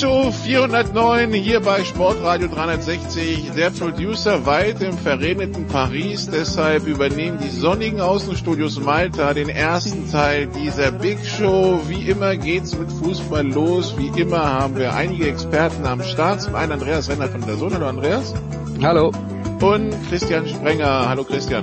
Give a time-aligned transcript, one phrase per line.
[0.00, 3.50] Show 409 hier bei Sportradio 360.
[3.54, 6.26] Der Producer weit im verregneten Paris.
[6.32, 11.80] Deshalb übernehmen die sonnigen Außenstudios Malta den ersten Teil dieser Big Show.
[11.86, 13.94] Wie immer geht's mit Fußball los.
[13.98, 16.40] Wie immer haben wir einige Experten am Start.
[16.40, 17.74] Zum einen Andreas Renner von der Sohn.
[17.74, 18.32] Hallo Andreas.
[18.80, 19.12] Hallo.
[19.60, 21.10] Und Christian Sprenger.
[21.10, 21.62] Hallo Christian.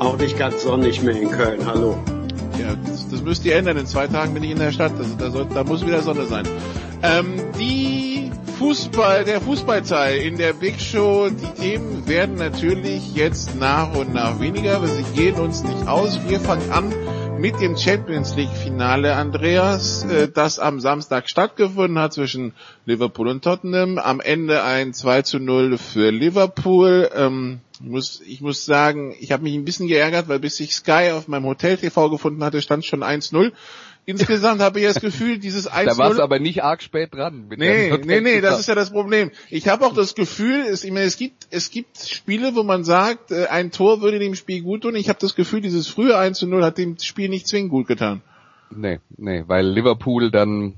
[0.00, 1.64] Auch nicht ganz sonnig mehr in Köln.
[1.64, 1.96] Hallo.
[2.58, 3.76] Ja, das, das müsst ihr ändern.
[3.76, 4.92] In zwei Tagen bin ich in der Stadt.
[4.98, 6.46] Das, da, soll, da muss wieder Sonne sein.
[7.02, 13.94] Ähm, die Fußball, der Fußballteil in der Big Show, die Themen werden natürlich jetzt nach
[13.94, 16.20] und nach weniger, aber sie gehen uns nicht aus.
[16.28, 16.94] Wir fangen an
[17.38, 22.54] mit dem Champions League Finale, Andreas, äh, das am Samstag stattgefunden hat zwischen
[22.86, 23.98] Liverpool und Tottenham.
[23.98, 27.10] Am Ende ein 2 zu 0 für Liverpool.
[27.14, 30.74] Ähm, ich muss, ich muss sagen, ich habe mich ein bisschen geärgert, weil bis ich
[30.74, 33.52] Sky auf meinem Hotel TV gefunden hatte, stand schon 1-0.
[34.06, 35.84] Insgesamt habe ich das Gefühl, dieses 1-0...
[35.86, 37.46] Da warst du aber nicht arg spät dran.
[37.56, 39.30] Nee, nee, nee, das ist ja das Problem.
[39.50, 42.84] Ich habe auch das Gefühl, es, ich meine, es gibt, es gibt Spiele, wo man
[42.84, 44.94] sagt, äh, ein Tor würde dem Spiel gut tun.
[44.94, 47.86] Ich habe das Gefühl, dieses frühe 1 zu 0 hat dem Spiel nicht zwingend gut
[47.86, 48.22] getan.
[48.70, 50.74] Nee, nee, weil Liverpool dann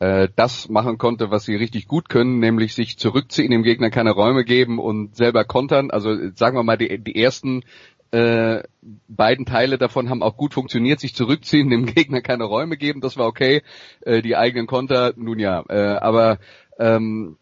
[0.00, 4.10] äh, das machen konnte, was sie richtig gut können, nämlich sich zurückziehen, dem Gegner keine
[4.10, 5.90] Räume geben und selber kontern.
[5.90, 7.62] Also sagen wir mal, die, die ersten
[8.10, 8.62] äh,
[9.08, 13.16] beiden Teile davon haben auch gut funktioniert, sich zurückziehen, dem Gegner keine Räume geben, das
[13.16, 13.62] war okay.
[14.00, 16.38] Äh, die eigenen Konter, nun ja, äh, aber
[16.78, 17.36] ähm,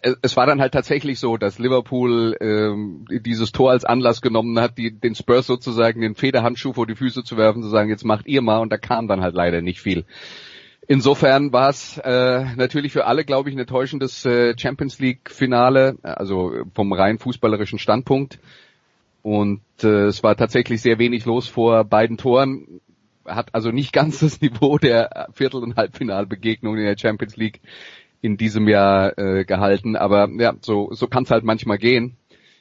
[0.00, 4.58] es, es war dann halt tatsächlich so, dass Liverpool ähm, dieses Tor als Anlass genommen
[4.58, 8.04] hat, die, den Spurs sozusagen den Federhandschuh vor die Füße zu werfen, zu sagen, jetzt
[8.04, 10.06] macht ihr mal, und da kam dann halt leider nicht viel.
[10.90, 16.64] Insofern war es äh, natürlich für alle, glaube ich, ein enttäuschendes äh, Champions League-Finale, also
[16.74, 18.38] vom rein fußballerischen Standpunkt.
[19.20, 22.80] Und äh, es war tatsächlich sehr wenig los vor beiden Toren.
[23.26, 27.60] Hat also nicht ganz das Niveau der Viertel- und Halbfinalbegegnungen in der Champions League
[28.22, 29.94] in diesem Jahr äh, gehalten.
[29.94, 32.16] Aber ja, so, so kann es halt manchmal gehen.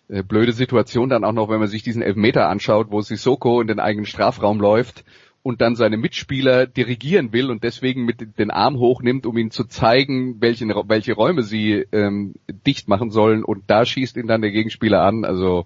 [0.09, 3.67] Äh, blöde Situation dann auch noch, wenn man sich diesen Elfmeter anschaut, wo Sissoko in
[3.67, 5.05] den eigenen Strafraum läuft
[5.43, 9.63] und dann seine Mitspieler dirigieren will und deswegen mit den Arm hochnimmt, um ihnen zu
[9.63, 14.51] zeigen, welche, welche Räume sie ähm, dicht machen sollen und da schießt ihn dann der
[14.51, 15.25] Gegenspieler an.
[15.25, 15.65] Also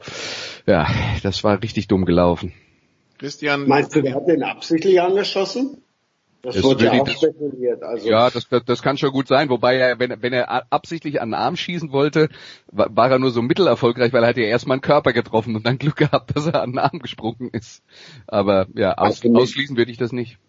[0.66, 0.88] ja,
[1.24, 2.54] das war richtig dumm gelaufen.
[3.18, 5.78] Christian, Meinst du, der hat den absichtlich angeschossen?
[6.42, 7.84] Das, Das wurde ja auch spekuliert.
[7.84, 9.50] Also Ja, das, das, das kann schon gut sein.
[9.50, 12.30] Wobei er, wenn, wenn er absichtlich an den Arm schießen wollte,
[12.72, 15.66] war, war er nur so mittelerfolgreich, weil er hat ja erstmal einen Körper getroffen und
[15.68, 17.84] dann Glück gehabt, dass er an den Arm gesprungen ist.
[18.26, 20.40] Aber ja, aus, ausschließen würde ich das nicht.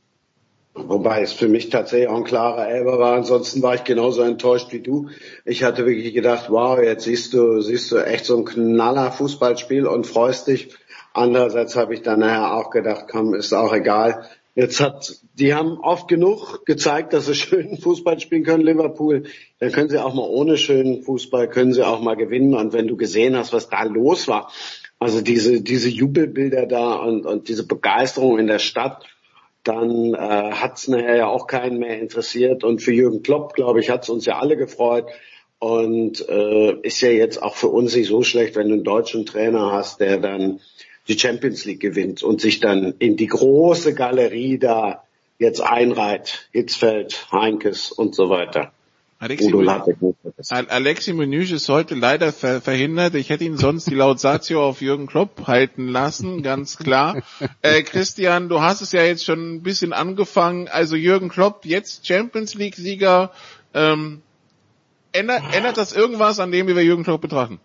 [0.74, 3.16] Wobei es für mich tatsächlich auch ein klarer Elber war.
[3.16, 5.10] Ansonsten war ich genauso enttäuscht wie du.
[5.44, 9.86] Ich hatte wirklich gedacht, wow, jetzt siehst du, siehst du echt so ein knaller Fußballspiel
[9.86, 10.74] und freust dich.
[11.12, 14.26] Andererseits habe ich dann nachher auch gedacht, komm, ist auch egal.
[14.54, 19.24] Jetzt hat, die haben oft genug gezeigt, dass sie schönen Fußball spielen können, Liverpool.
[19.58, 22.54] Dann können sie auch mal ohne schönen Fußball, können sie auch mal gewinnen.
[22.54, 24.52] Und wenn du gesehen hast, was da los war,
[24.98, 29.04] also diese, diese Jubelbilder da und, und diese Begeisterung in der Stadt,
[29.64, 32.62] dann äh, hat nachher ja auch keinen mehr interessiert.
[32.62, 35.06] Und für Jürgen Klopp, glaube ich, hat es uns ja alle gefreut.
[35.58, 39.24] Und äh, ist ja jetzt auch für uns nicht so schlecht, wenn du einen deutschen
[39.24, 40.60] Trainer hast, der dann
[41.08, 45.02] die Champions League gewinnt und sich dann in die große Galerie da
[45.38, 46.48] jetzt einreiht.
[46.52, 48.72] Hitzfeld, Heinkes und so weiter.
[50.48, 53.14] Alexi, Menüsch ist heute leider ver verhindert.
[53.14, 57.22] Ich hätte ihn sonst die Laudatio auf Jürgen Klopp halten lassen, ganz klar.
[57.62, 60.66] Äh, Christian, du hast es ja jetzt schon ein bisschen angefangen.
[60.66, 63.30] Also Jürgen Klopp, jetzt Champions League Sieger.
[63.74, 64.22] Ähm,
[65.12, 67.60] ändert, ändert das irgendwas an dem, wie wir Jürgen Klopp betrachten?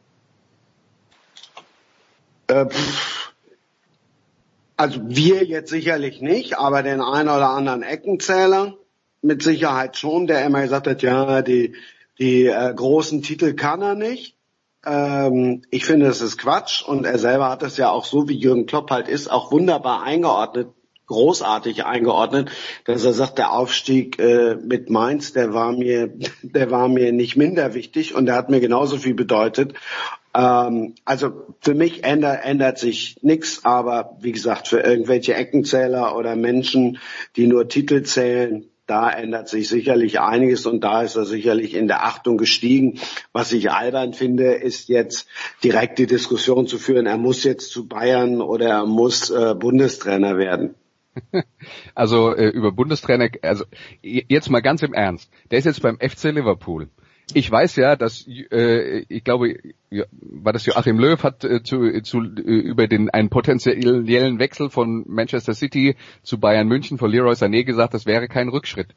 [2.45, 3.16] Äh, pff,
[4.77, 8.77] Also wir jetzt sicherlich nicht, aber den einen oder anderen Eckenzähler
[9.23, 11.73] mit Sicherheit schon, der immer gesagt hat, ja, die,
[12.19, 14.35] die äh, großen Titel kann er nicht.
[14.85, 18.37] Ähm, ich finde, das ist Quatsch und er selber hat das ja auch so, wie
[18.37, 20.67] Jürgen Klopp halt ist, auch wunderbar eingeordnet,
[21.07, 22.51] großartig eingeordnet,
[22.85, 26.13] dass er sagt, der Aufstieg äh, mit Mainz, der war mir,
[26.43, 29.73] der war mir nicht minder wichtig und der hat mir genauso viel bedeutet.
[30.37, 36.35] Ähm, also für mich ändert, ändert sich nichts, aber wie gesagt, für irgendwelche Eckenzähler oder
[36.35, 36.99] Menschen,
[37.35, 41.87] die nur Titel zählen, da ändert sich sicherlich einiges und da ist er sicherlich in
[41.87, 42.99] der Achtung gestiegen.
[43.33, 45.27] Was ich albern finde, ist jetzt
[45.63, 50.37] direkt die Diskussion zu führen, er muss jetzt zu Bayern oder er muss äh, Bundestrainer
[50.37, 50.75] werden.
[51.95, 53.65] Also äh, über Bundestrainer, also
[54.03, 55.31] jetzt mal ganz im Ernst.
[55.49, 56.89] Der ist jetzt beim FC Liverpool.
[57.33, 59.57] Ich weiß ja, dass äh, ich glaube,
[60.11, 65.03] war das Joachim Löw hat äh, zu, zu äh, über den einen potenziellen Wechsel von
[65.07, 68.95] Manchester City zu Bayern München von Leroy Sané gesagt, das wäre kein Rückschritt.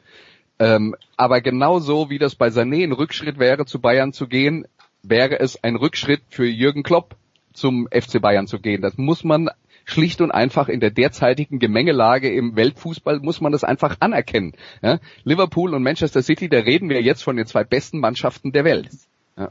[0.60, 4.66] Ähm, aber genauso wie das bei Sané ein Rückschritt wäre, zu Bayern zu gehen,
[5.02, 7.16] wäre es ein Rückschritt für Jürgen Klopp
[7.52, 8.80] zum FC Bayern zu gehen.
[8.80, 9.50] Das muss man
[9.90, 14.52] schlicht und einfach in der derzeitigen Gemengelage im Weltfußball muss man das einfach anerkennen.
[14.82, 15.00] Ja?
[15.24, 18.88] Liverpool und Manchester City, da reden wir jetzt von den zwei besten Mannschaften der Welt.
[19.36, 19.50] Ja?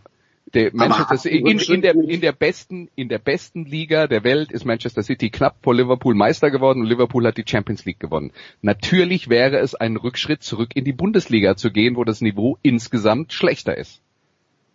[0.53, 4.65] Der Manchester in, in, der, in der besten, in der besten Liga der Welt ist
[4.65, 8.31] Manchester City knapp vor Liverpool Meister geworden und Liverpool hat die Champions League gewonnen.
[8.61, 13.31] Natürlich wäre es ein Rückschritt zurück in die Bundesliga zu gehen, wo das Niveau insgesamt
[13.31, 14.01] schlechter ist.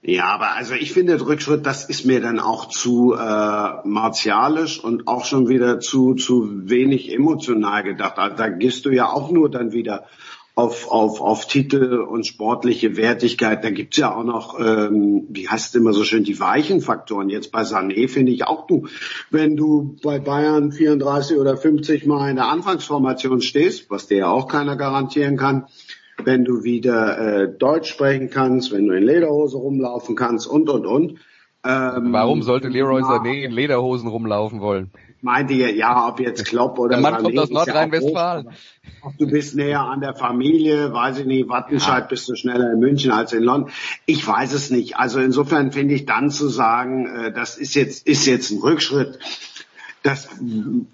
[0.07, 5.09] Ja, aber also ich finde, Rückschritt, das ist mir dann auch zu äh, martialisch und
[5.09, 8.19] auch schon wieder zu, zu wenig emotional gedacht.
[8.19, 10.05] Also da gehst du ja auch nur dann wieder
[10.57, 13.65] auf, auf, auf Titel und sportliche Wertigkeit.
[13.65, 17.31] Da gibt's ja auch noch, ähm, wie heißt es immer so schön, die weichen Faktoren.
[17.31, 18.87] Jetzt bei Sané finde ich auch du,
[19.31, 24.29] wenn du bei Bayern 34 oder 50 Mal in der Anfangsformation stehst, was dir ja
[24.29, 25.67] auch keiner garantieren kann,
[26.25, 30.87] wenn du wieder äh, Deutsch sprechen kannst, wenn du in Lederhose rumlaufen kannst und und
[30.87, 31.19] und.
[31.67, 34.91] Ähm, Warum sollte Leroy Sané in Lederhosen rumlaufen wollen?
[35.23, 38.47] Meinte ihr, ja, ob jetzt Klopp oder Der Mann Sané, kommt aus Nordrhein-Westfalen.
[38.47, 38.53] Ja
[39.19, 42.07] du bist näher an der Familie, weiß ich nicht, Wattenscheid ja.
[42.09, 43.71] bist du schneller in München als in London.
[44.07, 44.97] Ich weiß es nicht.
[44.97, 49.19] Also insofern finde ich dann zu sagen, äh, das ist jetzt, ist jetzt ein Rückschritt,
[50.03, 50.29] das,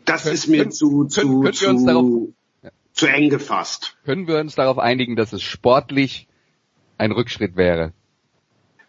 [0.05, 2.29] das ist mir können, zu, zu, können, zu, darauf,
[3.00, 3.97] zu eng gefasst.
[4.05, 6.29] Können wir uns darauf einigen, dass es sportlich
[6.99, 7.94] ein Rückschritt wäre?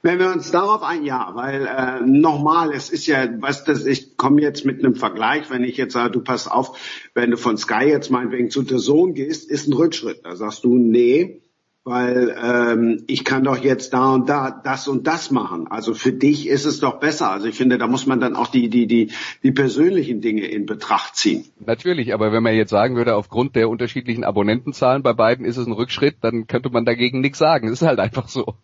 [0.04, 4.18] Wenn wir uns darauf ein, ja, weil äh, nochmal, es ist ja, was das, ich
[4.18, 6.78] komme jetzt mit einem Vergleich, wenn ich jetzt sage, du pass auf,
[7.14, 10.26] wenn du von Sky jetzt meinetwegen zu der Sohn gehst, ist ein Rückschritt.
[10.26, 11.41] Da sagst du, nee,
[11.84, 15.68] weil ähm, ich kann doch jetzt da und da das und das machen.
[15.68, 17.32] Also für dich ist es doch besser.
[17.32, 19.12] Also ich finde, da muss man dann auch die die die
[19.42, 21.46] die persönlichen Dinge in Betracht ziehen.
[21.66, 25.66] Natürlich, aber wenn man jetzt sagen würde, aufgrund der unterschiedlichen Abonnentenzahlen bei beiden ist es
[25.66, 27.68] ein Rückschritt, dann könnte man dagegen nichts sagen.
[27.68, 28.56] Es ist halt einfach so.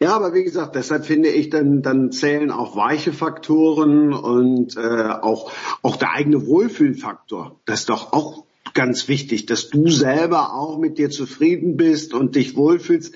[0.00, 5.10] Ja, aber wie gesagt, deshalb finde ich, dann, dann zählen auch weiche Faktoren und äh,
[5.20, 7.60] auch, auch der eigene Wohlfühlfaktor.
[7.66, 8.44] Das ist doch auch
[8.74, 13.14] ganz wichtig, dass du selber auch mit dir zufrieden bist und dich wohlfühlst.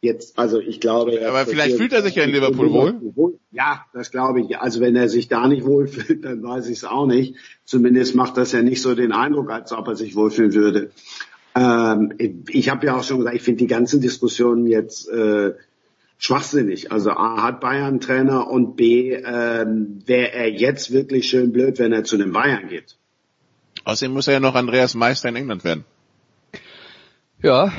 [0.00, 1.26] Jetzt, also ich glaube.
[1.26, 3.38] Aber vielleicht fühlt er sich ja in Liverpool wohl.
[3.50, 4.58] Ja, das glaube ich.
[4.58, 7.34] Also wenn er sich da nicht wohlfühlt, dann weiß ich es auch nicht.
[7.64, 10.90] Zumindest macht das ja nicht so den Eindruck, als ob er sich wohlfühlen würde.
[11.56, 12.12] Ähm,
[12.48, 15.54] ich habe ja auch schon gesagt, ich finde die ganzen Diskussionen jetzt äh,
[16.18, 16.92] schwachsinnig.
[16.92, 21.92] Also A hat Bayern Trainer und B ähm, wäre er jetzt wirklich schön blöd, wenn
[21.92, 22.96] er zu den Bayern geht.
[23.88, 25.86] Außerdem muss er ja noch Andreas Meister in England werden.
[27.42, 27.72] Ja,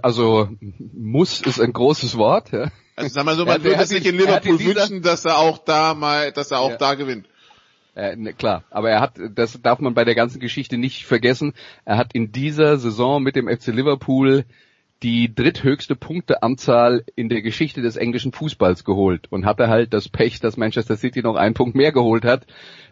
[0.00, 0.48] also
[0.94, 2.52] muss ist ein großes Wort.
[2.52, 2.70] Ja.
[2.96, 6.32] Also sag mal so, man würde sich in Liverpool wünschen, dass er auch da mal,
[6.32, 6.76] dass er auch ja.
[6.78, 7.26] da gewinnt.
[7.94, 11.52] Äh, ne, klar, aber er hat, das darf man bei der ganzen Geschichte nicht vergessen,
[11.84, 14.46] er hat in dieser Saison mit dem FC Liverpool
[15.02, 20.40] die dritthöchste Punkteanzahl in der Geschichte des englischen Fußballs geholt und hatte halt das Pech,
[20.40, 22.46] dass Manchester City noch einen Punkt mehr geholt hat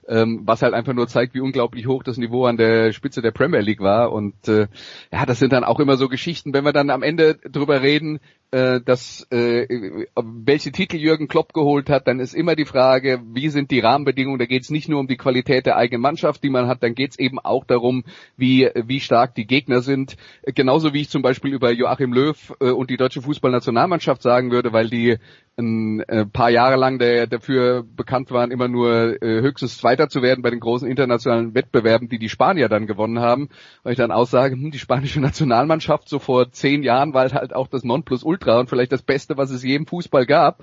[0.09, 3.31] ähm, was halt einfach nur zeigt, wie unglaublich hoch das Niveau an der Spitze der
[3.31, 4.13] Premier League war.
[4.13, 4.67] Und äh,
[5.13, 8.21] ja, das sind dann auch immer so Geschichten, wenn wir dann am Ende drüber reden,
[8.51, 13.51] äh, dass äh, welche Titel Jürgen Klopp geholt hat, dann ist immer die Frage, wie
[13.51, 14.39] sind die Rahmenbedingungen?
[14.39, 16.95] Da geht es nicht nur um die Qualität der eigenen Mannschaft, die man hat, dann
[16.95, 18.05] geht es eben auch darum,
[18.37, 20.17] wie wie stark die Gegner sind.
[20.45, 24.73] Genauso wie ich zum Beispiel über Joachim Löw äh, und die deutsche Fußballnationalmannschaft sagen würde,
[24.73, 25.19] weil die
[25.59, 30.23] ein äh, paar Jahre lang der dafür bekannt waren, immer nur äh, höchstens Zweiter zu
[30.23, 33.49] werden bei den großen internationalen Wettbewerben, die die Spanier dann gewonnen haben.
[33.83, 37.67] Weil ich dann aussage, hm, die spanische Nationalmannschaft so vor zehn Jahren war halt auch
[37.67, 40.63] das Nonplusultra und vielleicht das Beste, was es je im Fußball gab.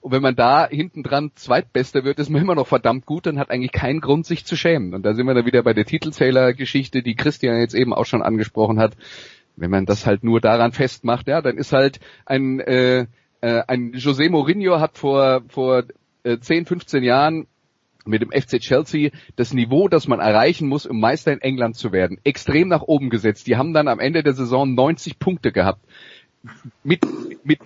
[0.00, 3.38] Und wenn man da hinten dran Zweitbester wird, ist man immer noch verdammt gut, dann
[3.38, 4.94] hat eigentlich keinen Grund, sich zu schämen.
[4.94, 8.22] Und da sind wir dann wieder bei der Titelzähler-Geschichte, die Christian jetzt eben auch schon
[8.22, 8.96] angesprochen hat.
[9.56, 13.06] Wenn man das halt nur daran festmacht, ja, dann ist halt ein äh,
[13.40, 15.84] äh, ein José Mourinho hat vor, vor
[16.24, 17.46] äh, 10, 15 Jahren
[18.04, 21.92] mit dem FC Chelsea das Niveau, das man erreichen muss, um Meister in England zu
[21.92, 23.46] werden, extrem nach oben gesetzt.
[23.46, 25.84] Die haben dann am Ende der Saison 90 Punkte gehabt.
[26.84, 27.04] Mit,
[27.44, 27.60] mit,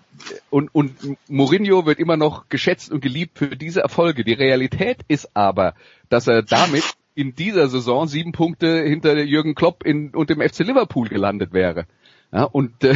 [0.51, 0.95] und, und
[1.29, 4.25] Mourinho wird immer noch geschätzt und geliebt für diese Erfolge.
[4.25, 5.75] Die Realität ist aber,
[6.09, 6.85] dass er damit
[7.15, 11.87] in dieser Saison sieben Punkte hinter Jürgen Klopp in, und dem FC Liverpool gelandet wäre.
[12.33, 12.95] Ja, und äh,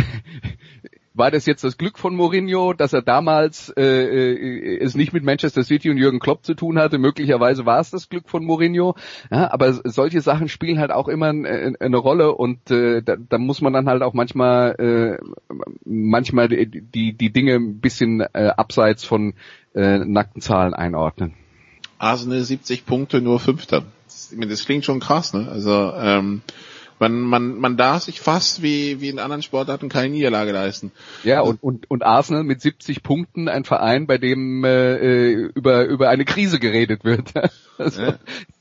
[1.15, 5.23] war das jetzt das Glück von Mourinho, dass er damals äh, äh, es nicht mit
[5.23, 6.99] Manchester City und Jürgen Klopp zu tun hatte?
[6.99, 8.97] Möglicherweise war es das Glück von Mourinho.
[9.31, 13.39] Ja, aber solche Sachen spielen halt auch immer eine, eine Rolle und äh, da, da
[13.39, 14.73] muss man dann halt auch manchmal
[15.21, 15.25] äh,
[15.85, 19.35] manchmal die, die, die Dinge ein bisschen äh, abseits von
[19.75, 21.35] äh, nackten Zahlen einordnen.
[21.99, 23.85] Arsenal 70 Punkte, nur Fünfter.
[24.07, 25.49] Das, das klingt schon krass, ne?
[25.49, 26.43] Also ähm,
[27.05, 30.91] man, man, man darf sich fast wie, wie in anderen Sportarten keine Niederlage leisten.
[31.23, 36.09] Ja, und, und, und Arsenal mit 70 Punkten, ein Verein, bei dem äh, über, über
[36.09, 37.35] eine Krise geredet wird.
[37.79, 38.03] also.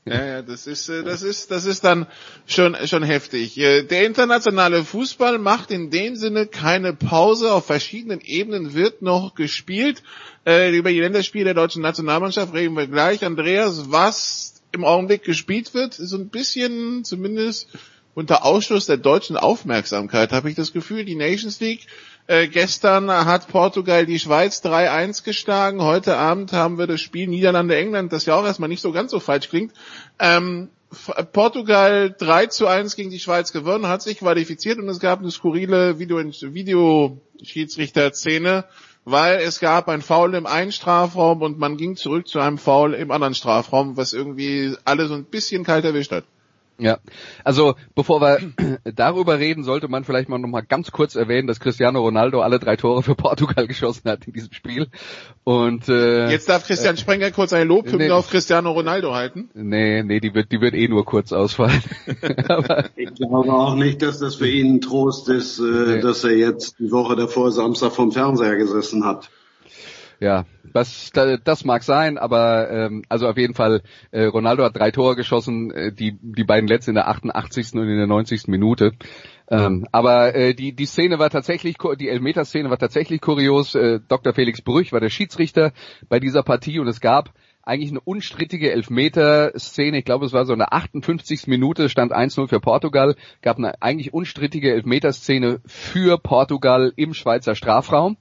[0.04, 2.06] ja, ja, das ist, äh, das ist, das ist dann
[2.46, 3.56] schon, schon heftig.
[3.56, 7.50] Äh, der internationale Fußball macht in dem Sinne keine Pause.
[7.52, 10.02] Auf verschiedenen Ebenen wird noch gespielt.
[10.46, 13.24] Äh, über die Länderspiele der deutschen Nationalmannschaft reden wir gleich.
[13.24, 17.68] Andreas, was im Augenblick gespielt wird, ist so ein bisschen zumindest
[18.14, 21.04] unter Ausschluss der deutschen Aufmerksamkeit, habe ich das Gefühl.
[21.04, 21.86] Die Nations League
[22.26, 25.82] äh, gestern hat Portugal die Schweiz 3-1 geschlagen.
[25.82, 29.20] Heute Abend haben wir das Spiel Niederlande-England, das ja auch erstmal nicht so ganz so
[29.20, 29.74] falsch klingt.
[30.18, 30.70] Ähm,
[31.32, 35.30] Portugal 3 zu 1 gegen die Schweiz gewonnen, hat sich qualifiziert und es gab eine
[35.30, 38.64] skurrile Videoschiedsrichter-Szene,
[39.04, 42.94] weil es gab ein Foul im einen Strafraum und man ging zurück zu einem Foul
[42.94, 46.26] im anderen Strafraum, was irgendwie alle so ein bisschen kalt erwischt hat.
[46.76, 46.98] Ja,
[47.44, 48.38] also bevor wir
[48.84, 52.58] darüber reden, sollte man vielleicht mal noch mal ganz kurz erwähnen, dass Cristiano Ronaldo alle
[52.58, 54.88] drei Tore für Portugal geschossen hat in diesem Spiel.
[55.44, 59.50] Und äh, jetzt darf Christian Sprenger kurz eine Lobhymne nee, auf Cristiano Ronaldo halten.
[59.54, 61.82] Nee, nee, die wird, die wird eh nur kurz ausfallen.
[62.96, 66.00] ich glaube auch nicht, dass das für ihn ein Trost ist, äh, nee.
[66.00, 69.30] dass er jetzt die Woche davor Samstag vom Fernseher gesessen hat
[70.20, 74.90] ja, das, das mag sein, aber ähm, also auf jeden Fall, äh, Ronaldo hat drei
[74.90, 77.74] Tore geschossen, äh, die, die beiden letzten in der 88.
[77.74, 78.48] und in der 90.
[78.48, 78.92] Minute.
[79.48, 83.74] Ähm, aber äh, die, die Szene war tatsächlich, die Elfmeter-Szene war tatsächlich kurios.
[83.74, 84.32] Äh, Dr.
[84.32, 85.72] Felix Brüch war der Schiedsrichter
[86.08, 89.98] bei dieser Partie und es gab eigentlich eine unstrittige Elfmeter-Szene.
[89.98, 91.46] Ich glaube, es war so eine 58.
[91.46, 93.16] Minute, stand 1-0 für Portugal.
[93.42, 98.16] Gab eine eigentlich unstrittige Elfmeter-Szene für Portugal im Schweizer Strafraum.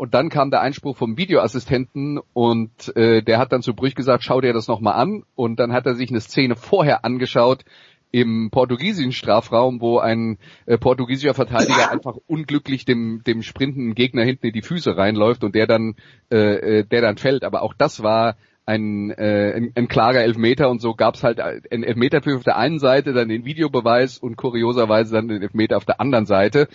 [0.00, 4.24] Und dann kam der Einspruch vom Videoassistenten und äh, der hat dann zu Brüch gesagt,
[4.24, 5.24] schau dir das nochmal an.
[5.34, 7.66] Und dann hat er sich eine Szene vorher angeschaut
[8.10, 14.46] im portugiesischen Strafraum, wo ein äh, portugiesischer Verteidiger einfach unglücklich dem, dem sprintenden Gegner hinten
[14.46, 15.96] in die Füße reinläuft und der dann,
[16.32, 17.44] äh, äh der dann fällt.
[17.44, 21.82] Aber auch das war ein, äh, ein, ein klarer Elfmeter und so gab's halt ein
[21.82, 26.00] Elfmeter auf der einen Seite, dann den Videobeweis und kurioserweise dann den Elfmeter auf der
[26.00, 26.68] anderen Seite.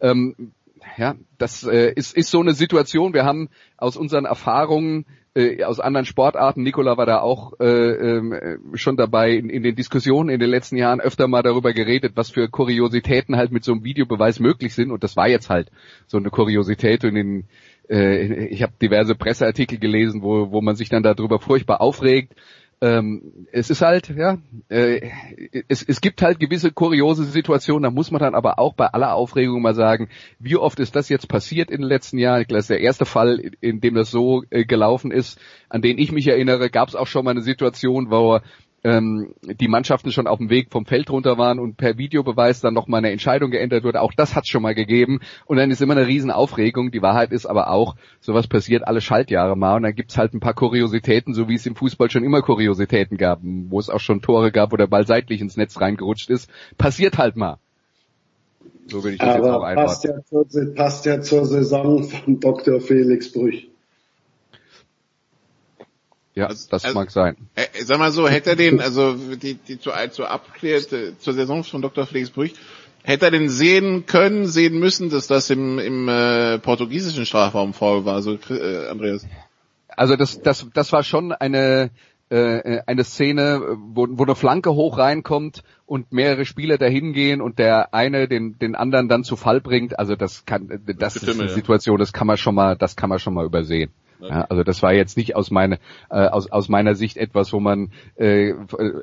[0.00, 0.52] Ähm,
[0.96, 3.14] ja, das äh, ist, ist so eine Situation.
[3.14, 8.58] Wir haben aus unseren Erfahrungen äh, aus anderen Sportarten, Nikola war da auch äh, äh,
[8.74, 12.30] schon dabei in, in den Diskussionen in den letzten Jahren öfter mal darüber geredet, was
[12.30, 14.90] für Kuriositäten halt mit so einem Videobeweis möglich sind.
[14.90, 15.70] Und das war jetzt halt
[16.06, 17.04] so eine Kuriosität.
[17.04, 17.44] Und in,
[17.88, 22.34] äh, ich habe diverse Presseartikel gelesen, wo, wo man sich dann darüber furchtbar aufregt
[22.82, 25.08] ähm, es ist halt, ja, äh,
[25.68, 29.14] es, es gibt halt gewisse kuriose Situationen, da muss man dann aber auch bei aller
[29.14, 30.08] Aufregung mal sagen,
[30.40, 32.40] wie oft ist das jetzt passiert in den letzten Jahren?
[32.40, 35.80] Ich glaube, das ist der erste Fall, in dem das so äh, gelaufen ist, an
[35.80, 38.40] den ich mich erinnere, gab es auch schon mal eine Situation, wo
[38.84, 42.74] ähm, die Mannschaften schon auf dem Weg vom Feld runter waren und per Videobeweis dann
[42.74, 44.00] nochmal eine Entscheidung geändert wurde.
[44.00, 45.20] Auch das hat schon mal gegeben.
[45.46, 46.90] Und dann ist immer eine Riesenaufregung.
[46.90, 49.76] Die Wahrheit ist aber auch, sowas passiert alle Schaltjahre mal.
[49.76, 53.16] Und dann gibt's halt ein paar Kuriositäten, so wie es im Fußball schon immer Kuriositäten
[53.18, 56.50] gab, wo es auch schon Tore gab, wo der Ball seitlich ins Netz reingerutscht ist.
[56.76, 57.58] Passiert halt mal.
[58.86, 59.86] So würde ich das aber jetzt auch einordnen.
[59.86, 62.80] Passt ja, zur, passt ja zur Saison von Dr.
[62.80, 63.71] Felix Brüch.
[66.34, 67.36] Ja, also, das also, mag sein.
[67.54, 71.62] Äh, sag mal so, hätte er den, also die, die zu, zu abklärt, zur Saison
[71.62, 72.06] von Dr.
[72.06, 72.54] Felix Brüch,
[73.04, 78.04] Hätte er denn sehen können, sehen müssen, dass das im, im äh, portugiesischen Strafraum faul
[78.04, 79.26] war, so äh, Andreas?
[79.88, 81.90] Also das, das, das war schon eine
[82.30, 87.58] äh, eine Szene, wo, wo eine Flanke hoch reinkommt und mehrere Spieler dahin gehen und
[87.58, 89.98] der eine den den anderen dann zu Fall bringt.
[89.98, 93.18] Also das kann das ist eine Situation, das kann man schon mal das kann man
[93.18, 93.90] schon mal übersehen.
[94.28, 97.58] Ja, also das war jetzt nicht aus, meine, äh, aus, aus meiner Sicht etwas, wo
[97.58, 98.52] man äh,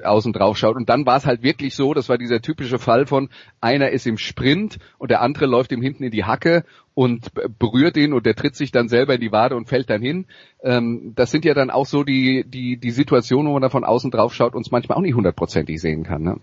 [0.03, 0.77] außen drauf schaut.
[0.77, 4.07] Und dann war es halt wirklich so, das war dieser typische Fall von einer ist
[4.07, 8.25] im Sprint und der andere läuft ihm hinten in die Hacke und berührt ihn und
[8.25, 10.25] der tritt sich dann selber in die Wade und fällt dann hin.
[10.63, 13.83] Ähm, das sind ja dann auch so die, die, die Situationen, wo man da von
[13.83, 16.23] außen drauf schaut und es manchmal auch nicht hundertprozentig sehen kann.
[16.23, 16.37] Ne?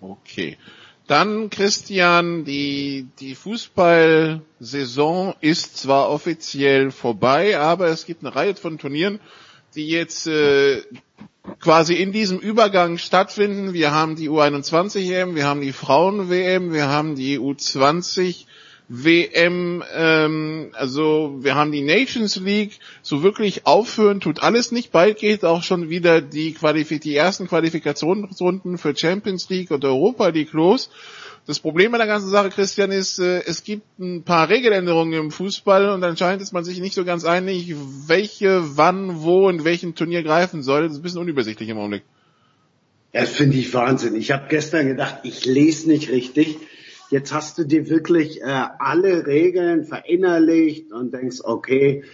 [0.00, 0.56] Okay.
[1.06, 8.78] Dann, Christian, die, die Fußballsaison ist zwar offiziell vorbei, aber es gibt eine Reihe von
[8.78, 9.20] Turnieren,
[9.76, 10.82] die jetzt äh,
[11.60, 13.72] quasi in diesem Übergang stattfinden.
[13.72, 18.46] Wir haben die U21-EM, wir haben die Frauen-WM, wir haben die U20
[18.88, 24.92] WM, ähm, also wir haben die Nations League, so wirklich aufhören tut alles nicht.
[24.92, 30.28] Bald geht auch schon wieder die, Qualif die ersten Qualifikationsrunden für Champions League und Europa
[30.28, 30.88] League los.
[31.46, 35.30] Das Problem bei der ganzen Sache, Christian, ist, äh, es gibt ein paar Regeländerungen im
[35.30, 37.74] Fußball und anscheinend ist man sich nicht so ganz einig,
[38.06, 40.82] welche, wann, wo, in welchem Turnier greifen soll.
[40.82, 42.02] Das ist ein bisschen unübersichtlich im Augenblick.
[43.12, 44.14] Das finde ich Wahnsinn.
[44.14, 46.58] Ich habe gestern gedacht, ich lese nicht richtig
[47.10, 52.04] Jetzt hast du dir wirklich äh, alle Regeln verinnerlicht und denkst, okay,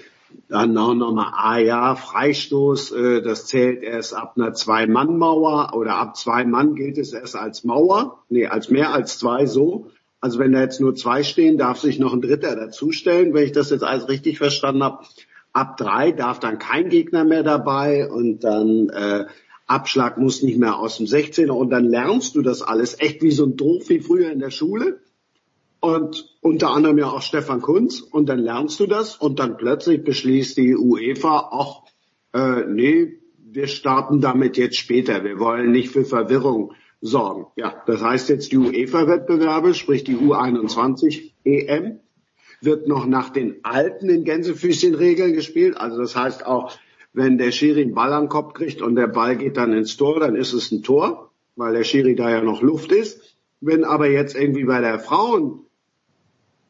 [0.48, 6.16] dann auch nochmal, ah ja, Freistoß, äh, das zählt erst ab einer Zwei-Mann-Mauer oder ab
[6.16, 9.90] zwei Mann gilt es erst als Mauer, nee, als mehr als zwei so.
[10.20, 13.52] Also wenn da jetzt nur zwei stehen, darf sich noch ein Dritter dazustellen, wenn ich
[13.52, 15.04] das jetzt alles richtig verstanden habe.
[15.52, 19.26] Ab drei darf dann kein Gegner mehr dabei und dann äh,
[19.72, 23.30] Abschlag muss nicht mehr aus dem 16er und dann lernst du das alles echt wie
[23.30, 25.00] so ein Doof wie früher in der Schule.
[25.80, 28.00] Und unter anderem ja auch Stefan Kunz.
[28.00, 31.82] Und dann lernst du das und dann plötzlich beschließt die UEFA, ach,
[32.32, 35.24] äh, nee, wir starten damit jetzt später.
[35.24, 37.46] Wir wollen nicht für Verwirrung sorgen.
[37.56, 41.98] Ja, das heißt jetzt die UEFA-Wettbewerbe, sprich die U21 EM,
[42.60, 45.76] wird noch nach den alten in Gänsefüßchen-Regeln gespielt.
[45.76, 46.72] Also das heißt auch
[47.12, 49.96] wenn der Schiri einen Ball an den Kopf kriegt und der Ball geht dann ins
[49.96, 53.36] Tor, dann ist es ein Tor, weil der Schiri da ja noch Luft ist.
[53.60, 55.60] Wenn aber jetzt irgendwie bei der Frauen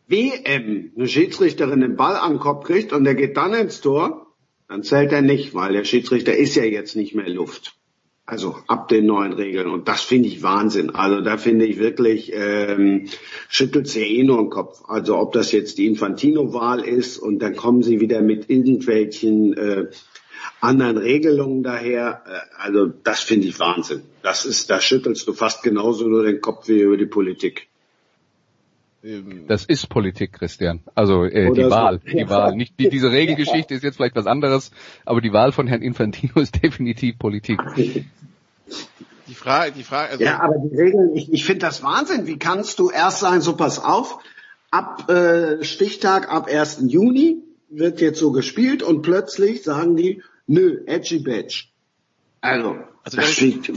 [0.08, 4.26] WM eine Schiedsrichterin den Ball an den Kopf kriegt und der geht dann ins Tor,
[4.68, 7.76] dann zählt er nicht, weil der Schiedsrichter ist ja jetzt nicht mehr Luft.
[8.24, 9.68] Also ab den neuen Regeln.
[9.68, 10.90] Und das finde ich Wahnsinn.
[10.90, 13.08] Also da finde ich wirklich, ähm,
[13.48, 14.82] schüttelt sie eh nur den Kopf.
[14.86, 19.86] Also ob das jetzt die Infantino-Wahl ist und dann kommen sie wieder mit irgendwelchen äh,
[20.60, 22.22] anderen Regelungen daher.
[22.26, 24.02] Äh, also das finde ich Wahnsinn.
[24.22, 27.68] Das ist, da schüttelst du fast genauso nur den Kopf wie über die Politik.
[29.48, 30.80] Das ist Politik, Christian.
[30.94, 32.16] Also äh, die Wahl, so.
[32.16, 32.54] die Wahl.
[32.54, 34.70] Nicht die, diese Regelgeschichte ist jetzt vielleicht was anderes,
[35.04, 37.60] aber die Wahl von Herrn Infantino ist definitiv Politik.
[39.26, 40.12] Die Frage, die Frage.
[40.12, 42.28] Also ja, aber die Regeln, ich, ich finde das Wahnsinn.
[42.28, 44.18] Wie kannst du erst sagen, so pass auf,
[44.70, 46.84] ab äh, Stichtag ab 1.
[46.86, 47.38] Juni
[47.70, 51.64] wird jetzt so gespielt und plötzlich sagen die, Nö, Edgy Badge.
[52.42, 53.70] Also, also das ist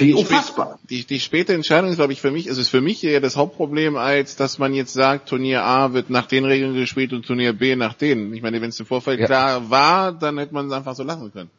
[0.00, 0.78] die, unfassbar.
[0.88, 3.36] Die, die späte Entscheidung ist, glaube ich, für mich, also ist für mich eher das
[3.36, 7.52] Hauptproblem, als dass man jetzt sagt, Turnier A wird nach den Regeln gespielt und Turnier
[7.52, 8.32] B nach denen.
[8.32, 9.26] Ich meine, wenn es im Vorfeld ja.
[9.26, 11.50] klar war, dann hätte man es einfach so lassen können.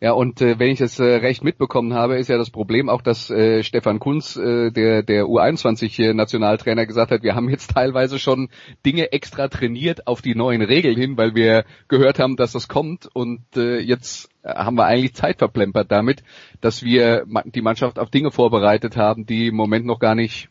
[0.00, 3.02] Ja, und äh, wenn ich es äh, recht mitbekommen habe, ist ja das Problem auch,
[3.02, 8.48] dass äh, Stefan Kunz, äh, der, der U21-Nationaltrainer, gesagt hat, wir haben jetzt teilweise schon
[8.86, 13.08] Dinge extra trainiert auf die neuen Regeln hin, weil wir gehört haben, dass das kommt.
[13.12, 16.22] Und äh, jetzt haben wir eigentlich Zeit verplempert damit,
[16.60, 20.48] dass wir die Mannschaft auf Dinge vorbereitet haben, die im Moment noch gar nicht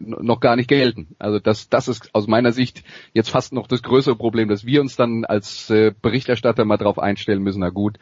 [0.00, 1.14] noch gar nicht gelten.
[1.18, 4.80] Also das, das ist aus meiner Sicht jetzt fast noch das größere Problem, dass wir
[4.80, 7.60] uns dann als äh, Berichterstatter mal drauf einstellen müssen.
[7.60, 7.98] Na gut,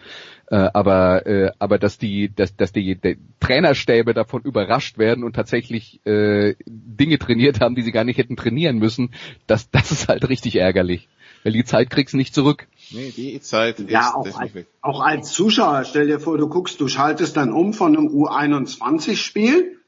[0.49, 5.35] äh, aber äh, aber dass die, dass, dass die, die Trainerstäbe davon überrascht werden und
[5.35, 9.13] tatsächlich äh, Dinge trainiert haben, die sie gar nicht hätten trainieren müssen,
[9.47, 11.09] das, das ist halt richtig ärgerlich.
[11.47, 12.67] Weil die Zeit kriegst du nicht zurück.
[12.91, 16.81] Nee, die Zeit ist ja, auch, als, auch als Zuschauer, stell dir vor, du guckst,
[16.81, 19.79] du schaltest dann um von einem U21-Spiel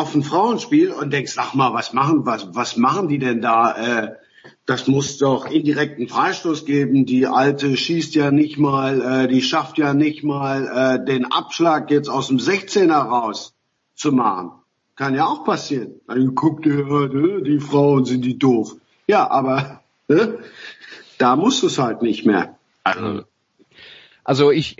[0.00, 3.76] auf ein Frauenspiel und denkst, sag mal, was machen, was, was machen die denn da?
[3.76, 4.16] Äh,
[4.64, 7.04] das muss doch indirekten Freistoß geben.
[7.04, 11.90] Die Alte schießt ja nicht mal, äh, die schafft ja nicht mal äh, den Abschlag
[11.90, 13.54] jetzt aus dem 16er raus
[13.94, 14.52] zu machen.
[14.96, 16.00] Kann ja auch passieren.
[16.06, 18.76] Dann guckt ihr, äh, die Frauen sind die doof.
[19.06, 20.28] Ja, aber äh,
[21.18, 22.56] da musst du es halt nicht mehr.
[22.84, 23.24] Also,
[24.24, 24.76] also ich,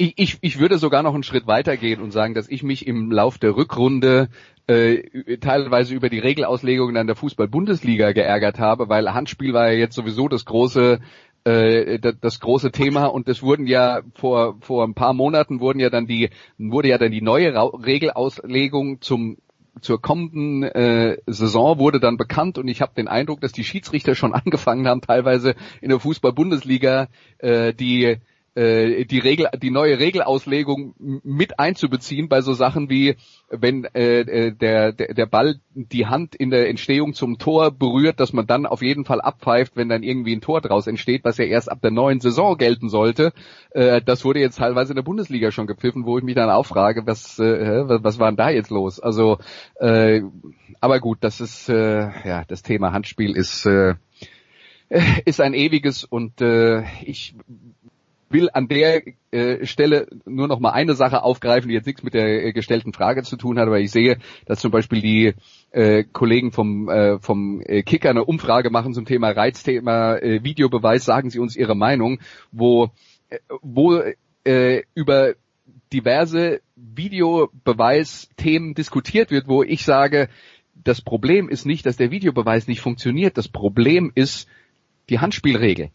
[0.00, 2.86] ich, ich, ich würde sogar noch einen Schritt weiter gehen und sagen, dass ich mich
[2.86, 4.30] im Lauf der Rückrunde
[4.66, 9.94] äh, teilweise über die Regelauslegungen an der Fußball-Bundesliga geärgert habe, weil Handspiel war ja jetzt
[9.94, 11.00] sowieso das große
[11.44, 15.90] äh, das große Thema und es wurden ja vor vor ein paar Monaten wurden ja
[15.90, 19.36] dann die wurde ja dann die neue Ra Regelauslegung zum
[19.80, 24.14] zur kommenden äh, Saison wurde dann bekannt und ich habe den Eindruck, dass die Schiedsrichter
[24.14, 27.08] schon angefangen haben, teilweise in der Fußball-Bundesliga
[27.38, 28.18] äh, die
[28.54, 33.16] äh, die Regel, die neue Regelauslegung mit einzubeziehen bei so Sachen wie,
[33.48, 38.18] wenn äh, äh, der, der, der Ball die Hand in der Entstehung zum Tor berührt,
[38.18, 41.38] dass man dann auf jeden Fall abpfeift, wenn dann irgendwie ein Tor draus entsteht, was
[41.38, 43.32] ja erst ab der neuen Saison gelten sollte.
[43.70, 46.66] Äh, das wurde jetzt teilweise in der Bundesliga schon gepfiffen, wo ich mich dann auch
[46.66, 49.00] frage, was, äh, was, war denn da jetzt los?
[49.00, 49.38] Also,
[49.76, 50.22] äh,
[50.80, 53.94] aber gut, das ist, äh, ja, das Thema Handspiel ist, äh,
[55.24, 57.34] ist ein ewiges und äh, ich
[58.30, 62.14] will an der äh, Stelle nur noch mal eine Sache aufgreifen, die jetzt nichts mit
[62.14, 65.34] der äh, gestellten Frage zu tun hat, aber ich sehe, dass zum Beispiel die
[65.72, 71.04] äh, Kollegen vom, äh, vom äh, Kicker eine Umfrage machen zum Thema Reizthema äh, Videobeweis.
[71.04, 72.20] Sagen Sie uns Ihre Meinung,
[72.52, 72.90] wo,
[73.28, 74.00] äh, wo
[74.44, 75.34] äh, über
[75.92, 80.28] diverse Videobeweisthemen diskutiert wird, wo ich sage,
[80.74, 83.36] das Problem ist nicht, dass der Videobeweis nicht funktioniert.
[83.36, 84.48] Das Problem ist
[85.08, 85.90] die Handspielregel.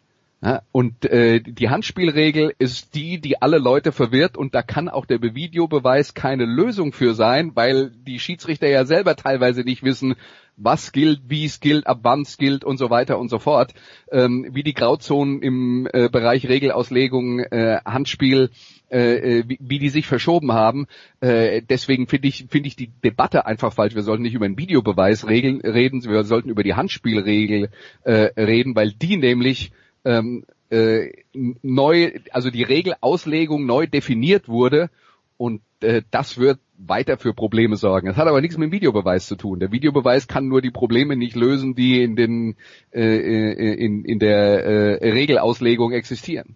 [0.71, 5.21] Und äh, die Handspielregel ist die, die alle Leute verwirrt und da kann auch der
[5.21, 10.15] Videobeweis keine Lösung für sein, weil die Schiedsrichter ja selber teilweise nicht wissen,
[10.58, 13.74] was gilt, wie es gilt, ab wann es gilt und so weiter und so fort.
[14.12, 18.52] Ähm, wie die Grauzonen im äh, Bereich Regelauslegung, äh, Handspiel,
[18.89, 20.88] äh, äh wie, wie die sich verschoben haben.
[21.19, 23.95] Äh, deswegen finde ich, finde ich die Debatte einfach falsch.
[23.95, 27.69] Wir sollten nicht über den Videobeweis reden, wir sollten über die Handspielregel
[28.04, 29.71] äh, reden, weil die nämlich
[30.06, 34.89] ähm, äh, neu, also die Regelauslegung neu definiert wurde
[35.38, 38.08] und äh, das wird weiter für Probleme sorgen.
[38.08, 39.60] Das hat aber nichts mit dem Videobeweis zu tun.
[39.60, 42.56] Der Videobeweis kann nur die Probleme nicht lösen, die in den
[42.91, 46.56] äh, äh in, in der äh, Regelauslegung existieren.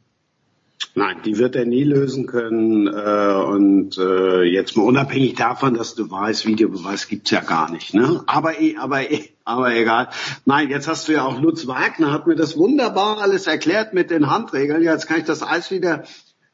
[0.95, 2.87] Nein, die wird er nie lösen können.
[2.87, 7.93] Äh, und äh, jetzt mal unabhängig davon, dass du weißt, Videobeweis gibt's ja gar nicht.
[7.93, 8.23] Ne?
[8.27, 10.09] Aber, eh, aber, eh, aber egal.
[10.45, 14.09] Nein, jetzt hast du ja auch Lutz Wagner, hat mir das wunderbar alles erklärt mit
[14.09, 14.81] den Handregeln.
[14.81, 16.03] Ja, jetzt kann ich das alles wieder,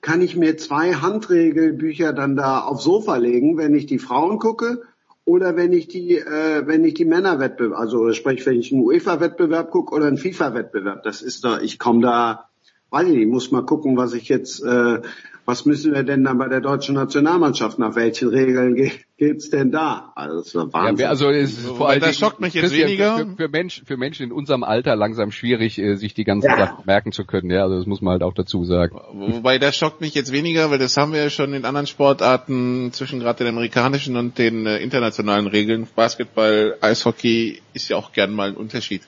[0.01, 4.83] kann ich mir zwei Handregelbücher dann da aufs Sofa legen, wenn ich die Frauen gucke
[5.23, 9.71] oder wenn ich die, äh, wenn ich die Männerwettbewerb, also sprich, wenn ich einen UEFA-Wettbewerb
[9.71, 11.03] gucke oder einen FIFA-Wettbewerb.
[11.03, 12.49] Das ist da, ich komme da
[12.95, 15.01] weiß ich nicht, muss mal gucken, was ich jetzt, äh,
[15.43, 19.69] was müssen wir denn dann bei der deutschen Nationalmannschaft, nach welchen Regeln geht, geht's denn
[19.69, 20.13] da?
[20.15, 21.03] Also, das ist Wahnsinn.
[21.03, 23.17] Ja, also es ist vor allem, das schockt mich jetzt weniger.
[23.17, 26.58] Für, für, Menschen, für Menschen in unserem Alter langsam schwierig, äh, sich die ganzen ja.
[26.58, 27.51] Sachen merken zu können.
[27.51, 28.97] Ja, also das muss man halt auch dazu sagen.
[29.12, 32.93] Wobei das schockt mich jetzt weniger, weil das haben wir ja schon in anderen Sportarten
[32.93, 35.86] zwischen gerade den amerikanischen und den äh, internationalen Regeln.
[35.95, 39.01] Basketball, Eishockey ist ja auch gern mal ein Unterschied.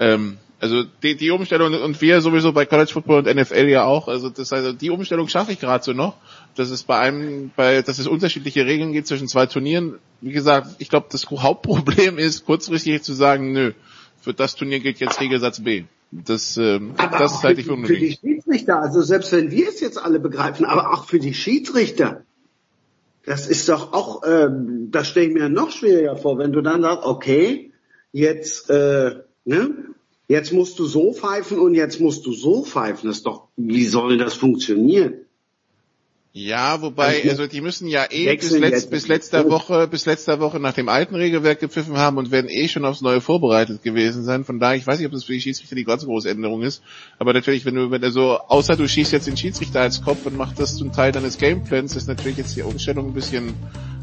[0.00, 4.08] Ähm, also die, die Umstellung und wir sowieso bei College Football und NFL ja auch.
[4.08, 6.16] Also das heißt, die Umstellung schaffe ich gerade so noch,
[6.56, 9.98] dass es bei einem, bei, dass es unterschiedliche Regeln gibt zwischen zwei Turnieren.
[10.20, 13.72] Wie gesagt, ich glaube, das Hauptproblem ist kurzfristig zu sagen, nö,
[14.20, 15.84] für das Turnier gilt jetzt Regelsatz B.
[16.10, 17.98] Das, ähm, aber das ist halt nicht unbedingt.
[17.98, 21.34] Für die Schiedsrichter, also selbst wenn wir es jetzt alle begreifen, aber auch für die
[21.34, 22.22] Schiedsrichter,
[23.24, 26.80] das ist doch auch, ähm, das stelle ich mir noch schwieriger vor, wenn du dann
[26.80, 27.72] sagst, okay,
[28.10, 29.70] jetzt, äh, ne,
[30.28, 33.08] jetzt musst du so pfeifen und jetzt musst du so pfeifen.
[33.08, 35.24] Das ist doch, wie soll das funktionieren?
[36.32, 40.60] Ja, wobei, also die müssen ja eh bis, letz, bis letzter Woche, bis letzter Woche
[40.60, 44.44] nach dem alten Regelwerk gepfiffen haben und werden eh schon aufs Neue vorbereitet gewesen sein.
[44.44, 46.82] Von daher, ich weiß nicht, ob das für die Schiedsrichter die ganz große Änderung ist.
[47.18, 50.26] Aber natürlich, wenn du, wenn du so, außer du schießt jetzt den Schiedsrichter als Kopf
[50.26, 53.54] und machst das zum Teil deines Gameplans, ist natürlich jetzt die Umstellung ein bisschen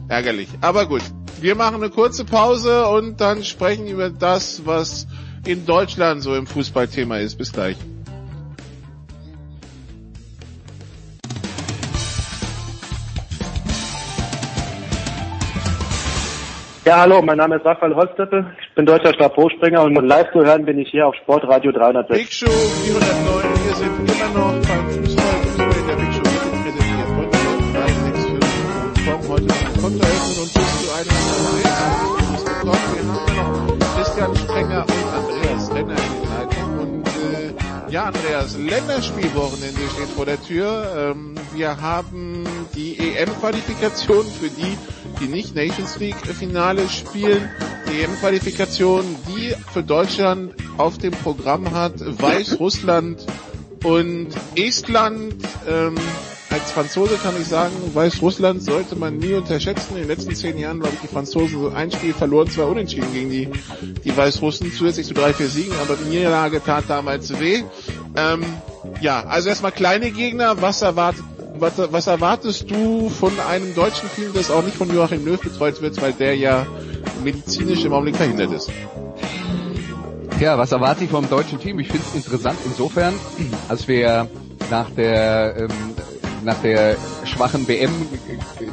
[0.10, 0.50] ärgerlich.
[0.60, 1.04] Aber gut,
[1.40, 5.08] wir machen eine kurze Pause und dann sprechen über das, was
[5.46, 7.38] in Deutschland so im Fußballthema ist.
[7.38, 7.78] Bis gleich.
[16.86, 18.46] Ja, hallo, mein Name ist Raphael Holzdeppel.
[18.62, 22.20] Ich bin deutscher Stabhochspringer und live zu hören bin ich hier auf Sportradio 306.
[22.20, 27.08] Big Show 409, wir sind immer noch beim Fußball, Fußball in der Big Show präsentiert
[27.08, 28.34] von 365
[29.08, 31.10] und heute zum Konto öffnen und bis zu einem
[32.94, 33.05] Wir
[35.84, 36.80] Leitung.
[36.80, 41.14] Und äh, ja, Andreas, Länderspielwochenende steht vor der Tür.
[41.14, 44.78] Ähm, wir haben die EM-Qualifikation für die,
[45.20, 47.50] die nicht Nations League Finale spielen.
[47.92, 53.26] Die EM-Qualifikation, die für Deutschland auf dem Programm hat Weißrussland
[53.84, 55.36] und Estland.
[55.68, 55.96] Ähm,
[56.56, 59.96] als Franzose kann ich sagen, Weißrussland sollte man nie unterschätzen.
[59.96, 63.30] In den letzten zehn Jahren, glaube ich, die Franzosen ein Spiel verloren, zwei unentschieden gegen
[63.30, 63.50] die,
[64.06, 67.64] die Weißrussen, zusätzlich zu drei, vier Siegen, aber die Niederlage tat damals weh.
[68.16, 68.46] Ähm,
[69.02, 71.24] ja, also erstmal kleine Gegner, was erwartet
[71.58, 75.82] was, was erwartest du von einem deutschen Team, das auch nicht von Joachim Löw betreut
[75.82, 76.68] wird, weil der ja
[77.24, 78.70] medizinisch im Augenblick verhindert ist?
[80.40, 81.80] Ja, was erwarte ich vom deutschen Team?
[81.80, 83.14] Ich finde es interessant insofern,
[83.70, 84.28] als wir
[84.70, 85.70] nach der ähm,
[86.46, 87.92] nach der schwachen WM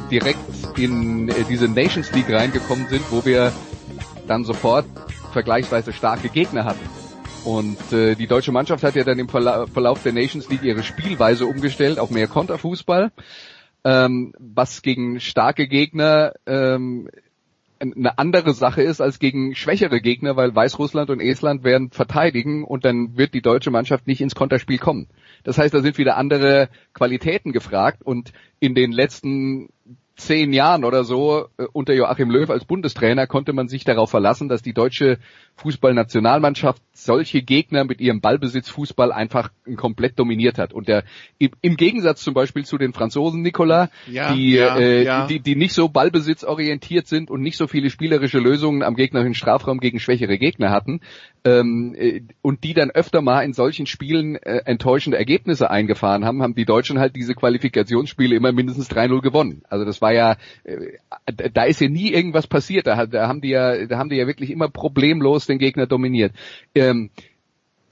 [0.09, 0.39] direkt
[0.77, 3.51] in äh, diese Nations League reingekommen sind, wo wir
[4.27, 4.85] dann sofort
[5.31, 6.87] vergleichsweise starke Gegner hatten.
[7.43, 10.83] Und äh, die deutsche Mannschaft hat ja dann im Verla Verlauf der Nations League ihre
[10.83, 13.11] Spielweise umgestellt auf mehr Konterfußball,
[13.83, 17.09] ähm, was gegen starke Gegner ähm,
[17.83, 22.85] eine andere Sache ist als gegen schwächere Gegner, weil Weißrussland und Estland werden verteidigen und
[22.85, 25.07] dann wird die deutsche Mannschaft nicht ins Konterspiel kommen.
[25.43, 29.69] Das heißt, da sind wieder andere Qualitäten gefragt und in den letzten
[30.15, 34.47] zehn Jahren oder so äh, unter Joachim Löw als Bundestrainer konnte man sich darauf verlassen,
[34.47, 35.17] dass die deutsche
[35.55, 40.73] Fußballnationalmannschaft solche Gegner mit ihrem Ballbesitzfußball einfach komplett dominiert hat.
[40.73, 41.03] Und der
[41.37, 45.27] im Gegensatz zum Beispiel zu den Franzosen, Nicola, ja, die, ja, äh, ja.
[45.27, 49.79] die, die nicht so ballbesitzorientiert sind und nicht so viele spielerische Lösungen am gegnerischen Strafraum
[49.79, 51.01] gegen schwächere Gegner hatten,
[51.45, 56.41] ähm, äh, und die dann öfter mal in solchen Spielen äh, enttäuschende Ergebnisse eingefahren haben,
[56.41, 59.63] haben die Deutschen halt diese Qualifikationsspiele immer mindestens 3-0 gewonnen.
[59.67, 60.97] Also das war ja, äh,
[61.53, 62.87] da ist ja nie irgendwas passiert.
[62.87, 66.33] Da, da haben die ja, da haben die ja wirklich immer problemlos den Gegner dominiert.
[66.75, 67.09] Ähm,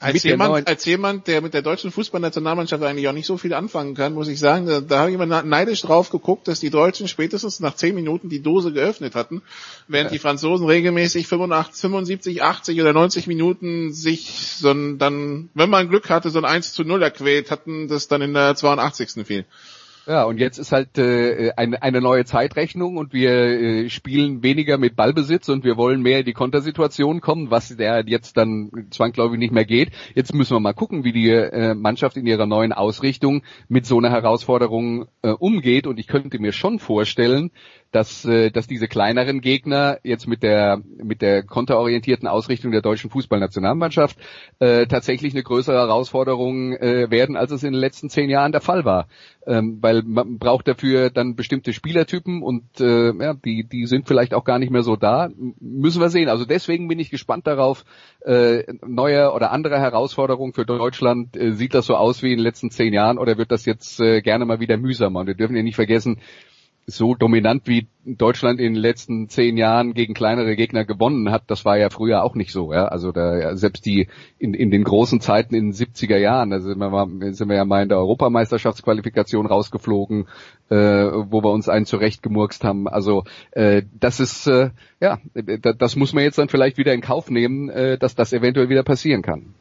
[0.02, 3.94] als jemand, als jemand, der mit der deutschen Fußballnationalmannschaft eigentlich auch nicht so viel anfangen
[3.94, 7.08] kann, muss ich sagen, da, da habe ich immer neidisch drauf geguckt, dass die Deutschen
[7.08, 9.44] spätestens nach zehn Minuten die Dose geöffnet hatten,
[9.88, 10.14] während ja.
[10.14, 15.88] die Franzosen regelmäßig 85, 75, 80 oder 90 Minuten sich so ein, dann, wenn man
[15.88, 19.24] Glück hatte, so ein 1 zu 0 erquält hatten, das dann in der 82.
[19.28, 19.46] fiel.
[20.08, 24.80] Ja, und jetzt ist halt äh, eine, eine neue Zeitrechnung und wir äh, spielen weniger
[24.80, 29.38] mit Ballbesitz und wir wollen mehr in die Kontersituation kommen, was der jetzt dann zwangsläufig
[29.38, 29.92] nicht mehr geht.
[30.16, 34.00] Jetzt müssen wir mal gucken, wie die äh, Mannschaft in ihrer neuen Ausrichtung mit so
[34.00, 35.86] einer Herausforderung äh, umgeht.
[35.86, 37.52] Und ich könnte mir schon vorstellen,
[37.92, 43.10] dass, äh, dass diese kleineren Gegner jetzt mit der, mit der konterorientierten Ausrichtung der deutschen
[43.10, 44.18] Fußballnationalmannschaft
[44.60, 48.62] äh, tatsächlich eine größere Herausforderung äh, werden, als es in den letzten zehn Jahren der
[48.62, 49.08] Fall war.
[49.46, 54.34] Ähm, weil man braucht dafür dann bestimmte Spielertypen und äh, ja, die, die sind vielleicht
[54.34, 55.30] auch gar nicht mehr so da.
[55.60, 56.30] Müssen wir sehen.
[56.30, 57.84] Also deswegen bin ich gespannt darauf,
[58.24, 61.36] äh, neue oder andere Herausforderungen für Deutschland.
[61.36, 64.00] Äh, sieht das so aus wie in den letzten zehn Jahren oder wird das jetzt
[64.00, 65.22] äh, gerne mal wieder mühsamer?
[65.22, 66.20] Und wir dürfen ja nicht vergessen,
[66.88, 71.66] so dominant wie Deutschland in den letzten zehn Jahren gegen kleinere Gegner gewonnen hat, das
[71.66, 72.74] war ja früher auch nicht so.
[72.74, 72.86] Ja?
[72.86, 74.08] Also da selbst die
[74.40, 77.66] in, in den großen Zeiten in den 70er Jahren, da sind wir, sind wir ja
[77.66, 80.28] mal in der Europameisterschaftsqualifikation rausgeflogen,
[80.70, 82.88] äh, wo wir uns einen zurechtgemurkst haben.
[82.88, 87.30] Also äh, das ist äh, ja, das muss man jetzt dann vielleicht wieder in Kauf
[87.30, 89.54] nehmen, äh, dass das eventuell wieder passieren kann.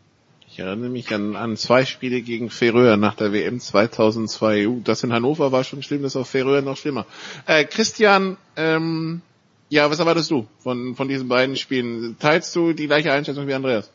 [0.53, 4.67] Ich erinnere mich an, an zwei Spiele gegen Ferreur nach der WM 2002.
[4.67, 7.07] Uh, das in Hannover war schon schlimm, das auf Ferreur noch schlimmer.
[7.47, 9.23] Äh, Christian, ähm,
[9.69, 12.17] ja, was erwartest du von, von diesen beiden Spielen?
[12.19, 13.93] Teilst du die gleiche Einschätzung wie Andreas?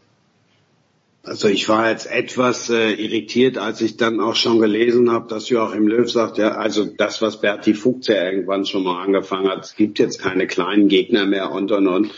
[1.23, 5.49] Also ich war jetzt etwas äh, irritiert, als ich dann auch schon gelesen habe, dass
[5.49, 9.65] Joachim Löw sagt, ja, also das, was Berti Fuchs ja irgendwann schon mal angefangen hat,
[9.65, 12.11] es gibt jetzt keine kleinen Gegner mehr und und und.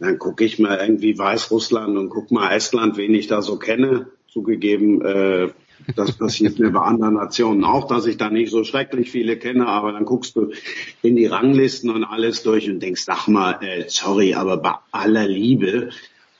[0.00, 4.06] Dann gucke ich mal irgendwie Weißrussland und guck mal Estland, wen ich da so kenne.
[4.28, 5.48] Zugegeben, äh,
[5.94, 9.66] das passiert mir bei anderen Nationen auch, dass ich da nicht so schrecklich viele kenne,
[9.66, 10.52] aber dann guckst du
[11.02, 15.28] in die Ranglisten und alles durch und denkst, ach mal, äh, sorry, aber bei aller
[15.28, 15.90] Liebe,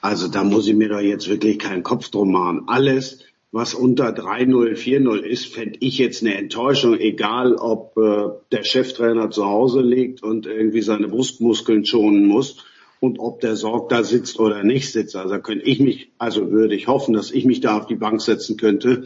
[0.00, 2.62] also da muss ich mir doch jetzt wirklich keinen Kopf drum machen.
[2.66, 8.64] Alles, was unter 3-0, 4-0 ist, fände ich jetzt eine Enttäuschung, egal ob äh, der
[8.64, 12.64] Cheftrainer zu Hause liegt und irgendwie seine Brustmuskeln schonen muss
[13.00, 15.16] und ob der Sorg da sitzt oder nicht sitzt.
[15.16, 18.20] Also könnte ich mich, also würde ich hoffen, dass ich mich da auf die Bank
[18.20, 19.04] setzen könnte,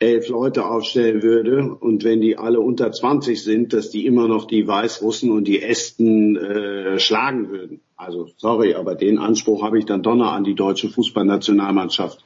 [0.00, 4.46] elf Leute aufstellen würde und wenn die alle unter 20 sind, dass die immer noch
[4.46, 7.80] die Weißrussen und die Esten äh, schlagen würden.
[7.96, 12.24] Also sorry, aber den Anspruch habe ich dann doch noch an die deutsche Fußballnationalmannschaft.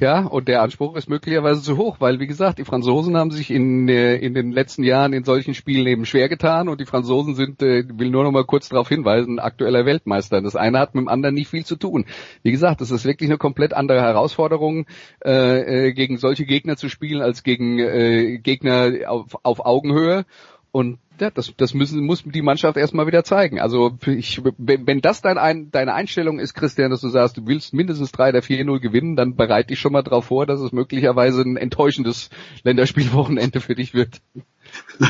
[0.00, 3.50] Ja, und der Anspruch ist möglicherweise zu hoch, weil wie gesagt, die Franzosen haben sich
[3.50, 7.34] in, äh, in den letzten Jahren in solchen Spielen eben schwer getan und die Franzosen
[7.34, 10.40] sind, äh, will nur noch mal kurz darauf hinweisen, aktueller Weltmeister.
[10.40, 12.06] Das eine hat mit dem anderen nicht viel zu tun.
[12.42, 14.86] Wie gesagt, das ist wirklich eine komplett andere Herausforderung,
[15.22, 20.24] äh, äh gegen solche Gegner zu spielen, als gegen äh, Gegner auf, auf Augenhöhe.
[20.72, 23.60] Und ja, das, das müssen, muss die Mannschaft erstmal wieder zeigen.
[23.60, 27.46] Also ich, wenn, wenn das dein ein, deine Einstellung ist, Christian, dass du sagst, du
[27.46, 30.72] willst mindestens 3 oder 4-0 gewinnen, dann bereite dich schon mal darauf vor, dass es
[30.72, 32.30] möglicherweise ein enttäuschendes
[32.62, 34.20] Länderspielwochenende für dich wird.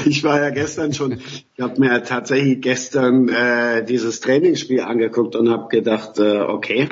[0.07, 5.51] Ich war ja gestern schon, ich habe mir tatsächlich gestern äh, dieses Trainingsspiel angeguckt und
[5.51, 6.89] habe gedacht, äh, okay,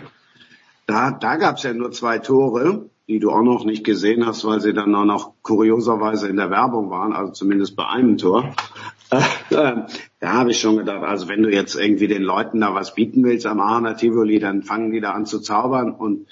[0.87, 4.45] da, da gab es ja nur zwei Tore, die du auch noch nicht gesehen hast,
[4.45, 8.55] weil sie dann auch noch kurioserweise in der Werbung waren, also zumindest bei einem Tor.
[9.11, 9.87] Äh, äh,
[10.21, 13.25] da habe ich schon gedacht, also wenn du jetzt irgendwie den Leuten da was bieten
[13.25, 16.27] willst am Aachener Tivoli, dann fangen die da an zu zaubern und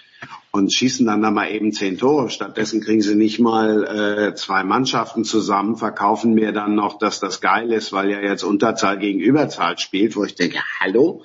[0.50, 2.30] und schießen dann da mal eben zehn Tore.
[2.30, 7.42] Stattdessen kriegen sie nicht mal äh, zwei Mannschaften zusammen, verkaufen mir dann noch, dass das
[7.42, 11.24] geil ist, weil ja jetzt Unterzahl gegen Überzahl spielt, wo ich denke, hallo?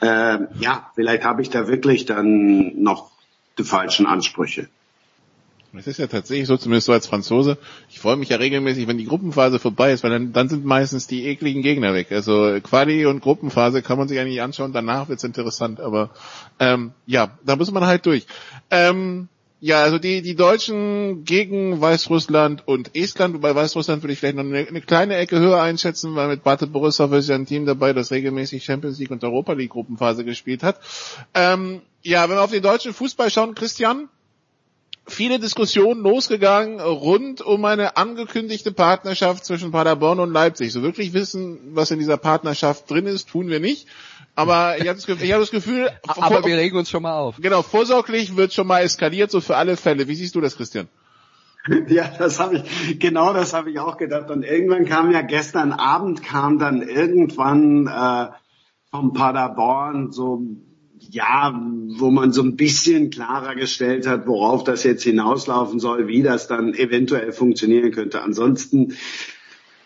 [0.00, 3.10] Äh, ja, vielleicht habe ich da wirklich dann noch
[3.58, 4.68] die falschen Ansprüche.
[5.76, 7.58] Es ist ja tatsächlich so, zumindest so als Franzose.
[7.90, 11.06] Ich freue mich ja regelmäßig, wenn die Gruppenphase vorbei ist, weil dann, dann sind meistens
[11.06, 12.10] die ekligen Gegner weg.
[12.10, 15.80] Also Quali und Gruppenphase kann man sich eigentlich anschauen, danach wird's interessant.
[15.80, 16.10] Aber
[16.58, 18.26] ähm, ja, da muss man halt durch.
[18.70, 19.28] Ähm,
[19.60, 24.44] ja, also die, die Deutschen gegen Weißrussland und Estland, wobei Weißrussland würde ich vielleicht noch
[24.44, 27.92] eine, eine kleine Ecke höher einschätzen, weil mit Bate Borisov ist ja ein Team dabei,
[27.92, 30.80] das regelmäßig Champions League und Europa League Gruppenphase gespielt hat.
[31.34, 34.08] Ähm, ja, wenn wir auf den deutschen Fußball schauen, Christian,
[35.08, 40.72] viele Diskussionen losgegangen rund um eine angekündigte Partnerschaft zwischen Paderborn und Leipzig.
[40.72, 43.86] So wirklich wissen, was in dieser Partnerschaft drin ist, tun wir nicht.
[44.34, 47.18] Aber ich habe das, Gefühl, ich hab das Gefühl, aber wir regen uns schon mal
[47.18, 47.36] auf.
[47.40, 50.06] Genau, vorsorglich wird schon mal eskaliert, so für alle Fälle.
[50.06, 50.88] Wie siehst du das, Christian?
[51.88, 54.30] Ja, das habe ich, genau das habe ich auch gedacht.
[54.30, 58.28] Und irgendwann kam ja gestern Abend kam dann irgendwann äh,
[58.90, 60.40] vom Paderborn so
[61.10, 61.58] ja,
[61.96, 66.48] wo man so ein bisschen klarer gestellt hat, worauf das jetzt hinauslaufen soll, wie das
[66.48, 68.22] dann eventuell funktionieren könnte.
[68.22, 68.94] Ansonsten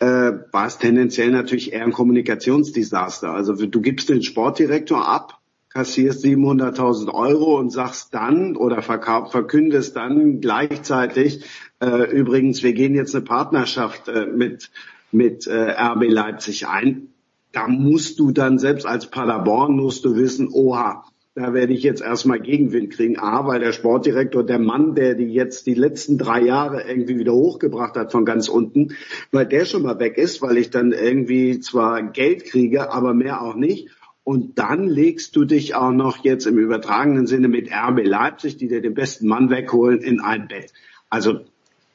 [0.00, 3.30] äh, war es tendenziell natürlich eher ein Kommunikationsdesaster.
[3.30, 10.40] Also du gibst den Sportdirektor ab, kassierst 700.000 Euro und sagst dann oder verkündest dann
[10.40, 11.44] gleichzeitig,
[11.80, 14.70] äh, übrigens, wir gehen jetzt eine Partnerschaft äh, mit,
[15.12, 17.08] mit äh, RB Leipzig ein.
[17.52, 21.04] Da musst du dann selbst als Paderborn musst du wissen, oha,
[21.34, 23.18] da werde ich jetzt erstmal Gegenwind kriegen.
[23.18, 27.32] A, weil der Sportdirektor, der Mann, der die jetzt die letzten drei Jahre irgendwie wieder
[27.32, 28.94] hochgebracht hat von ganz unten,
[29.30, 33.42] weil der schon mal weg ist, weil ich dann irgendwie zwar Geld kriege, aber mehr
[33.42, 33.88] auch nicht.
[34.24, 38.68] Und dann legst du dich auch noch jetzt im übertragenen Sinne mit RB Leipzig, die
[38.68, 40.72] dir den besten Mann wegholen, in ein Bett.
[41.08, 41.40] Also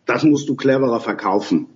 [0.05, 1.67] das musst du cleverer verkaufen.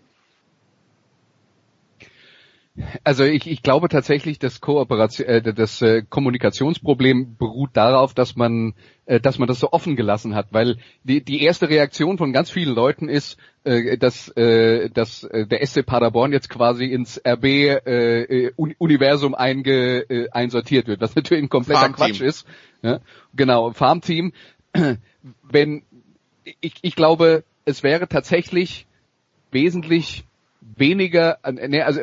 [3.04, 8.76] Also ich, ich glaube tatsächlich, das Kooperation, äh, das äh, Kommunikationsproblem beruht darauf, dass man,
[9.06, 12.50] äh, dass man das so offen gelassen hat, weil die, die erste Reaktion von ganz
[12.50, 17.46] vielen Leuten ist, äh, dass, äh, dass äh, der SC Paderborn jetzt quasi ins RB
[17.46, 22.48] äh, Universum einge, äh, einsortiert wird, was natürlich ein kompletter Quatsch ist.
[22.82, 23.02] Ja?
[23.36, 24.32] Genau, Farmteam.
[25.44, 25.84] Wenn
[26.62, 28.88] ich, ich glaube, es wäre tatsächlich
[29.52, 30.24] wesentlich
[30.62, 32.02] weniger, ne, also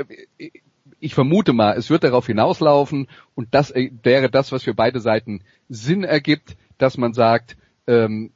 [1.01, 5.01] ich vermute mal, es wird darauf hinauslaufen und das äh, wäre das, was für beide
[5.01, 8.33] Seiten Sinn ergibt, dass man sagt, ähm,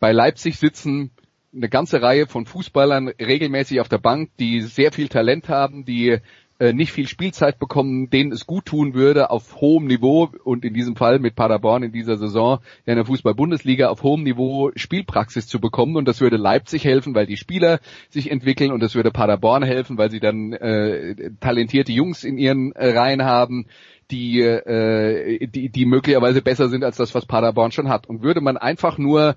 [0.00, 1.10] bei Leipzig sitzen
[1.54, 6.18] eine ganze Reihe von Fußballern regelmäßig auf der Bank, die sehr viel Talent haben, die
[6.62, 10.74] äh, nicht viel Spielzeit bekommen, denen es gut tun würde, auf hohem Niveau und in
[10.74, 15.58] diesem Fall mit Paderborn in dieser Saison in der Fußball-Bundesliga auf hohem Niveau Spielpraxis zu
[15.60, 19.64] bekommen und das würde Leipzig helfen, weil die Spieler sich entwickeln und das würde Paderborn
[19.64, 23.66] helfen, weil sie dann äh, talentierte Jungs in ihren äh, Reihen haben
[24.12, 28.08] die, äh, die, die möglicherweise besser sind als das, was Paderborn schon hat.
[28.08, 29.34] Und würde man einfach nur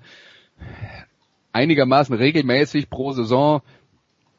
[1.52, 3.62] einigermaßen regelmäßig pro Saison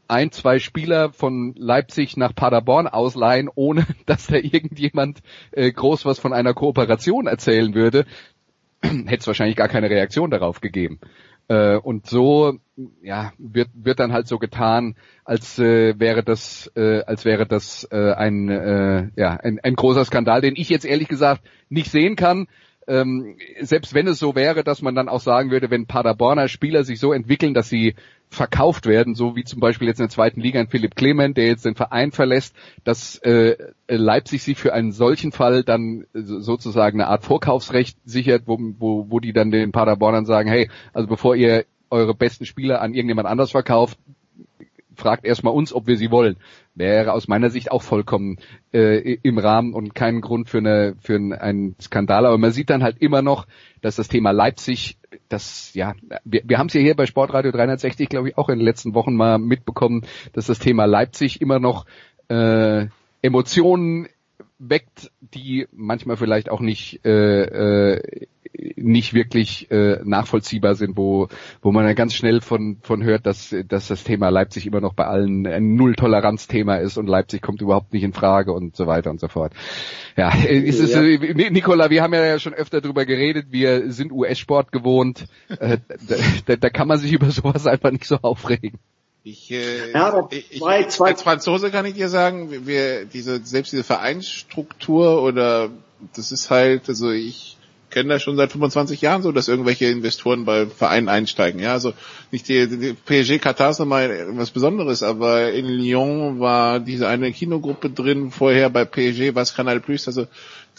[0.07, 5.19] ein, zwei Spieler von Leipzig nach Paderborn ausleihen, ohne dass da irgendjemand
[5.51, 8.05] äh, groß was von einer Kooperation erzählen würde,
[8.81, 10.99] hätte es wahrscheinlich gar keine Reaktion darauf gegeben.
[11.47, 12.59] Äh, und so
[13.01, 17.87] ja, wird, wird dann halt so getan, als äh, wäre das, äh, als wäre das
[17.91, 22.15] äh, ein, äh, ja, ein, ein großer Skandal, den ich jetzt ehrlich gesagt nicht sehen
[22.15, 22.47] kann
[22.87, 26.83] ähm, selbst wenn es so wäre, dass man dann auch sagen würde, wenn Paderborner Spieler
[26.83, 27.95] sich so entwickeln, dass sie
[28.29, 31.47] verkauft werden, so wie zum Beispiel jetzt in der zweiten Liga ein Philipp Clement, der
[31.47, 33.55] jetzt den Verein verlässt, dass äh,
[33.87, 39.19] Leipzig sich für einen solchen Fall dann sozusagen eine Art Vorkaufsrecht sichert, wo, wo, wo
[39.19, 43.51] die dann den Paderbornern sagen, hey, also bevor ihr eure besten Spieler an irgendjemand anders
[43.51, 43.97] verkauft,
[44.97, 46.37] fragt erstmal uns, ob wir sie wollen.
[46.75, 48.37] Wäre aus meiner Sicht auch vollkommen
[48.73, 52.25] äh, im Rahmen und kein Grund für, eine, für einen Skandal.
[52.25, 53.47] Aber man sieht dann halt immer noch,
[53.81, 54.97] dass das Thema Leipzig
[55.29, 55.93] das, ja,
[56.25, 58.93] wir, wir haben es ja hier bei Sportradio 360, glaube ich, auch in den letzten
[58.93, 61.85] Wochen mal mitbekommen, dass das Thema Leipzig immer noch
[62.29, 62.87] äh,
[63.21, 64.07] Emotionen
[64.59, 68.27] weckt, die manchmal vielleicht auch nicht äh, äh,
[68.75, 71.27] nicht wirklich äh, nachvollziehbar sind, wo
[71.61, 74.93] wo man dann ganz schnell von von hört, dass dass das Thema Leipzig immer noch
[74.93, 79.11] bei allen ein Null-Toleranz-Thema ist und Leipzig kommt überhaupt nicht in Frage und so weiter
[79.11, 79.53] und so fort.
[80.15, 81.03] Ja, ist es, ja.
[81.03, 85.77] Äh, Nicola, wir haben ja schon öfter drüber geredet, wir sind US-Sport gewohnt, äh,
[86.45, 88.79] da, da kann man sich über sowas einfach nicht so aufregen.
[89.29, 93.43] Ich, äh, ja, aber zwei, ich, zwei, als Franzose kann ich dir sagen, wir, diese,
[93.43, 95.69] selbst diese Vereinsstruktur oder
[96.15, 97.57] das ist halt, also ich
[97.89, 101.59] kenne das schon seit 25 Jahren so, dass irgendwelche Investoren bei Vereinen einsteigen.
[101.59, 101.91] Ja, also
[102.31, 107.33] nicht die, die PSG Katar ist nochmal was Besonderes, aber in Lyon war diese eine
[107.33, 110.27] Kinogruppe drin, vorher bei PSG war es Canal Plus, also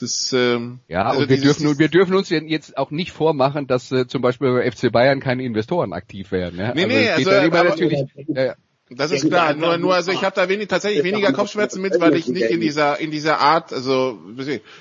[0.01, 3.67] das, ähm, ja, also und wir dieses, dürfen, wir dürfen uns jetzt auch nicht vormachen,
[3.67, 6.59] dass äh, zum Beispiel bei FC Bayern keine Investoren aktiv werden.
[6.59, 6.75] Ja?
[6.75, 8.55] Nee, nee, also, also aber, natürlich, äh,
[8.91, 9.55] das ist klar.
[9.55, 12.61] Nur, nur, also ich habe da wenig, tatsächlich weniger Kopfschmerzen mit, weil ich nicht in
[12.61, 14.19] dieser, in dieser Art, also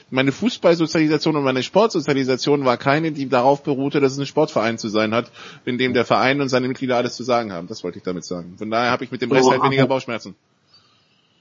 [0.09, 4.88] meine Fußballsozialisation und meine Sportsozialisation war keine, die darauf beruhte, dass es ein Sportverein zu
[4.88, 5.32] sein hat,
[5.65, 7.68] in dem der Verein und seine Mitglieder alles zu sagen haben.
[7.68, 8.55] Das wollte ich damit sagen.
[8.57, 10.36] Von daher habe ich mit dem Rest halt weniger Bauchschmerzen.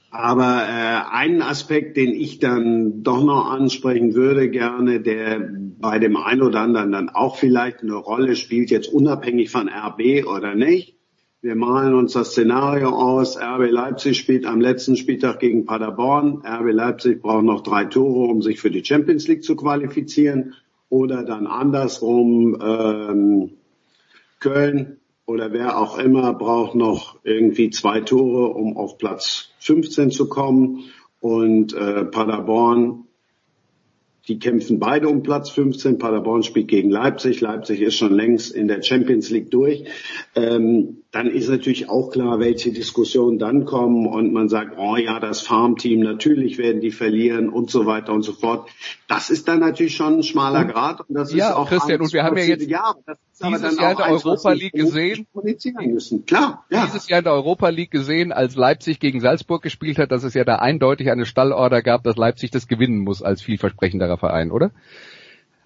[0.09, 6.15] Aber äh, einen Aspekt, den ich dann doch noch ansprechen würde gerne, der bei dem
[6.15, 10.95] einen oder anderen dann auch vielleicht eine Rolle spielt, jetzt unabhängig von RB oder nicht.
[11.41, 13.37] Wir malen uns das Szenario aus.
[13.37, 16.41] RB Leipzig spielt am letzten Spieltag gegen Paderborn.
[16.43, 20.55] RB Leipzig braucht noch drei Tore, um sich für die Champions League zu qualifizieren.
[20.89, 23.51] Oder dann andersrum, ähm,
[24.39, 24.97] Köln
[25.27, 30.85] oder wer auch immer braucht noch irgendwie zwei Tore, um auf Platz 15 zu kommen.
[31.19, 33.03] Und äh, Paderborn,
[34.29, 35.99] die kämpfen beide um Platz 15.
[35.99, 37.41] Paderborn spielt gegen Leipzig.
[37.41, 39.83] Leipzig ist schon längst in der Champions League durch.
[40.33, 45.19] Ähm, dann ist natürlich auch klar, welche Diskussionen dann kommen und man sagt, oh ja,
[45.19, 48.69] das Farmteam, natürlich werden die verlieren und so weiter und so fort.
[49.07, 52.13] Das ist dann natürlich schon ein schmaler Grad und das ja, ist auch Christian, und
[52.13, 52.93] wir haben ja jetzt ja,
[53.33, 55.25] dieses Jahr in der Europa League gesehen,
[55.87, 56.27] müssen.
[56.27, 56.85] Klar, ja.
[56.85, 60.35] dieses Jahr in der Europa League gesehen, als Leipzig gegen Salzburg gespielt hat, dass es
[60.35, 64.69] ja da eindeutig eine Stallorder gab, dass Leipzig das gewinnen muss als vielversprechenderer Verein, oder?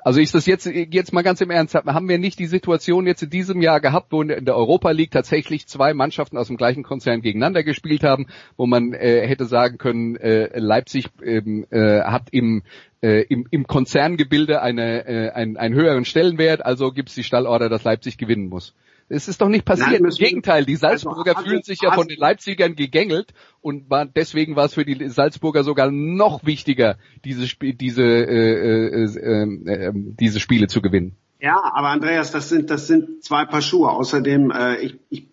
[0.03, 3.21] Also ist das jetzt, jetzt mal ganz im Ernst, haben wir nicht die Situation jetzt
[3.21, 6.83] in diesem Jahr gehabt, wo in der Europa League tatsächlich zwei Mannschaften aus dem gleichen
[6.83, 8.25] Konzern gegeneinander gespielt haben,
[8.57, 12.63] wo man äh, hätte sagen können, äh, Leipzig ähm, äh, hat im,
[13.01, 17.69] äh, im, im Konzerngebilde eine, äh, einen, einen höheren Stellenwert, also gibt es die Stallorder,
[17.69, 18.73] dass Leipzig gewinnen muss.
[19.11, 20.01] Es ist doch nicht passiert.
[20.01, 24.05] Nein, Im Gegenteil, die Salzburger also, fühlen sich ja von den Leipzigern gegängelt und war,
[24.05, 29.91] deswegen war es für die Salzburger sogar noch wichtiger, diese, diese, äh, äh, äh, äh,
[29.93, 31.17] diese Spiele zu gewinnen.
[31.41, 33.89] Ja, aber Andreas, das sind das sind zwei Paar Schuhe.
[33.89, 35.30] Außerdem, äh, ich, ich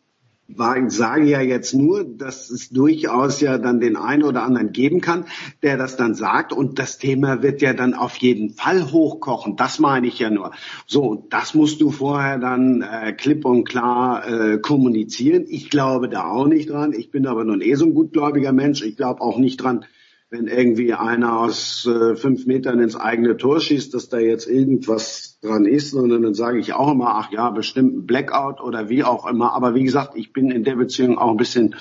[0.49, 5.03] ich sage ja jetzt nur, dass es durchaus ja dann den einen oder anderen geben
[5.03, 5.27] kann,
[5.63, 9.57] der das dann sagt und das Thema wird ja dann auf jeden Fall hochkochen.
[9.57, 10.53] Das meine ich ja nur.
[10.87, 15.45] So, das musst du vorher dann äh, klipp und klar äh, kommunizieren.
[15.49, 16.95] Ich glaube da auch nicht dran.
[16.95, 18.83] Ich bin aber nun eh so ein gutgläubiger Mensch.
[18.83, 19.85] Ich glaube auch nicht dran,
[20.31, 25.39] wenn irgendwie einer aus äh, fünf Metern ins eigene Tor schießt, dass da jetzt irgendwas
[25.41, 29.05] dran ist, sondern dann sage ich auch immer, ach ja, bestimmt ein Blackout oder wie
[29.05, 29.55] auch immer.
[29.55, 31.75] Aber wie gesagt, ich bin in der Beziehung auch ein bisschen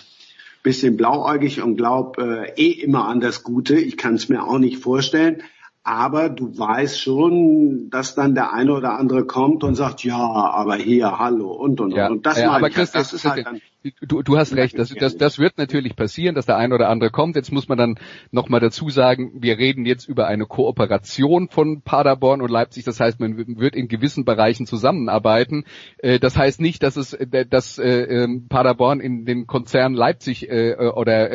[0.63, 3.77] bisschen blauäugig und glaube äh, eh immer an das Gute.
[3.77, 5.43] Ich kann es mir auch nicht vorstellen.
[5.83, 10.75] Aber du weißt schon, dass dann der eine oder andere kommt und sagt, ja, aber
[10.75, 12.25] hier, hallo und und ja, und.
[12.25, 13.61] das ja, aber Chris, das, das ist halt dann
[14.01, 17.09] du, du hast recht, das, das, das wird natürlich passieren, dass der eine oder andere
[17.09, 17.35] kommt.
[17.35, 17.99] Jetzt muss man dann
[18.31, 22.83] nochmal dazu sagen, wir reden jetzt über eine Kooperation von Paderborn und Leipzig.
[22.83, 25.65] Das heißt, man wird in gewissen Bereichen zusammenarbeiten.
[25.97, 30.47] Äh, das heißt nicht, dass es, äh, dass äh, ähm, Paderborn in den Konzern Leipzig
[30.49, 31.29] oder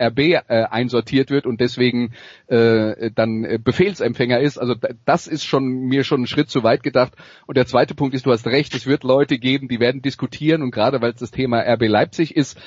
[0.00, 2.12] RB einsortiert wird und deswegen
[2.48, 4.58] dann Befehlsempfänger ist.
[4.58, 4.74] Also
[5.04, 7.12] das ist schon mir schon ein Schritt zu weit gedacht.
[7.46, 10.62] Und der zweite Punkt ist, du hast recht, es wird Leute geben, die werden diskutieren
[10.62, 12.58] und gerade weil es das Thema RB Leipzig ist.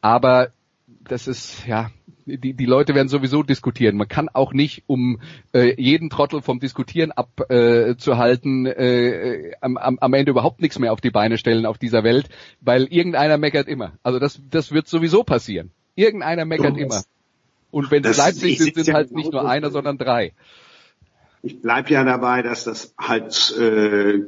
[0.00, 0.48] Aber
[1.08, 1.90] das ist, ja,
[2.36, 3.96] die, die Leute werden sowieso diskutieren.
[3.96, 5.20] Man kann auch nicht, um
[5.52, 11.00] äh, jeden Trottel vom Diskutieren abzuhalten, äh, äh, am, am Ende überhaupt nichts mehr auf
[11.00, 12.28] die Beine stellen auf dieser Welt,
[12.60, 13.92] weil irgendeiner meckert immer.
[14.02, 15.70] Also das, das wird sowieso passieren.
[15.94, 17.02] Irgendeiner meckert oh, immer.
[17.70, 20.32] Und wenn es Leipzig sind, sind halt nicht nur einer, sondern drei.
[21.42, 24.24] Ich bleib ja dabei, dass das halt äh,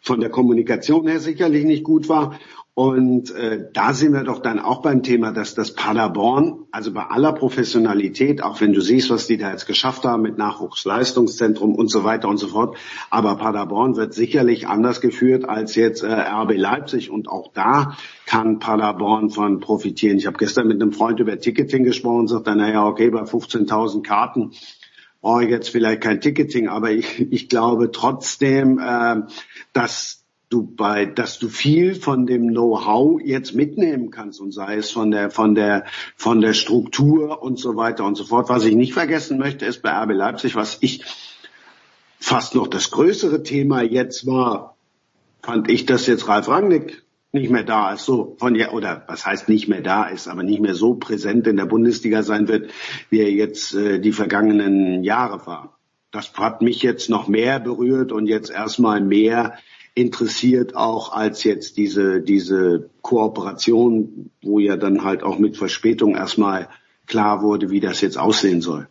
[0.00, 2.38] von der Kommunikation her sicherlich nicht gut war.
[2.74, 7.02] Und äh, da sind wir doch dann auch beim Thema, dass das Paderborn, also bei
[7.02, 11.90] aller Professionalität, auch wenn du siehst, was die da jetzt geschafft haben mit Nachwuchsleistungszentrum und
[11.90, 12.78] so weiter und so fort,
[13.10, 17.94] aber Paderborn wird sicherlich anders geführt als jetzt äh, RB Leipzig und auch da
[18.24, 20.16] kann Paderborn von profitieren.
[20.16, 24.02] Ich habe gestern mit einem Freund über Ticketing gesprochen und sagte, naja, okay, bei 15.000
[24.02, 24.52] Karten
[25.20, 29.16] brauche ich jetzt vielleicht kein Ticketing, aber ich, ich glaube trotzdem, äh,
[29.74, 30.21] dass
[30.52, 35.10] du bei, dass du viel von dem Know-how jetzt mitnehmen kannst und sei es von
[35.10, 35.84] der, von der,
[36.16, 38.48] von der Struktur und so weiter und so fort.
[38.48, 41.04] Was ich nicht vergessen möchte, ist bei RB Leipzig, was ich
[42.18, 44.76] fast noch das größere Thema jetzt war,
[45.42, 49.24] fand ich, dass jetzt Ralf Rangnick nicht mehr da ist, so von ja oder was
[49.24, 52.70] heißt nicht mehr da ist, aber nicht mehr so präsent in der Bundesliga sein wird,
[53.08, 55.78] wie er jetzt äh, die vergangenen Jahre war.
[56.10, 59.56] Das hat mich jetzt noch mehr berührt und jetzt erstmal mehr
[59.94, 66.68] interessiert auch als jetzt diese, diese Kooperation, wo ja dann halt auch mit Verspätung erstmal
[67.06, 68.88] klar wurde, wie das jetzt aussehen soll.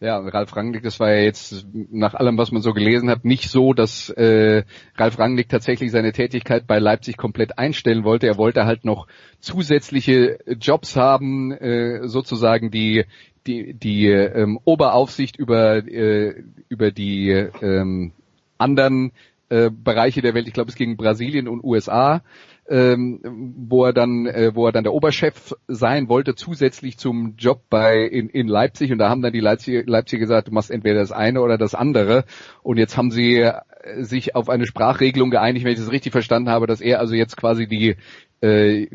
[0.00, 3.48] Ja, Ralf Rangnick, das war ja jetzt nach allem, was man so gelesen hat, nicht
[3.48, 4.64] so, dass äh,
[4.96, 8.26] Ralf Rangnick tatsächlich seine Tätigkeit bei Leipzig komplett einstellen wollte.
[8.26, 9.06] Er wollte halt noch
[9.40, 13.04] zusätzliche Jobs haben, äh, sozusagen die
[13.46, 18.12] die die ähm, Oberaufsicht über äh, über die ähm,
[18.58, 19.12] anderen
[19.48, 22.22] äh, Bereiche der Welt, ich glaube es ging Brasilien und USA,
[22.68, 23.20] ähm,
[23.68, 28.02] wo er dann, äh, wo er dann der Oberchef sein wollte, zusätzlich zum Job bei
[28.02, 28.90] in, in Leipzig.
[28.90, 31.74] Und da haben dann die Leipzig, Leipzig gesagt, du machst entweder das eine oder das
[31.74, 32.24] andere.
[32.62, 33.52] Und jetzt haben sie äh,
[33.98, 37.36] sich auf eine Sprachregelung geeinigt, wenn ich das richtig verstanden habe, dass er also jetzt
[37.36, 37.96] quasi die
[38.40, 38.88] äh,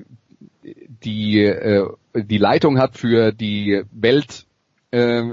[1.04, 4.48] die äh, die Leitung hat für die Welt
[4.92, 5.24] äh,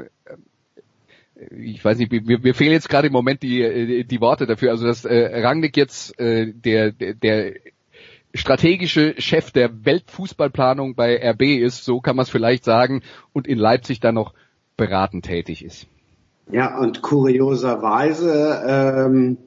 [1.50, 4.70] ich weiß nicht, mir, mir fehlen jetzt gerade im Moment die, die Worte dafür.
[4.70, 7.54] Also dass äh, Rangnick jetzt äh, der, der
[8.34, 13.58] strategische Chef der Weltfußballplanung bei RB ist, so kann man es vielleicht sagen, und in
[13.58, 14.34] Leipzig dann noch
[14.76, 15.86] beratend tätig ist.
[16.50, 19.38] Ja, und kurioserweise ähm,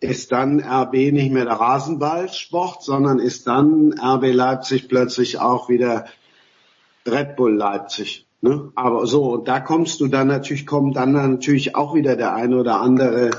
[0.00, 6.06] ist dann RB nicht mehr der Rasenballsport, sondern ist dann RB Leipzig plötzlich auch wieder
[7.06, 8.26] Red Bull Leipzig.
[8.42, 8.72] Ne?
[8.74, 12.58] Aber so, und da kommst du dann natürlich, kommt dann natürlich auch wieder der eine
[12.58, 13.30] oder andere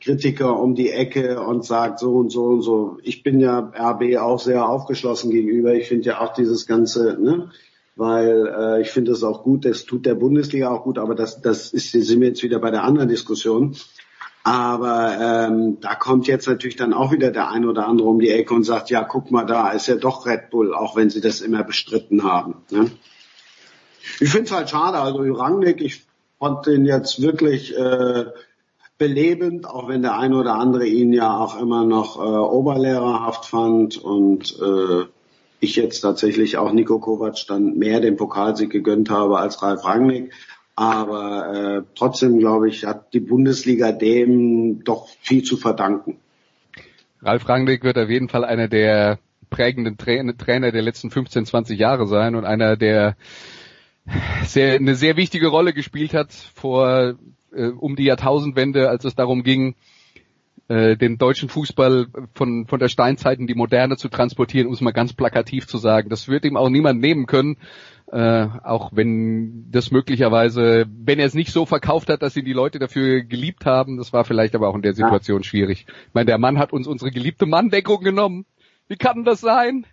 [0.00, 2.98] Kritiker um die Ecke und sagt so und so und so.
[3.02, 5.74] Ich bin ja RB auch sehr aufgeschlossen gegenüber.
[5.74, 7.50] Ich finde ja auch dieses ganze, ne,
[7.94, 11.40] weil äh, ich finde es auch gut, das tut der Bundesliga auch gut, aber das,
[11.40, 13.76] das ist, sind wir jetzt wieder bei der anderen Diskussion.
[14.42, 18.30] Aber ähm, da kommt jetzt natürlich dann auch wieder der eine oder andere um die
[18.30, 21.20] Ecke und sagt, ja, guck mal, da ist ja doch Red Bull, auch wenn sie
[21.20, 22.56] das immer bestritten haben.
[22.70, 22.90] Ne?
[24.20, 26.04] Ich finde es halt schade, also Rangnick, ich
[26.38, 28.26] fand den jetzt wirklich äh,
[28.98, 33.96] belebend, auch wenn der eine oder andere ihn ja auch immer noch äh, oberlehrerhaft fand
[33.96, 35.04] und äh,
[35.60, 40.32] ich jetzt tatsächlich auch Nico Kovac dann mehr den Pokalsieg gegönnt habe als Ralf Rangnick.
[40.76, 46.18] Aber äh, trotzdem, glaube ich, hat die Bundesliga dem doch viel zu verdanken.
[47.20, 49.18] Ralf Rangnick wird auf jeden Fall einer der
[49.50, 53.16] prägenden Trainer der letzten 15, 20 Jahre sein und einer der
[54.44, 57.14] sehr, eine sehr wichtige Rolle gespielt hat vor
[57.52, 59.74] äh, um die Jahrtausendwende, als es darum ging,
[60.68, 64.80] äh, den deutschen Fußball von, von der Steinzeit in die Moderne zu transportieren, um es
[64.80, 66.10] mal ganz plakativ zu sagen.
[66.10, 67.56] Das wird ihm auch niemand nehmen können,
[68.12, 72.52] äh, auch wenn das möglicherweise, wenn er es nicht so verkauft hat, dass ihn die
[72.52, 75.44] Leute dafür geliebt haben, das war vielleicht aber auch in der Situation ja.
[75.44, 75.86] schwierig.
[75.88, 78.44] Ich meine, der Mann hat uns unsere geliebte Manndeckung genommen.
[78.88, 79.86] Wie kann das sein?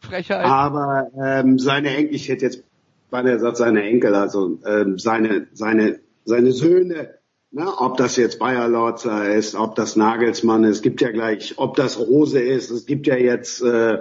[0.00, 0.46] Frechheit.
[0.46, 2.62] Aber ähm, seine Enkel, ich hätte jetzt
[3.10, 7.14] bei der Satz seine Enkel, also ähm, seine, seine, seine Söhne,
[7.50, 11.76] ne, ob das jetzt Bayer Lorzer ist, ob das Nagelsmann ist, gibt ja gleich, ob
[11.76, 13.98] das Rose ist, es gibt ja jetzt äh,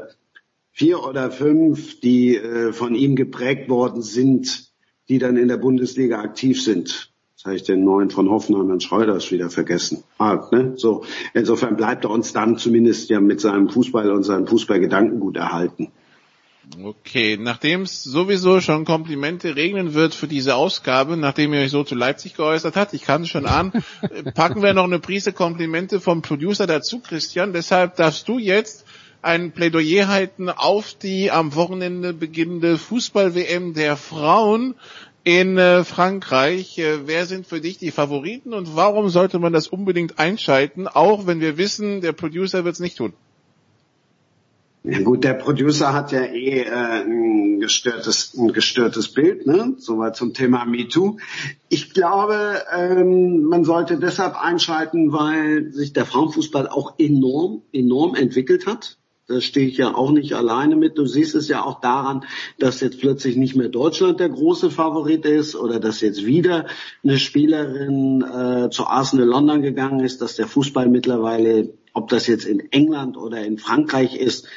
[0.71, 4.71] vier oder fünf, die äh, von ihm geprägt worden sind,
[5.09, 7.11] die dann in der Bundesliga aktiv sind.
[7.39, 10.03] Jetzt habe ich den neuen von Hoffenheim und Schreuders wieder vergessen.
[10.17, 10.73] Ah, ne?
[10.75, 15.37] so, insofern bleibt er uns dann zumindest ja mit seinem Fußball und seinem Fußballgedanken gut
[15.37, 15.91] erhalten.
[16.77, 21.83] Okay, nachdem es sowieso schon Komplimente regnen wird für diese Ausgabe, nachdem ihr euch so
[21.83, 23.71] zu Leipzig geäußert habt, ich kann es schon an,
[24.35, 27.53] packen wir noch eine Prise Komplimente vom Producer dazu, Christian.
[27.53, 28.85] Deshalb darfst du jetzt
[29.21, 34.75] ein Plädoyer halten auf die am Wochenende beginnende Fußball-WM der Frauen
[35.23, 36.77] in äh, Frankreich.
[36.77, 41.25] Äh, wer sind für dich die Favoriten und warum sollte man das unbedingt einschalten, auch
[41.27, 43.13] wenn wir wissen, der Producer wird es nicht tun?
[44.91, 49.75] Ja gut, der Producer hat ja eh äh, ein gestörtes, ein gestörtes Bild, ne?
[49.77, 51.17] Soweit zum Thema MeToo.
[51.67, 58.65] Ich glaube, ähm, man sollte deshalb einschalten, weil sich der Frauenfußball auch enorm, enorm entwickelt
[58.65, 58.97] hat.
[59.27, 60.97] Da stehe ich ja auch nicht alleine mit.
[60.97, 62.25] Du siehst es ja auch daran,
[62.57, 66.65] dass jetzt plötzlich nicht mehr Deutschland der große Favorit ist oder dass jetzt wieder
[67.03, 72.45] eine Spielerin äh, zu Arsenal London gegangen ist, dass der Fußball mittlerweile, ob das jetzt
[72.45, 74.47] in England oder in Frankreich ist,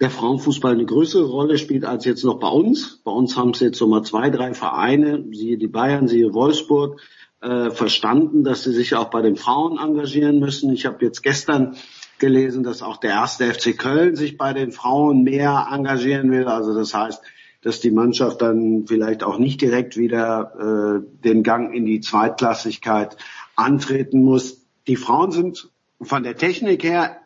[0.00, 3.00] der Frauenfußball eine größere Rolle spielt als jetzt noch bei uns.
[3.04, 7.00] Bei uns haben es jetzt so mal zwei, drei Vereine, siehe die Bayern, siehe Wolfsburg,
[7.42, 10.72] äh, verstanden, dass sie sich auch bei den Frauen engagieren müssen.
[10.72, 11.76] Ich habe jetzt gestern
[12.18, 16.48] gelesen, dass auch der erste FC Köln sich bei den Frauen mehr engagieren will.
[16.48, 17.22] Also das heißt,
[17.62, 23.16] dass die Mannschaft dann vielleicht auch nicht direkt wieder äh, den Gang in die Zweitklassigkeit
[23.54, 24.62] antreten muss.
[24.86, 25.70] Die Frauen sind
[26.00, 27.18] von der Technik her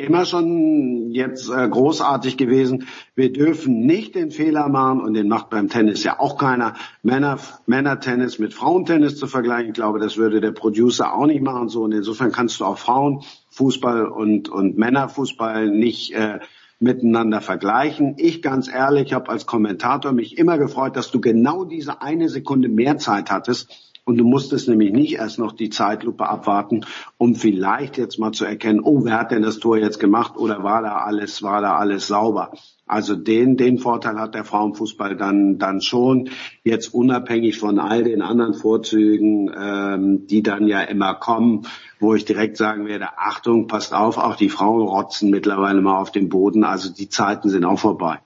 [0.00, 2.86] immer schon jetzt äh, großartig gewesen.
[3.14, 7.38] Wir dürfen nicht den Fehler machen und den macht beim Tennis ja auch keiner, Männer,
[7.66, 9.68] Männertennis mit Frauentennis zu vergleichen.
[9.68, 11.68] Ich glaube, das würde der Producer auch nicht machen.
[11.68, 16.40] So und insofern kannst du auch Frauenfußball und und Männerfußball nicht äh,
[16.80, 18.14] miteinander vergleichen.
[18.16, 22.68] Ich ganz ehrlich habe als Kommentator mich immer gefreut, dass du genau diese eine Sekunde
[22.68, 26.84] mehr Zeit hattest und du musstest nämlich nicht erst noch die Zeitlupe abwarten,
[27.16, 30.64] um vielleicht jetzt mal zu erkennen, oh, wer hat denn das Tor jetzt gemacht oder
[30.64, 32.50] war da alles, war da alles sauber?
[32.88, 36.30] Also den, den Vorteil hat der Frauenfußball dann, dann schon,
[36.64, 41.68] jetzt unabhängig von all den anderen Vorzügen, ähm, die dann ja immer kommen,
[42.00, 46.10] wo ich direkt sagen werde, Achtung, passt auf, auch die Frauen rotzen mittlerweile mal auf
[46.10, 48.18] den Boden, also die Zeiten sind auch vorbei.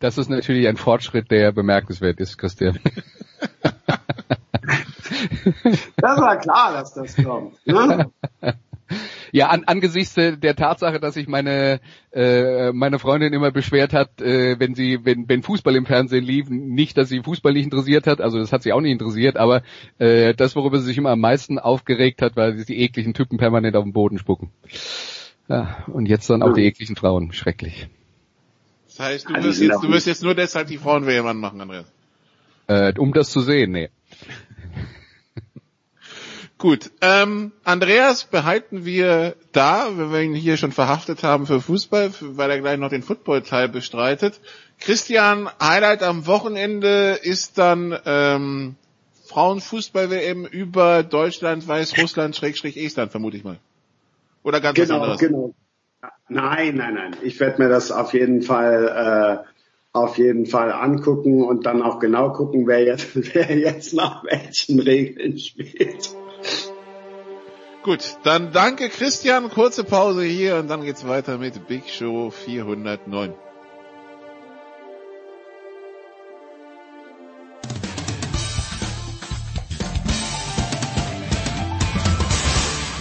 [0.00, 2.78] Das ist natürlich ein Fortschritt, der bemerkenswert ist, Christian.
[5.96, 7.54] Das war klar, dass das kommt.
[7.66, 8.10] Ne?
[9.32, 11.80] Ja, an, angesichts der Tatsache, dass sich meine
[12.12, 16.48] äh, meine Freundin immer beschwert hat, äh, wenn sie wenn wenn Fußball im Fernsehen lief,
[16.50, 19.62] nicht, dass sie Fußball nicht interessiert hat, also das hat sie auch nicht interessiert, aber
[19.98, 23.76] äh, das, worüber sie sich immer am meisten aufgeregt hat, weil die ekligen Typen permanent
[23.76, 24.50] auf den Boden spucken.
[25.48, 27.88] Ja, und jetzt dann auch die ekligen Frauen, schrecklich.
[28.88, 31.04] Das heißt, du wirst jetzt, du wirst jetzt nur deshalb die Frauen
[31.38, 31.86] machen, Andreas.
[32.66, 33.90] Äh, um das zu sehen, nee.
[36.60, 42.12] Gut, ähm, Andreas behalten wir da, wenn wir ihn hier schon verhaftet haben für Fußball,
[42.20, 44.40] weil er gleich noch den Football-Teil bestreitet.
[44.78, 48.74] Christian, Highlight am Wochenende ist dann ähm,
[49.24, 53.56] Frauenfußball-WM über Deutschland, Weiß, Russland, Schrägstrich, Estland, vermute ich mal.
[54.42, 55.20] Oder ganz genau, was anderes?
[55.20, 55.54] Genau.
[56.28, 57.16] Nein, nein, nein.
[57.22, 59.48] Ich werde mir das auf jeden Fall äh,
[59.94, 64.78] auf jeden Fall angucken und dann auch genau gucken, wer jetzt, wer jetzt nach welchen
[64.78, 66.10] Regeln spielt.
[67.82, 73.32] Gut, dann danke Christian, kurze Pause hier und dann geht's weiter mit Big Show 409.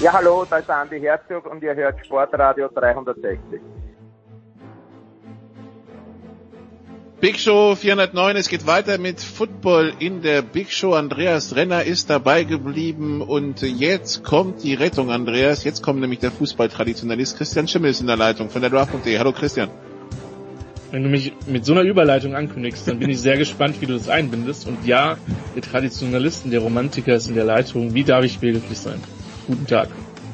[0.01, 3.59] Ja, hallo, da ist Andi Herzog und ihr hört Sportradio 360.
[7.21, 10.93] Big Show 409, es geht weiter mit Football in der Big Show.
[10.93, 15.65] Andreas Renner ist dabei geblieben und jetzt kommt die Rettung, Andreas.
[15.65, 19.19] Jetzt kommt nämlich der Fußballtraditionalist Christian Schimmels in der Leitung von der Draft.de.
[19.19, 19.69] Hallo Christian.
[20.91, 23.95] Wenn du mich mit so einer Überleitung ankündigst, dann bin ich sehr gespannt, wie du
[23.95, 24.65] das einbindest.
[24.65, 25.17] Und ja,
[25.55, 27.93] der Traditionalisten, der Romantiker ist in der Leitung.
[27.93, 29.01] Wie darf ich behilflich sein?
[29.45, 29.89] Guten Tag.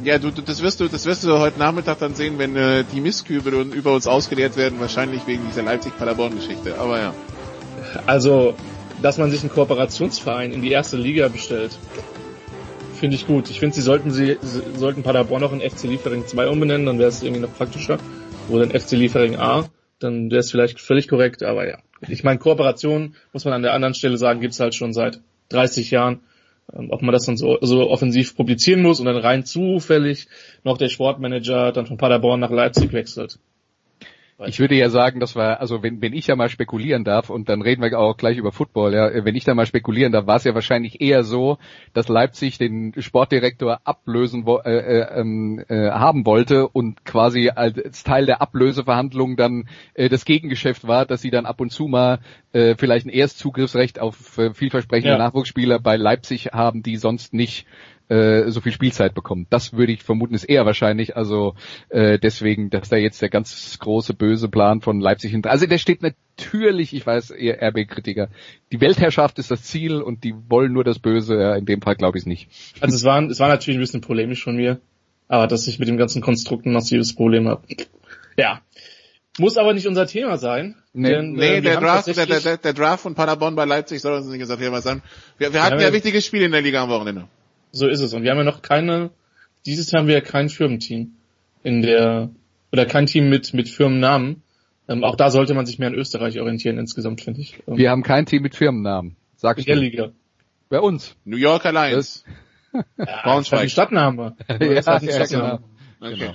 [0.05, 2.83] Ja, du, du, das wirst du, das wirst du heute Nachmittag dann sehen, wenn äh,
[2.93, 6.77] die Misskübe über uns ausgeleert werden, wahrscheinlich wegen dieser Leipzig-Paderborn-Geschichte.
[6.77, 7.15] Aber ja.
[8.05, 8.53] Also,
[9.01, 11.71] dass man sich einen Kooperationsverein in die erste Liga bestellt,
[12.99, 13.49] finde ich gut.
[13.49, 16.99] Ich finde, sie sollten sie, sie sollten Paderborn noch in FC Liefering 2 umbenennen, dann
[16.99, 17.97] wäre es irgendwie noch praktischer.
[18.47, 21.79] Oder in FC Liefering A, dann wäre es vielleicht völlig korrekt, aber ja.
[22.07, 25.89] Ich meine, Kooperation, muss man an der anderen Stelle sagen, gibt's halt schon seit 30
[25.89, 26.19] Jahren.
[26.75, 30.27] Ob man das dann so, so offensiv publizieren muss und dann rein zufällig
[30.63, 33.39] noch der Sportmanager dann von Paderborn nach Leipzig wechselt.
[34.47, 37.47] Ich würde ja sagen, das war, also wenn, wenn ich ja mal spekulieren darf, und
[37.47, 40.35] dann reden wir auch gleich über Football, ja, wenn ich da mal spekulieren darf, war
[40.35, 41.57] es ja wahrscheinlich eher so,
[41.93, 48.25] dass Leipzig den Sportdirektor ablösen äh, äh, ähm, äh, haben wollte und quasi als Teil
[48.25, 52.19] der Ablöseverhandlungen dann äh, das Gegengeschäft war, dass sie dann ab und zu mal
[52.51, 55.17] äh, vielleicht ein Erstzugriffsrecht auf äh, vielversprechende ja.
[55.17, 57.65] Nachwuchsspieler bei Leipzig haben, die sonst nicht
[58.09, 59.47] äh, so viel Spielzeit bekommen.
[59.49, 61.17] Das würde ich vermuten, ist eher wahrscheinlich.
[61.17, 61.55] Also
[61.89, 65.51] äh, deswegen, dass da jetzt der ganz große böse Plan von Leipzig hinter.
[65.51, 68.29] Also der steht natürlich, ich weiß, ihr RB-Kritiker,
[68.71, 71.39] die Weltherrschaft ist das Ziel und die wollen nur das Böse.
[71.39, 72.49] Ja, in dem Fall glaube ich es nicht.
[72.79, 74.79] Also es war, es war natürlich ein bisschen polemisch von mir,
[75.27, 77.63] aber dass ich mit dem ganzen Konstrukt ein massives Problem habe,
[78.37, 78.61] Ja.
[79.37, 80.75] Muss aber nicht unser Thema sein.
[80.93, 84.13] Nee, denn, nee äh, der, Draft, der, der, der, Draft von Paderborn bei Leipzig soll
[84.13, 85.01] uns nicht unser Thema sein.
[85.37, 87.27] Wir, wir hatten ja, ja wichtiges Spiel in der Liga am Wochenende.
[87.75, 88.13] So ist es.
[88.13, 89.11] Und wir haben ja noch keine,
[89.65, 91.11] dieses Jahr haben wir ja kein Firmenteam
[91.61, 92.29] in der,
[92.71, 94.43] oder kein Team mit, mit Firmennamen.
[94.87, 97.61] Ähm, auch da sollte man sich mehr an Österreich orientieren insgesamt, finde ich.
[97.67, 99.17] Ähm, wir haben kein Team mit Firmennamen.
[99.35, 100.11] Sag ich in der Liga.
[100.69, 101.17] Bei uns.
[101.25, 102.23] New York Alliance.
[102.73, 103.63] ja, Braunschweig.
[103.63, 104.35] Die Stadtnamen.
[104.49, 105.59] ja, ja, ja, genau.
[105.99, 106.15] Okay.
[106.15, 106.33] genau.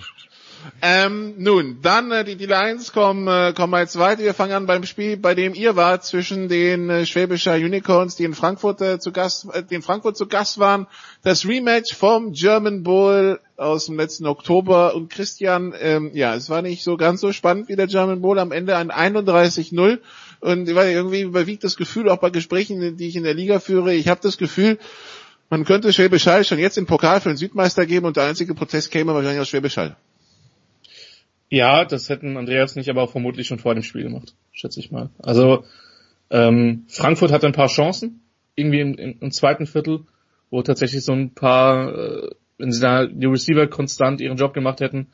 [0.82, 4.22] Ähm, nun, dann äh, die, die Lions kommen, äh, kommen jetzt weiter.
[4.22, 8.24] Wir fangen an beim Spiel, bei dem ihr wart, zwischen den äh, Schwäbischer Unicorns, die
[8.24, 10.86] in Frankfurt äh, zu Gast, äh, die in Frankfurt zu Gast waren.
[11.22, 14.94] Das Rematch vom German Bowl aus dem letzten Oktober.
[14.94, 18.38] Und Christian, ähm, ja, es war nicht so ganz so spannend wie der German Bowl.
[18.38, 19.98] Am Ende ein 31-0.
[20.40, 24.08] Und irgendwie überwiegt das Gefühl, auch bei Gesprächen, die ich in der Liga führe, ich
[24.08, 24.78] habe das Gefühl,
[25.50, 28.54] man könnte Schwäbisch Hall schon jetzt den Pokal für den Südmeister geben und der einzige
[28.54, 29.96] Protest käme wahrscheinlich aus Schwäbisch Hall.
[31.50, 34.92] Ja, das hätten Andreas nicht, aber auch vermutlich schon vor dem Spiel gemacht, schätze ich
[34.92, 35.10] mal.
[35.20, 35.64] Also
[36.30, 38.22] ähm, Frankfurt hatte ein paar Chancen,
[38.54, 40.04] irgendwie im, im zweiten Viertel,
[40.50, 44.80] wo tatsächlich so ein paar, äh, wenn sie da die Receiver konstant ihren Job gemacht
[44.80, 45.08] hätten,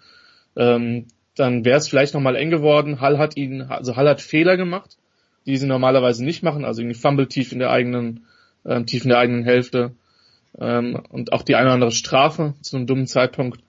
[0.57, 1.07] ähm,
[1.37, 3.01] dann wäre es vielleicht nochmal eng geworden.
[3.01, 4.99] Hall hat ihn, also Hall hat Fehler gemacht,
[5.47, 8.26] die sie normalerweise nicht machen, also irgendwie Fumble tief in der eigenen,
[8.66, 9.93] ähm, tief in der eigenen Hälfte
[10.59, 13.61] ähm, und auch die eine oder andere Strafe zu einem dummen Zeitpunkt.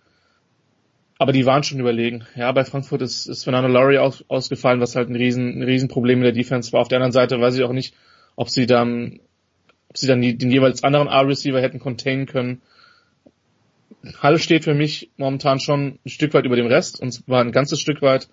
[1.20, 2.26] Aber die waren schon überlegen.
[2.36, 6.20] Ja, bei Frankfurt ist, ist Fernando Laurie aus, ausgefallen, was halt ein riesen, ein Riesenproblem
[6.20, 6.82] in der Defense war.
[6.82, 7.96] Auf der anderen Seite weiß ich auch nicht,
[8.36, 9.20] ob sie dann,
[9.90, 12.62] ob sie dann die, den jeweils anderen R-Receiver hätten containen können.
[14.22, 17.52] Halle steht für mich momentan schon ein Stück weit über dem Rest und zwar ein
[17.52, 18.30] ganzes Stück weit.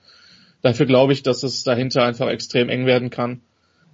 [0.60, 3.40] Dafür glaube ich, dass es dahinter einfach extrem eng werden kann.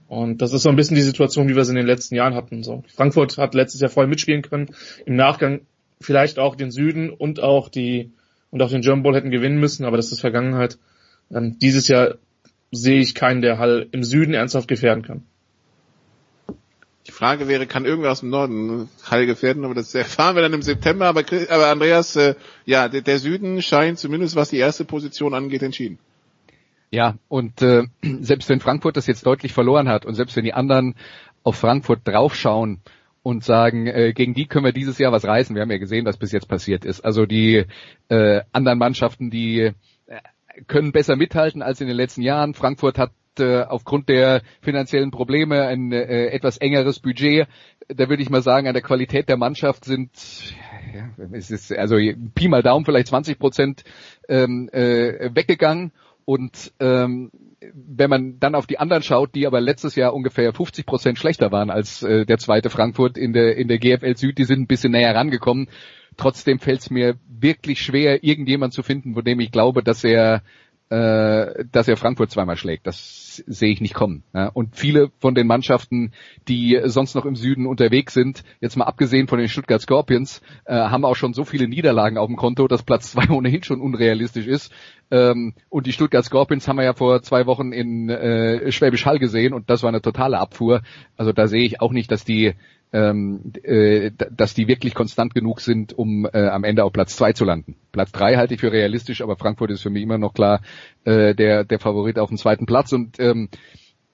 [0.09, 2.35] Und das ist so ein bisschen die Situation, wie wir es in den letzten Jahren
[2.35, 2.65] hatten.
[2.65, 4.75] So, Frankfurt hat letztes Jahr voll mitspielen können.
[5.07, 5.61] Im Nachgang
[6.01, 8.11] vielleicht auch den Süden und auch die
[8.51, 10.79] und auch den German Bowl hätten gewinnen müssen, aber das ist Vergangenheit.
[11.31, 12.17] Ähm, dieses Jahr
[12.73, 15.23] sehe ich keinen, der Hall im Süden ernsthaft gefährden kann.
[17.07, 20.53] Die Frage wäre, kann irgendwer aus dem Norden Hall gefährden, aber das erfahren wir dann
[20.53, 21.07] im September.
[21.07, 22.35] Aber, aber Andreas, äh,
[22.67, 25.99] ja, der, der, Süden scheint zumindest was die erste Position angeht entschieden.
[26.91, 27.85] Ja, und äh,
[28.21, 30.95] selbst wenn Frankfurt das jetzt deutlich verloren hat und selbst wenn die anderen
[31.43, 32.81] auf Frankfurt draufschauen,
[33.23, 35.55] und sagen, äh, gegen die können wir dieses Jahr was reißen.
[35.55, 37.01] Wir haben ja gesehen, was bis jetzt passiert ist.
[37.03, 37.65] Also die
[38.09, 39.73] äh, anderen Mannschaften, die äh,
[40.67, 42.55] können besser mithalten als in den letzten Jahren.
[42.55, 47.47] Frankfurt hat äh, aufgrund der finanziellen Probleme ein äh, etwas engeres Budget.
[47.89, 50.11] Da würde ich mal sagen, an der Qualität der Mannschaft sind
[50.95, 51.97] ja, es ist also
[52.35, 53.85] Pi mal Daumen vielleicht 20 Prozent
[54.29, 55.93] ähm, äh, weggegangen
[56.25, 57.31] und ähm,
[57.75, 61.53] wenn man dann auf die anderen schaut, die aber letztes Jahr ungefähr 50 Prozent schlechter
[61.53, 64.67] waren als äh, der zweite Frankfurt in der in der GFL Süd, die sind ein
[64.67, 65.69] bisschen näher rangekommen.
[66.17, 70.43] Trotzdem fällt es mir wirklich schwer, irgendjemand zu finden, von dem ich glaube, dass er
[70.91, 72.87] äh, dass er Frankfurt zweimal schlägt.
[72.87, 74.25] Das sehe ich nicht kommen.
[74.35, 74.49] Ja.
[74.49, 76.13] Und viele von den Mannschaften,
[76.49, 80.75] die sonst noch im Süden unterwegs sind, jetzt mal abgesehen von den Stuttgart Scorpions, äh,
[80.75, 84.49] haben auch schon so viele Niederlagen auf dem Konto, dass Platz zwei ohnehin schon unrealistisch
[84.49, 84.73] ist.
[85.13, 89.21] Ähm, und die Stuttgart Scorpions haben wir ja vor zwei Wochen in äh, Schwäbisch Hall
[89.21, 90.83] gesehen und das war eine totale Abfuhr.
[91.17, 92.55] Also da sehe ich auch nicht, dass die
[92.93, 97.33] ähm, äh, dass die wirklich konstant genug sind, um äh, am Ende auf Platz zwei
[97.33, 97.77] zu landen.
[97.93, 100.61] Platz drei halte ich für realistisch, aber Frankfurt ist für mich immer noch klar
[101.05, 102.93] äh, der, der Favorit auf dem zweiten Platz.
[102.93, 103.49] Und ähm,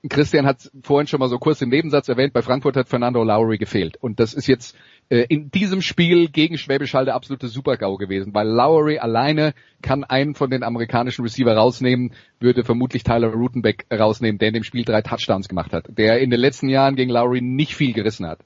[0.09, 3.59] Christian hat vorhin schon mal so kurz im Nebensatz erwähnt, bei Frankfurt hat Fernando Lowry
[3.59, 3.97] gefehlt.
[3.97, 4.77] Und das ist jetzt
[5.09, 10.35] in diesem Spiel gegen Schwäbisch Hall der absolute Supergau gewesen, weil Lowry alleine kann einen
[10.35, 15.03] von den amerikanischen Receiver rausnehmen, würde vermutlich Tyler Rutenbeck rausnehmen, der in dem Spiel drei
[15.03, 18.41] Touchdowns gemacht hat, der in den letzten Jahren gegen Lowry nicht viel gerissen hat.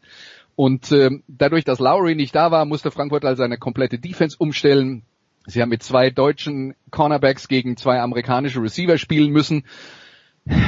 [0.55, 5.05] Und äh, dadurch, dass Lowry nicht da war, musste Frankfurt also seine komplette Defense umstellen.
[5.47, 9.65] Sie haben mit zwei deutschen Cornerbacks gegen zwei amerikanische Receiver spielen müssen.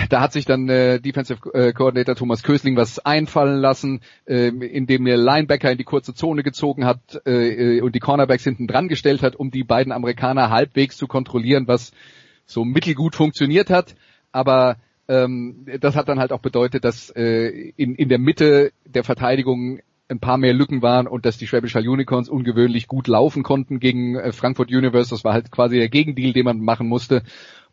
[0.09, 5.07] Da hat sich dann äh, Defensive äh, Coordinator Thomas Kösling was einfallen lassen, äh, indem
[5.07, 9.23] er Linebacker in die kurze Zone gezogen hat äh, und die Cornerbacks hinten dran gestellt
[9.23, 11.93] hat, um die beiden Amerikaner halbwegs zu kontrollieren, was
[12.47, 13.95] so mittelgut funktioniert hat.
[14.31, 14.77] Aber
[15.09, 19.81] ähm, das hat dann halt auch bedeutet, dass äh, in, in der Mitte der Verteidigung
[20.09, 24.17] ein paar mehr Lücken waren und dass die Schwäbischer Unicorns ungewöhnlich gut laufen konnten gegen
[24.17, 25.11] äh, Frankfurt Universe.
[25.11, 27.23] Das war halt quasi der Gegendeal, den man machen musste.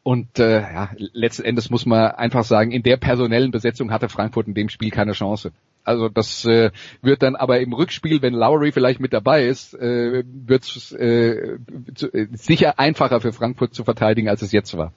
[0.02, 4.48] Und äh, ja, letzten Endes muss man einfach sagen, in der personellen Besetzung hatte Frankfurt
[4.48, 5.52] in dem Spiel keine Chance.
[5.84, 6.72] Also das äh,
[7.02, 11.58] wird dann aber im Rückspiel, wenn Lowry vielleicht mit dabei ist, äh, wird es äh,
[11.58, 14.94] äh, sicher einfacher für Frankfurt zu verteidigen, als es jetzt war.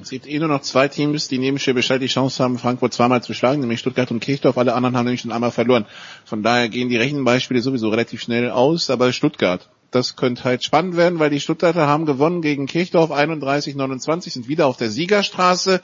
[0.00, 3.22] Es gibt eh nur noch zwei Teams, die neben Schäbisch die Chance haben, Frankfurt zweimal
[3.22, 4.56] zu schlagen, nämlich Stuttgart und Kirchdorf.
[4.56, 5.86] Alle anderen haben nämlich schon einmal verloren.
[6.24, 10.96] Von daher gehen die Rechenbeispiele sowieso relativ schnell aus, aber Stuttgart das könnte halt spannend
[10.96, 15.80] werden, weil die Stuttgarter haben gewonnen gegen Kirchdorf 31-29, sind wieder auf der Siegerstraße.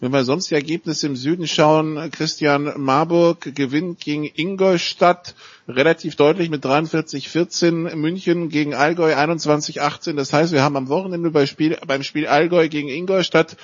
[0.00, 5.34] Wenn wir sonst die Ergebnisse im Süden schauen, Christian Marburg gewinnt gegen Ingolstadt
[5.66, 10.14] relativ deutlich mit 43-14, München gegen Allgäu 21-18.
[10.14, 13.56] Das heißt, wir haben am Wochenende beim Spiel, beim Spiel Allgäu gegen Ingolstadt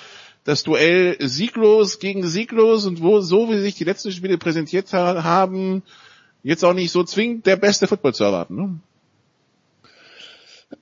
[0.45, 5.82] das Duell sieglos gegen sieglos und wo, so wie sich die letzten Spiele präsentiert haben,
[6.42, 8.57] jetzt auch nicht so zwingend der beste Football zu erwarten.
[8.57, 8.80] Ne?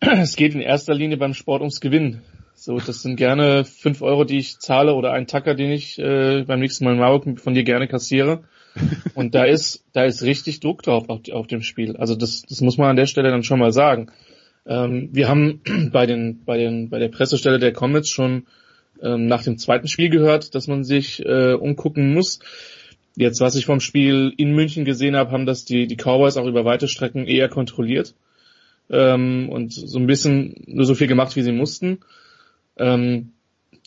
[0.03, 2.23] Es geht in erster Linie beim Sport ums Gewinnen.
[2.55, 6.43] So, das sind gerne fünf Euro, die ich zahle oder ein Tacker, den ich äh,
[6.43, 8.43] beim nächsten Mal in Marburg von dir gerne kassiere.
[9.15, 11.97] Und da ist, da ist richtig Druck drauf auf, auf dem Spiel.
[11.97, 14.09] Also das, das muss man an der Stelle dann schon mal sagen.
[14.67, 15.61] Ähm, wir haben
[15.93, 18.47] bei den, bei den, bei der Pressestelle der Comets schon
[19.01, 22.41] ähm, nach dem zweiten Spiel gehört, dass man sich äh, umgucken muss.
[23.15, 26.47] Jetzt, was ich vom Spiel in München gesehen habe, haben das die, die Cowboys auch
[26.47, 28.15] über weite Strecken eher kontrolliert
[28.91, 32.01] ähm, und so ein bisschen nur so viel gemacht, wie sie mussten.
[32.76, 33.33] Ähm,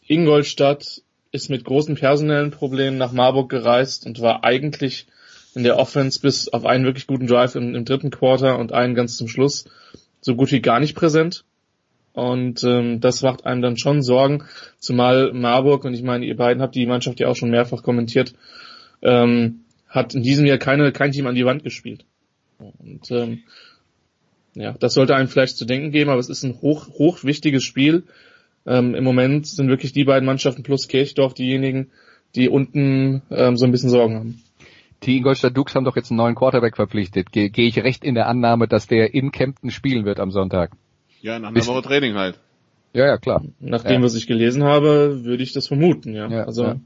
[0.08, 5.08] Ingolstadt ist mit großen personellen Problemen nach Marburg gereist und war eigentlich
[5.54, 8.96] in der Offense bis auf einen wirklich guten Drive im, im dritten Quarter und einen
[8.96, 9.66] ganz zum Schluss
[10.22, 11.46] so gut wie gar nicht präsent.
[12.14, 14.46] Und ähm, das macht einem dann schon Sorgen,
[14.80, 18.34] zumal Marburg, und ich meine, ihr beiden habt die Mannschaft ja auch schon mehrfach kommentiert,
[19.02, 22.06] ähm, hat in diesem Jahr keine, kein Team an die Wand gespielt.
[22.58, 23.44] Und ähm,
[24.56, 27.64] ja, das sollte einem vielleicht zu denken geben, aber es ist ein hoch, hoch wichtiges
[27.64, 28.04] Spiel.
[28.66, 31.92] Ähm, Im Moment sind wirklich die beiden Mannschaften plus Kirchdorf diejenigen,
[32.36, 34.42] die unten ähm, so ein bisschen Sorgen haben.
[35.04, 37.32] Die Ingolstadt Dukes haben doch jetzt einen neuen Quarterback verpflichtet.
[37.32, 40.72] Gehe geh ich recht in der Annahme, dass der in Kempten spielen wird am Sonntag?
[41.22, 42.40] Ja, nach einer Woche Training halt.
[42.94, 43.44] Ja, ja, klar.
[43.60, 44.04] Nachdem, ja.
[44.04, 46.30] was ich gelesen habe, würde ich das vermuten, ja.
[46.30, 46.80] ja also, ja.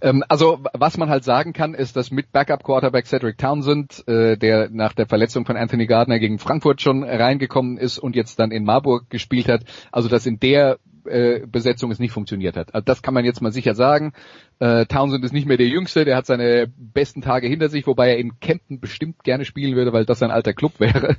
[0.00, 4.70] Ähm, also was man halt sagen kann, ist, dass mit Backup-Quarterback Cedric Townsend, äh, der
[4.70, 8.64] nach der Verletzung von Anthony Gardner gegen Frankfurt schon reingekommen ist und jetzt dann in
[8.64, 12.74] Marburg gespielt hat, also dass in der äh, Besetzung es nicht funktioniert hat.
[12.74, 14.12] Also das kann man jetzt mal sicher sagen.
[14.58, 18.10] Äh, Townsend ist nicht mehr der Jüngste, der hat seine besten Tage hinter sich, wobei
[18.10, 21.16] er in Kempten bestimmt gerne spielen würde, weil das sein alter Club wäre.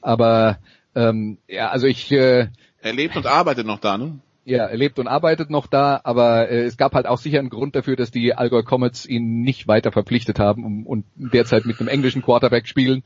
[0.00, 0.58] Aber
[0.94, 2.10] ähm, ja, also ich.
[2.12, 2.48] Äh,
[2.80, 4.20] er lebt und arbeitet noch da, ne?
[4.46, 7.48] Ja, er lebt und arbeitet noch da, aber äh, es gab halt auch sicher einen
[7.48, 11.80] Grund dafür, dass die Allgäu Comets ihn nicht weiter verpflichtet haben um, und derzeit mit
[11.80, 13.02] einem englischen Quarterback spielen.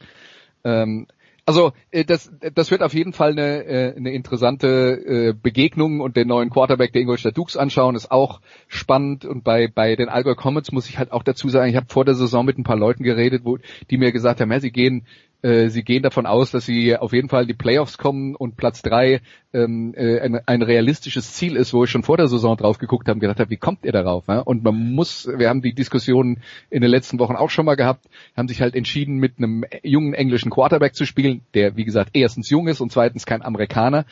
[0.65, 1.07] Ähm,
[1.49, 6.15] also äh, das, das wird auf jeden Fall eine, äh, eine interessante äh, Begegnung und
[6.17, 10.35] den neuen Quarterback der Ingolstadt Dukes anschauen ist auch spannend und bei bei den Allgäu
[10.35, 12.77] Comets muss ich halt auch dazu sagen, ich habe vor der Saison mit ein paar
[12.77, 13.57] Leuten geredet, wo
[13.91, 15.07] die mir gesagt haben, ja, sie gehen
[15.43, 18.57] äh, sie gehen davon aus, dass sie auf jeden Fall in die Playoffs kommen und
[18.57, 19.21] Platz drei
[19.53, 23.07] ähm, äh, ein, ein, realistisches Ziel ist, wo ich schon vor der Saison drauf geguckt
[23.07, 24.27] habe und gedacht habe, wie kommt ihr darauf?
[24.27, 24.41] Ja?
[24.41, 28.07] Und man muss, wir haben die Diskussionen in den letzten Wochen auch schon mal gehabt,
[28.37, 32.51] haben sich halt entschieden, mit einem jungen englischen Quarterback zu spielen, der wie gesagt erstens
[32.51, 34.07] jung ist und zweitens kein Amerikaner.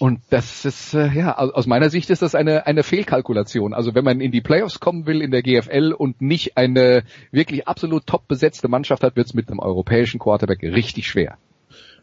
[0.00, 3.74] Und das ist, äh, ja, aus meiner Sicht ist das eine, eine Fehlkalkulation.
[3.74, 7.68] Also wenn man in die Playoffs kommen will in der GFL und nicht eine wirklich
[7.68, 11.36] absolut top besetzte Mannschaft hat, wird es mit einem europäischen Quarterback richtig schwer.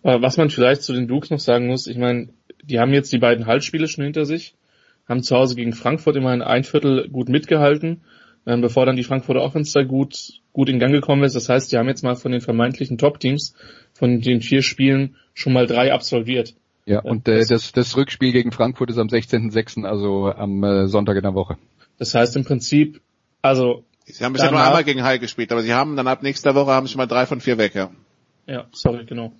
[0.03, 2.29] Was man vielleicht zu den Dukes noch sagen muss, ich meine,
[2.61, 4.53] die haben jetzt die beiden Halbspiele schon hinter sich,
[5.09, 8.01] haben zu Hause gegen Frankfurt immerhin ein Viertel gut mitgehalten,
[8.45, 11.35] ähm, bevor dann die Frankfurter Offense da gut, gut in Gang gekommen ist.
[11.35, 13.55] Das heißt, die haben jetzt mal von den vermeintlichen Top-Teams,
[13.93, 16.53] von den vier Spielen, schon mal drei absolviert.
[16.87, 21.17] Ja, und äh, das, das Rückspiel gegen Frankfurt ist am 16.06., also am äh, Sonntag
[21.17, 21.57] in der Woche.
[21.99, 23.01] Das heißt im Prinzip,
[23.41, 26.55] also Sie haben bisher nur einmal gegen High gespielt, aber sie haben dann ab nächster
[26.55, 27.91] Woche haben sie schon mal drei von vier weg, ja.
[28.45, 29.33] Ja, sorry, genau.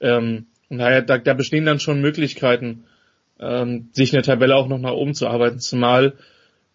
[0.00, 2.84] Ähm, und daher, da, da bestehen dann schon Möglichkeiten,
[3.40, 6.14] ähm, sich in der Tabelle auch noch nach oben zu arbeiten, zumal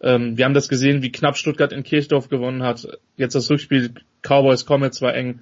[0.02, 2.86] ähm, wir haben das gesehen, wie knapp Stuttgart in Kirchdorf gewonnen hat.
[3.16, 5.40] Jetzt das Rückspiel Cowboys Comets war eng,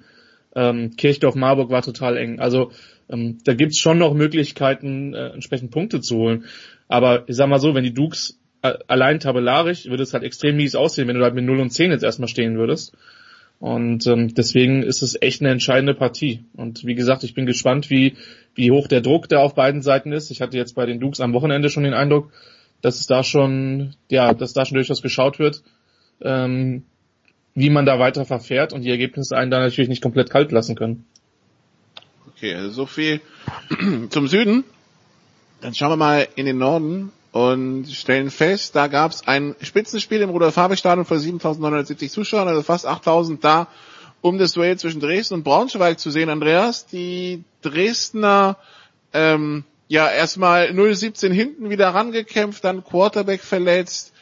[0.55, 2.39] ähm, Kirchdorf Marburg war total eng.
[2.39, 2.71] Also
[3.09, 6.45] ähm, da gibt's schon noch Möglichkeiten, äh, entsprechend Punkte zu holen.
[6.87, 10.57] Aber ich sag mal so, wenn die Dukes äh, allein tabellarisch, würde es halt extrem
[10.57, 12.93] mies aussehen, wenn du halt mit 0 und 10 jetzt erstmal stehen würdest.
[13.59, 16.45] Und ähm, deswegen ist es echt eine entscheidende Partie.
[16.55, 18.15] Und wie gesagt, ich bin gespannt, wie,
[18.55, 20.31] wie hoch der Druck da auf beiden Seiten ist.
[20.31, 22.31] Ich hatte jetzt bei den Dukes am Wochenende schon den Eindruck,
[22.81, 25.61] dass es da schon, ja, dass da schon durchaus geschaut wird,
[26.21, 26.83] ähm,
[27.55, 30.75] wie man da weiter verfährt und die Ergebnisse einen da natürlich nicht komplett kalt lassen
[30.75, 31.05] können.
[32.27, 33.21] Okay, also so viel
[34.09, 34.63] zum Süden.
[35.61, 40.21] Dann schauen wir mal in den Norden und stellen fest, da gab es ein Spitzenspiel
[40.21, 43.67] im Rudolf-Habich-Stadion vor 7.970 Zuschauern, also fast 8.000 da,
[44.21, 46.29] um das Duell zwischen Dresden und Braunschweig zu sehen.
[46.29, 48.57] Andreas, die Dresdner
[49.13, 54.13] ähm, ja erstmal 0-17 hinten wieder rangekämpft, dann Quarterback verletzt,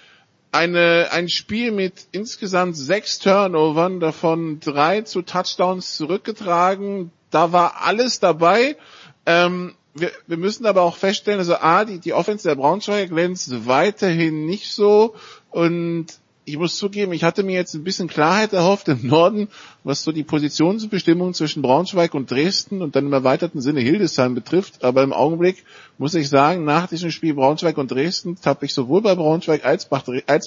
[0.51, 7.11] eine, ein Spiel mit insgesamt sechs Turnovern, davon drei zu Touchdowns zurückgetragen.
[7.29, 8.77] Da war alles dabei.
[9.25, 13.67] Ähm, wir, wir müssen aber auch feststellen, also A, die, die Offense der Braunschweig glänzt
[13.67, 15.15] weiterhin nicht so
[15.49, 16.07] und
[16.47, 19.49] ich muss zugeben, ich hatte mir jetzt ein bisschen Klarheit erhofft im Norden,
[19.83, 24.81] was so die Positionsbestimmung zwischen Braunschweig und Dresden und dann im erweiterten Sinne Hildesheim betrifft.
[24.85, 25.65] Aber im Augenblick
[25.97, 29.89] muss ich sagen, nach diesem Spiel Braunschweig und Dresden tappe ich sowohl bei Braunschweig als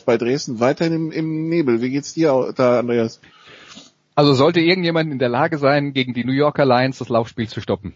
[0.03, 1.83] bei Dresden weiterhin im, im Nebel.
[1.83, 3.21] Wie geht's dir da, Andreas?
[4.15, 7.61] Also sollte irgendjemand in der Lage sein, gegen die New Yorker Lions das Laufspiel zu
[7.61, 7.93] stoppen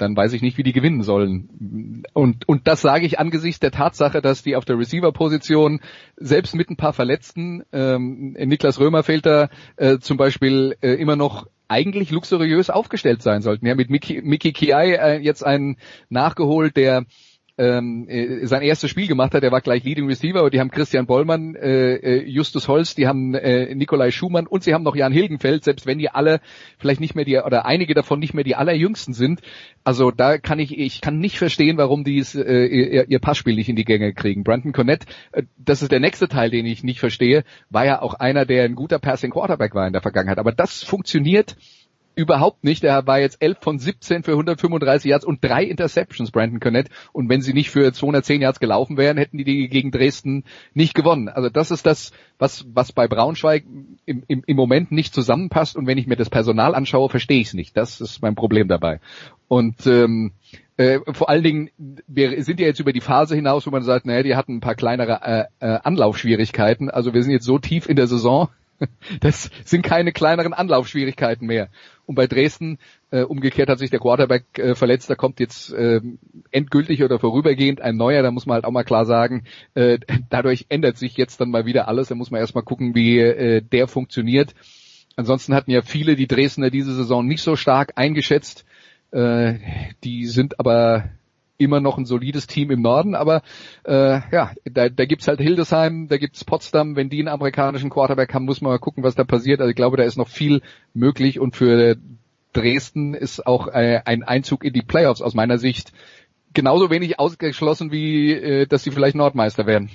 [0.00, 2.04] dann weiß ich nicht, wie die gewinnen sollen.
[2.12, 5.80] Und, und das sage ich angesichts der Tatsache, dass die auf der Receiver-Position
[6.16, 11.16] selbst mit ein paar Verletzten, ähm, Niklas Römer fehlt da äh, zum Beispiel äh, immer
[11.16, 13.66] noch eigentlich luxuriös aufgestellt sein sollten.
[13.66, 15.76] Ja, mit Mickey, Mickey Kiai äh, jetzt einen
[16.08, 17.04] nachgeholt, der
[17.58, 19.42] ähm, äh, sein erstes Spiel gemacht hat.
[19.42, 23.06] Er war gleich Leading Receiver und die haben Christian Bollmann, äh, äh, Justus Holz, die
[23.06, 26.40] haben äh, Nikolai Schumann und sie haben noch Jan Hilgenfeld, selbst wenn die alle
[26.78, 29.40] vielleicht nicht mehr die oder einige davon nicht mehr die allerjüngsten sind.
[29.84, 33.68] Also da kann ich, ich kann nicht verstehen, warum die äh, ihr, ihr Passspiel nicht
[33.68, 34.44] in die Gänge kriegen.
[34.44, 38.14] Brandon Connett, äh, das ist der nächste Teil, den ich nicht verstehe, war ja auch
[38.14, 40.38] einer, der ein guter Passing Quarterback war in der Vergangenheit.
[40.38, 41.56] Aber das funktioniert
[42.20, 42.84] überhaupt nicht.
[42.84, 46.88] Er war jetzt 11 von 17 für 135 Yards und drei Interceptions, Brandon Connett.
[47.12, 50.44] Und wenn sie nicht für 210 Yards gelaufen wären, hätten die, gegen Dresden
[50.74, 51.28] nicht gewonnen.
[51.28, 53.64] Also das ist das, was, was bei Braunschweig
[54.06, 55.76] im, im, im Moment nicht zusammenpasst.
[55.76, 57.76] Und wenn ich mir das Personal anschaue, verstehe ich es nicht.
[57.76, 59.00] Das ist mein Problem dabei.
[59.48, 60.32] Und ähm,
[60.76, 61.70] äh, vor allen Dingen,
[62.06, 64.60] wir sind ja jetzt über die Phase hinaus, wo man sagt, naja, die hatten ein
[64.60, 66.88] paar kleinere äh, äh, Anlaufschwierigkeiten.
[66.88, 68.48] Also wir sind jetzt so tief in der Saison,
[69.20, 71.68] das sind keine kleineren Anlaufschwierigkeiten mehr.
[72.06, 72.78] Und bei Dresden,
[73.10, 76.00] äh, umgekehrt hat sich der Quarterback äh, verletzt, da kommt jetzt äh,
[76.50, 80.66] endgültig oder vorübergehend ein neuer, da muss man halt auch mal klar sagen, äh, dadurch
[80.68, 83.86] ändert sich jetzt dann mal wieder alles, da muss man erstmal gucken, wie äh, der
[83.88, 84.54] funktioniert.
[85.16, 88.64] Ansonsten hatten ja viele die Dresdner diese Saison nicht so stark eingeschätzt.
[89.12, 89.54] Äh,
[90.02, 91.10] die sind aber
[91.60, 93.42] immer noch ein solides Team im Norden, aber
[93.84, 98.32] äh, ja, da, da gibt's halt Hildesheim, da gibt's Potsdam, wenn die einen amerikanischen Quarterback
[98.34, 99.60] haben, muss man mal gucken, was da passiert.
[99.60, 100.62] Also ich glaube, da ist noch viel
[100.94, 101.96] möglich und für
[102.52, 105.92] Dresden ist auch äh, ein Einzug in die Playoffs aus meiner Sicht
[106.52, 109.90] genauso wenig ausgeschlossen wie äh, dass sie vielleicht Nordmeister werden.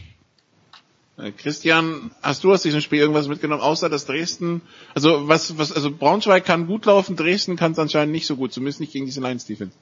[1.17, 4.61] Äh, Christian, hast du aus diesem Spiel irgendwas mitgenommen, außer dass Dresden,
[4.93, 8.53] also was, was, also Braunschweig kann gut laufen, Dresden kann es anscheinend nicht so gut,
[8.53, 9.75] zumindest nicht gegen diese Lions Defense.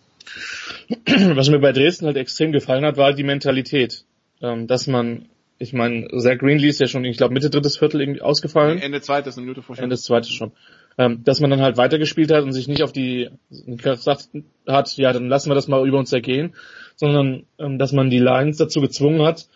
[1.35, 4.05] Was mir bei Dresden halt extrem gefallen hat, war die Mentalität,
[4.41, 8.01] ähm, dass man, ich meine, Zach Greenlee ist ja schon, ich glaube, Mitte drittes Viertel
[8.01, 8.79] irgendwie ausgefallen.
[8.79, 10.51] Ende zweites, eine Minute vor Ende zweites schon.
[10.97, 14.29] Ähm, dass man dann halt weitergespielt hat und sich nicht auf die gesagt
[14.67, 16.53] hat, ja, dann lassen wir das mal über uns ergehen,
[16.95, 19.47] sondern ähm, dass man die Lions dazu gezwungen hat,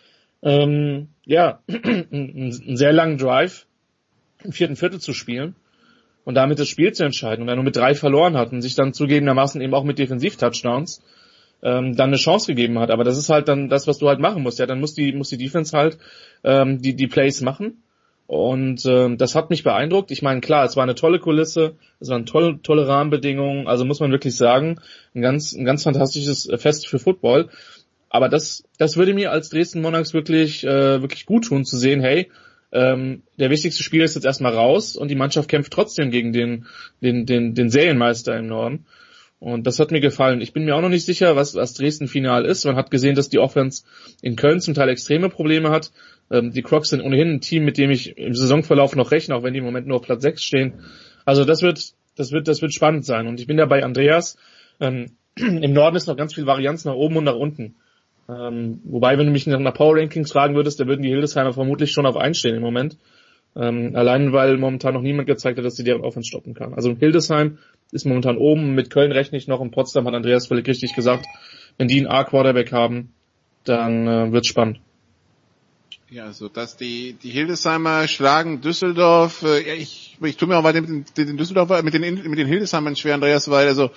[0.42, 3.66] ähm, ja, einen sehr langen Drive
[4.42, 5.54] im vierten Viertel zu spielen
[6.24, 8.74] und damit das Spiel zu entscheiden und er nur mit drei verloren hat und sich
[8.74, 11.02] dann zugegebenermaßen eben auch mit Defensiv-Touchdowns
[11.62, 12.90] ähm, dann eine Chance gegeben hat.
[12.90, 14.58] Aber das ist halt dann das, was du halt machen musst.
[14.58, 15.98] Ja, dann muss die, muss die Defense halt
[16.44, 17.82] ähm, die, die Plays machen.
[18.26, 20.10] Und ähm, das hat mich beeindruckt.
[20.10, 24.00] Ich meine, klar, es war eine tolle Kulisse, es waren tolle, tolle Rahmenbedingungen, also muss
[24.00, 24.78] man wirklich sagen,
[25.14, 27.48] ein ganz, ein ganz fantastisches Fest für Football.
[28.10, 32.02] Aber das, das würde mir als Dresden Monarchs wirklich, äh, wirklich gut tun, zu sehen,
[32.02, 32.30] hey,
[32.72, 36.66] ähm, der wichtigste Spieler ist jetzt erstmal raus und die Mannschaft kämpft trotzdem gegen den,
[37.00, 38.86] den, den, den Serienmeister im Norden.
[39.40, 40.40] Und das hat mir gefallen.
[40.40, 42.64] Ich bin mir auch noch nicht sicher, was, was Dresden final ist.
[42.64, 43.84] Man hat gesehen, dass die Offense
[44.20, 45.92] in Köln zum Teil extreme Probleme hat.
[46.30, 49.44] Ähm, die Crocs sind ohnehin ein Team, mit dem ich im Saisonverlauf noch rechne, auch
[49.44, 50.72] wenn die im Moment nur auf Platz 6 stehen.
[51.24, 53.28] Also das wird, das wird, das wird spannend sein.
[53.28, 54.36] Und ich bin da bei Andreas.
[54.80, 57.76] Ähm, Im Norden ist noch ganz viel Varianz nach oben und nach unten.
[58.28, 61.92] Ähm, wobei, wenn du mich nach Power Rankings fragen würdest, da würden die Hildesheimer vermutlich
[61.92, 62.98] schon auf einstehen im Moment.
[63.56, 66.74] Ähm, allein weil momentan noch niemand gezeigt hat, dass sie deren Offense stoppen kann.
[66.74, 67.58] Also Hildesheim
[67.90, 71.26] ist momentan oben, mit Köln rechne ich noch und Potsdam hat Andreas völlig richtig gesagt.
[71.78, 73.12] Wenn die einen A-Quarterback haben,
[73.64, 74.80] dann äh, wird's spannend.
[76.10, 79.42] Ja, also dass die die Hildesheimer schlagen Düsseldorf.
[79.42, 82.46] Äh, ich ich tue mir auch weiter mit den, den Düsseldorfer mit den mit den
[82.46, 83.90] Hildesheimern schwer, Andreas, weil also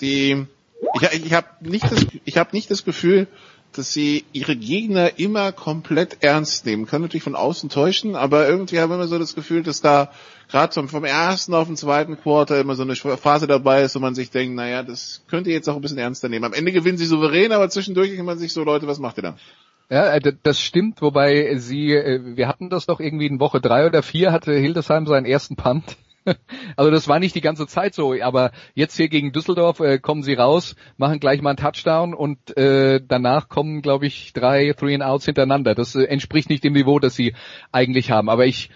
[0.00, 0.46] die
[1.12, 3.28] ich, ich habe nicht das nicht das Gefühl,
[3.72, 6.86] dass sie ihre Gegner immer komplett ernst nehmen.
[6.86, 10.10] Kann natürlich von außen täuschen, aber irgendwie haben wir immer so das Gefühl, dass da
[10.50, 14.14] gerade vom, ersten auf den zweiten Quarter immer so eine Phase dabei ist, wo man
[14.14, 16.44] sich denkt, naja, das könnte jetzt auch ein bisschen ernster nehmen.
[16.44, 19.22] Am Ende gewinnen sie souverän, aber zwischendurch denkt man sich so, Leute, was macht ihr
[19.22, 19.36] da?
[19.90, 23.86] Ja, äh, das stimmt, wobei sie, äh, wir hatten das doch irgendwie in Woche drei
[23.86, 25.96] oder vier, hatte Hildesheim seinen ersten Punt
[26.76, 30.22] also das war nicht die ganze Zeit so, aber jetzt hier gegen Düsseldorf äh, kommen
[30.22, 34.94] sie raus, machen gleich mal einen Touchdown und äh, danach kommen, glaube ich, drei Three
[34.94, 35.74] and Outs hintereinander.
[35.74, 37.34] Das äh, entspricht nicht dem Niveau, das sie
[37.70, 38.28] eigentlich haben.
[38.28, 38.70] Aber ich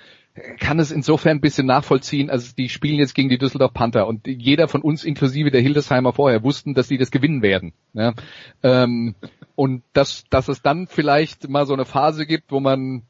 [0.59, 4.27] kann es insofern ein bisschen nachvollziehen, also die spielen jetzt gegen die Düsseldorf Panther und
[4.27, 7.73] jeder von uns, inklusive der Hildesheimer vorher, wussten, dass sie das gewinnen werden.
[7.95, 8.13] Ja?
[8.63, 9.15] Ähm,
[9.55, 13.03] und dass, dass es dann vielleicht mal so eine Phase gibt, wo man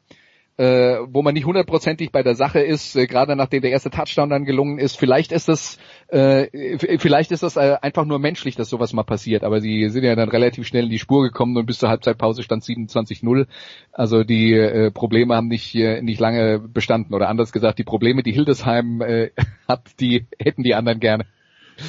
[0.58, 4.30] äh, wo man nicht hundertprozentig bei der Sache ist, äh, gerade nachdem der erste Touchdown
[4.30, 4.96] dann gelungen ist.
[4.96, 5.78] Vielleicht ist das,
[6.08, 9.44] äh, vielleicht ist das äh, einfach nur menschlich, dass sowas mal passiert.
[9.44, 12.42] Aber sie sind ja dann relativ schnell in die Spur gekommen und bis zur Halbzeitpause
[12.42, 13.46] stand 27-0.
[13.92, 17.14] Also die äh, Probleme haben nicht äh, nicht lange bestanden.
[17.14, 19.30] Oder anders gesagt, die Probleme, die Hildesheim äh,
[19.68, 21.26] hat, die hätten die anderen gerne.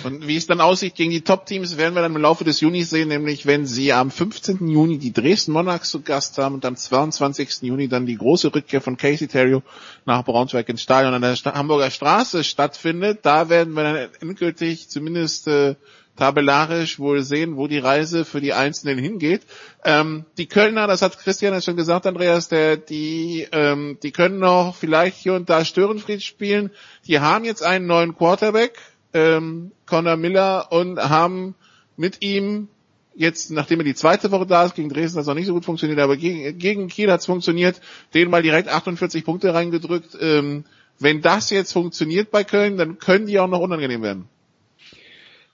[0.04, 2.90] Und wie es dann aussieht gegen die Top-Teams, werden wir dann im Laufe des Junis
[2.90, 4.68] sehen, nämlich wenn sie am 15.
[4.68, 7.62] Juni die Dresden Monarchs zu Gast haben und am 22.
[7.62, 9.64] Juni dann die große Rückkehr von Casey Terrio
[10.06, 13.20] nach Braunschweig ins Stadion an der Hamburger Straße stattfindet.
[13.24, 15.76] Da werden wir dann endgültig zumindest äh,
[16.18, 19.44] tabellarisch wohl sehen, wo die Reise für die Einzelnen hingeht.
[19.86, 24.40] Ähm, die Kölner, das hat Christian ja schon gesagt, Andreas, der, die, ähm, die können
[24.40, 26.72] noch vielleicht hier und da Störenfried spielen.
[27.08, 28.78] Die haben jetzt einen neuen Quarterback,
[29.14, 31.56] ähm, Connor Miller und haben
[31.96, 32.68] mit ihm
[33.16, 35.54] jetzt, nachdem er die zweite Woche da ist, gegen Dresden hat es noch nicht so
[35.54, 37.82] gut funktioniert, aber gegen, gegen Kiel hat es funktioniert,
[38.14, 40.18] denen mal direkt 48 Punkte reingedrückt.
[40.22, 40.66] Ähm,
[41.00, 44.30] wenn das jetzt funktioniert bei Köln, dann können die auch noch unangenehm werden.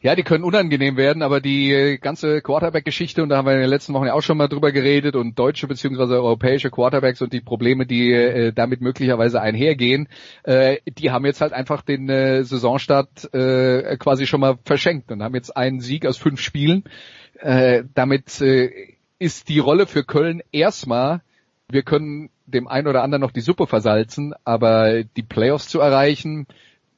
[0.04, 3.62] Ja, die können unangenehm werden, aber die äh, ganze Quarterback-Geschichte, und da haben wir in
[3.62, 7.32] den letzten Wochen ja auch schon mal drüber geredet, und deutsche beziehungsweise europäische Quarterbacks und
[7.32, 10.10] die Probleme, die äh, damit möglicherweise einhergehen,
[10.44, 15.24] äh, die haben jetzt halt einfach den äh, Saisonstart äh, quasi schon mal verschenkt und
[15.24, 16.84] haben jetzt einen Sieg aus fünf Spielen.
[17.40, 18.72] Äh, damit äh,
[19.20, 21.22] ist die Rolle für Köln erstmal,
[21.70, 26.46] wir können dem einen oder anderen noch die Suppe versalzen, aber die Playoffs zu erreichen,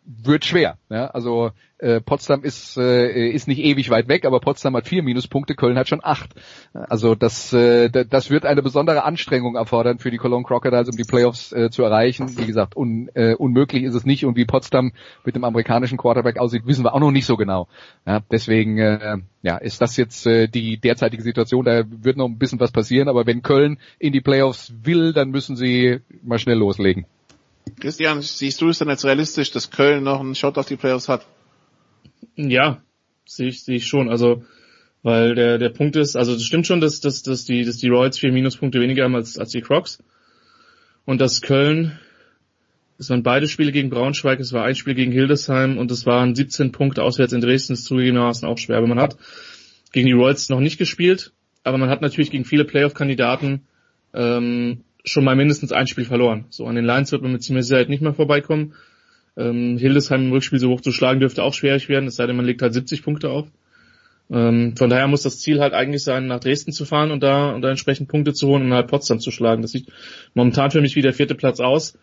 [0.06, 0.80] wird schwer.
[0.89, 1.06] Ja?
[1.08, 1.51] Also
[1.86, 5.77] äh, Potsdam ist äh, ist nicht ewig weit weg, aber Potsdam hat vier Minuspunkte, Köln
[5.77, 6.33] hat schon acht.
[6.73, 11.03] Also das äh, das wird eine besondere Anstrengung erfordern für die Cologne Crocodiles, um die
[11.03, 12.38] Playoffs äh, zu erreichen.
[12.38, 16.39] Wie gesagt, un, äh, unmöglich ist es nicht und wie Potsdam mit dem amerikanischen Quarterback
[16.39, 17.67] aussieht, wissen wir auch noch nicht so genau.
[18.07, 21.65] Ja, deswegen äh, ja ist das jetzt äh, die derzeitige Situation.
[21.65, 25.29] Da wird noch ein bisschen was passieren, aber wenn Köln in die Playoffs will, dann
[25.29, 27.05] müssen sie mal schnell loslegen.
[27.79, 31.09] Christian, siehst du es denn als realistisch, dass Köln noch einen Shot auf die Playoffs
[31.09, 31.25] hat?
[32.36, 32.82] Ja,
[33.26, 34.09] sehe ich, sehe ich schon.
[34.09, 34.43] Also,
[35.03, 37.89] weil der, der Punkt ist, also es stimmt schon, dass, dass, dass die, dass die
[37.89, 40.03] Royals vier Minuspunkte weniger haben als, als die Crocs.
[41.05, 41.99] Und dass Köln,
[42.97, 46.34] es waren beide Spiele gegen Braunschweig, es war ein Spiel gegen Hildesheim und es waren
[46.34, 48.78] 17 Punkte auswärts in Dresden, ist zugegebenermaßen auch schwer.
[48.78, 49.17] Aber man hat
[49.91, 53.67] gegen die Royals noch nicht gespielt, aber man hat natürlich gegen viele Playoff-Kandidaten
[54.13, 56.45] ähm, schon mal mindestens ein Spiel verloren.
[56.49, 58.73] So an den Lions wird man mit ziemlicher Sicherheit nicht mehr vorbeikommen.
[59.38, 62.36] Ähm, Hildesheim im Rückspiel so hoch zu schlagen dürfte auch schwierig werden, es sei denn,
[62.36, 63.47] man legt halt 70 Punkte auf.
[64.31, 67.51] Ähm, von daher muss das Ziel halt eigentlich sein, nach Dresden zu fahren und da,
[67.51, 69.61] und da entsprechend Punkte zu holen und halt Potsdam zu schlagen.
[69.61, 69.88] Das sieht
[70.33, 71.97] momentan für mich wie der vierte Platz aus.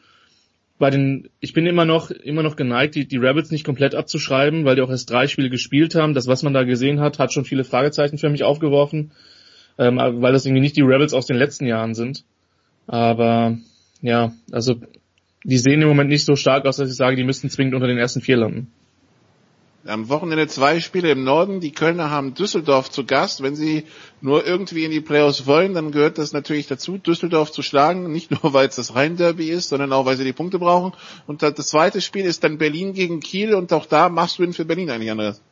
[0.79, 4.65] Bei den, ich bin immer noch, immer noch geneigt, die, die Rebels nicht komplett abzuschreiben,
[4.65, 6.15] weil die auch erst drei Spiele gespielt haben.
[6.15, 9.13] Das, was man da gesehen hat, hat schon viele Fragezeichen für mich aufgeworfen,
[9.79, 12.25] ähm, weil das irgendwie nicht die Rebels aus den letzten Jahren sind.
[12.87, 13.59] Aber
[14.01, 14.77] ja, also
[15.45, 17.87] die sehen im Moment nicht so stark aus, dass ich sage, die müssten zwingend unter
[17.87, 18.71] den ersten vier landen.
[19.85, 21.59] Am Wochenende zwei Spiele im Norden.
[21.59, 23.43] Die Kölner haben Düsseldorf zu Gast.
[23.43, 23.83] Wenn sie
[24.21, 28.13] nur irgendwie in die Playoffs wollen, dann gehört das natürlich dazu, Düsseldorf zu schlagen.
[28.13, 30.93] Nicht nur, weil es das Rhein-Derby ist, sondern auch, weil sie die Punkte brauchen.
[31.27, 33.55] Und das zweite Spiel ist dann Berlin gegen Kiel.
[33.55, 35.43] Und auch da machst du ihn für Berlin eigentlich, Andreas.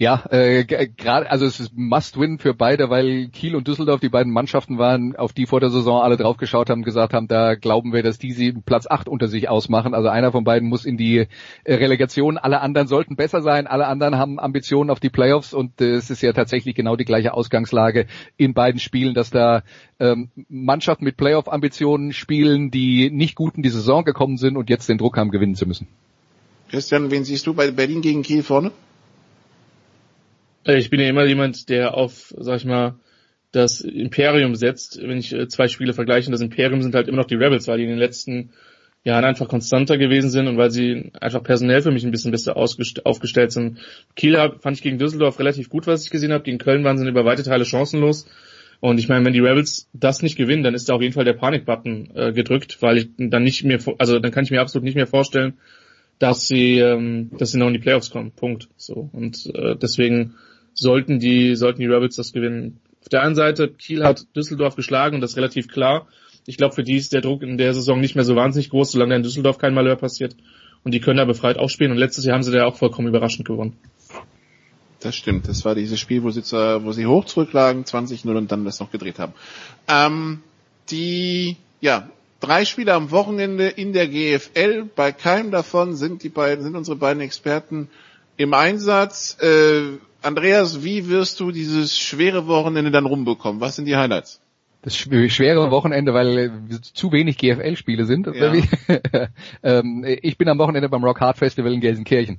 [0.00, 4.32] Ja, äh, gerade, also es ist Must-Win für beide, weil Kiel und Düsseldorf die beiden
[4.32, 8.02] Mannschaften waren, auf die vor der Saison alle draufgeschaut haben, gesagt haben, da glauben wir,
[8.02, 9.92] dass die sie Platz 8 unter sich ausmachen.
[9.92, 11.26] Also einer von beiden muss in die
[11.64, 15.82] äh, Relegation, alle anderen sollten besser sein, alle anderen haben Ambitionen auf die Playoffs und
[15.82, 18.06] äh, es ist ja tatsächlich genau die gleiche Ausgangslage
[18.38, 19.64] in beiden Spielen, dass da
[19.98, 24.88] ähm, Mannschaften mit Playoff-Ambitionen spielen, die nicht gut in die Saison gekommen sind und jetzt
[24.88, 25.88] den Druck haben, gewinnen zu müssen.
[26.70, 28.72] Christian, wen siehst du bei Berlin gegen Kiel vorne?
[30.64, 32.96] Äh, ich bin ja immer jemand, der auf, sag ich mal,
[33.52, 35.00] das Imperium setzt.
[35.02, 37.78] Wenn ich äh, zwei Spiele vergleiche, das Imperium sind halt immer noch die Rebels, weil
[37.78, 38.50] die in den letzten
[39.02, 42.56] Jahren einfach konstanter gewesen sind und weil sie einfach personell für mich ein bisschen besser
[42.56, 43.78] aufgestellt sind.
[44.14, 46.44] Kiel fand ich gegen Düsseldorf relativ gut, was ich gesehen habe.
[46.44, 48.26] Gegen Köln waren sie über weite Teile chancenlos.
[48.80, 51.24] Und ich meine, wenn die Rebels das nicht gewinnen, dann ist da auf jeden Fall
[51.24, 54.84] der Panikbutton äh, gedrückt, weil ich dann nicht mehr, also dann kann ich mir absolut
[54.84, 55.58] nicht mehr vorstellen,
[56.18, 58.32] dass sie, ähm, dass sie noch in die Playoffs kommen.
[58.32, 58.68] Punkt.
[58.76, 60.34] So und äh, deswegen
[60.80, 62.80] sollten die, sollten die Rebels das gewinnen.
[63.02, 66.06] Auf der einen Seite, Kiel hat Düsseldorf geschlagen und das relativ klar.
[66.46, 68.92] Ich glaube, für die ist der Druck in der Saison nicht mehr so wahnsinnig groß,
[68.92, 70.34] solange in Düsseldorf kein Malheur passiert.
[70.82, 71.90] Und die können da befreit auch spielen.
[71.90, 73.76] Und letztes Jahr haben sie da auch vollkommen überraschend gewonnen.
[75.00, 75.48] Das stimmt.
[75.48, 78.90] Das war dieses Spiel, wo sie, wo sie hoch zurücklagen, 20-0 und dann das noch
[78.90, 79.34] gedreht haben.
[79.86, 80.40] Ähm,
[80.90, 82.08] die, ja,
[82.40, 84.88] drei Spiele am Wochenende in der GFL.
[84.96, 87.88] Bei keinem davon sind die beiden, sind unsere beiden Experten
[88.40, 89.36] im Einsatz.
[89.42, 93.60] Äh, Andreas, wie wirst du dieses schwere Wochenende dann rumbekommen?
[93.60, 94.40] Was sind die Highlights?
[94.82, 96.50] Das schwere Wochenende, weil äh,
[96.80, 98.26] zu wenig GFL-Spiele sind.
[98.34, 98.54] Ja.
[99.62, 102.38] ähm, ich bin am Wochenende beim Rock Hard Festival in Gelsenkirchen.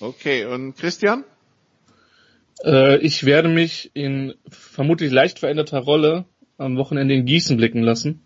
[0.00, 1.24] Okay, und Christian?
[2.62, 6.26] Äh, ich werde mich in vermutlich leicht veränderter Rolle
[6.58, 8.20] am Wochenende in Gießen blicken lassen.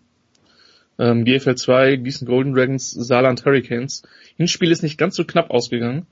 [0.99, 4.03] Ähm, GFL 2, Gießen Golden Dragons, Saarland Hurricanes.
[4.35, 6.05] Hinspiel ist nicht ganz so knapp ausgegangen.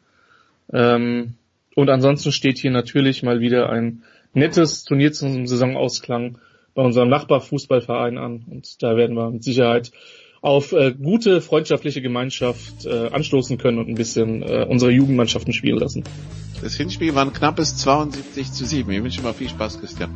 [0.71, 1.33] Ähm,
[1.75, 6.37] und ansonsten steht hier natürlich mal wieder ein nettes Turnier zum Saisonausklang
[6.73, 8.45] bei unserem Nachbarfußballverein an.
[8.49, 9.91] Und da werden wir mit Sicherheit
[10.41, 15.79] auf äh, gute freundschaftliche Gemeinschaft äh, anstoßen können und ein bisschen äh, unsere Jugendmannschaften spielen
[15.79, 16.03] lassen.
[16.61, 18.91] Das Hinspiel war ein knappes 72 zu 7.
[18.91, 20.13] Ich wünsche mal viel Spaß, Christian.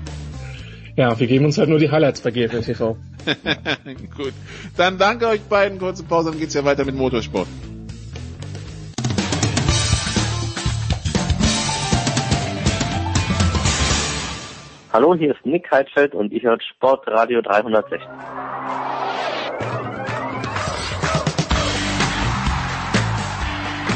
[0.96, 2.98] Ja, wir geben uns halt nur die Highlights bei GFL TV.
[4.18, 4.34] Gut.
[4.76, 5.80] Dann danke euch beiden.
[5.80, 7.48] Kurze Pause, dann geht's ja weiter mit Motorsport.
[14.91, 18.02] Hallo, hier ist Nick Heidfeld und ich höre Sportradio 360.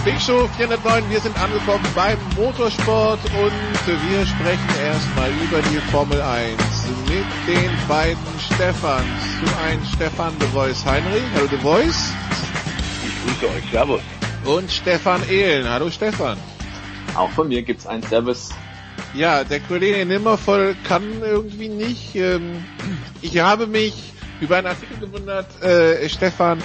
[0.06, 6.22] Big Show 409, wir sind angekommen beim Motorsport und wir sprechen erstmal über die Formel
[6.22, 6.52] 1
[7.08, 9.04] mit den beiden Stefans.
[9.40, 12.14] Zum einen Stefan de Voice Heinrich, hallo de Voice.
[13.04, 14.02] Ich grüße euch, servus.
[14.46, 16.38] Und Stefan Ehlen, hallo Stefan.
[17.16, 18.52] Auch von mir gibt's ein Servus.
[19.14, 22.16] Ja, der Kollege Nimmervoll kann irgendwie nicht.
[22.16, 22.66] Ähm,
[23.22, 23.94] ich habe mich
[24.42, 26.64] über einen Artikel gewundert, äh, Stefan,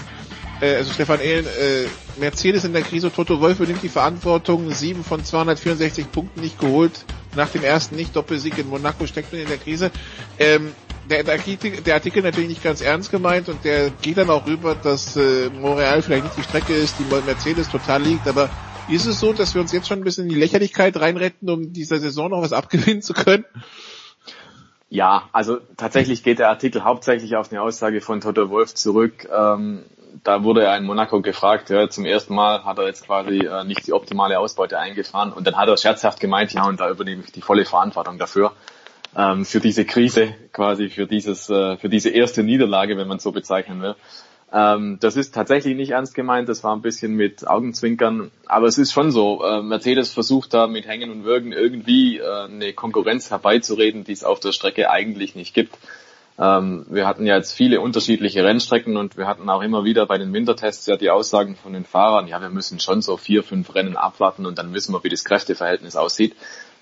[0.62, 1.84] äh, also Stefan Ehlen, äh,
[2.18, 7.04] Mercedes in der Krise, Toto Wolf übernimmt die Verantwortung, 7 von 264 Punkten nicht geholt,
[7.36, 9.90] nach dem ersten Nicht-Doppelsieg in Monaco steckt man in der Krise.
[10.38, 10.72] Ähm,
[11.08, 14.46] der, der, Artikel, der Artikel natürlich nicht ganz ernst gemeint und der geht dann auch
[14.46, 18.48] rüber, dass äh, Montreal vielleicht nicht die Strecke ist, die Mercedes total liegt, aber
[18.88, 21.72] ist es so, dass wir uns jetzt schon ein bisschen in die Lächerlichkeit reinretten, um
[21.72, 23.44] dieser Saison noch was abgewinnen zu können?
[24.90, 29.28] Ja, also tatsächlich geht der Artikel hauptsächlich auf eine Aussage von Toto Wolf zurück.
[29.30, 29.84] Ähm,
[30.24, 33.64] da wurde er in Monaco gefragt, ja, zum ersten Mal hat er jetzt quasi äh,
[33.64, 37.22] nicht die optimale Ausbeute eingefahren und dann hat er scherzhaft gemeint, ja, und da übernehme
[37.24, 38.52] ich die volle Verantwortung dafür.
[39.14, 43.32] Ähm, für diese Krise, quasi für dieses, äh, für diese erste Niederlage, wenn man so
[43.32, 43.94] bezeichnen will.
[44.50, 48.78] Ähm, das ist tatsächlich nicht ernst gemeint, das war ein bisschen mit Augenzwinkern, aber es
[48.78, 53.30] ist schon so, äh, Mercedes versucht da mit Hängen und Würgen irgendwie äh, eine Konkurrenz
[53.30, 55.76] herbeizureden, die es auf der Strecke eigentlich nicht gibt.
[56.38, 60.16] Ähm, wir hatten ja jetzt viele unterschiedliche Rennstrecken und wir hatten auch immer wieder bei
[60.16, 63.74] den Wintertests ja die Aussagen von den Fahrern, ja, wir müssen schon so vier, fünf
[63.74, 66.34] Rennen abwarten und dann wissen wir, wie das Kräfteverhältnis aussieht.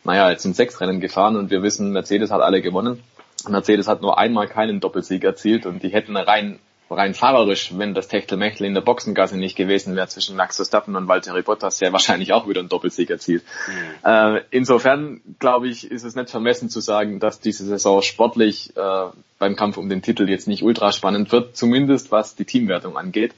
[0.04, 3.02] Naja, jetzt sind sechs Rennen gefahren und wir wissen, Mercedes hat alle gewonnen.
[3.48, 6.60] Mercedes hat nur einmal keinen Doppelsieg erzielt und die hätten rein
[6.90, 11.08] rein fahrerisch, wenn das Techtelmechtel in der Boxengasse nicht gewesen wäre zwischen Max Verstappen und
[11.08, 13.42] Valtteri Bottas, sehr wahrscheinlich auch wieder ein Doppelsieg erzielt.
[13.68, 14.08] Mhm.
[14.08, 19.06] Äh, insofern, glaube ich, ist es nicht vermessen zu sagen, dass diese Saison sportlich äh,
[19.38, 23.34] beim Kampf um den Titel jetzt nicht ultra spannend wird, zumindest was die Teamwertung angeht.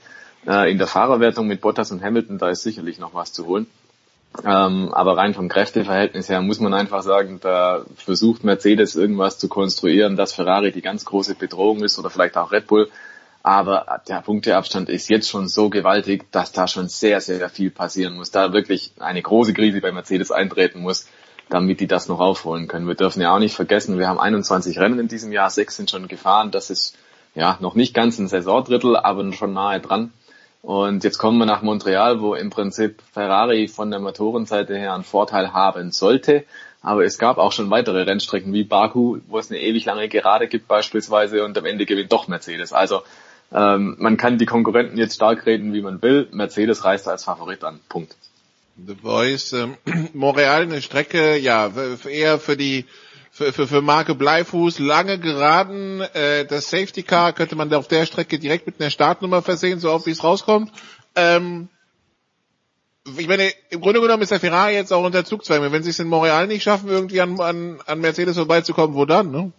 [0.47, 3.67] Äh, in der Fahrerwertung mit Bottas und Hamilton, da ist sicherlich noch was zu holen.
[4.45, 9.49] Ähm, aber rein vom Kräfteverhältnis her muss man einfach sagen, da versucht Mercedes irgendwas zu
[9.49, 12.91] konstruieren, dass Ferrari die ganz große Bedrohung ist oder vielleicht auch Red Bull
[13.49, 18.15] aber der Punkteabstand ist jetzt schon so gewaltig, dass da schon sehr, sehr viel passieren
[18.15, 18.31] muss.
[18.31, 21.09] Da wirklich eine große Krise bei Mercedes eintreten muss,
[21.49, 22.87] damit die das noch aufholen können.
[22.87, 25.91] Wir dürfen ja auch nicht vergessen, wir haben 21 Rennen in diesem Jahr, sechs sind
[25.91, 26.51] schon gefahren.
[26.51, 26.99] Das ist
[27.35, 30.13] ja noch nicht ganz ein Saisondrittel, aber schon nahe dran.
[30.61, 35.05] Und jetzt kommen wir nach Montreal, wo im Prinzip Ferrari von der Motorenseite her einen
[35.05, 36.45] Vorteil haben sollte.
[36.83, 40.49] Aber es gab auch schon weitere Rennstrecken wie Baku, wo es eine ewig lange Gerade
[40.49, 42.75] gibt beispielsweise und am Ende gewinnt doch Mercedes.
[42.75, 43.01] Also
[43.53, 46.29] ähm, man kann die Konkurrenten jetzt stark reden, wie man will.
[46.33, 47.81] Mercedes reist als Favorit an.
[47.89, 48.17] Punkt.
[48.87, 49.77] The Voice, ähm,
[50.13, 51.71] Montreal eine Strecke, ja,
[52.09, 52.85] eher für die
[53.31, 58.05] für, für, für Marke Bleifuß, lange geraden, äh, das Safety Car könnte man auf der
[58.05, 60.73] Strecke direkt mit einer Startnummer versehen, so oft wie es rauskommt.
[61.15, 61.69] Ähm,
[63.17, 65.73] ich meine, im Grunde genommen ist der Ferrari jetzt auch unter Zugzwang.
[65.73, 69.31] Wenn sie es in Montreal nicht schaffen, irgendwie an, an, an Mercedes vorbeizukommen, wo dann,
[69.31, 69.53] ne?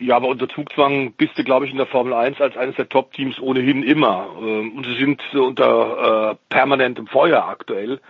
[0.00, 2.88] Ja, aber unter Zugzwang bist du, glaube ich, in der Formel 1 als eines der
[2.88, 4.30] Top-Teams ohnehin immer.
[4.40, 8.00] Ähm, und sie sind unter äh, permanentem Feuer aktuell,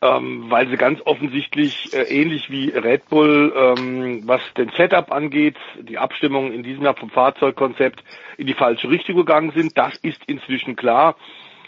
[0.00, 5.56] ähm, weil sie ganz offensichtlich äh, ähnlich wie Red Bull, ähm, was den Setup angeht,
[5.82, 8.02] die Abstimmung in diesem Jahr vom Fahrzeugkonzept
[8.38, 9.76] in die falsche Richtung gegangen sind.
[9.76, 11.14] Das ist inzwischen klar.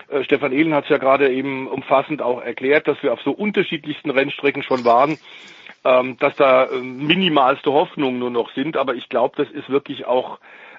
[0.09, 3.31] Äh, Stefan Ehlen hat es ja gerade eben umfassend auch erklärt, dass wir auf so
[3.31, 5.19] unterschiedlichsten Rennstrecken schon waren
[5.87, 8.77] ähm, dass da äh, minimalste Hoffnungen nur noch sind.
[8.77, 10.39] Aber ich glaube, das ist wirklich auch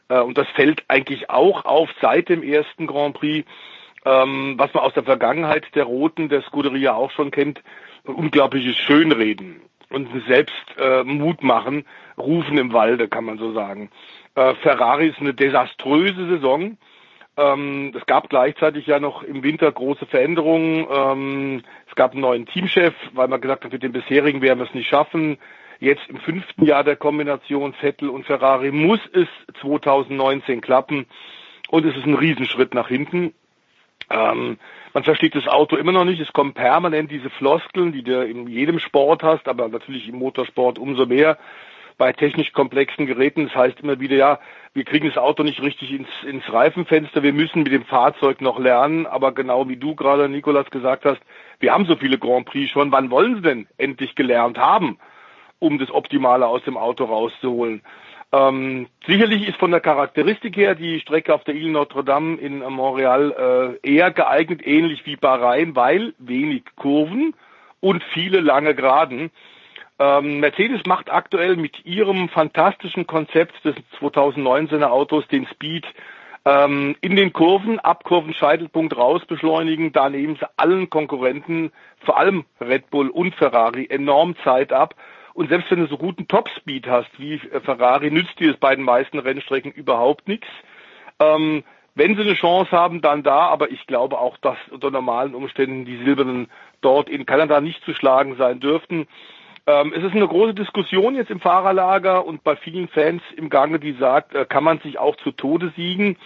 [0.10, 3.48] Äh, und das fällt eigentlich auch auf seit dem ersten Grand Prix,
[4.06, 7.62] ähm, was man aus der Vergangenheit der Roten, der Scuderia auch schon kennt,
[8.06, 11.86] unglaubliches Schönreden und selbst äh, Mut machen,
[12.18, 13.90] rufen im Walde, kann man so sagen.
[14.36, 16.78] Äh, Ferrari ist eine desaströse Saison.
[17.36, 20.88] Ähm, es gab gleichzeitig ja noch im Winter große Veränderungen.
[20.90, 21.64] Ähm,
[21.98, 24.88] gab einen neuen Teamchef, weil man gesagt hat, mit dem bisherigen werden wir es nicht
[24.88, 25.38] schaffen.
[25.80, 29.28] Jetzt im fünften Jahr der Kombination Vettel und Ferrari muss es
[29.62, 31.06] 2019 klappen.
[31.70, 33.34] Und es ist ein Riesenschritt nach hinten.
[34.10, 34.58] Ähm,
[34.94, 36.22] man versteht das Auto immer noch nicht.
[36.22, 40.80] Es kommen permanent diese Floskeln, die du in jedem Sport hast, aber natürlich im Motorsport
[40.80, 41.38] umso mehr
[41.98, 43.46] bei technisch komplexen Geräten.
[43.46, 44.40] Das heißt immer wieder, ja,
[44.74, 48.60] wir kriegen das Auto nicht richtig ins, ins Reifenfenster, wir müssen mit dem Fahrzeug noch
[48.60, 51.22] lernen, aber genau wie du gerade, Nikolas, gesagt hast,
[51.60, 54.98] wir haben so viele Grand Prix schon, wann wollen sie denn endlich gelernt haben,
[55.60, 57.82] um das Optimale aus dem Auto rauszuholen?
[58.34, 62.60] Ähm, sicherlich ist von der Charakteristik her die Strecke auf der Ile Notre Dame in
[62.60, 67.34] Montreal äh, eher geeignet, ähnlich wie Bahrain, weil wenig Kurven
[67.80, 69.32] und viele lange Geraden.
[70.00, 75.86] Ähm, Mercedes macht aktuell mit ihrem fantastischen Konzept des 2019er Autos den Speed
[76.50, 79.92] in den Kurven, ab Kurvenscheitelpunkt raus beschleunigen.
[79.92, 81.72] Da nehmen sie allen Konkurrenten,
[82.06, 84.96] vor allem Red Bull und Ferrari, enorm Zeit ab.
[85.34, 88.76] Und selbst wenn du so guten Topspeed hast wie äh, Ferrari, nützt dir es bei
[88.76, 90.48] den meisten Rennstrecken überhaupt nichts.
[91.20, 91.64] Ähm,
[91.94, 95.86] wenn sie eine Chance haben, dann da, aber ich glaube auch, dass unter normalen Umständen
[95.86, 96.48] die Silbernen
[96.82, 99.08] dort in Kanada nicht zu schlagen sein dürften.
[99.68, 103.80] Ähm, es ist eine große Diskussion jetzt im Fahrerlager und bei vielen Fans im Gange,
[103.80, 106.18] die sagt, äh, kann man sich auch zu Tode siegen.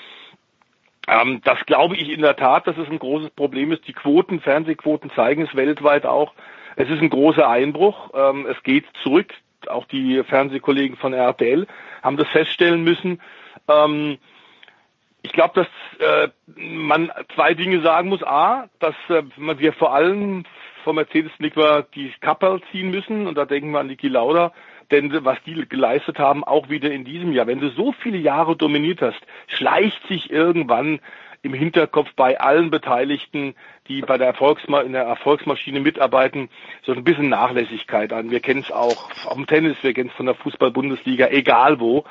[1.08, 3.88] Ähm, das glaube ich in der Tat, dass es ein großes Problem ist.
[3.88, 6.34] Die Quoten, Fernsehquoten zeigen es weltweit auch.
[6.76, 8.12] Es ist ein großer Einbruch.
[8.14, 9.34] Ähm, es geht zurück.
[9.68, 11.66] Auch die Fernsehkollegen von RTL
[12.04, 13.22] haben das feststellen müssen.
[13.68, 14.20] Ähm,
[15.24, 15.68] ich glaube, dass
[16.00, 18.24] äh, man zwei Dinge sagen muss.
[18.24, 20.46] A, dass äh, wir vor allem
[20.84, 24.52] vom Mercedes Nickler die Kappel ziehen müssen und da denken wir an Niki Lauda,
[24.92, 27.48] denn was die geleistet haben, auch wieder in diesem Jahr.
[27.48, 31.00] Wenn du so viele Jahre dominiert hast, schleicht sich irgendwann
[31.44, 33.56] im Hinterkopf bei allen Beteiligten,
[33.88, 36.50] die bei der Erfolgsma in der Erfolgsmaschine mitarbeiten,
[36.84, 38.30] so ein bisschen Nachlässigkeit an.
[38.30, 42.04] Wir kennen es auch vom Tennis, wir kennen es von der Fußball-Bundesliga, egal wo.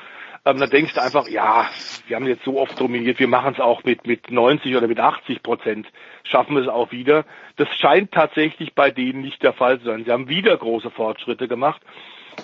[0.43, 1.69] Ähm, da denkst du einfach, ja,
[2.07, 4.99] wir haben jetzt so oft dominiert, wir machen es auch mit, mit 90 oder mit
[4.99, 5.87] 80 Prozent,
[6.23, 7.25] schaffen wir es auch wieder.
[7.57, 10.03] Das scheint tatsächlich bei denen nicht der Fall zu sein.
[10.03, 11.81] Sie haben wieder große Fortschritte gemacht.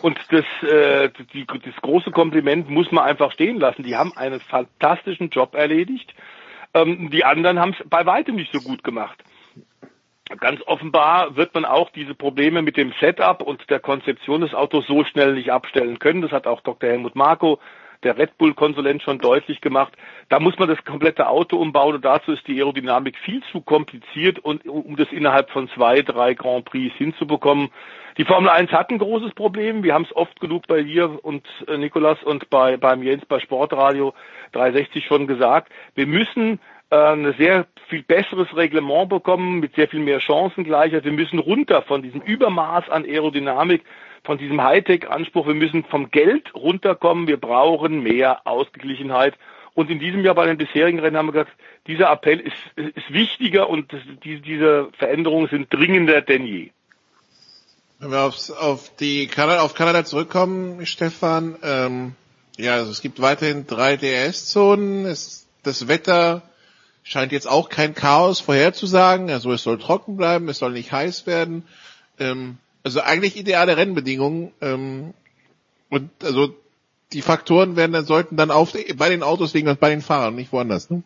[0.01, 3.83] Und das, äh, die, das große Kompliment muss man einfach stehen lassen.
[3.83, 6.13] Die haben einen fantastischen Job erledigt.
[6.75, 9.23] Ähm, die anderen haben es bei weitem nicht so gut gemacht.
[10.39, 14.85] Ganz offenbar wird man auch diese Probleme mit dem Setup und der Konzeption des Autos
[14.85, 16.21] so schnell nicht abstellen können.
[16.21, 16.89] Das hat auch Dr.
[16.89, 17.59] Helmut Marko,
[18.03, 19.93] der Red Bull-Konsulent, schon deutlich gemacht.
[20.29, 24.39] Da muss man das komplette Auto umbauen und dazu ist die Aerodynamik viel zu kompliziert
[24.39, 27.69] und um das innerhalb von zwei, drei Grand Prix hinzubekommen.
[28.17, 29.83] Die Formel 1 hat ein großes Problem.
[29.83, 33.39] Wir haben es oft genug bei dir und äh, Nikolas und bei beim Jens bei
[33.39, 34.13] Sportradio
[34.53, 35.71] 360 schon gesagt.
[35.93, 36.59] Wir müssen
[36.89, 41.03] äh, ein sehr viel besseres Reglement bekommen mit sehr viel mehr Chancengleichheit.
[41.03, 43.83] Wir müssen runter von diesem Übermaß an Aerodynamik,
[44.23, 45.47] von diesem Hightech-Anspruch.
[45.47, 47.27] Wir müssen vom Geld runterkommen.
[47.27, 49.35] Wir brauchen mehr Ausgeglichenheit.
[49.73, 51.51] Und in diesem Jahr bei den bisherigen Rennen haben wir gesagt,
[51.85, 53.91] dieser Appell ist, ist wichtiger und
[54.23, 56.71] die, diese Veränderungen sind dringender denn je.
[57.99, 62.15] Wenn wir aufs, auf die Kanada, auf Kanada zurückkommen, Stefan, ähm,
[62.57, 65.03] ja, also es gibt weiterhin drei DRS-Zonen.
[65.05, 66.41] Das Wetter
[67.03, 69.29] scheint jetzt auch kein Chaos vorherzusagen.
[69.29, 71.67] Also es soll trocken bleiben, es soll nicht heiß werden.
[72.19, 72.57] Ähm,
[72.87, 74.53] also eigentlich ideale Rennbedingungen.
[74.61, 75.13] Ähm,
[75.89, 76.55] und also
[77.11, 80.35] die Faktoren werden dann sollten dann auf bei den Autos liegen und bei den Fahrern,
[80.35, 80.89] nicht woanders.
[80.89, 81.03] Ne?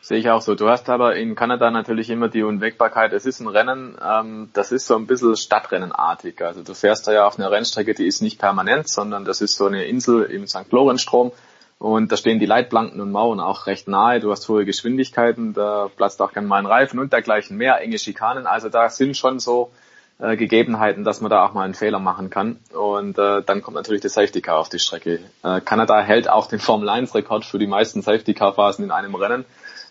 [0.00, 0.56] Sehe ich auch so.
[0.56, 3.12] Du hast aber in Kanada natürlich immer die Unwägbarkeit.
[3.12, 6.42] Es ist ein Rennen, ähm, das ist so ein bisschen Stadtrennenartig.
[6.42, 9.54] Also du fährst da ja auf einer Rennstrecke, die ist nicht permanent, sondern das ist
[9.54, 10.72] so eine Insel im St.
[10.72, 11.30] Lorenzstrom.
[11.78, 14.18] Und da stehen die Leitplanken und Mauern auch recht nahe.
[14.18, 17.98] Du hast hohe Geschwindigkeiten, da platzt auch gerne mal ein Reifen und dergleichen mehr, enge
[17.98, 18.48] Schikanen.
[18.48, 19.70] Also da sind schon so
[20.18, 22.58] äh, Gegebenheiten, dass man da auch mal einen Fehler machen kann.
[22.74, 25.20] Und äh, dann kommt natürlich der Safety Car auf die Strecke.
[25.42, 28.90] Äh, Kanada hält auch den Formel 1 Rekord für die meisten Safety Car Phasen in
[28.90, 29.44] einem Rennen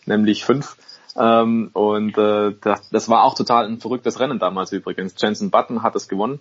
[0.08, 0.78] nämlich fünf.
[1.16, 5.16] Ähm, und äh, das, das war auch total ein verrücktes Rennen damals übrigens.
[5.18, 6.40] Jensen Button hat es gewonnen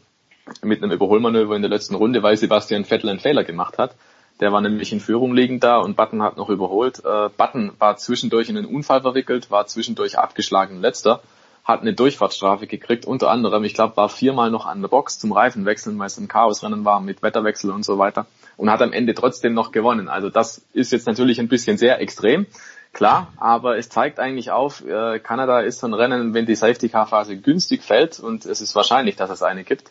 [0.63, 3.97] mit einem Überholmanöver in der letzten Runde, weil Sebastian Vettel einen Fehler gemacht hat.
[4.39, 7.03] Der war nämlich in Führung liegend da und Button hat noch überholt.
[7.05, 11.23] Äh, Button war zwischendurch in einen Unfall verwickelt, war zwischendurch abgeschlagen letzter,
[11.67, 15.33] hat eine Durchfahrtsstrafe gekriegt, unter anderem, ich glaube, war viermal noch an der Box zum
[15.33, 18.27] Reifenwechseln, weil es ein Chaosrennen war mit Wetterwechsel und so weiter
[18.57, 20.09] und hat am Ende trotzdem noch gewonnen.
[20.09, 22.47] Also das ist jetzt natürlich ein bisschen sehr extrem,
[22.93, 27.37] klar, aber es zeigt eigentlich auf, äh, Kanada ist so ein Rennen, wenn die Safety-Car-Phase
[27.37, 29.89] günstig fällt und es ist wahrscheinlich, dass es eine gibt,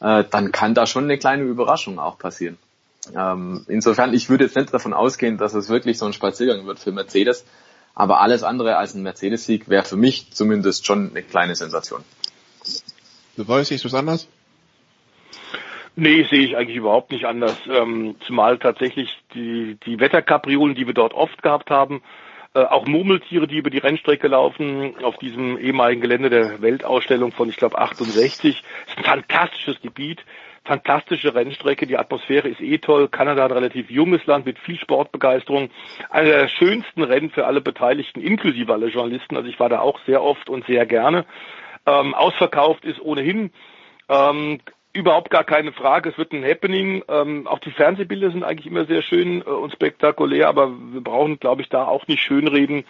[0.00, 2.56] äh, dann kann da schon eine kleine Überraschung auch passieren.
[3.14, 6.78] Ähm, insofern, ich würde jetzt nicht davon ausgehen, dass es wirklich so ein Spaziergang wird
[6.78, 7.44] für Mercedes,
[7.98, 12.04] aber alles andere als ein Mercedes-Sieg wäre für mich zumindest schon eine kleine Sensation.
[13.36, 14.28] Du weißt, siehst du es anders?
[15.96, 17.56] Nee, sehe ich eigentlich überhaupt nicht anders.
[17.68, 22.00] Ähm, zumal tatsächlich die, die Wetterkapriolen, die wir dort oft gehabt haben,
[22.54, 27.48] äh, auch Murmeltiere, die über die Rennstrecke laufen, auf diesem ehemaligen Gelände der Weltausstellung von,
[27.48, 28.62] ich glaube, 68.
[28.62, 30.24] Das ist ein fantastisches Gebiet
[30.68, 33.08] fantastische Rennstrecke, die Atmosphäre ist eh toll.
[33.08, 35.70] Kanada ein relativ junges Land mit viel Sportbegeisterung.
[36.10, 39.36] Einer der schönsten Rennen für alle Beteiligten, inklusive alle Journalisten.
[39.36, 41.24] Also ich war da auch sehr oft und sehr gerne.
[41.86, 43.50] Ähm, ausverkauft ist ohnehin
[44.10, 44.60] ähm,
[44.92, 46.10] überhaupt gar keine Frage.
[46.10, 47.02] Es wird ein Happening.
[47.08, 51.40] Ähm, auch die Fernsehbilder sind eigentlich immer sehr schön äh, und spektakulär, aber wir brauchen,
[51.40, 52.84] glaube ich, da auch nicht schönreden.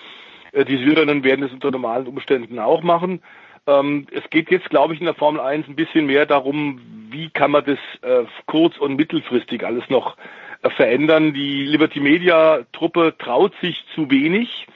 [0.52, 3.22] Äh, die Syrerinnen werden es unter normalen Umständen auch machen.
[3.69, 6.81] Ähm, es geht jetzt, glaube ich, in der Formel 1 ein bisschen mehr darum,
[7.11, 10.16] wie kann man das äh, kurz- und mittelfristig alles noch
[10.62, 11.35] äh, verändern.
[11.35, 14.66] Die Liberty Media Truppe traut sich zu wenig.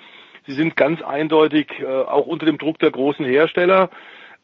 [0.46, 3.88] Sie sind ganz eindeutig äh, auch unter dem Druck der großen Hersteller.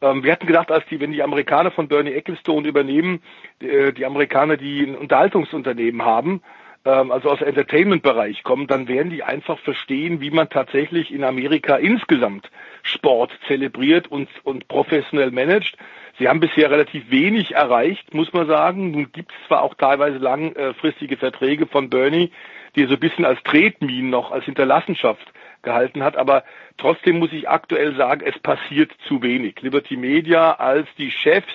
[0.01, 3.21] Ähm, wir hatten gedacht, als die, wenn die Amerikaner von Bernie Ecclestone übernehmen,
[3.61, 6.41] äh, die Amerikaner, die ein Unterhaltungsunternehmen haben,
[6.83, 12.49] also aus Entertainment-Bereich kommen, dann werden die einfach verstehen, wie man tatsächlich in Amerika insgesamt
[12.83, 15.77] Sport zelebriert und, und professionell managt.
[16.17, 18.91] Sie haben bisher relativ wenig erreicht, muss man sagen.
[18.91, 22.31] Nun gibt es zwar auch teilweise langfristige Verträge von Bernie,
[22.75, 26.43] die er so ein bisschen als Tretminen noch, als Hinterlassenschaft gehalten hat, aber
[26.77, 29.61] trotzdem muss ich aktuell sagen, es passiert zu wenig.
[29.61, 31.53] Liberty Media als die Chefs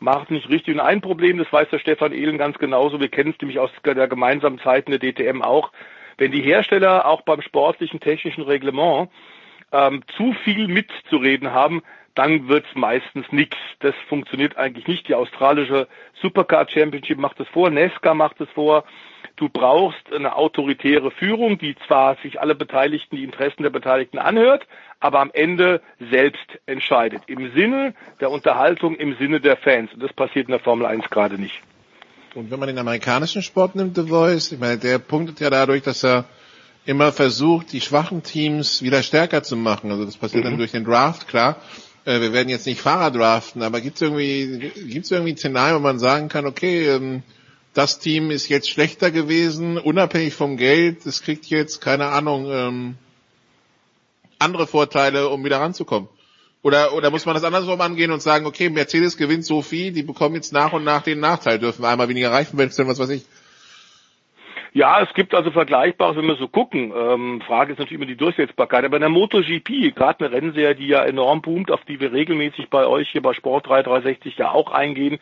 [0.00, 0.74] macht nicht richtig.
[0.74, 3.70] Und ein Problem, das weiß der Stefan Ehlen ganz genauso, wir kennen es nämlich aus
[3.84, 5.72] der gemeinsamen Zeiten der DTM auch,
[6.18, 9.10] wenn die Hersteller auch beim sportlichen technischen Reglement
[9.72, 11.82] ähm, zu viel mitzureden haben,
[12.16, 13.56] dann wird's meistens nichts.
[13.80, 15.06] Das funktioniert eigentlich nicht.
[15.06, 15.86] Die australische
[16.20, 18.84] Supercar Championship macht es vor, Nesca macht es vor.
[19.36, 24.66] Du brauchst eine autoritäre Führung, die zwar sich alle Beteiligten, die Interessen der Beteiligten anhört,
[24.98, 27.22] aber am Ende selbst entscheidet.
[27.26, 29.92] Im Sinne der Unterhaltung, im Sinne der Fans.
[29.92, 31.60] Und das passiert in der Formel 1 gerade nicht.
[32.34, 35.82] Und wenn man den amerikanischen Sport nimmt, The Voice, ich meine, der punktet ja dadurch,
[35.82, 36.24] dass er
[36.86, 39.90] immer versucht, die schwachen Teams wieder stärker zu machen.
[39.90, 40.50] Also das passiert mhm.
[40.50, 41.56] dann durch den Draft, klar.
[42.06, 45.76] Äh, wir werden jetzt nicht Fahrer draften, aber gibt es irgendwie, gibt's irgendwie ein Szenario,
[45.76, 47.22] wo man sagen kann, okay, ähm,
[47.74, 52.94] das Team ist jetzt schlechter gewesen, unabhängig vom Geld, es kriegt jetzt, keine Ahnung, ähm,
[54.38, 56.08] andere Vorteile, um wieder ranzukommen.
[56.62, 60.02] Oder, oder muss man das andersrum angehen und sagen, okay, Mercedes gewinnt so viel, die
[60.02, 63.24] bekommen jetzt nach und nach den Nachteil, dürfen einmal weniger Reifen wechseln, was weiß ich.
[64.76, 66.92] Ja, es gibt also Vergleichbares, wenn wir so gucken.
[66.94, 68.84] Ähm, Frage ist natürlich immer die Durchsetzbarkeit.
[68.84, 72.68] Aber in der MotoGP, gerade eine Rennserie, die ja enorm boomt, auf die wir regelmäßig
[72.68, 75.18] bei euch hier bei Sport 3360 ja auch eingehen,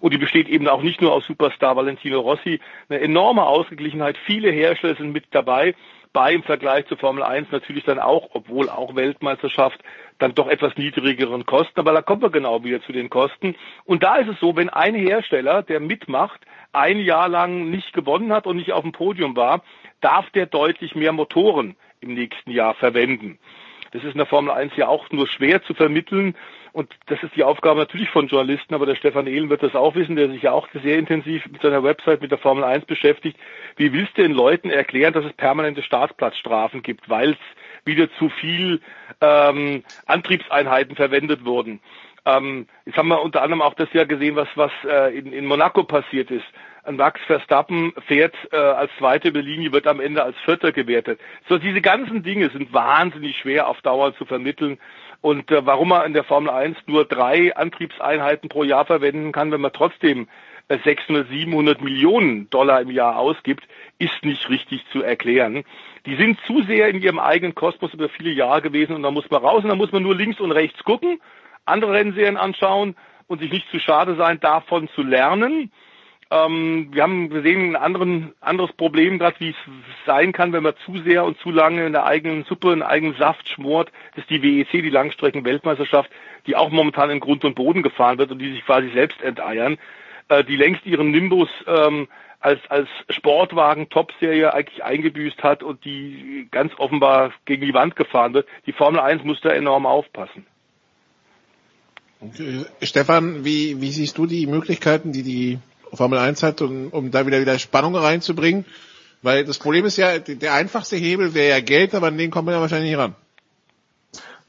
[0.00, 2.60] und die besteht eben auch nicht nur aus Superstar Valentino Rossi,
[2.90, 4.18] eine enorme Ausgeglichenheit.
[4.26, 5.74] Viele Hersteller sind mit dabei
[6.12, 9.80] bei im Vergleich zur Formel 1 natürlich dann auch, obwohl auch Weltmeisterschaft,
[10.18, 11.78] dann doch etwas niedrigeren Kosten.
[11.78, 13.54] Aber da kommen wir genau wieder zu den Kosten.
[13.84, 16.40] Und da ist es so, wenn ein Hersteller, der mitmacht,
[16.72, 19.62] ein Jahr lang nicht gewonnen hat und nicht auf dem Podium war,
[20.00, 23.38] darf der deutlich mehr Motoren im nächsten Jahr verwenden.
[23.92, 26.36] Das ist in der Formel 1 ja auch nur schwer zu vermitteln.
[26.78, 29.96] Und das ist die Aufgabe natürlich von Journalisten, aber der Stefan Ehlen wird das auch
[29.96, 33.36] wissen, der sich ja auch sehr intensiv mit seiner Website mit der Formel 1 beschäftigt.
[33.74, 37.36] Wie willst du den Leuten erklären, dass es permanente Startplatzstrafen gibt, weil es
[37.84, 38.80] wieder zu viel
[39.20, 41.80] ähm, Antriebseinheiten verwendet wurden?
[42.24, 45.46] Ähm, jetzt haben wir unter anderem auch das ja gesehen, was, was äh, in, in
[45.46, 46.46] Monaco passiert ist.
[46.84, 51.20] Ein Max Verstappen fährt äh, als zweite über Linie, wird am Ende als Vierter gewertet.
[51.48, 54.78] So diese ganzen Dinge sind wahnsinnig schwer auf Dauer zu vermitteln.
[55.20, 59.50] Und äh, warum man in der Formel 1 nur drei Antriebseinheiten pro Jahr verwenden kann,
[59.50, 60.28] wenn man trotzdem
[60.68, 63.66] 600, äh, 700 Millionen Dollar im Jahr ausgibt,
[63.98, 65.64] ist nicht richtig zu erklären.
[66.06, 69.28] Die sind zu sehr in ihrem eigenen Kosmos über viele Jahre gewesen und da muss
[69.30, 71.20] man raus und da muss man nur links und rechts gucken
[71.68, 72.96] andere Rennserien anschauen
[73.26, 75.70] und sich nicht zu schade sein, davon zu lernen.
[76.30, 79.56] Ähm, wir haben gesehen ein anderen, anderes Problem gerade, wie es
[80.04, 83.16] sein kann, wenn man zu sehr und zu lange in der eigenen Suppe, in eigenen
[83.16, 83.90] Saft schmort.
[84.14, 86.10] Ist die WEC, die Langstrecken-Weltmeisterschaft,
[86.46, 89.78] die auch momentan in Grund und Boden gefahren wird und die sich quasi selbst enteiern,
[90.28, 92.08] äh, die längst ihren Nimbus ähm,
[92.40, 98.46] als, als Sportwagen-Top-Serie eigentlich eingebüßt hat und die ganz offenbar gegen die Wand gefahren wird.
[98.66, 100.46] Die Formel 1 muss da enorm aufpassen.
[102.20, 102.64] Okay.
[102.82, 105.58] Stefan, wie, wie siehst du die Möglichkeiten, die die
[105.92, 108.64] Formel 1 hat, um, um da wieder wieder Spannung reinzubringen?
[109.22, 112.46] Weil das Problem ist ja, der einfachste Hebel wäre ja Geld, aber an den kommt
[112.46, 113.14] man ja wahrscheinlich nicht ran.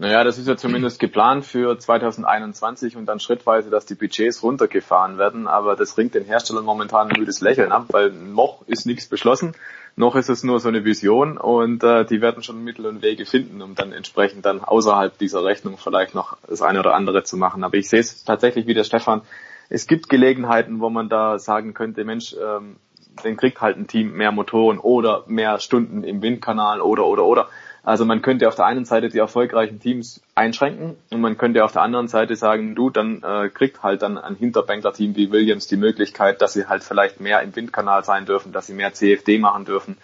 [0.02, 5.18] Naja, das ist ja zumindest geplant für 2021 und dann schrittweise, dass die Budgets runtergefahren
[5.18, 5.46] werden.
[5.46, 9.56] Aber das ringt den Herstellern momentan ein müdes Lächeln ab, weil noch ist nichts beschlossen.
[9.98, 13.26] Noch ist es nur so eine Vision und äh, die werden schon Mittel und Wege
[13.26, 17.36] finden, um dann entsprechend dann außerhalb dieser Rechnung vielleicht noch das eine oder andere zu
[17.36, 17.66] machen.
[17.66, 19.24] Aber ich sehe es tatsächlich wie der Stefan.
[19.70, 22.78] Es gibt Gelegenheiten, wo man da sagen könnte, Mensch, ähm,
[23.24, 27.50] dann kriegt halt ein Team mehr Motoren oder mehr Stunden im Windkanal oder oder oder.
[27.84, 31.72] Also man könnte auf der einen Seite die erfolgreichen Teams einschränken und man könnte auf
[31.72, 35.78] der anderen Seite sagen, du, dann äh, kriegt halt dann ein Hinterbänkler-Team wie Williams die
[35.78, 39.66] Möglichkeit, dass sie halt vielleicht mehr im Windkanal sein dürfen, dass sie mehr CFD machen
[39.66, 39.98] dürfen,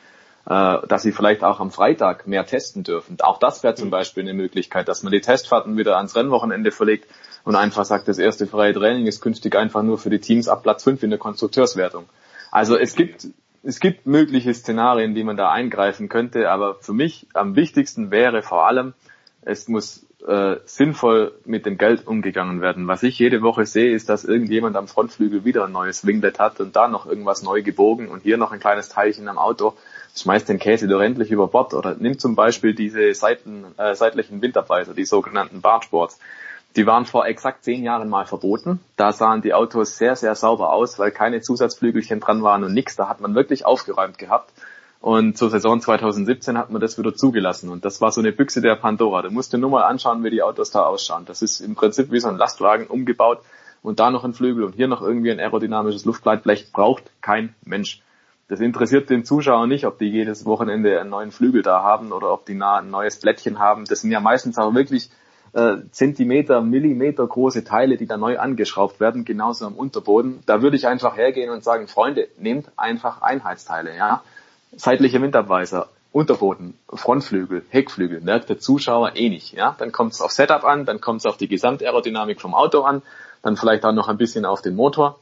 [0.48, 3.18] äh, dass sie vielleicht auch am Freitag mehr testen dürfen.
[3.22, 7.10] Auch das wäre zum Beispiel eine Möglichkeit, dass man die Testfahrten wieder ans Rennwochenende verlegt
[7.44, 10.64] und einfach sagt, das erste freie Training ist künftig einfach nur für die Teams ab
[10.64, 12.06] Platz 5 in der Konstrukteurswertung.
[12.52, 13.28] Also es gibt
[13.68, 18.44] es gibt mögliche Szenarien, die man da eingreifen könnte, aber für mich am wichtigsten wäre
[18.44, 18.94] vor allem,
[19.42, 22.88] es muss äh, sinnvoll mit dem Geld umgegangen werden.
[22.88, 26.60] Was ich jede Woche sehe, ist, dass irgendjemand am Frontflügel wieder ein neues Winglet hat
[26.60, 29.74] und da noch irgendwas neu gebogen und hier noch ein kleines Teilchen am Auto,
[30.16, 34.42] schmeißt den Käse doch endlich über Bord oder nimmt zum Beispiel diese Seiten, äh, seitlichen
[34.42, 36.20] Windabweiser, die sogenannten Bartsports.
[36.76, 38.82] Die waren vor exakt zehn Jahren mal verboten.
[38.98, 42.96] Da sahen die Autos sehr, sehr sauber aus, weil keine Zusatzflügelchen dran waren und nichts.
[42.98, 44.52] Da hat man wirklich aufgeräumt gehabt.
[45.00, 47.70] Und zur Saison 2017 hat man das wieder zugelassen.
[47.70, 49.22] Und das war so eine Büchse der Pandora.
[49.22, 51.26] Da musst du nur mal anschauen, wie die Autos da ausschauen.
[51.26, 53.40] Das ist im Prinzip wie so ein Lastwagen umgebaut
[53.84, 58.02] und da noch ein Flügel und hier noch irgendwie ein aerodynamisches Luftleitblech braucht kein Mensch.
[58.48, 62.32] Das interessiert den Zuschauer nicht, ob die jedes Wochenende einen neuen Flügel da haben oder
[62.32, 63.86] ob die nah ein neues Blättchen haben.
[63.86, 65.10] Das sind ja meistens auch wirklich
[65.54, 70.44] äh, Zentimeter, Millimeter große Teile, die da neu angeschraubt werden, genauso am Unterboden.
[70.46, 74.22] Da würde ich einfach hergehen und sagen, Freunde, nehmt einfach Einheitsteile, ja.
[74.76, 79.76] Seitliche Windabweiser, Unterboden, Frontflügel, Heckflügel, merkt der Zuschauer eh nicht, ja.
[79.80, 83.02] Dann kommt es auf Setup an, dann kommt es auf die Gesamtaerodynamik vom Auto an,
[83.42, 85.18] dann vielleicht auch noch ein bisschen auf den Motor.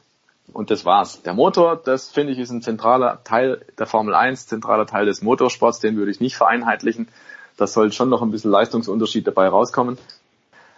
[0.52, 1.22] Und das war's.
[1.22, 5.22] Der Motor, das finde ich, ist ein zentraler Teil der Formel 1, zentraler Teil des
[5.22, 7.08] Motorsports, den würde ich nicht vereinheitlichen.
[7.56, 9.98] Da soll schon noch ein bisschen Leistungsunterschied dabei rauskommen.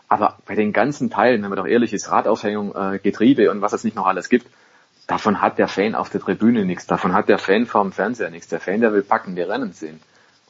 [0.08, 3.72] Aber bei den ganzen Teilen, wenn man doch ehrlich ist, Radaufhängung, äh, Getriebe und was
[3.72, 4.46] es nicht noch alles gibt,
[5.06, 8.48] davon hat der Fan auf der Tribüne nichts, davon hat der Fan vorm Fernseher nichts.
[8.48, 10.00] Der Fan, der will packen, der Rennen sehen.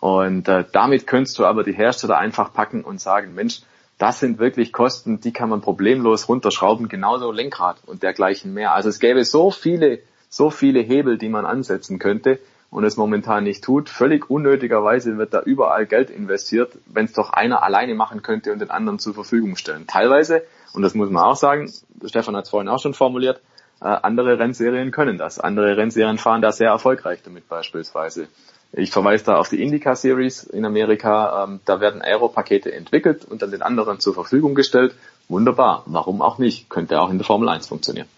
[0.00, 3.62] Und äh, damit könntest du aber die Hersteller einfach packen und sagen, Mensch,
[3.98, 8.74] das sind wirklich Kosten, die kann man problemlos runterschrauben, genauso Lenkrad und dergleichen mehr.
[8.74, 12.38] Also es gäbe so viele, so viele Hebel, die man ansetzen könnte,
[12.70, 13.88] und es momentan nicht tut.
[13.88, 18.58] Völlig unnötigerweise wird da überall Geld investiert, wenn es doch einer alleine machen könnte und
[18.58, 19.86] den anderen zur Verfügung stellen.
[19.86, 20.42] Teilweise,
[20.74, 21.72] und das muss man auch sagen,
[22.04, 23.40] Stefan hat es vorhin auch schon formuliert,
[23.80, 25.38] äh, andere Rennserien können das.
[25.38, 28.28] Andere Rennserien fahren da sehr erfolgreich damit beispielsweise.
[28.72, 31.44] Ich verweise da auf die Indica Series in Amerika.
[31.44, 34.94] Ähm, da werden Aero-Pakete entwickelt und dann den anderen zur Verfügung gestellt.
[35.28, 35.82] Wunderbar.
[35.86, 36.68] Warum auch nicht?
[36.68, 38.08] Könnte auch in der Formel 1 funktionieren.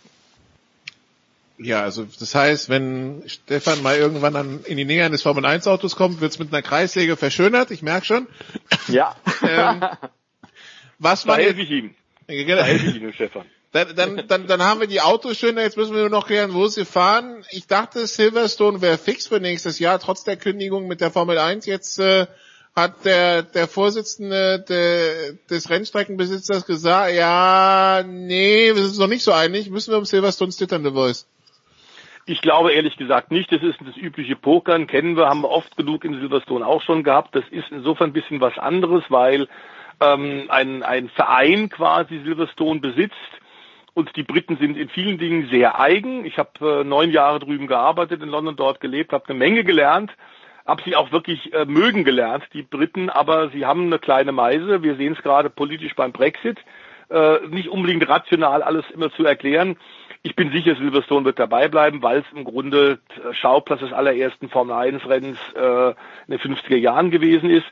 [1.58, 5.66] Ja, also das heißt, wenn Stefan mal irgendwann an, in die Nähe eines Formel 1
[5.66, 8.26] Autos kommt, wird's mit einer Kreissäge verschönert, ich merke schon.
[8.86, 9.16] Ja.
[9.42, 9.82] ähm,
[10.98, 11.94] was da war helfe ich ihm.
[12.26, 13.44] Da helfe ich Ihnen, Stefan.
[13.72, 16.54] Dann, dann, dann, dann haben wir die Autos schöner, jetzt müssen wir nur noch klären,
[16.54, 17.44] wo sie fahren.
[17.50, 21.66] Ich dachte, Silverstone wäre fix für nächstes Jahr, trotz der Kündigung mit der Formel 1.
[21.66, 22.26] Jetzt äh,
[22.74, 29.32] hat der, der Vorsitzende de, des Rennstreckenbesitzers gesagt, ja, nee, wir sind noch nicht so
[29.32, 31.28] einig, müssen wir um Silverstone stittern, The Voice.
[32.24, 33.50] Ich glaube ehrlich gesagt nicht.
[33.52, 37.02] Das ist das übliche Pokern, kennen wir, haben wir oft genug in Silverstone auch schon
[37.02, 37.34] gehabt.
[37.34, 39.48] Das ist insofern ein bisschen was anderes, weil
[40.00, 43.14] ähm, ein, ein Verein quasi Silverstone besitzt
[43.98, 46.24] und die Briten sind in vielen Dingen sehr eigen.
[46.24, 50.12] Ich habe äh, neun Jahre drüben gearbeitet, in London dort gelebt, habe eine Menge gelernt,
[50.64, 54.84] habe sie auch wirklich äh, mögen gelernt, die Briten, aber sie haben eine kleine Meise.
[54.84, 56.58] Wir sehen es gerade politisch beim Brexit.
[57.10, 59.76] Äh, nicht unbedingt rational alles immer zu erklären.
[60.22, 62.98] Ich bin sicher, Silverstone wird dabei bleiben, weil es im Grunde
[63.32, 67.66] Schauplatz des allerersten Formel 1 Rennens äh, in den 50er Jahren gewesen ist.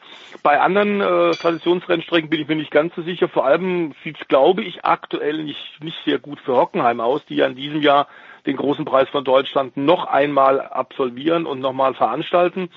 [0.44, 3.28] Bei anderen äh, Traditionsrennstrecken bin ich mir nicht ganz so sicher.
[3.28, 7.36] Vor allem sieht es, glaube ich, aktuell nicht, nicht sehr gut für Hockenheim aus, die
[7.36, 8.06] ja in diesem Jahr
[8.47, 12.70] den großen Preis von Deutschland noch einmal absolvieren und nochmal veranstalten.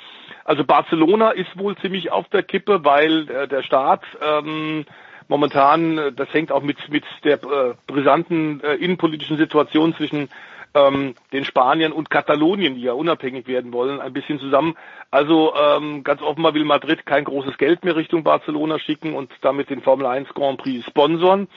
[0.46, 4.86] Also Barcelona ist wohl ziemlich auf der Kippe, weil äh, der Staat ähm,
[5.30, 10.28] momentan, äh, das hängt auch mit, mit der äh, brisanten äh, innenpolitischen Situation zwischen
[10.74, 14.76] ähm, den Spaniern und Katalonien, die ja unabhängig werden wollen, ein bisschen zusammen.
[15.10, 19.70] Also ähm, ganz offenbar will Madrid kein großes Geld mehr Richtung Barcelona schicken und damit
[19.70, 21.48] den Formel 1 Grand Prix sponsern.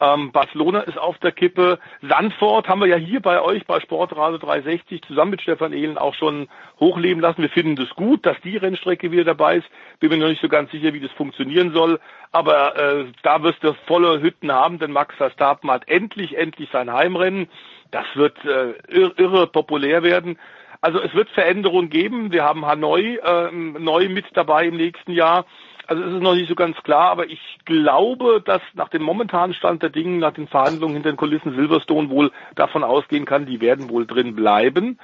[0.00, 1.78] Ähm, Barcelona ist auf der Kippe.
[2.02, 6.14] Sandford haben wir ja hier bei euch bei Sportradio 360 zusammen mit Stefan Ehlen auch
[6.14, 6.48] schon
[6.78, 7.42] hochleben lassen.
[7.42, 9.68] Wir finden das gut, dass die Rennstrecke wieder dabei ist.
[9.98, 11.98] Bin mir noch nicht so ganz sicher, wie das funktionieren soll.
[12.30, 16.92] Aber äh, da wirst du volle Hütten haben, denn Max Verstappen hat endlich, endlich sein
[16.92, 17.48] Heimrennen.
[17.90, 20.38] Das wird äh, irre populär werden.
[20.80, 22.30] Also es wird Veränderungen geben.
[22.30, 25.44] Wir haben Hanoi äh, neu mit dabei im nächsten Jahr.
[25.88, 29.54] Also es ist noch nicht so ganz klar, aber ich glaube, dass nach dem momentanen
[29.54, 33.62] Stand der Dinge, nach den Verhandlungen hinter den Kulissen Silverstone wohl davon ausgehen kann, die
[33.62, 34.98] werden wohl drin bleiben.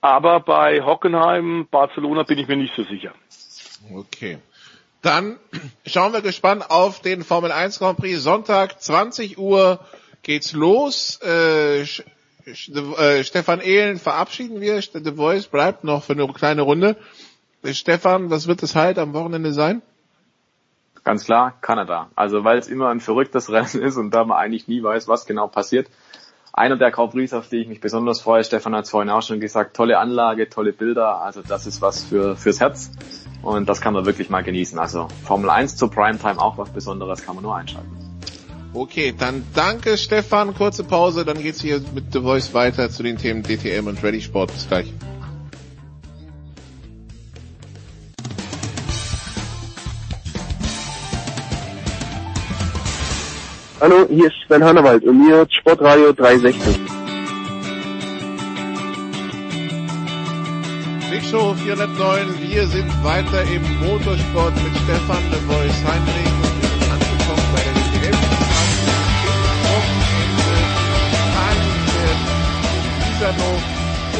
[0.00, 3.12] Aber bei Hockenheim, Barcelona bin ich mir nicht so sicher.
[3.94, 4.38] Okay.
[5.02, 5.36] Dann
[5.84, 8.22] schauen wir gespannt auf den Formel 1 Grand Prix.
[8.22, 9.78] Sonntag, 20 Uhr
[10.22, 11.20] geht's los.
[11.22, 14.80] Äh, äh, Stefan Ehlen verabschieden wir.
[14.80, 16.96] The Voice bleibt noch für eine kleine Runde.
[17.72, 19.82] Stefan, was wird das halt am Wochenende sein?
[21.04, 22.08] Ganz klar, Kanada.
[22.14, 25.26] Also weil es immer ein verrücktes Rennen ist und da man eigentlich nie weiß, was
[25.26, 25.88] genau passiert.
[26.52, 29.38] Einer der Grand auf die ich mich besonders freue, Stefan hat es vorhin auch schon
[29.38, 32.90] gesagt, tolle Anlage, tolle Bilder, also das ist was für fürs Herz
[33.42, 34.78] und das kann man wirklich mal genießen.
[34.78, 37.96] Also Formel 1 zur Primetime auch was Besonderes, kann man nur einschalten.
[38.72, 43.16] Okay, dann danke Stefan, kurze Pause, dann geht's hier mit The Voice weiter zu den
[43.16, 44.52] Themen DTM und Ready Sport.
[44.52, 44.92] Bis gleich.
[53.80, 56.78] Hallo, hier ist Sven Hannawald und mir hört Sportradio 360.
[61.10, 66.68] Big Show 409, wir sind weiter im Motorsport mit Stefan de Voice Heinrich und wir
[66.68, 68.18] sind angekommen bei der DTM.
[73.08, 73.50] Misano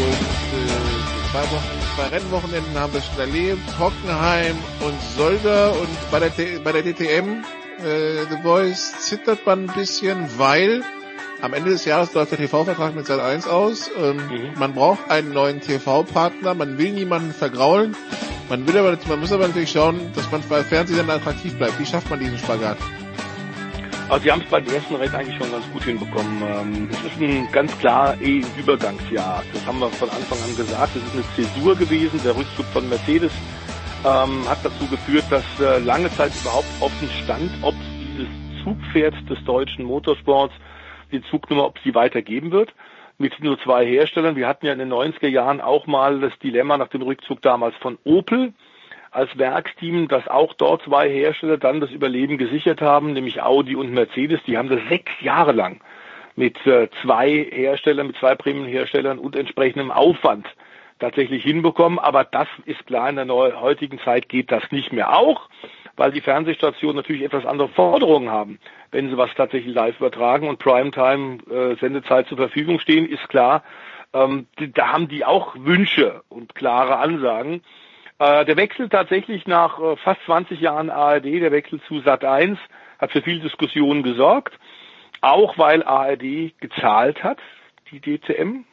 [0.00, 6.18] und äh, zwei Wochen, zwei Rennwochenenden haben wir schon erlebt, Hockenheim und Solder und bei
[6.18, 6.30] der,
[6.64, 7.44] bei der DTM
[7.84, 10.82] äh, The Voice zittert man ein bisschen, weil
[11.42, 13.90] am Ende des Jahres läuft der TV-Vertrag mit Sat 1 aus.
[13.96, 14.58] Ähm, mhm.
[14.58, 17.96] Man braucht einen neuen TV-Partner, man will niemanden vergraulen.
[18.48, 21.78] Man will aber, man muss aber natürlich schauen, dass man bei Fernsehsendern attraktiv bleibt.
[21.78, 22.76] Wie schafft man diesen Spagat?
[24.08, 26.42] Also sie haben es beim ersten Rennen eigentlich schon ganz gut hinbekommen.
[26.42, 29.44] Ähm, es ist ein ganz klar eh Übergangsjahr.
[29.52, 30.90] Das haben wir von Anfang an gesagt.
[30.96, 32.20] Es ist eine Zäsur gewesen.
[32.24, 33.30] Der Rückzug von Mercedes
[34.04, 38.28] ähm, hat dazu geführt, dass äh, lange Zeit überhaupt offen stand, ob dieses
[38.64, 40.54] Zugpferd des deutschen Motorsports,
[41.12, 42.72] die Zugnummer, ob sie weitergeben wird.
[43.18, 44.36] Mit nur zwei Herstellern.
[44.36, 47.76] Wir hatten ja in den 90er Jahren auch mal das Dilemma nach dem Rückzug damals
[47.76, 48.54] von Opel
[49.10, 53.92] als Werksteam, dass auch dort zwei Hersteller dann das Überleben gesichert haben, nämlich Audi und
[53.92, 54.40] Mercedes.
[54.46, 55.80] Die haben das sechs Jahre lang
[56.36, 60.46] mit äh, zwei Herstellern, mit zwei Prämienherstellern und entsprechendem Aufwand
[61.00, 61.98] tatsächlich hinbekommen.
[61.98, 65.16] Aber das ist klar, in der heutigen Zeit geht das nicht mehr.
[65.16, 65.48] Auch,
[65.96, 68.58] weil die Fernsehstationen natürlich etwas andere Forderungen haben.
[68.90, 73.62] Wenn sie was tatsächlich live übertragen und Primetime äh, zur Verfügung stehen, ist klar,
[74.12, 77.62] ähm, da haben die auch Wünsche und klare Ansagen.
[78.18, 82.58] Äh, der Wechsel tatsächlich nach äh, fast 20 Jahren ARD, der Wechsel zu Sat 1,
[82.98, 84.58] hat für viel Diskussionen gesorgt.
[85.22, 87.38] Auch weil ARD gezahlt hat,
[87.90, 88.64] die DCM,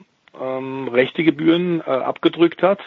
[0.42, 2.80] ähm, Rechtegebühren äh, abgedrückt hat,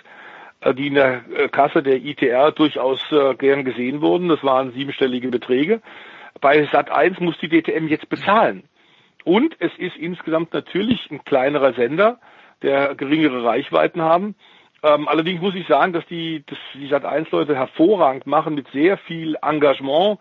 [0.60, 4.28] äh, die in der äh, Kasse der ITR durchaus äh, gern gesehen wurden.
[4.28, 5.80] Das waren siebenstellige Beträge.
[6.40, 8.64] Bei Sat 1 muss die DTM jetzt bezahlen.
[9.24, 12.18] Und es ist insgesamt natürlich ein kleinerer Sender,
[12.62, 14.34] der geringere Reichweiten haben.
[14.82, 16.44] Ähm, allerdings muss ich sagen, dass die,
[16.74, 20.18] die Sat 1 Leute hervorragend machen mit sehr viel Engagement.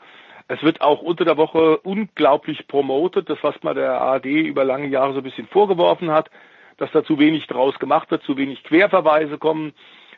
[0.49, 4.87] Es wird auch unter der Woche unglaublich promotet, das was man der ARD über lange
[4.87, 6.29] Jahre so ein bisschen vorgeworfen hat
[6.79, 9.73] dass da zu wenig draus gemacht wird, zu wenig Querverweise kommen.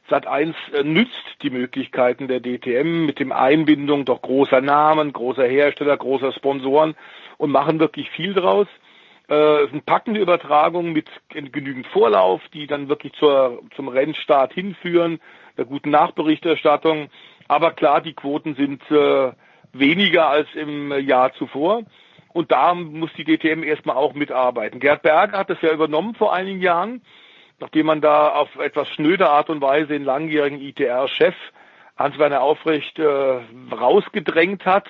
[0.10, 1.12] Sat 1 äh, nützt
[1.42, 6.96] die Möglichkeiten der DTM mit dem Einbindung doch großer Namen, großer Hersteller, großer Sponsoren
[7.38, 8.68] und machen wirklich viel draus.
[9.30, 15.20] Äh, es sind packende Übertragungen mit genügend Vorlauf, die dann wirklich zur, zum Rennstart hinführen,
[15.58, 17.10] der guten Nachberichterstattung.
[17.48, 19.32] Aber klar, die Quoten sind äh,
[19.74, 21.84] weniger als im Jahr zuvor.
[22.34, 24.80] Und da muss die DTM erstmal auch mitarbeiten.
[24.80, 27.02] Gerd Berger hat das ja übernommen vor einigen Jahren,
[27.60, 31.36] nachdem man da auf etwas schnöde Art und Weise den langjährigen ITR-Chef
[31.98, 33.40] Hans-Werner Aufrecht äh,
[33.72, 34.88] rausgedrängt hat.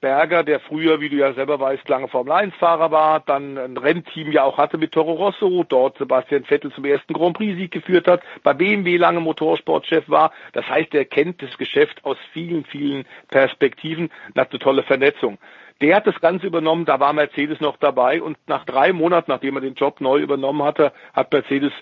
[0.00, 4.44] Berger, der früher, wie du ja selber weißt, lange Formel-1-Fahrer war, dann ein Rennteam ja
[4.44, 8.52] auch hatte mit Toro Rosso, dort Sebastian Vettel zum ersten Grand Prix-Sieg geführt hat, bei
[8.52, 10.32] BMW lange Motorsportchef war.
[10.52, 15.38] Das heißt, er kennt das Geschäft aus vielen, vielen Perspektiven hat eine tolle Vernetzung.
[15.80, 19.56] Der hat das Ganze übernommen, da war Mercedes noch dabei und nach drei Monaten, nachdem
[19.56, 21.72] er den Job neu übernommen hatte, hat Mercedes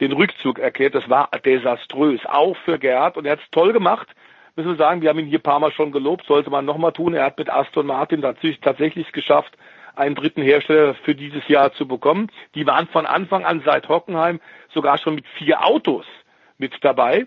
[0.00, 0.94] den Rückzug erklärt.
[0.94, 4.08] Das war desaströs, auch für Gerhard und er hat es toll gemacht.
[4.56, 6.92] Müssen wir sagen, wir haben ihn hier ein paar Mal schon gelobt, sollte man nochmal
[6.92, 7.14] tun.
[7.14, 9.56] Er hat mit Aston Martin tatsächlich geschafft,
[9.96, 12.30] einen dritten Hersteller für dieses Jahr zu bekommen.
[12.54, 14.40] Die waren von Anfang an seit Hockenheim
[14.72, 16.06] sogar schon mit vier Autos
[16.56, 17.26] mit dabei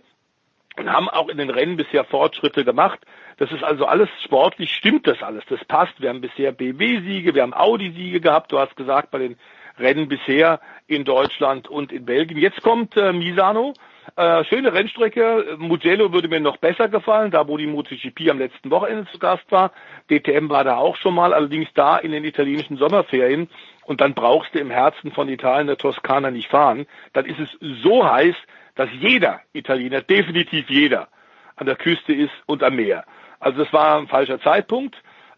[0.78, 3.00] und haben auch in den Rennen bisher Fortschritte gemacht.
[3.38, 6.02] Das ist also alles sportlich, stimmt das alles, das passt.
[6.02, 9.38] Wir haben bisher BMW-Siege, wir haben Audi-Siege gehabt, du hast gesagt, bei den
[9.78, 12.38] Rennen bisher in Deutschland und in Belgien.
[12.38, 13.74] Jetzt kommt äh, Misano,
[14.16, 15.58] äh, schöne Rennstrecke.
[15.58, 19.52] Mugello würde mir noch besser gefallen, da wo die MotoGP am letzten Wochenende zu Gast
[19.52, 19.72] war.
[20.10, 23.50] DTM war da auch schon mal, allerdings da in den italienischen Sommerferien.
[23.84, 26.86] Und dann brauchst du im Herzen von Italien der Toskana nicht fahren.
[27.14, 27.50] Dann ist es
[27.84, 28.36] so heiß,
[28.76, 31.08] dass jeder Italiener, definitiv jeder,
[31.56, 33.06] an der Küste ist und am Meer.
[33.40, 34.96] Also das war ein falscher Zeitpunkt.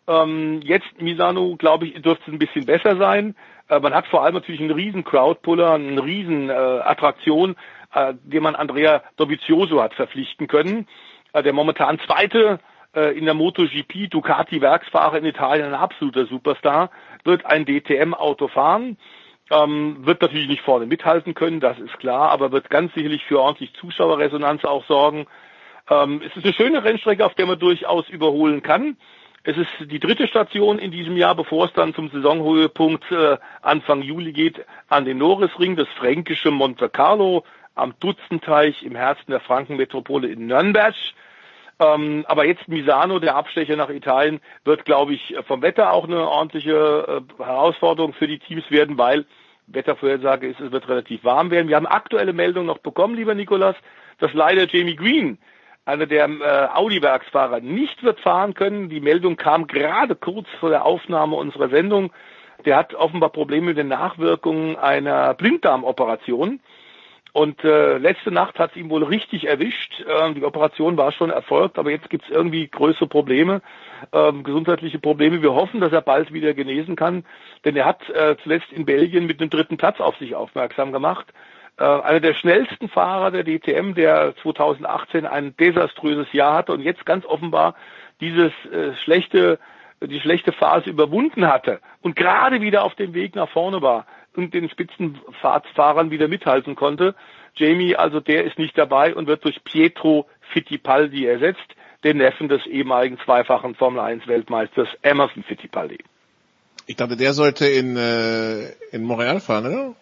[0.07, 3.35] Ähm, jetzt Misano, glaube ich, dürfte es ein bisschen besser sein.
[3.69, 7.55] Äh, man hat vor allem natürlich einen riesen Crowdpuller, eine riesen äh, Attraktion,
[7.93, 10.87] äh, den man Andrea Dovizioso hat verpflichten können.
[11.33, 12.59] Äh, der momentan zweite
[12.95, 16.89] äh, in der MotoGP Ducati-Werksfahrer in Italien, ein absoluter Superstar,
[17.23, 18.97] wird ein DTM-Auto fahren.
[19.49, 23.39] Ähm, wird natürlich nicht vorne mithalten können, das ist klar, aber wird ganz sicherlich für
[23.39, 25.25] ordentlich Zuschauerresonanz auch sorgen.
[25.89, 28.97] Ähm, es ist eine schöne Rennstrecke, auf der man durchaus überholen kann.
[29.43, 34.01] Es ist die dritte Station in diesem Jahr, bevor es dann zum Saisonhöhepunkt äh, Anfang
[34.01, 40.27] Juli geht, an den Norrisring, das fränkische Monte Carlo am Dutzenteich im Herzen der Frankenmetropole
[40.27, 40.95] in Nürnberg.
[41.79, 46.27] Ähm, aber jetzt Misano, der Abstecher nach Italien, wird, glaube ich, vom Wetter auch eine
[46.27, 49.25] ordentliche äh, Herausforderung für die Teams werden, weil
[49.67, 51.67] Wettervorhersage ist, es wird relativ warm werden.
[51.67, 53.75] Wir haben aktuelle Meldungen noch bekommen, lieber Nikolas,
[54.19, 55.37] dass leider Jamie Green,
[55.85, 58.89] einer der äh, Audi-Werksfahrer, nicht wird fahren können.
[58.89, 62.11] Die Meldung kam gerade kurz vor der Aufnahme unserer Sendung.
[62.65, 66.59] Der hat offenbar Probleme mit den Nachwirkungen einer Blinddarmoperation.
[67.37, 70.03] Und äh, letzte Nacht hat es ihm wohl richtig erwischt.
[70.09, 73.61] Ähm, die Operation war schon erfolgt, aber jetzt gibt es irgendwie größere Probleme,
[74.11, 75.43] ähm, gesundheitliche Probleme.
[75.43, 77.25] Wir hoffen, dass er bald wieder genesen kann,
[77.63, 81.27] denn er hat äh, zuletzt in Belgien mit einem dritten Platz auf sich aufmerksam gemacht.
[81.77, 87.05] Äh, einer der schnellsten Fahrer der DTM, der 2018 ein desaströses Jahr hatte und jetzt
[87.05, 87.75] ganz offenbar
[88.19, 89.59] dieses äh, schlechte
[89.99, 94.05] die schlechte Phase überwunden hatte und gerade wieder auf dem Weg nach vorne war
[94.37, 97.15] und den Spitzenfahrern wieder mithalten konnte.
[97.55, 101.65] Jamie, also der ist nicht dabei und wird durch Pietro Fittipaldi ersetzt,
[102.03, 105.97] den Neffen des ehemaligen zweifachen Formel 1 Weltmeisters Emerson Fittipaldi.
[106.85, 109.95] Ich dachte, der sollte in, äh, in Montreal fahren, oder?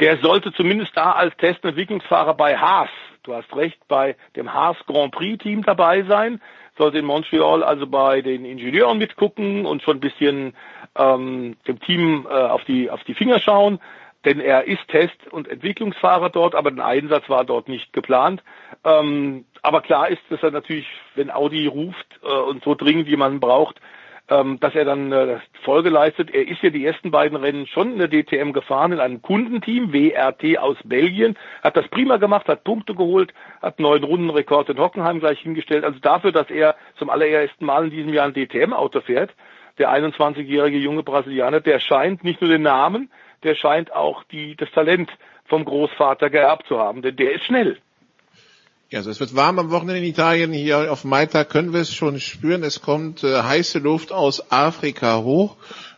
[0.00, 2.88] Der sollte zumindest da als Testentwicklungsfahrer bei Haas,
[3.24, 6.40] du hast recht, bei dem Haas Grand Prix Team dabei sein
[6.78, 10.54] sollte in Montreal also bei den Ingenieuren mitgucken und schon ein bisschen
[10.96, 13.80] ähm, dem Team äh, auf die auf die Finger schauen,
[14.24, 18.42] denn er ist Test- und Entwicklungsfahrer dort, aber ein Einsatz war dort nicht geplant.
[18.84, 23.40] Ähm, aber klar ist, dass er natürlich, wenn Audi ruft äh, und so dringend jemanden
[23.40, 23.80] braucht,
[24.30, 26.30] ähm, dass er dann äh, Folge leistet.
[26.34, 29.92] Er ist ja die ersten beiden Rennen schon in der DTM gefahren, in einem Kundenteam,
[29.92, 33.32] WRT aus Belgien, hat das prima gemacht, hat Punkte geholt,
[33.62, 35.84] hat neuen Rundenrekord in Hockenheim gleich hingestellt.
[35.84, 39.34] Also dafür, dass er zum allerersten Mal in diesem Jahr ein DTM-Auto fährt,
[39.78, 43.10] der 21-jährige junge Brasilianer, der scheint nicht nur den Namen,
[43.44, 45.10] der scheint auch die, das Talent
[45.46, 47.78] vom Großvater geerbt zu haben, denn der ist schnell.
[48.90, 50.52] Ja, also es wird warm am Wochenende in Italien.
[50.52, 52.62] Hier auf Malta können wir es schon spüren.
[52.62, 55.56] Es kommt äh, heiße Luft aus Afrika hoch.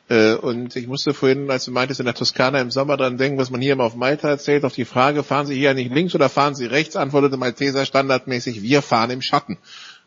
[0.08, 3.38] Äh, und ich musste vorhin, als du meintest, in der Toskana im Sommer dran denken,
[3.38, 6.16] was man hier immer auf Malta erzählt, auf die Frage, fahren Sie hier nicht links
[6.16, 9.58] oder fahren Sie rechts, antwortete Malteser standardmäßig, wir fahren im Schatten.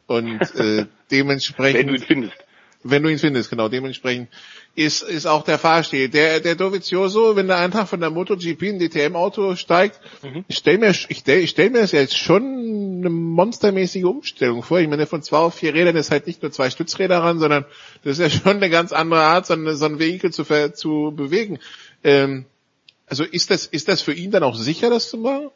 [0.05, 1.79] Und äh, dementsprechend...
[1.79, 2.42] Wenn du ihn findest.
[2.83, 3.69] Wenn du ihn findest, genau.
[3.69, 4.29] Dementsprechend
[4.75, 6.09] ist, ist auch der Fahrstil.
[6.09, 10.43] Der, der Dovizioso, wenn der Eintrag von der MotoGP in DTM-Auto steigt, mhm.
[10.47, 12.43] ich stelle mir, ich stell, ich stell mir das jetzt schon
[12.99, 14.79] eine monstermäßige Umstellung vor.
[14.79, 17.65] Ich meine, von zwei auf vier Rädern ist halt nicht nur zwei Stützräder ran, sondern
[18.03, 20.43] das ist ja schon eine ganz andere Art, so, eine, so ein Vehikel zu,
[20.73, 21.59] zu bewegen.
[22.03, 22.45] Ähm,
[23.07, 25.51] also ist das, ist das für ihn dann auch sicher, das zu machen?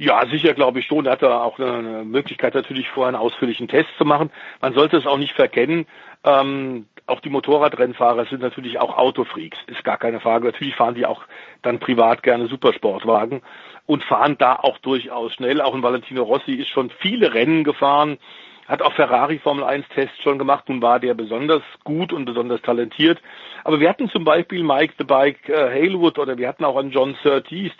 [0.00, 1.06] Ja, sicher glaube ich schon.
[1.06, 4.30] Er hat da auch eine Möglichkeit natürlich vorher einen ausführlichen Test zu machen.
[4.60, 5.86] Man sollte es auch nicht verkennen.
[6.24, 10.44] Ähm, auch die Motorradrennfahrer sind natürlich auch Autofreaks, ist gar keine Frage.
[10.44, 11.22] Natürlich fahren die auch
[11.62, 13.40] dann privat gerne Supersportwagen
[13.86, 15.62] und fahren da auch durchaus schnell.
[15.62, 18.18] Auch ein Valentino Rossi ist schon viele Rennen gefahren,
[18.66, 20.68] hat auch Ferrari Formel 1 Tests schon gemacht.
[20.68, 23.18] Nun war der besonders gut und besonders talentiert.
[23.64, 26.90] Aber wir hatten zum Beispiel Mike the Bike äh, Halewood oder wir hatten auch einen
[26.90, 27.72] John Surtees,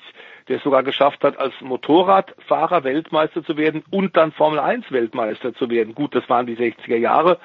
[0.48, 5.52] der es sogar geschafft hat, als Motorradfahrer Weltmeister zu werden und dann Formel 1 Weltmeister
[5.55, 5.94] zu werden.
[5.94, 7.39] Gut, das waren die 60er Jahre.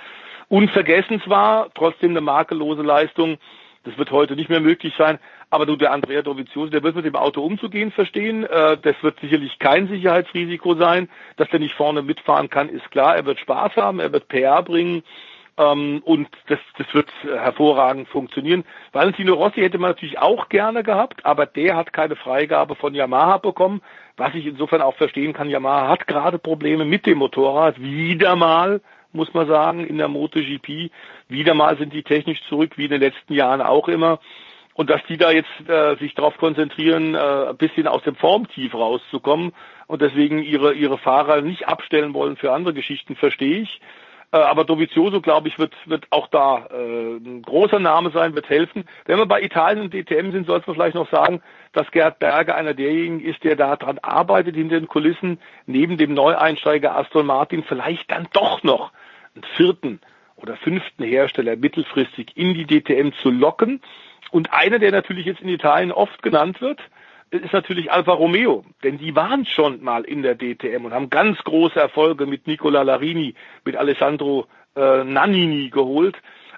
[0.49, 3.37] Unvergessenswar, trotzdem eine makellose Leistung.
[3.83, 5.19] Das wird heute nicht mehr möglich sein.
[5.49, 8.43] Aber du, der Andrea Dovizioso, der wird mit dem Auto umzugehen verstehen.
[8.43, 11.09] Äh, das wird sicherlich kein Sicherheitsrisiko sein.
[11.35, 13.15] Dass der nicht vorne mitfahren kann, ist klar.
[13.15, 15.03] Er wird Spaß haben, er wird PR bringen.
[15.57, 18.63] Ähm, und das, das wird hervorragend funktionieren.
[18.91, 23.37] Valentino Rossi hätte man natürlich auch gerne gehabt, aber der hat keine Freigabe von Yamaha
[23.37, 23.81] bekommen,
[24.17, 25.49] was ich insofern auch verstehen kann.
[25.49, 28.81] Yamaha hat gerade Probleme mit dem Motorrad, wieder mal,
[29.13, 30.91] muss man sagen, in der MotoGP.
[31.29, 34.19] Wieder mal sind die technisch zurück, wie in den letzten Jahren auch immer.
[34.75, 38.73] Und dass die da jetzt äh, sich darauf konzentrieren, äh, ein bisschen aus dem Formtief
[38.73, 39.53] rauszukommen
[39.87, 43.81] und deswegen ihre, ihre Fahrer nicht abstellen wollen für andere Geschichten, verstehe ich.
[44.33, 48.49] Äh, aber Dovizioso, glaube ich, wird, wird auch da äh, ein großer Name sein, wird
[48.49, 48.85] helfen.
[49.05, 51.41] Wenn wir bei Italien und DTM sind, sollte man vielleicht noch sagen,
[51.71, 56.15] dass Gerhard Berger einer derjenigen ist, der da dran arbeitet, hinter den Kulissen, neben dem
[56.15, 58.91] Neueinsteiger Aston Martin vielleicht dann doch noch
[59.35, 60.01] einen vierten
[60.35, 63.81] oder fünften Hersteller mittelfristig in die DTM zu locken.
[64.31, 66.79] Und einer, der natürlich jetzt in Italien oft genannt wird,
[67.41, 71.39] ist natürlich Alfa Romeo, denn die waren schon mal in der DTM und haben ganz
[71.39, 73.33] große Erfolge mit Nicola Larini,
[73.65, 74.45] mit Alessandro
[74.75, 76.15] äh, Nannini geholt.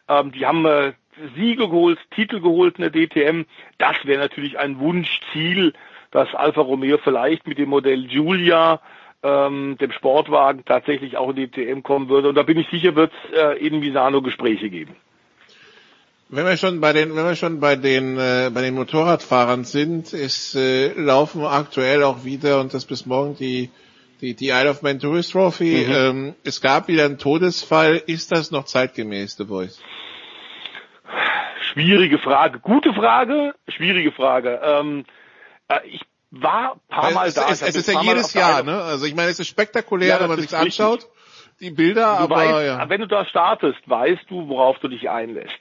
[0.07, 0.93] Ähm, die haben äh,
[1.35, 3.45] Siege geholt, Titel geholt in der DTM.
[3.77, 5.73] Das wäre natürlich ein Wunschziel,
[6.11, 8.81] dass Alfa Romeo vielleicht mit dem Modell Giulia,
[9.23, 12.29] ähm, dem Sportwagen, tatsächlich auch in die DTM kommen würde.
[12.29, 14.95] Und da bin ich sicher, wird es äh, in Misano Gespräche geben.
[16.29, 20.11] Wenn wir schon bei den, wenn wir schon bei den, äh, bei den Motorradfahrern sind,
[20.11, 23.69] es äh, laufen aktuell auch wieder und das bis morgen die,
[24.21, 25.85] die, die Isle of Man Tourist Trophy.
[25.87, 25.93] Mhm.
[25.93, 28.01] Ähm, es gab wieder einen Todesfall.
[28.07, 29.79] Ist das noch zeitgemäß, The Voice?
[31.73, 32.59] Schwierige Frage.
[32.59, 34.59] Gute Frage, schwierige Frage.
[34.63, 35.05] Ähm,
[35.67, 37.49] äh, ich war ein paar Mal es, da.
[37.49, 38.81] Es, es ist ja jedes Jahr, ne?
[38.81, 41.07] Also ich meine, es ist spektakulär, ja, wenn man sich anschaut.
[41.59, 42.89] Die Bilder, du aber weißt, ja.
[42.89, 45.59] wenn du da startest, weißt du, worauf du dich einlässt.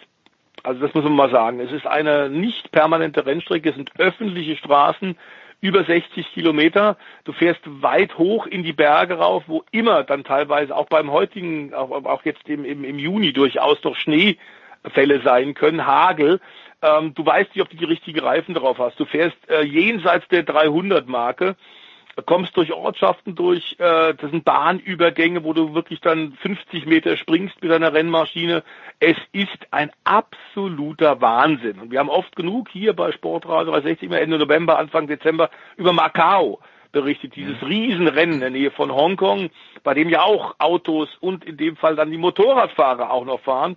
[0.65, 1.61] Also das muss man mal sagen.
[1.61, 5.17] Es ist eine nicht permanente Rennstrecke, es sind öffentliche Straßen,
[5.61, 6.97] über 60 Kilometer.
[7.25, 11.73] Du fährst weit hoch in die Berge rauf, wo immer dann teilweise auch beim heutigen,
[11.75, 16.41] auch, auch jetzt im, im, im Juni durchaus noch Schneefälle sein können, Hagel.
[16.83, 18.99] Ähm, du weißt nicht, ob du die richtigen Reifen drauf hast.
[18.99, 21.57] Du fährst äh, jenseits der 300 Marke
[22.23, 27.61] kommst durch Ortschaften durch, äh, das sind Bahnübergänge, wo du wirklich dann 50 Meter springst
[27.61, 28.63] mit deiner Rennmaschine.
[29.01, 31.81] Es ist ein absoluter Wahnsinn.
[31.81, 35.93] Und wir haben oft genug hier bei Sportradio 360 immer Ende November, Anfang Dezember über
[35.93, 36.61] Macau
[36.93, 39.51] berichtet, dieses Riesenrennen in der Nähe von Hongkong,
[39.83, 43.77] bei dem ja auch Autos und in dem Fall dann die Motorradfahrer auch noch fahren.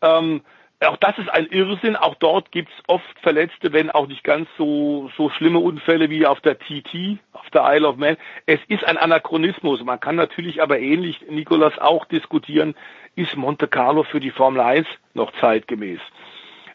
[0.00, 0.42] Ähm,
[0.88, 1.96] auch das ist ein Irrsinn.
[1.96, 6.40] Auch dort gibt's oft Verletzte, wenn auch nicht ganz so, so schlimme Unfälle wie auf
[6.40, 8.16] der TT, auf der Isle of Man.
[8.46, 9.82] Es ist ein Anachronismus.
[9.84, 12.74] Man kann natürlich aber ähnlich, Nikolas, auch diskutieren,
[13.14, 16.00] ist Monte Carlo für die Formel 1 noch zeitgemäß?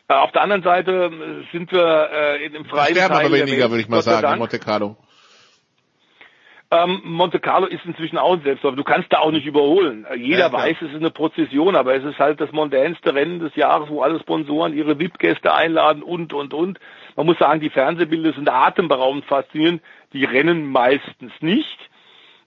[0.08, 3.48] Äh, auf der anderen Seite äh, sind wir äh, im freien Sterben Teil aber der
[3.48, 4.40] weniger, würde ich mal sagen, in.
[4.40, 4.98] Monte Carlo.
[6.70, 8.76] Ähm, Monte Carlo ist inzwischen auch ein Selbstläufer.
[8.76, 10.06] Du kannst da auch nicht überholen.
[10.10, 13.40] Äh, Jeder Ja, weiß, es ist eine Prozession, aber es ist halt das mondänste Rennen
[13.40, 16.80] des Jahres, wo alle Sponsoren ihre VIP-Gäste einladen und, und, und.
[17.16, 19.82] Man muss sagen, die Fernsehbilder sind atemberaubend faszinierend.
[20.12, 21.78] Die rennen meistens nicht.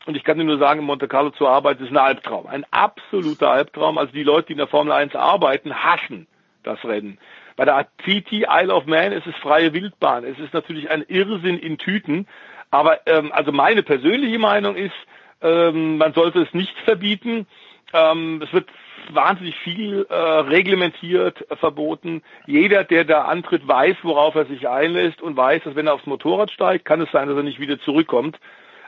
[0.05, 2.47] Und ich kann dir nur sagen, in Monte Carlo zu arbeiten ist ein Albtraum.
[2.47, 3.97] Ein absoluter Albtraum.
[3.97, 6.27] Also die Leute, die in der Formel 1 arbeiten, hassen
[6.63, 7.19] das Rennen.
[7.57, 10.25] Bei der TT Isle of Man ist es freie Wildbahn.
[10.25, 12.27] Es ist natürlich ein Irrsinn in Tüten.
[12.71, 14.95] Aber ähm, also meine persönliche Meinung ist,
[15.43, 17.47] ähm, man sollte es nicht verbieten.
[17.93, 18.69] Ähm, es wird
[19.13, 22.23] wahnsinnig viel äh, reglementiert, äh, verboten.
[22.47, 26.07] Jeder, der da antritt, weiß, worauf er sich einlässt und weiß, dass wenn er aufs
[26.07, 28.39] Motorrad steigt, kann es sein, dass er nicht wieder zurückkommt.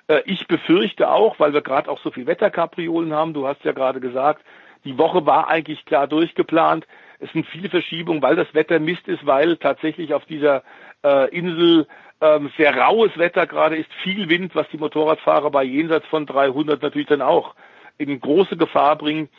[0.09, 3.73] Äh, ich befürchte auch, weil wir gerade auch so viel Wetterkapriolen haben, du hast ja
[3.73, 4.43] gerade gesagt,
[4.85, 6.87] die Woche war eigentlich klar durchgeplant.
[7.23, 10.63] Es sind viele Verschiebungen, weil das Wetter Mist ist, weil tatsächlich auf dieser
[11.05, 11.87] äh, Insel
[12.21, 16.83] ähm, sehr raues Wetter gerade ist, viel Wind, was die Motorradfahrer bei jenseits von 300
[16.83, 17.55] natürlich dann auch
[17.99, 19.31] in große Gefahr bringt.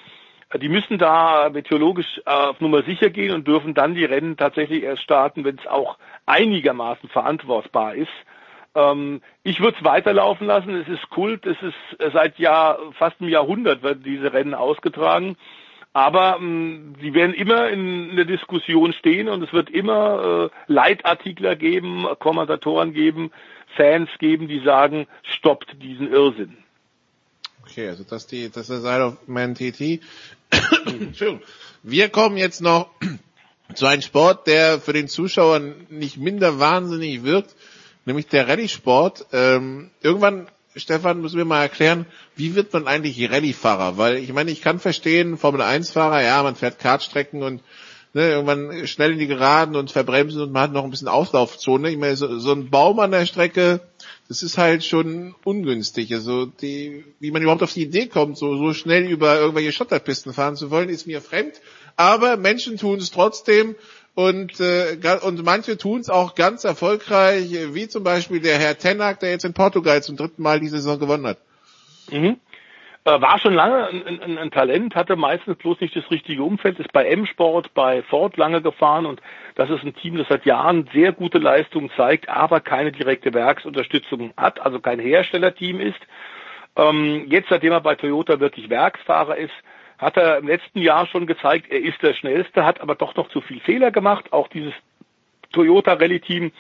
[0.50, 4.38] Äh, Die müssen da meteorologisch äh, auf Nummer sicher gehen und dürfen dann die Rennen
[4.38, 8.12] tatsächlich erst starten, wenn es auch einigermaßen verantwortbar ist.
[8.76, 10.76] Ähm, ich würde es weiterlaufen lassen.
[10.76, 11.46] Es ist Kult.
[11.46, 15.38] Es ist äh, seit Jahr, fast einem Jahrhundert werden diese Rennen ausgetragen.
[15.94, 21.56] Aber ähm, sie werden immer in der Diskussion stehen und es wird immer äh, Leitartikler
[21.56, 23.32] geben, Kommentatoren geben,
[23.78, 26.58] Fans geben, die sagen, stoppt diesen Irrsinn.
[27.62, 30.02] Okay, also das die, das ist Isle of Man TT.
[30.86, 31.42] Entschuldigung.
[31.84, 32.90] Wir kommen jetzt noch
[33.76, 35.60] zu einem Sport, der für den Zuschauer
[35.90, 37.56] nicht minder wahnsinnig wirkt,
[38.06, 39.28] nämlich der Rallye-Sport.
[39.32, 42.06] Ähm, irgendwann, Stefan, müssen wir mal erklären,
[42.36, 43.98] wie wird man eigentlich Rallye-Fahrer?
[43.98, 47.62] Weil ich meine, ich kann verstehen, Formel-1-Fahrer, ja, man fährt Kartstrecken und
[48.14, 51.90] ne, irgendwann schnell in die Geraden und verbremsen und man hat noch ein bisschen Auslaufzone.
[51.90, 53.82] Ich meine, so, so ein Baum an der Strecke,
[54.28, 56.14] das ist halt schon ungünstig.
[56.14, 60.34] Also die, wie man überhaupt auf die Idee kommt, so, so schnell über irgendwelche Schotterpisten
[60.34, 61.62] fahren zu wollen, ist mir fremd.
[61.96, 63.76] Aber Menschen tun es trotzdem
[64.16, 69.20] und, äh, und manche tun es auch ganz erfolgreich, wie zum Beispiel der Herr Tenak,
[69.20, 71.38] der jetzt in Portugal zum dritten Mal diese Saison gewonnen hat.
[72.12, 72.38] Mhm.
[73.06, 76.80] Äh, war schon lange ein, ein, ein, Talent, hatte meistens bloß nicht das richtige Umfeld,
[76.80, 79.22] ist bei M-Sport, bei Ford lange gefahren und
[79.56, 84.34] das ist ein Team, das seit Jahren sehr gute Leistungen zeigt, aber keine direkte Werksunterstützung
[84.38, 86.00] hat, also kein Herstellerteam ist.
[86.78, 89.54] Ähm, jetzt, seitdem er bei Toyota wirklich Werksfahrer ist,
[90.04, 93.30] hat er im letzten Jahr schon gezeigt, er ist der Schnellste, hat aber doch noch
[93.30, 94.32] zu viel Fehler gemacht.
[94.32, 94.74] Auch dieses
[95.52, 96.52] Toyota Rallye Team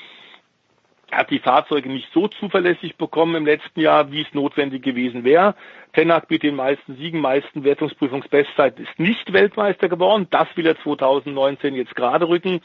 [1.11, 5.55] hat die Fahrzeuge nicht so zuverlässig bekommen im letzten Jahr, wie es notwendig gewesen wäre.
[5.93, 10.27] Tenak mit den meisten Siegen, meisten Wertungsprüfungsbestzeiten ist nicht Weltmeister geworden.
[10.31, 12.61] Das will er 2019 jetzt gerade rücken.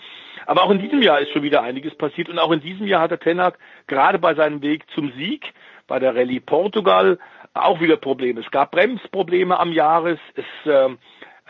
[0.47, 2.31] Aber auch in diesem Jahr ist schon wieder einiges passiert.
[2.31, 5.53] Und auch in diesem Jahr hat der Tenak gerade bei seinem Weg zum Sieg
[5.87, 7.19] bei der Rallye Portugal
[7.65, 8.41] auch wieder Probleme.
[8.41, 10.19] Es gab Bremsprobleme am Jahres.
[10.35, 10.89] Es äh,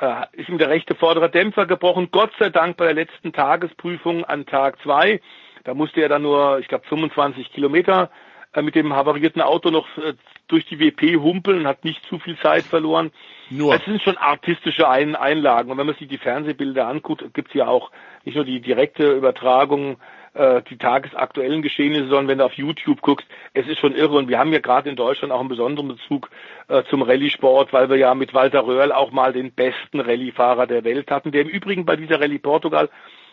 [0.00, 2.08] äh, ist ihm der rechte vordere Dämpfer gebrochen.
[2.10, 5.20] Gott sei Dank bei der letzten Tagesprüfung an Tag zwei
[5.68, 8.10] da musste er dann nur, ich glaube, 25 Kilometer
[8.54, 10.14] äh, mit dem havarierten Auto noch äh,
[10.46, 13.12] durch die WP humpeln, hat nicht zu viel Zeit verloren.
[13.50, 13.74] Nur.
[13.74, 15.70] Es sind schon artistische Ein Einlagen.
[15.70, 17.90] Und wenn man sich die Fernsehbilder anguckt, gibt es ja auch
[18.24, 19.98] nicht nur die direkte Übertragung,
[20.34, 24.16] äh, die tagesaktuellen Geschehnisse, sondern wenn du auf YouTube guckst, es ist schon irre.
[24.16, 26.30] Und wir haben ja gerade in Deutschland auch einen besonderen Bezug
[26.68, 30.84] äh, zum Rallye-Sport, weil wir ja mit Walter Röhrl auch mal den besten Rallye-Fahrer der
[30.84, 32.88] Welt hatten, der im Übrigen bei dieser Rallye Portugal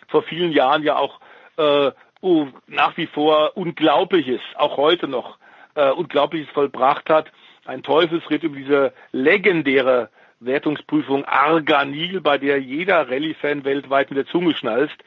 [0.07, 1.19] vor vielen Jahren ja auch
[1.57, 1.91] äh,
[2.22, 5.38] oh, nach wie vor Unglaubliches, auch heute noch
[5.76, 7.31] äh, Unglaubliches vollbracht hat.
[7.65, 10.09] Ein Teufelsritt über diese legendäre
[10.39, 14.97] Wertungsprüfung Arganil, bei der jeder Rallye-Fan weltweit mit der Zunge schnalzt.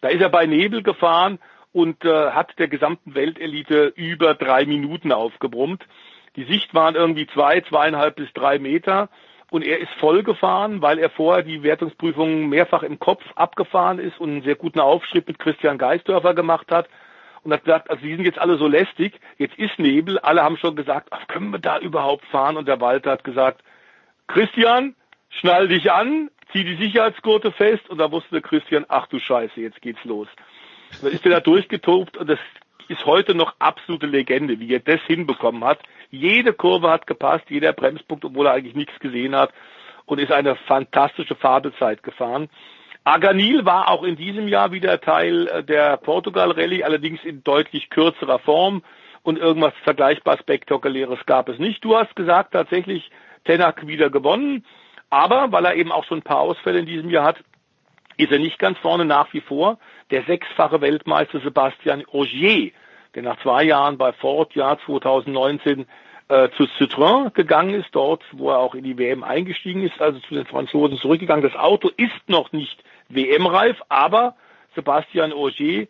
[0.00, 1.38] Da ist er bei Nebel gefahren
[1.72, 5.84] und äh, hat der gesamten Weltelite über drei Minuten aufgebrummt.
[6.36, 9.08] Die Sicht waren irgendwie zwei, zweieinhalb bis drei Meter
[9.50, 14.20] und er ist voll gefahren, weil er vorher die Wertungsprüfung mehrfach im Kopf abgefahren ist
[14.20, 16.88] und einen sehr guten Aufschritt mit Christian Geisdörfer gemacht hat
[17.42, 20.58] und hat gesagt, also die sind jetzt alle so lästig, jetzt ist Nebel, alle haben
[20.58, 22.56] schon gesagt, ach, können wir da überhaupt fahren?
[22.56, 23.62] Und der Walter hat gesagt,
[24.26, 24.94] Christian,
[25.30, 29.80] schnall dich an, zieh die Sicherheitsgurte fest und da wusste Christian, ach du Scheiße, jetzt
[29.82, 30.28] geht's los.
[31.02, 32.38] dann ist er da durchgetobt und das
[32.88, 35.80] ist heute noch absolute Legende, wie er das hinbekommen hat.
[36.10, 39.52] Jede Kurve hat gepasst, jeder Bremspunkt, obwohl er eigentlich nichts gesehen hat
[40.06, 42.48] und ist eine fantastische Fabelzeit gefahren.
[43.04, 47.90] Aganil war auch in diesem Jahr wieder Teil äh, der Portugal Rallye, allerdings in deutlich
[47.90, 48.82] kürzerer Form
[49.22, 51.84] und irgendwas vergleichbar spektakuläres gab es nicht.
[51.84, 53.10] Du hast gesagt, tatsächlich
[53.44, 54.64] Tenak wieder gewonnen,
[55.10, 57.38] aber weil er eben auch schon ein paar Ausfälle in diesem Jahr hat,
[58.16, 59.78] ist er nicht ganz vorne nach wie vor.
[60.10, 62.72] Der sechsfache Weltmeister Sebastian Ogier,
[63.14, 65.86] der nach zwei Jahren bei Ford Jahr 2019
[66.28, 70.18] äh, zu Citroën gegangen ist, dort, wo er auch in die WM eingestiegen ist, also
[70.20, 71.42] zu den Franzosen zurückgegangen.
[71.42, 74.34] Das Auto ist noch nicht WM-reif, aber
[74.74, 75.88] Sebastian Ogier,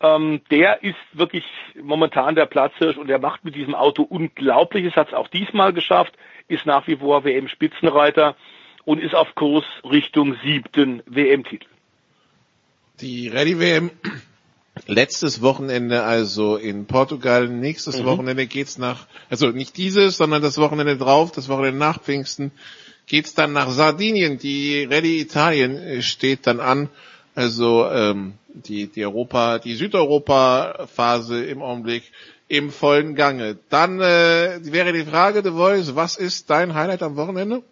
[0.00, 1.44] ähm, der ist wirklich
[1.80, 6.14] momentan der Platzhirsch und er macht mit diesem Auto Unglaubliches, hat es auch diesmal geschafft,
[6.48, 8.34] ist nach wie vor WM-Spitzenreiter
[8.86, 11.66] und ist auf Kurs Richtung siebten WM-Titel.
[13.02, 13.90] Die Rallye-WM
[14.86, 18.06] letztes Wochenende also in Portugal, nächstes mhm.
[18.06, 22.52] Wochenende geht's nach, also nicht dieses, sondern das Wochenende drauf, das Wochenende nach Pfingsten,
[23.06, 24.38] geht's dann nach Sardinien.
[24.38, 26.88] Die Rallye Italien steht dann an.
[27.34, 32.04] Also ähm, die, die Europa, die Südeuropa-Phase im Augenblick
[32.48, 33.58] im vollen Gange.
[33.68, 37.62] Dann äh, wäre die Frage, The Voice, was ist dein Highlight am Wochenende?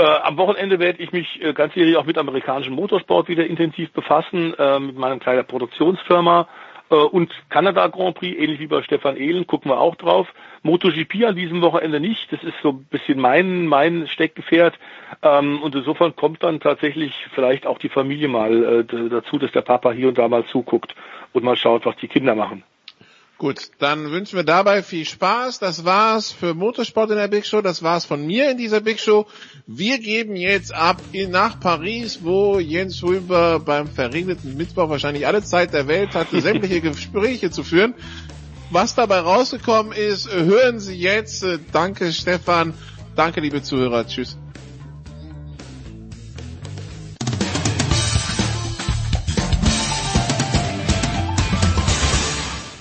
[0.00, 3.92] Äh, am Wochenende werde ich mich äh, ganz sicherlich auch mit amerikanischem Motorsport wieder intensiv
[3.92, 6.48] befassen, äh, mit meiner kleinen Produktionsfirma
[6.90, 10.26] äh, und Kanada Grand Prix, ähnlich wie bei Stefan Ehlen, gucken wir auch drauf.
[10.62, 14.78] MotoGP an diesem Wochenende nicht, das ist so ein bisschen mein, mein Steckgefährt
[15.20, 19.60] ähm, und insofern kommt dann tatsächlich vielleicht auch die Familie mal äh, dazu, dass der
[19.60, 20.94] Papa hier und da mal zuguckt
[21.34, 22.62] und mal schaut, was die Kinder machen.
[23.40, 25.60] Gut, dann wünschen wir dabei viel Spaß.
[25.60, 27.62] Das war's für Motorsport in der Big Show.
[27.62, 29.26] Das war's von mir in dieser Big Show.
[29.66, 35.42] Wir geben jetzt ab in, nach Paris, wo Jens Rüber beim verregneten Mittwoch wahrscheinlich alle
[35.42, 37.94] Zeit der Welt hatte, sämtliche Gespräche zu führen.
[38.70, 41.42] Was dabei rausgekommen ist, hören Sie jetzt.
[41.72, 42.74] Danke Stefan.
[43.16, 44.06] Danke liebe Zuhörer.
[44.06, 44.36] Tschüss.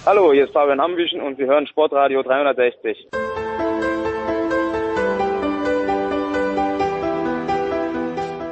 [0.06, 3.10] Hallo, hier ist Fabian Ambischen und Sie hören Sportradio 360.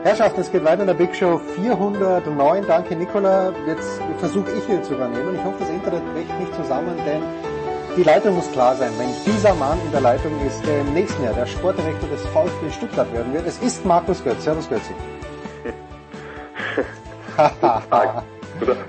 [0.03, 2.67] Herrschaften, es geht weiter in der Big Show 409.
[2.67, 3.53] Danke, Nicola.
[3.65, 5.35] Jetzt versuche ich hier zu übernehmen.
[5.35, 7.23] Ich hoffe, das Internet bricht nicht zusammen, denn
[7.95, 8.91] die Leitung muss klar sein.
[8.97, 12.69] Wenn dieser Mann in der Leitung ist, der im nächsten Jahr der Sportdirektor des VfB
[12.71, 14.43] Stuttgart werden wird, es ist Markus Götz.
[14.43, 14.93] Servus Götzi.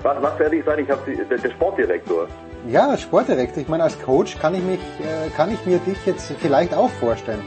[0.03, 0.79] was, was werde ich sein?
[0.79, 2.27] Ich habe der Sportdirektor.
[2.67, 3.61] Ja, Sportdirektor.
[3.61, 6.89] Ich meine, als Coach kann ich mich, äh, kann ich mir dich jetzt vielleicht auch
[6.89, 7.41] vorstellen.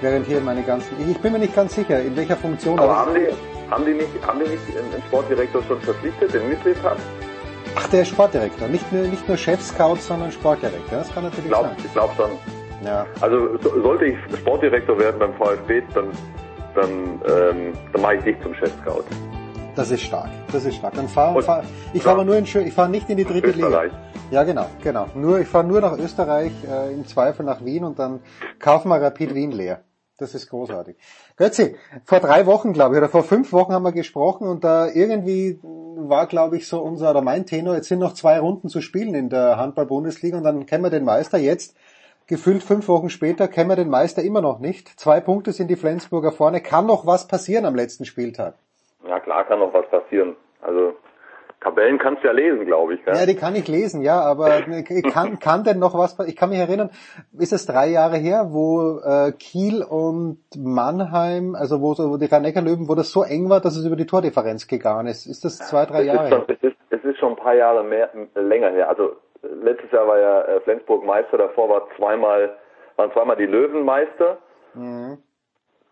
[0.00, 2.78] Während hier meine ganzen, ich bin mir nicht ganz sicher, in welcher Funktion.
[2.78, 3.28] Aber haben die,
[3.70, 6.98] haben die nicht, haben die nicht einen Sportdirektor schon verpflichtet, den Mitglied hat?
[7.74, 8.68] Ach, der Sportdirektor.
[8.68, 10.98] Nicht nur, nicht nur Chef-Scout, sondern Sportdirektor.
[10.98, 11.76] Das kann natürlich ich glaub, sein.
[11.84, 12.30] Ich glaube schon.
[12.84, 13.06] Ja.
[13.20, 16.10] Also so, sollte ich Sportdirektor werden beim VfB, dann,
[16.74, 16.90] dann,
[17.26, 19.04] ähm, dann mache ich dich zum Chef-Scout.
[19.78, 20.28] Das ist stark.
[20.50, 20.94] Das ist stark.
[20.94, 23.84] Dann fahr, fahr ich fahre nur in ich fahre nicht in die dritte Liga.
[24.32, 25.06] Ja, genau, genau.
[25.14, 28.18] Nur ich fahre nur nach Österreich, äh, im Zweifel nach Wien und dann
[28.58, 29.84] kaufen wir Rapid Wien leer.
[30.16, 30.96] Das ist großartig.
[31.36, 34.88] Götzi, vor drei Wochen, glaube ich, oder vor fünf Wochen haben wir gesprochen und da
[34.88, 38.80] irgendwie war, glaube ich, so unser oder mein Tenor, jetzt sind noch zwei Runden zu
[38.80, 41.76] spielen in der Handball-Bundesliga und dann kennen wir den Meister jetzt.
[42.26, 44.98] Gefühlt fünf Wochen später kennen wir den Meister immer noch nicht.
[44.98, 46.60] Zwei Punkte sind die Flensburger vorne.
[46.60, 48.56] Kann noch was passieren am letzten Spieltag?
[49.06, 50.36] Ja, klar kann noch was passieren.
[50.60, 50.94] Also
[51.60, 53.04] Tabellen kannst du ja lesen, glaube ich.
[53.04, 53.14] Gell?
[53.14, 54.62] Ja, die kann ich lesen, ja, aber
[55.12, 56.90] kann, kann denn noch was, ich kann mich erinnern,
[57.36, 62.44] ist es drei Jahre her, wo äh, Kiel und Mannheim, also wo, wo die rhein
[62.44, 65.26] löwen wo das so eng war, dass es über die Tordifferenz gegangen ist.
[65.26, 67.54] Ist das zwei, drei es Jahre ist schon, Es ist, es ist schon ein paar
[67.54, 68.88] Jahre mehr, länger her.
[68.88, 72.56] Also letztes Jahr war ja äh, Flensburg Meister, davor war zweimal,
[72.96, 74.38] waren zweimal die Löwen Meister.
[74.74, 75.18] Mhm.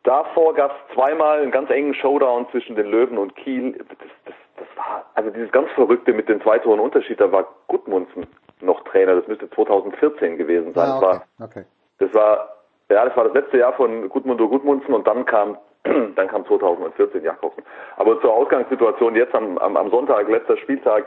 [0.07, 3.73] Davor gab es zweimal einen ganz engen Showdown zwischen den Löwen und Kiel.
[3.73, 3.87] Das,
[4.25, 8.25] das, das war, also dieses ganz Verrückte mit den zwei Toren Unterschied, da war Gudmundsen
[8.61, 9.17] noch Trainer.
[9.17, 10.89] Das müsste 2014 gewesen sein.
[10.89, 11.65] Ah, das, okay, war, okay.
[11.99, 12.57] das war,
[12.89, 17.25] ja, das war das letzte Jahr von Gudmundur Gudmundsen und dann kam, dann kam 2014
[17.25, 17.65] Jakobsen.
[17.97, 21.07] Aber zur Ausgangssituation jetzt am, am, am Sonntag, letzter Spieltag,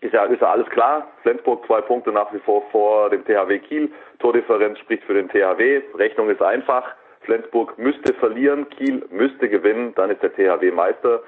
[0.00, 1.06] ist ja, ist ja alles klar.
[1.22, 3.92] Flensburg zwei Punkte nach wie vor vor dem THW Kiel.
[4.18, 5.82] Tordifferenz spricht für den THW.
[5.94, 6.84] Rechnung ist einfach.
[7.26, 11.20] Flensburg müsste verlieren, Kiel müsste gewinnen, dann ist der THW Meister.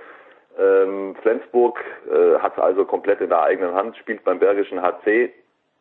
[0.59, 1.79] Ähm, Flensburg
[2.11, 5.31] äh, hat also komplett in der eigenen Hand, spielt beim Bergischen HC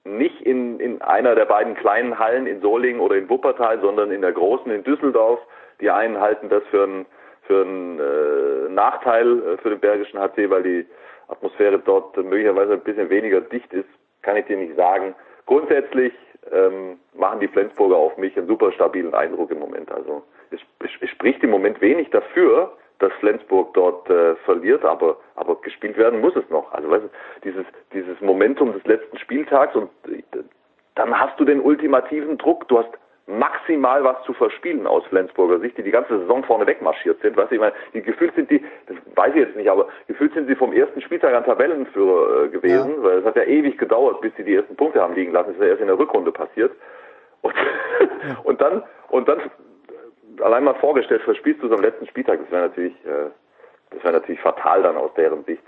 [0.04, 4.22] nicht in, in einer der beiden kleinen Hallen in Solingen oder in Wuppertal, sondern in
[4.22, 5.40] der großen in Düsseldorf.
[5.82, 7.06] Die einen halten das für einen
[7.44, 10.86] für äh, Nachteil äh, für den Bergischen HC, weil die
[11.28, 13.90] Atmosphäre dort möglicherweise ein bisschen weniger dicht ist,
[14.22, 15.16] kann ich dir nicht sagen.
[15.46, 16.14] Grundsätzlich
[16.52, 19.92] ähm, machen die Flensburger auf mich einen super stabilen Eindruck im Moment.
[19.92, 25.62] Also es, es spricht im Moment wenig dafür, dass Flensburg dort äh, verliert, aber aber
[25.62, 26.72] gespielt werden muss es noch.
[26.72, 27.10] Also weißt du,
[27.44, 30.24] dieses dieses Momentum des letzten Spieltags und äh,
[30.96, 32.68] dann hast du den ultimativen Druck.
[32.68, 32.90] Du hast
[33.28, 37.36] maximal was zu verspielen aus Flensburger Sicht, die die ganze Saison vorne wegmarschiert sind.
[37.36, 40.34] Weißt du, ich meine, die gefühlt sind die, das weiß ich jetzt nicht, aber gefühlt
[40.34, 43.04] sind sie vom ersten Spieltag an Tabellenführer äh, gewesen, ja.
[43.04, 45.50] weil es hat ja ewig gedauert, bis sie die ersten Punkte haben liegen lassen.
[45.50, 46.72] Das ist ja erst in der Rückrunde passiert.
[47.42, 48.38] Und, ja.
[48.44, 49.42] und dann, und dann
[50.42, 52.40] allein mal vorgestellt, verspielst du es am letzten Spieltag.
[52.40, 53.30] Das wäre natürlich, äh,
[53.90, 55.64] das wäre natürlich fatal dann aus deren Sicht.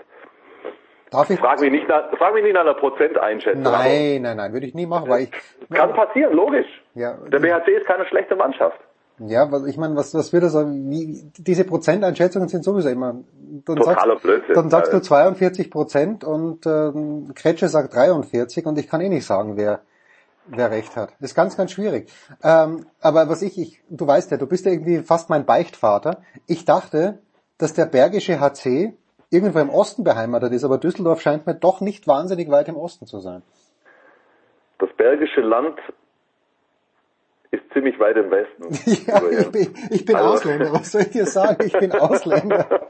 [1.10, 1.40] Darf ich?
[1.40, 3.62] Frag mich nicht nach, frag mich nicht nach einer Prozenteinschätzung.
[3.62, 5.30] Nein, nein, nein, würde ich nie machen, weil ich.
[5.72, 6.68] Kann passieren, logisch.
[6.94, 7.18] Ja.
[7.32, 8.78] Der BHC ist keine schlechte Mannschaft.
[9.26, 13.16] Ja, was ich meine, was, was wird das, wie, diese Prozenteinschätzungen sind sowieso immer,
[13.66, 14.54] dann Totaler sagst, Blödsinn.
[14.54, 19.26] dann sagst du 42 Prozent und ähm, Kretsche sagt 43 und ich kann eh nicht
[19.26, 19.82] sagen, wer,
[20.46, 21.10] wer recht hat.
[21.20, 22.10] Das ist ganz, ganz schwierig.
[22.42, 26.22] Ähm, aber was ich, ich, du weißt ja, du bist ja irgendwie fast mein Beichtvater.
[26.46, 27.18] Ich dachte,
[27.58, 28.94] dass der Bergische HC
[29.30, 33.06] irgendwo im Osten beheimatet ist, aber Düsseldorf scheint mir doch nicht wahnsinnig weit im Osten
[33.06, 33.42] zu sein.
[34.78, 35.78] Das Bergische Land
[37.52, 38.68] ist ziemlich weit im Westen.
[39.06, 40.28] ja, ich bin, ich bin also.
[40.30, 41.64] Ausländer, was soll ich dir sagen?
[41.66, 42.66] Ich bin Ausländer.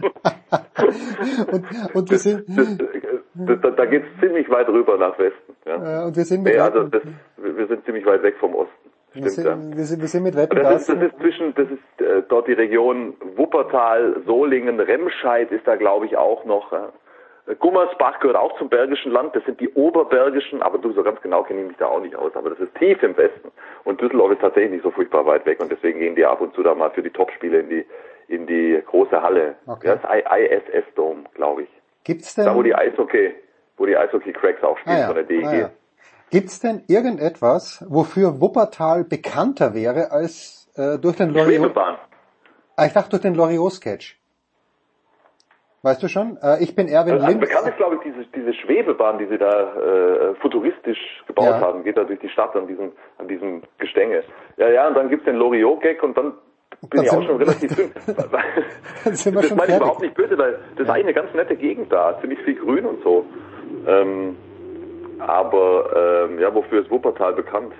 [1.52, 2.44] und, und wir sind...
[3.34, 5.56] Das, da geht es ziemlich weit rüber nach Westen.
[5.64, 6.04] Ja.
[6.04, 7.02] und wir sind nee, also das,
[7.36, 8.89] wir sind ziemlich weit weg vom Osten.
[9.10, 9.76] Stimmt, wir, sind, ja.
[9.76, 12.46] wir, sind, wir sind mit Wetten das ist, das ist zwischen, das ist äh, dort
[12.46, 16.72] die Region Wuppertal, Solingen, Remscheid ist da glaube ich auch noch.
[16.72, 21.20] Äh, Gummersbach gehört auch zum Bergischen Land, das sind die Oberbergischen, aber du so ganz
[21.22, 23.50] genau kenne ich mich da auch nicht aus, aber das ist tief im Westen.
[23.82, 26.54] Und Düsseldorf ist tatsächlich nicht so furchtbar weit weg und deswegen gehen die ab und
[26.54, 27.86] zu da mal für die Topspiele in die
[28.28, 29.56] in die große Halle.
[29.66, 29.98] Okay.
[30.00, 31.68] Das ISS Dome, glaube ich.
[32.04, 32.44] Gibt's denn?
[32.44, 33.34] Da wo die Eishockey,
[33.76, 35.06] wo die Eishockey Cracks auch spielen ah, ja.
[35.06, 35.46] von der DEG.
[35.46, 35.70] Ah, ja.
[36.30, 41.48] Gibt's denn irgendetwas, wofür Wuppertal bekannter wäre als äh, durch den Loriot?
[41.48, 41.96] Schwebebahn.
[42.76, 44.16] Ah, ich dachte durch den Loriot-Sketch.
[45.82, 46.36] Weißt du schon?
[46.42, 47.40] Äh, ich bin Erwin also, Lind.
[47.40, 51.60] Bekannt ist, glaube ich, diese, diese Schwebebahn, die sie da äh, futuristisch gebaut Ja.
[51.60, 54.22] haben, geht da durch die Stadt an diesem, an diesem Gestänge.
[54.56, 56.34] Ja, ja, und dann gibt's den Loriot-Gag und dann
[56.90, 57.92] bin ich auch schon relativ dünn.
[59.04, 62.18] Das meine ich überhaupt nicht böse, weil das ist eigentlich eine ganz nette Gegend da,
[62.20, 63.24] ziemlich viel Grün und so.
[63.86, 64.36] Ähm,
[65.20, 67.72] Aber ähm, ja, wofür ist Wuppertal bekannt?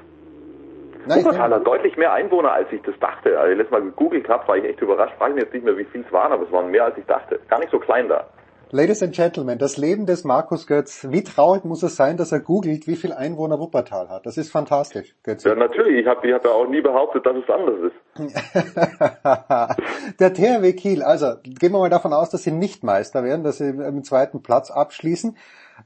[1.07, 3.39] Nein, Wuppertal hat deutlich mehr Einwohner, als ich das dachte.
[3.39, 5.15] Als ich letztes Mal gegoogelt habe, war ich echt überrascht.
[5.19, 7.07] Frage mich jetzt nicht mehr, wie viel es waren, aber es waren mehr, als ich
[7.07, 7.41] dachte.
[7.49, 8.27] Gar nicht so klein da.
[8.73, 11.09] Ladies and Gentlemen, das Leben des Markus Götz.
[11.11, 14.27] Wie traurig muss es sein, dass er googelt, wie viel Einwohner Wuppertal hat?
[14.27, 15.43] Das ist fantastisch, Götz.
[15.43, 16.03] Ja, natürlich.
[16.03, 17.97] Ich habe ich hab ja auch nie behauptet, dass es anders ist.
[20.21, 23.59] Der THW Kiel, also gehen wir mal davon aus, dass sie nicht Meister werden, dass
[23.59, 25.37] sie im zweiten Platz abschließen.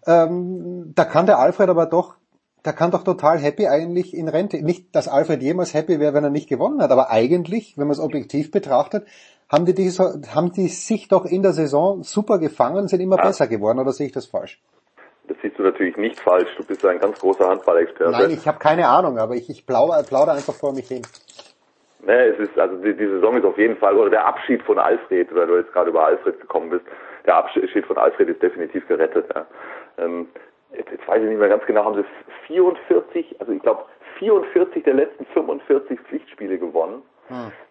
[0.06, 2.16] Ähm, da kann der Alfred aber doch,
[2.64, 4.62] der kann doch total happy eigentlich in Rente.
[4.62, 7.92] Nicht, dass Alfred jemals happy wäre, wenn er nicht gewonnen hat, aber eigentlich, wenn man
[7.92, 9.06] es objektiv betrachtet,
[9.50, 13.46] haben die, die, haben die sich doch in der Saison super gefangen, sind immer besser
[13.46, 14.62] geworden, oder sehe ich das falsch?
[15.28, 16.48] Das siehst du natürlich nicht falsch.
[16.56, 18.12] Du bist ja ein ganz großer Handballexperte.
[18.12, 21.02] Nein, ich habe keine Ahnung, aber ich, ich plauder, plauder einfach vor mich hin.
[22.06, 24.78] Nee, es ist, also die, die Saison ist auf jeden Fall, oder der Abschied von
[24.78, 26.84] Alfred, weil du jetzt gerade über Alfred gekommen bist,
[27.24, 29.26] der Abschied von Alfred ist definitiv gerettet.
[29.34, 29.46] Ja.
[29.98, 30.28] Ähm,
[30.72, 32.04] jetzt, jetzt weiß ich nicht mehr ganz genau, haben sie
[32.46, 33.84] 44, also ich glaube
[34.18, 37.02] 44 der letzten 45 Pflichtspiele gewonnen.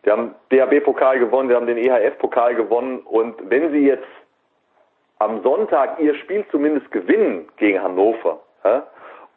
[0.04, 4.08] Die haben DHB-Pokal gewonnen, sie haben den EHF-Pokal gewonnen und wenn sie jetzt
[5.20, 8.88] am Sonntag ihr Spiel zumindest gewinnen gegen Hannover ja,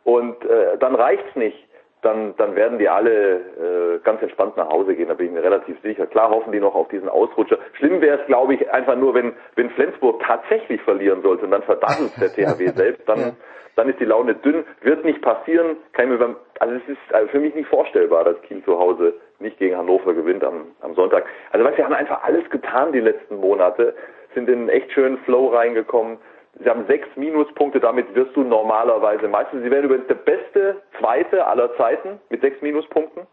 [0.05, 1.69] und äh, dann reicht's nicht,
[2.07, 5.43] dann, dann werden die alle äh, ganz entspannt nach Hause gehen, da bin ich mir
[5.43, 6.07] relativ sicher.
[6.07, 7.59] Klar hoffen die noch auf diesen Ausrutscher.
[7.73, 11.65] Schlimm wäre es, glaube ich, einfach nur, wenn, wenn Flensburg tatsächlich verlieren sollte und dann
[11.65, 13.37] verdammt der THW selbst, dann,
[13.75, 17.29] dann ist die Laune dünn, wird nicht passieren, kann ich mir also es ist also
[17.29, 21.25] für mich nicht vorstellbar, dass Kiel zu Hause nicht gegen Hannover gewinnt am, am Sonntag.
[21.51, 23.95] Also weißt, sie haben einfach alles getan die letzten Monate,
[24.35, 26.19] sind in einen echt schönen Flow reingekommen.
[26.59, 29.61] Sie haben sechs Minuspunkte, damit wirst du normalerweise Meister.
[29.61, 33.27] Sie wären übrigens der beste Zweite aller Zeiten mit sechs Minuspunkten.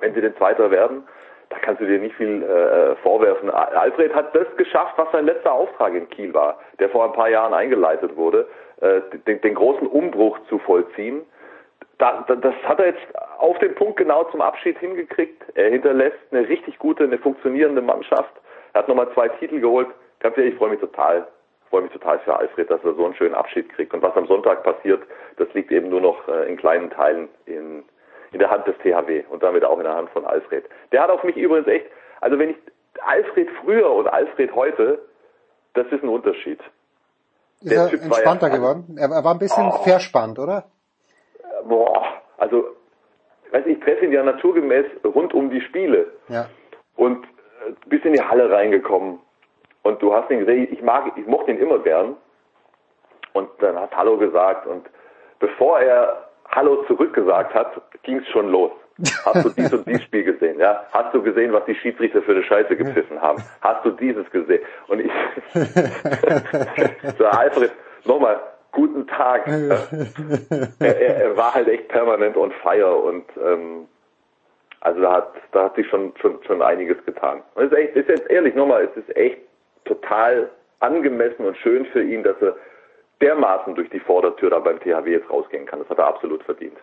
[0.00, 1.04] Wenn sie den Zweiter werden,
[1.50, 3.50] da kannst du dir nicht viel äh, vorwerfen.
[3.50, 7.28] Alfred hat das geschafft, was sein letzter Auftrag in Kiel war, der vor ein paar
[7.28, 8.48] Jahren eingeleitet wurde,
[8.80, 11.22] äh, den, den großen Umbruch zu vollziehen.
[11.98, 13.06] Da, da, das hat er jetzt
[13.38, 15.42] auf den Punkt genau zum Abschied hingekriegt.
[15.54, 18.32] Er hinterlässt eine richtig gute, eine funktionierende Mannschaft.
[18.72, 19.88] Er hat nochmal zwei Titel geholt.
[20.18, 21.26] Ganz ehrlich, ich freue mich total.
[21.66, 23.92] Ich freue mich total für Alfred, dass er so einen schönen Abschied kriegt.
[23.92, 25.02] Und was am Sonntag passiert,
[25.36, 27.82] das liegt eben nur noch äh, in kleinen Teilen in,
[28.30, 30.64] in der Hand des THW und damit auch in der Hand von Alfred.
[30.92, 31.86] Der hat auf mich übrigens echt,
[32.20, 32.56] also wenn ich
[33.04, 35.00] Alfred früher und Alfred heute,
[35.74, 36.60] das ist ein Unterschied.
[37.62, 38.96] Ist er entspannter geworden?
[38.98, 39.82] Er, war ein bisschen Oh.
[39.82, 40.66] verspannt, oder?
[41.64, 42.04] Boah,
[42.38, 42.64] also,
[43.50, 46.48] weiß ich, treffe ihn ja naturgemäß rund um die Spiele Ja.
[46.94, 49.18] und äh, bist in die Halle reingekommen
[49.86, 52.16] und du hast ihn gesehen, ich mag, ich mochte ihn immer gern
[53.32, 54.86] und dann hat Hallo gesagt und
[55.38, 58.72] bevor er Hallo zurückgesagt hat, ging es schon los.
[59.26, 60.58] Hast du dies und dies Spiel gesehen?
[60.58, 63.42] Ja, hast du gesehen, was die Schiedsrichter für eine Scheiße gepfiffen haben?
[63.60, 64.62] Hast du dieses gesehen?
[64.88, 65.12] Und ich,
[67.18, 67.72] so Alfred,
[68.04, 68.40] nochmal,
[68.72, 69.46] guten Tag.
[69.46, 69.78] Ja.
[70.80, 73.86] Er, er, er war halt echt permanent on fire und ähm,
[74.80, 77.42] also da hat da hat sich schon schon schon einiges getan.
[77.54, 79.40] Und es ist echt, ist jetzt ehrlich nochmal, es ist echt
[79.86, 80.50] total
[80.80, 82.56] angemessen und schön für ihn, dass er
[83.20, 85.78] dermaßen durch die Vordertür da beim THW jetzt rausgehen kann.
[85.80, 86.76] Das hat er absolut verdient.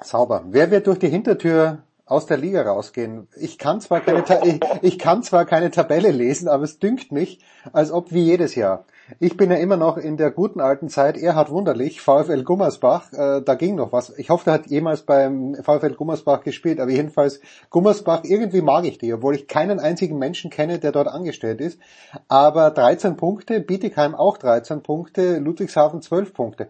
[0.00, 0.42] Sauber.
[0.46, 3.28] Wer wird durch die Hintertür aus der Liga rausgehen?
[3.40, 7.12] Ich kann zwar keine, Ta ich, ich kann zwar keine Tabelle lesen, aber es dünkt
[7.12, 7.38] mich,
[7.72, 8.84] als ob wie jedes Jahr.
[9.20, 13.42] Ich bin ja immer noch in der guten alten Zeit, Erhard Wunderlich, VfL Gummersbach, äh,
[13.44, 14.16] da ging noch was.
[14.18, 17.40] Ich hoffe, der hat jemals beim VfL Gummersbach gespielt, aber jedenfalls
[17.70, 21.80] Gummersbach, irgendwie mag ich die, obwohl ich keinen einzigen Menschen kenne, der dort angestellt ist.
[22.28, 26.68] Aber 13 Punkte, Bietigheim auch 13 Punkte, Ludwigshafen 12 Punkte.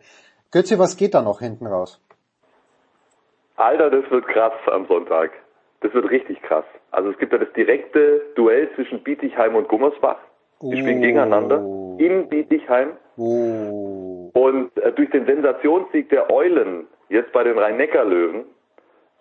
[0.51, 2.01] Götze, was geht da noch hinten raus?
[3.57, 5.31] Alter, das wird krass am Sonntag.
[5.81, 6.65] Das wird richtig krass.
[6.91, 10.19] Also es gibt ja das direkte Duell zwischen Bietigheim und Gummersbach.
[10.63, 11.57] Die spielen gegeneinander
[11.99, 12.91] in Bietigheim.
[13.17, 18.45] Und äh, durch den Sensationssieg der Eulen jetzt bei den Rhein-Neckar-Löwen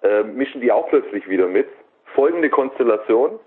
[0.04, 1.68] äh, mischen die auch plötzlich wieder mit.
[2.16, 3.40] Folgende Konstellation.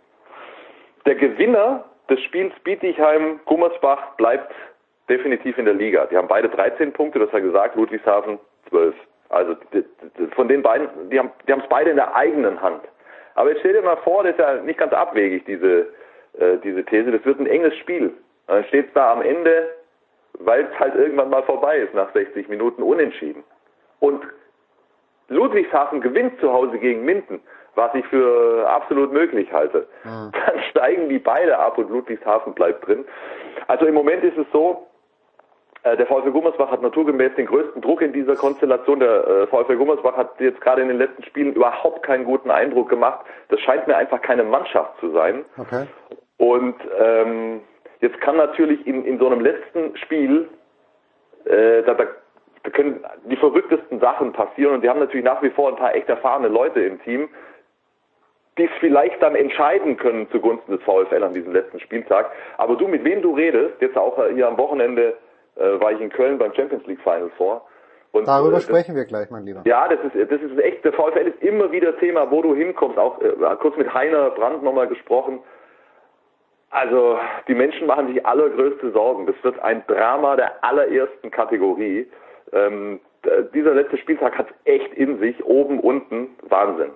[1.06, 4.52] Der Gewinner des Spiels Bietigheim-Gummersbach bleibt
[5.08, 6.06] definitiv in der Liga.
[6.06, 8.38] Die haben beide 13 Punkte, das hat gesagt, Ludwigshafen
[8.70, 8.94] 12.
[9.28, 9.84] Also die,
[10.18, 12.82] die, von den beiden, die haben die haben es beide in der eigenen Hand.
[13.34, 15.88] Aber jetzt stell dir mal vor, das ist ja nicht ganz abwegig, diese,
[16.38, 18.12] äh, diese These, das wird ein enges Spiel.
[18.46, 19.70] Dann steht es da am Ende,
[20.38, 23.44] weil es halt irgendwann mal vorbei ist, nach 60 Minuten unentschieden.
[24.00, 24.22] Und
[25.28, 27.40] Ludwigshafen gewinnt zu Hause gegen Minden,
[27.74, 29.86] was ich für absolut möglich halte.
[30.32, 33.04] Dann steigen die beide ab und Ludwigshafen bleibt drin.
[33.66, 34.86] Also im Moment ist es so,
[35.84, 39.00] äh, der VfL Gummersbach hat naturgemäß den größten Druck in dieser Konstellation.
[39.00, 42.88] Der äh, VfL Gummersbach hat jetzt gerade in den letzten Spielen überhaupt keinen guten Eindruck
[42.88, 43.24] gemacht.
[43.48, 45.44] Das scheint mir einfach keine Mannschaft zu sein.
[45.58, 45.86] Okay.
[46.36, 47.60] Und ähm,
[48.00, 50.48] jetzt kann natürlich in, in so einem letzten Spiel,
[51.44, 52.06] äh, da, da,
[52.62, 55.94] da können die verrücktesten Sachen passieren und die haben natürlich nach wie vor ein paar
[55.94, 57.28] echt erfahrene Leute im Team,
[58.58, 62.30] die es vielleicht dann entscheiden können zugunsten des VfL an diesem letzten Spieltag.
[62.56, 65.14] Aber du, mit wem du redest, jetzt auch äh, hier am Wochenende
[65.56, 67.66] äh, war ich in Köln beim Champions League Final vor.
[68.12, 69.62] Und, Darüber äh, sprechen wir gleich, mein Lieber.
[69.64, 72.96] Ja, das ist, das ist echt, der VfL ist immer wieder Thema, wo du hinkommst.
[72.96, 75.40] Auch äh, kurz mit Heiner Brandt nochmal gesprochen.
[76.74, 79.26] Also die Menschen machen sich allergrößte Sorgen.
[79.26, 82.08] Das wird ein Drama der allerersten Kategorie.
[82.52, 82.98] Ähm,
[83.54, 86.90] dieser letzte Spieltag hat echt in sich, oben, unten, Wahnsinn.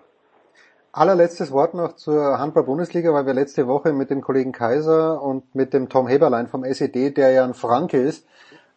[0.91, 5.73] Allerletztes Wort noch zur Handball-Bundesliga, weil wir letzte Woche mit dem Kollegen Kaiser und mit
[5.73, 8.27] dem Tom Heberlein vom SED, der ja ein Franke ist,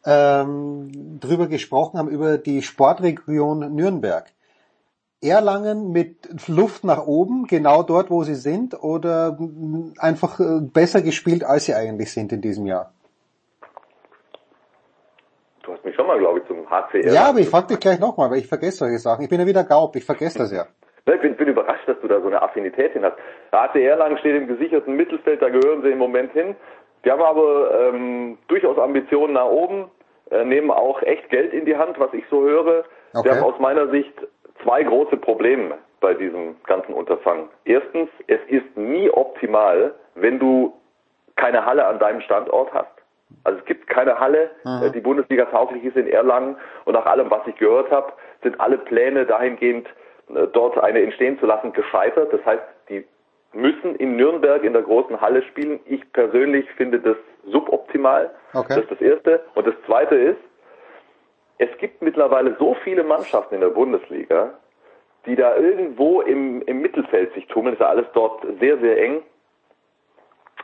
[0.06, 4.26] ähm, drüber gesprochen haben, über die Sportregion Nürnberg.
[5.22, 6.16] Erlangen mit
[6.48, 9.38] Luft nach oben, genau dort, wo sie sind, oder
[10.00, 12.92] einfach äh, besser gespielt, als sie eigentlich sind in diesem Jahr?
[15.64, 17.14] Du hast mich schon mal, glaube ich, zum HCR.
[17.14, 19.24] Ja, aber ich frage dich gleich nochmal, weil ich vergesse solche Sachen.
[19.24, 20.66] Ich bin ja wieder Gaub, ich vergesse das ja.
[21.06, 23.18] Ich bin, bin überrascht, dass du da so eine Affinität hin hast.
[23.52, 26.56] HCR lang steht im gesicherten Mittelfeld, da gehören sie im Moment hin.
[27.04, 29.90] Die haben aber ähm, durchaus Ambitionen nach oben,
[30.30, 32.86] äh, nehmen auch echt Geld in die Hand, was ich so höre.
[33.14, 33.24] Okay.
[33.24, 34.14] Sie haben aus meiner Sicht
[34.64, 37.50] zwei große Probleme bei diesem ganzen Unterfangen.
[37.66, 40.74] Erstens, es ist nie optimal, wenn du
[41.36, 42.92] keine Halle an deinem Standort hast.
[43.44, 44.84] Also es gibt keine Halle, mhm.
[44.84, 48.12] Äh, die Bundesliga tauglich ist in Erlangen und nach allem, was ich gehört habe,
[48.44, 49.88] sind alle Pläne dahingehend,
[50.36, 52.34] äh, dort eine entstehen zu lassen, gescheitert.
[52.34, 53.06] Das heißt, die
[53.54, 55.80] müssen in Nürnberg in der großen Halle spielen.
[55.86, 58.32] Ich persönlich finde das suboptimal.
[58.54, 58.68] Okay.
[58.70, 59.42] Das ist das Erste.
[59.56, 60.40] Und das Zweite ist,
[61.62, 64.50] es gibt mittlerweile so viele Mannschaften in der Bundesliga,
[65.28, 67.74] die da irgendwo im, im Mittelfeld sich tummeln.
[67.74, 69.22] Ist ja alles dort sehr, sehr eng.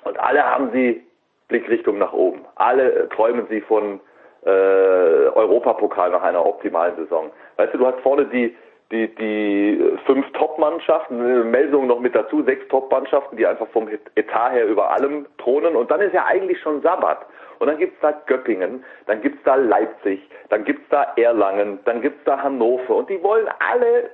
[0.06, 1.03] Und alle haben sie
[1.49, 2.45] Blickrichtung nach oben.
[2.56, 3.99] Alle träumen sie von
[4.44, 7.30] äh, Europapokal nach einer optimalen Saison.
[7.57, 8.56] Weißt du, du hast vorne die,
[8.90, 14.65] die, die fünf Top-Mannschaften, Meldung noch mit dazu, sechs Top-Mannschaften, die einfach vom Etat her
[14.65, 15.76] über allem thronen.
[15.76, 17.19] Und dann ist ja eigentlich schon Sabbat.
[17.60, 22.24] Und dann gibt's da Göppingen, dann gibt's da Leipzig, dann gibt's da Erlangen, dann gibt's
[22.26, 22.96] da Hannover.
[22.96, 24.10] Und die wollen alle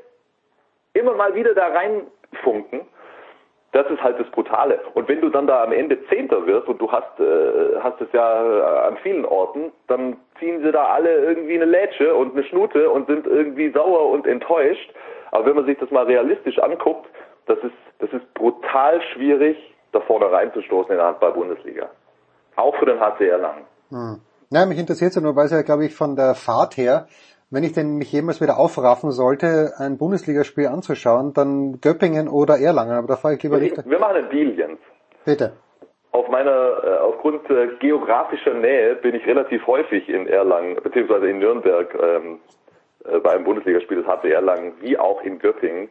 [0.93, 2.81] immer mal wieder da reinfunken.
[3.71, 4.79] Das ist halt das Brutale.
[4.93, 8.11] Und wenn du dann da am Ende Zehnter wirst und du hast, äh, hast es
[8.13, 12.91] ja an vielen Orten, dann ziehen sie da alle irgendwie eine Lätsche und eine Schnute
[12.91, 14.93] und sind irgendwie sauer und enttäuscht.
[15.31, 17.09] Aber wenn man sich das mal realistisch anguckt,
[17.47, 19.57] das ist, das ist brutal schwierig,
[19.91, 21.89] da vorne reinzustoßen in der Handball-Bundesliga.
[22.55, 23.65] Auch für den HCR lang.
[23.89, 24.21] Hm.
[24.49, 27.07] Ja, mich interessiert ja nur, weil es ja, glaube ich, von der Fahrt her,
[27.49, 32.93] wenn ich denn mich jemals wieder aufraffen sollte, ein Bundesligaspiel anzuschauen, dann Göppingen oder Erlangen,
[32.93, 33.77] aber da fahre ich lieber nicht.
[33.85, 34.79] Wir machen einen Deal, Jens.
[35.25, 35.53] Bitte.
[36.11, 41.39] Auf meiner, äh, aufgrund äh, geografischer Nähe bin ich relativ häufig in Erlangen, beziehungsweise in
[41.39, 42.39] Nürnberg, ähm,
[43.05, 45.89] äh, bei einem Bundesligaspiel des HC Erlangen, wie auch in Göppingen.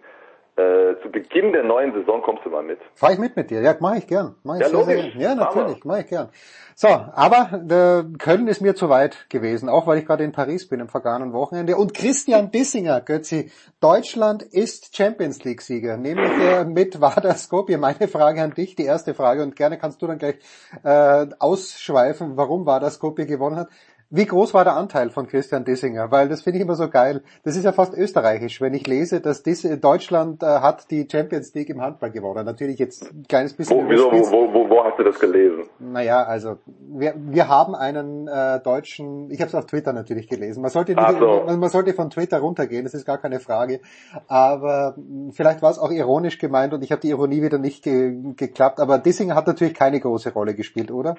[0.54, 2.78] Äh, zu Beginn der neuen Saison kommst du mal mit.
[2.94, 3.62] Fahr ich mit mit dir?
[3.62, 4.34] Ja, mache ich gern.
[4.42, 6.28] Mach ich ja, sehr, sehr, ja, natürlich, mache ich gern.
[6.74, 10.68] So, aber äh, Köln ist mir zu weit gewesen, auch weil ich gerade in Paris
[10.68, 11.76] bin im vergangenen Wochenende.
[11.76, 13.50] Und Christian Dissinger, Götzi,
[13.80, 17.78] Deutschland ist Champions League-Sieger, nämlich äh, mit Vardar Skopje.
[17.78, 20.36] Meine Frage an dich, die erste Frage, und gerne kannst du dann gleich
[20.84, 23.68] äh, ausschweifen, warum Vardar Skopje gewonnen hat.
[24.14, 26.10] Wie groß war der Anteil von Christian Dissinger?
[26.10, 27.22] Weil das finde ich immer so geil.
[27.44, 31.54] Das ist ja fast österreichisch, wenn ich lese, dass Diss Deutschland äh, hat die Champions
[31.54, 32.44] League im Handball gewonnen.
[32.44, 33.74] Natürlich jetzt ein kleines bisschen.
[33.74, 35.64] Wo, wieso, wo, wo, wo hast du das gelesen?
[35.78, 40.60] Naja, also wir, wir haben einen äh, deutschen, ich habe es auf Twitter natürlich gelesen.
[40.60, 41.44] Man sollte, nicht, so.
[41.46, 43.80] man, man, sollte von Twitter runtergehen, das ist gar keine Frage.
[44.28, 44.94] Aber
[45.30, 48.78] vielleicht war es auch ironisch gemeint und ich habe die Ironie wieder nicht ge geklappt.
[48.78, 51.16] Aber Dissinger hat natürlich keine große Rolle gespielt, oder?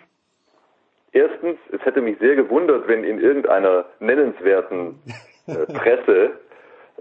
[1.14, 4.99] Erstens, es hätte mich sehr gewundert, wenn in irgendeiner nennenswerten
[5.48, 6.31] äh, Presse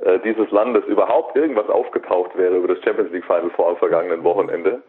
[0.03, 4.23] äh, dieses Landes überhaupt irgendwas aufgetaucht wäre über das Champions League Final vor am vergangenen
[4.23, 4.83] Wochenende.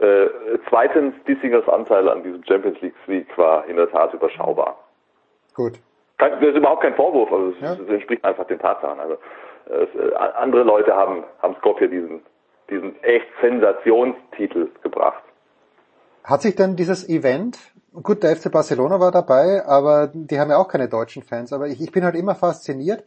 [0.00, 0.26] Äh,
[0.68, 4.76] zweitens, Dissingers Anteil an diesem Champions League Sieg war in der Tat überschaubar.
[5.54, 5.74] Gut.
[6.18, 7.72] Kein, das ist überhaupt kein Vorwurf, also es, ja.
[7.74, 8.98] es entspricht einfach den Tatsachen.
[8.98, 9.16] Also
[9.66, 12.20] es, äh, andere Leute haben, haben Skopje diesen,
[12.68, 15.22] diesen echt Sensationstitel gebracht.
[16.24, 17.58] Hat sich denn dieses Event
[18.02, 21.52] gut, der FC Barcelona war dabei, aber die haben ja auch keine deutschen Fans.
[21.52, 23.04] Aber ich, ich bin halt immer fasziniert.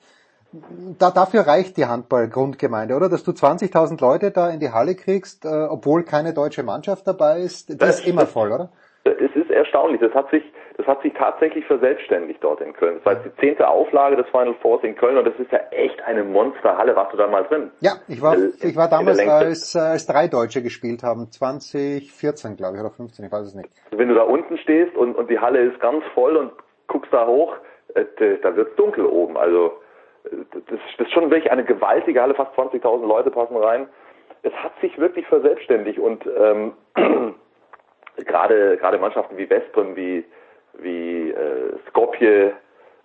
[0.97, 3.07] Da, dafür reicht die Handball-Grundgemeinde, oder?
[3.07, 7.41] Dass du 20.000 Leute da in die Halle kriegst, äh, obwohl keine deutsche Mannschaft dabei
[7.41, 8.69] ist, das, das ist immer voll, oder?
[9.49, 10.01] Es ist erstaunlich.
[10.01, 10.43] Das hat sich
[10.79, 12.95] das hat sich tatsächlich verselbstständigt dort in Köln.
[12.97, 15.59] Das war jetzt die zehnte Auflage des Final Fours in Köln und das ist ja
[15.71, 16.95] echt eine Monsterhalle.
[16.95, 17.69] Warst du da mal drin?
[17.81, 21.29] Ja, ich war, äh, ich war damals, als, äh, als drei Deutsche gespielt haben.
[21.29, 23.69] 2014, glaube ich, oder 15, ich weiß es nicht.
[23.91, 26.53] Wenn du da unten stehst und, und die Halle ist ganz voll und
[26.87, 27.57] guckst da hoch,
[27.95, 28.05] äh,
[28.41, 29.35] da wird's dunkel oben.
[29.35, 29.73] Also
[30.23, 33.89] das, das ist schon wirklich eine gewaltige Halle, fast 20.000 Leute passen rein.
[34.43, 36.71] Es hat sich wirklich verselbstständigt und ähm,
[38.25, 40.25] gerade gerade Mannschaften wie Westbrem, wie
[40.73, 42.53] wie äh, Skopje,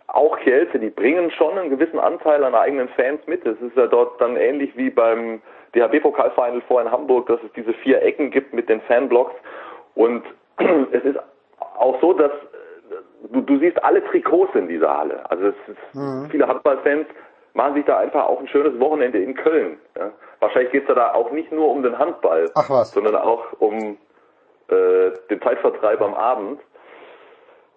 [0.07, 3.45] auch Kielce, die bringen schon einen gewissen Anteil an eigenen Fans mit.
[3.47, 5.41] Es ist ja dort dann ähnlich wie beim
[5.74, 9.35] DHB-Pokalfinal vor in Hamburg, dass es diese vier Ecken gibt mit den Fanblocks.
[9.95, 10.23] Und
[10.93, 11.19] es ist
[11.77, 12.31] auch so, dass
[13.32, 15.28] du, du siehst alle Trikots in dieser Halle.
[15.31, 16.28] Also es ist, mhm.
[16.31, 17.07] viele Handballfans
[17.55, 19.78] machen sich da einfach auch ein schönes Wochenende in Köln.
[19.97, 20.11] Ja.
[20.41, 22.51] Wahrscheinlich geht es da auch nicht nur um den Handball,
[22.95, 23.97] sondern auch um
[24.69, 26.61] äh, den Zeitvertreib am Abend.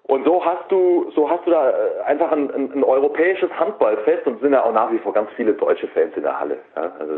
[0.04, 1.74] Und so hast du, so hast du da äh,
[2.06, 5.54] einfach ein, ein, ein europäisches Handballfest und sind ja auch nach wie vor ganz viele
[5.54, 6.58] deutsche Fans in der Halle.
[6.78, 7.14] Ja, also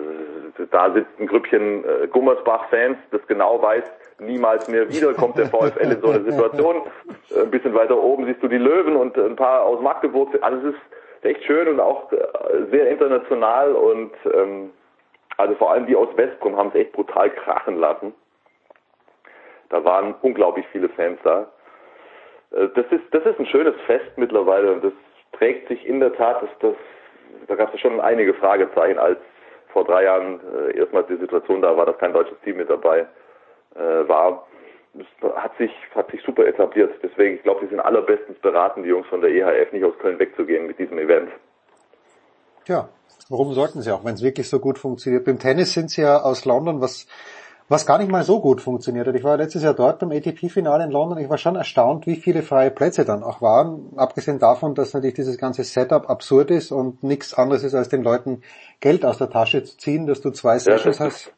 [0.71, 3.83] da sitzt ein Grüppchen äh, Gummersbach-Fans, das genau weiß,
[4.17, 6.77] niemals mehr wieder kommt der VfL in so eine Situation.
[7.29, 10.29] Äh, ein bisschen weiter oben siehst du die Löwen und ein paar aus Magdeburg.
[10.41, 12.17] Also es ist echt schön und auch äh,
[12.71, 14.71] sehr international und ähm,
[15.37, 18.15] also vor allem die aus Westbrum haben es echt brutal krachen lassen.
[19.69, 21.51] Da waren unglaublich viele Fans da.
[22.51, 24.93] Äh, das ist, das ist ein schönes Fest mittlerweile und das
[25.33, 26.75] trägt sich in der Tat, dass das,
[27.47, 29.19] da gab es schon einige Fragezeichen, als
[29.71, 33.07] vor drei Jahren äh, erstmals die Situation da war, dass kein deutsches Team mit dabei
[33.75, 34.47] äh, war.
[34.93, 35.05] Das
[35.35, 36.91] hat sich, hat sich super etabliert.
[37.03, 40.17] Deswegen, ich glaube, die sind allerbestens beraten, die Jungs von der EHF, nicht aus Köln
[40.17, 41.29] wegzugehen mit diesem Event.
[42.65, 42.89] Tja,
[43.29, 45.25] warum sollten sie auch, wenn es wirklich so gut funktioniert?
[45.25, 47.05] Beim Tennis sind sie ja aus London, was
[47.69, 49.15] was gar nicht mal so gut funktioniert hat.
[49.15, 51.19] Ich war letztes Jahr dort beim ATP-Finale in London.
[51.19, 53.93] Ich war schon erstaunt, wie viele freie Plätze dann auch waren.
[53.95, 58.03] Abgesehen davon, dass natürlich dieses ganze Setup absurd ist und nichts anderes ist, als den
[58.03, 58.41] Leuten
[58.81, 61.33] Geld aus der Tasche zu ziehen, dass du zwei Sessions ja, hast.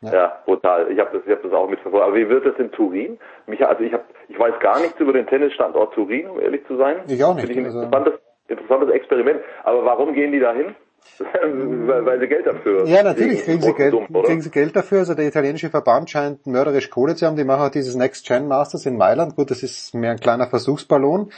[0.00, 0.12] Ja.
[0.12, 0.90] ja, brutal.
[0.90, 2.06] Ich habe das, ich hab das auch mitverfolgt.
[2.06, 3.18] Aber wie wird das in Turin?
[3.46, 6.76] Mich, also ich, hab, ich weiß gar nichts über den Tennisstandort Turin, um ehrlich zu
[6.76, 7.02] sein.
[7.08, 7.46] Ich auch nicht.
[7.46, 9.40] Finde ich ein also interessantes, interessantes Experiment.
[9.64, 10.74] Aber warum gehen die da hin?
[11.40, 15.00] weil, weil sie Geld dafür Ja, natürlich kriegen sie Geld, dumm, kriegen sie Geld dafür.
[15.00, 17.36] Also der italienische Verband scheint mörderisch Kohle zu haben.
[17.36, 19.36] Die machen auch dieses Next Gen Masters in Mailand.
[19.36, 21.30] Gut, das ist mehr ein kleiner Versuchsballon.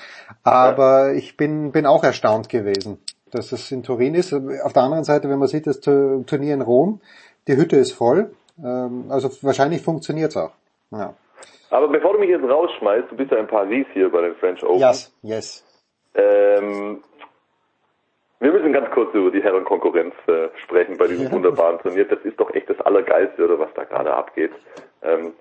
[0.43, 1.13] Aber ja.
[1.15, 2.99] ich bin, bin auch erstaunt gewesen,
[3.31, 4.33] dass es in Turin ist.
[4.33, 7.01] Auf der anderen Seite, wenn man sieht, das Turnier in Rom,
[7.49, 8.31] die Hütte ist voll.
[8.59, 10.53] Ähm, also wahrscheinlich funktioniert es auch.
[10.91, 11.15] Ja.
[11.71, 14.63] Aber bevor du mich jetzt rausschmeißt, du bist ja in Paris hier bei den French
[14.63, 14.79] Open.
[14.79, 15.65] Yes, yes.
[16.15, 17.03] Ähm,
[18.41, 21.33] wir müssen ganz kurz über die Herrenkonkurrenz äh, sprechen bei diesem ja.
[21.33, 22.05] wunderbaren Turnier.
[22.05, 24.53] Das ist doch echt das Allergeilste, oder was da gerade abgeht.
[25.03, 25.33] Ähm,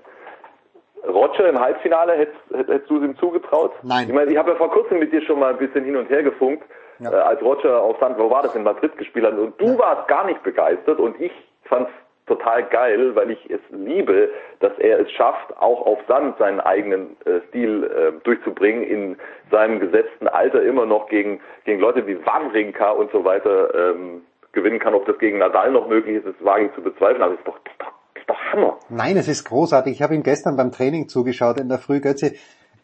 [1.08, 3.74] Roger im Halbfinale, hättest, hättest du es ihm zugetraut?
[3.84, 4.08] Nein.
[4.08, 6.10] Ich meine, ich habe ja vor kurzem mit dir schon mal ein bisschen hin und
[6.10, 6.64] her gefunkt,
[7.00, 7.12] ja.
[7.12, 9.38] äh, als Roger auf Sand, wo war das, in Madrid gespielt hat.
[9.38, 9.78] Und du ja.
[9.78, 11.32] warst gar nicht begeistert und ich
[11.66, 11.92] fand's
[12.26, 14.30] total geil, weil ich es liebe,
[14.60, 19.18] dass er es schafft, auch auf Sand seinen eigenen äh, Stil äh, durchzubringen, in
[19.52, 24.24] seinem gesetzten Alter immer noch gegen, gegen Leute wie Wawrinka und so weiter ähm,
[24.54, 24.96] gewinnen kann.
[24.96, 27.48] Ob das gegen Nadal noch möglich ist, ist wage ich zu bezweifeln, aber es ist
[27.48, 28.80] doch, doch, ist doch Hammer.
[28.90, 29.94] Nein, es ist großartig.
[29.94, 32.34] Ich habe ihm gestern beim Training zugeschaut in der Früh, Götze.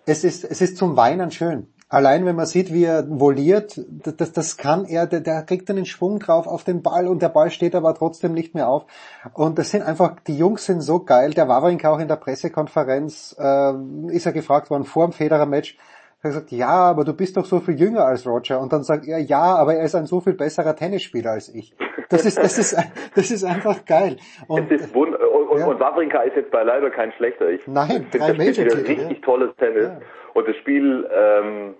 [0.05, 1.67] Es ist, es ist zum Weinen schön.
[1.91, 3.77] Allein wenn man sieht, wie er voliert,
[4.17, 7.27] das, das kann er, der, der kriegt einen Schwung drauf auf den Ball und der
[7.27, 8.85] Ball steht aber trotzdem nicht mehr auf.
[9.33, 11.31] Und das sind einfach, die Jungs sind so geil.
[11.31, 13.73] Der Wawrinka auch in der Pressekonferenz äh,
[14.07, 15.77] ist er gefragt worden vor dem Federer-Match.
[16.21, 18.61] Er hat gesagt, ja, aber du bist doch so viel jünger als Roger.
[18.61, 21.75] Und dann sagt er, ja, aber er ist ein so viel besserer Tennisspieler als ich.
[22.07, 22.77] Das ist, das ist,
[23.15, 24.15] das ist einfach geil.
[24.47, 25.65] Und, es ist wund und, ja.
[25.65, 27.49] und Wawrinka ist jetzt beileibe kein schlechter.
[27.49, 29.25] Ich Nein, finde das wieder richtig ja.
[29.25, 29.83] tolles Tennis.
[29.83, 29.99] Ja.
[30.33, 31.75] Und das Spiel ähm,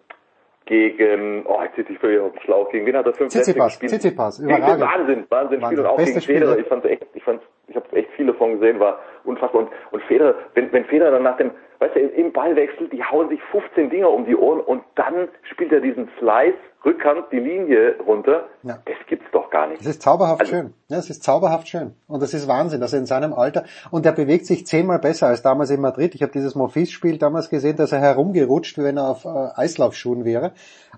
[0.66, 3.54] gegen, oh, jetzt sitze ich völlig auf dem Schlauch, gegen wen hat er fünf Sätze
[3.54, 3.92] gespielt?
[3.92, 4.82] Tsitsipas, überragend.
[4.82, 5.62] Wahnsinn, Wahnsinn, Wahnsinn.
[5.62, 8.34] Spiel und auch Beste gegen Federer, ich fand echt, ich fand, ich habe echt viele
[8.34, 9.64] von gesehen, war unfassbar.
[9.64, 13.30] Und, und Federer, wenn, wenn Federer dann nach dem, weißt du, im Ballwechsel, die hauen
[13.30, 17.96] sich 15 Dinger um die Ohren und dann spielt er diesen Slice, Rückhand, die Linie
[18.08, 18.46] runter.
[18.64, 18.80] Ja.
[18.86, 19.82] Das gibt's doch gar nicht.
[19.82, 20.74] Das ist zauberhaft also, schön.
[20.88, 21.94] Ja, es ist zauberhaft schön.
[22.08, 25.28] Und das ist Wahnsinn, dass er in seinem Alter, und er bewegt sich zehnmal besser
[25.28, 26.16] als damals in Madrid.
[26.16, 30.26] Ich habe dieses Morphis-Spiel damals gesehen, dass er herumgerutscht, wie wenn er auf äh, Eislaufschuhen
[30.26, 30.54] wäre.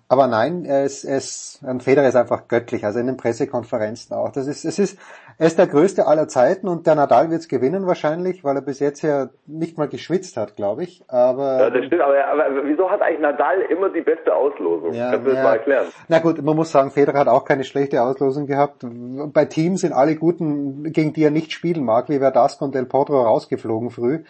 [0.07, 4.15] Aber nein, er ist, er ist, ein Federer ist einfach göttlich, also in den Pressekonferenzen
[4.15, 4.31] auch.
[4.31, 4.97] Das ist, es ist,
[5.37, 8.12] er ist der größte aller Zeiten und der Nadal wird's gewinnen wahrscheinlich,
[8.43, 11.03] weil er bis jetzt ja nicht mal geschwitzt hat, glaube ich.
[11.07, 12.01] Aber ja, das stimmt.
[12.01, 14.93] Aber, aber, wieso hat eigentlich Nadal immer die beste Auslosung?
[14.93, 15.43] Ja, Kannst du das ja.
[15.43, 15.85] mal erklären?
[16.07, 18.85] Na gut, man muss sagen, Federer hat auch keine schlechte Auslosung gehabt.
[19.33, 22.85] Bei Teams sind alle guten, gegen die er nicht spielen mag, wie Verdasco und Del
[22.85, 24.23] Potro rausgeflogen früh.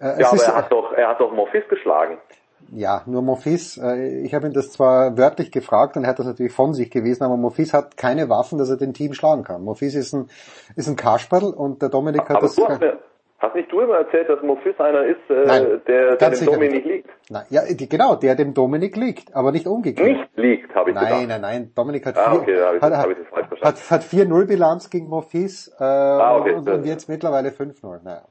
[0.00, 2.18] Äh, ja, aber er hat doch, er hat doch Morphis geschlagen
[2.72, 6.26] ja, nur Monfils, äh, ich habe ihn das zwar wörtlich gefragt und er hat das
[6.26, 9.64] natürlich von sich gewesen, aber Monfils hat keine Waffen, dass er den Team schlagen kann.
[9.64, 10.28] Monfils ist ein,
[10.76, 12.56] ist ein Kasperl und der Dominik hat aber das...
[12.56, 12.98] Du hast, mir,
[13.40, 16.84] Hast nicht du immer erzählt, dass Mofis einer ist, äh, Nein, der, der dem Dominik
[16.84, 17.10] liegt?
[17.30, 20.08] Nein, ja, die, genau, der dem Dominik liegt, aber nicht umgekehrt.
[20.08, 21.20] Nicht liegt, habe ich nein, gedacht.
[21.20, 25.68] Nein, nein, nein, Dominik hat ah, vier, okay, hat, hat, hat 4-0 Bilanz gegen Mofis
[25.78, 28.02] äh, ah, okay, und, und jetzt mittlerweile 5-0.
[28.02, 28.22] Naja.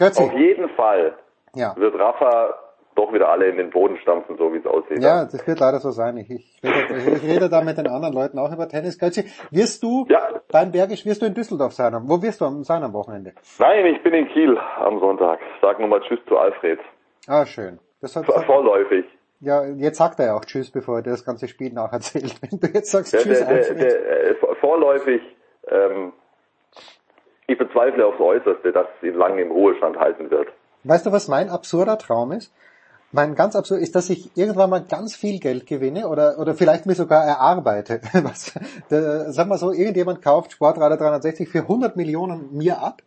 [0.00, 1.14] Auf jeden Fall
[1.54, 1.76] ja.
[1.76, 2.54] wird Rafa
[3.00, 5.02] doch wieder alle in den Boden stampfen, so wie es aussieht.
[5.02, 6.16] Ja, das wird leider so sein.
[6.18, 8.98] Ich, ich, rede, ich rede da mit den anderen Leuten auch über Tennis.
[8.98, 10.20] Götzi, wirst du ja.
[10.50, 11.94] beim Bergisch, wirst du in Düsseldorf sein?
[12.04, 13.32] Wo wirst du sein am Wochenende?
[13.58, 15.40] Nein, ich bin in Kiel am Sonntag.
[15.62, 16.78] Sag nochmal Tschüss zu Alfred.
[17.26, 17.78] Ah, schön.
[18.00, 19.04] Das hat, Vorläufig.
[19.40, 22.34] Ja, jetzt sagt er ja auch Tschüss, bevor er das ganze Spiel nacherzählt.
[22.42, 23.80] Wenn du jetzt sagst der, Tschüss, der, Alfred.
[23.80, 25.22] Der, äh, vorläufig,
[25.68, 26.12] ähm,
[27.46, 30.48] ich bezweifle aufs Äußerste, dass es ihn lange im Ruhestand halten wird.
[30.84, 32.54] Weißt du, was mein absurder Traum ist?
[33.12, 36.86] Mein ganz absurd ist, dass ich irgendwann mal ganz viel Geld gewinne oder, oder vielleicht
[36.86, 38.00] mir sogar erarbeite.
[38.12, 38.52] Was,
[38.88, 43.02] da, sag mal so, irgendjemand kauft Sportradar 360 für 100 Millionen mir ab.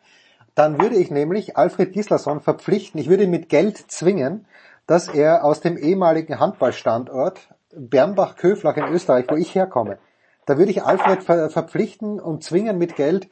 [0.56, 4.46] Dann würde ich nämlich Alfred Gislason verpflichten, ich würde ihn mit Geld zwingen,
[4.88, 7.40] dass er aus dem ehemaligen Handballstandort
[7.76, 9.98] Bernbach-Köflach in Österreich, wo ich herkomme,
[10.46, 13.30] da würde ich Alfred ver verpflichten und zwingen mit Geld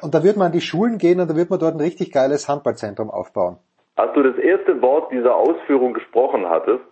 [0.00, 2.10] und da würde man an die Schulen gehen und da würde man dort ein richtig
[2.10, 3.58] geiles Handballzentrum aufbauen.
[3.96, 6.84] Als du das erste Wort dieser Ausführung gesprochen hattest,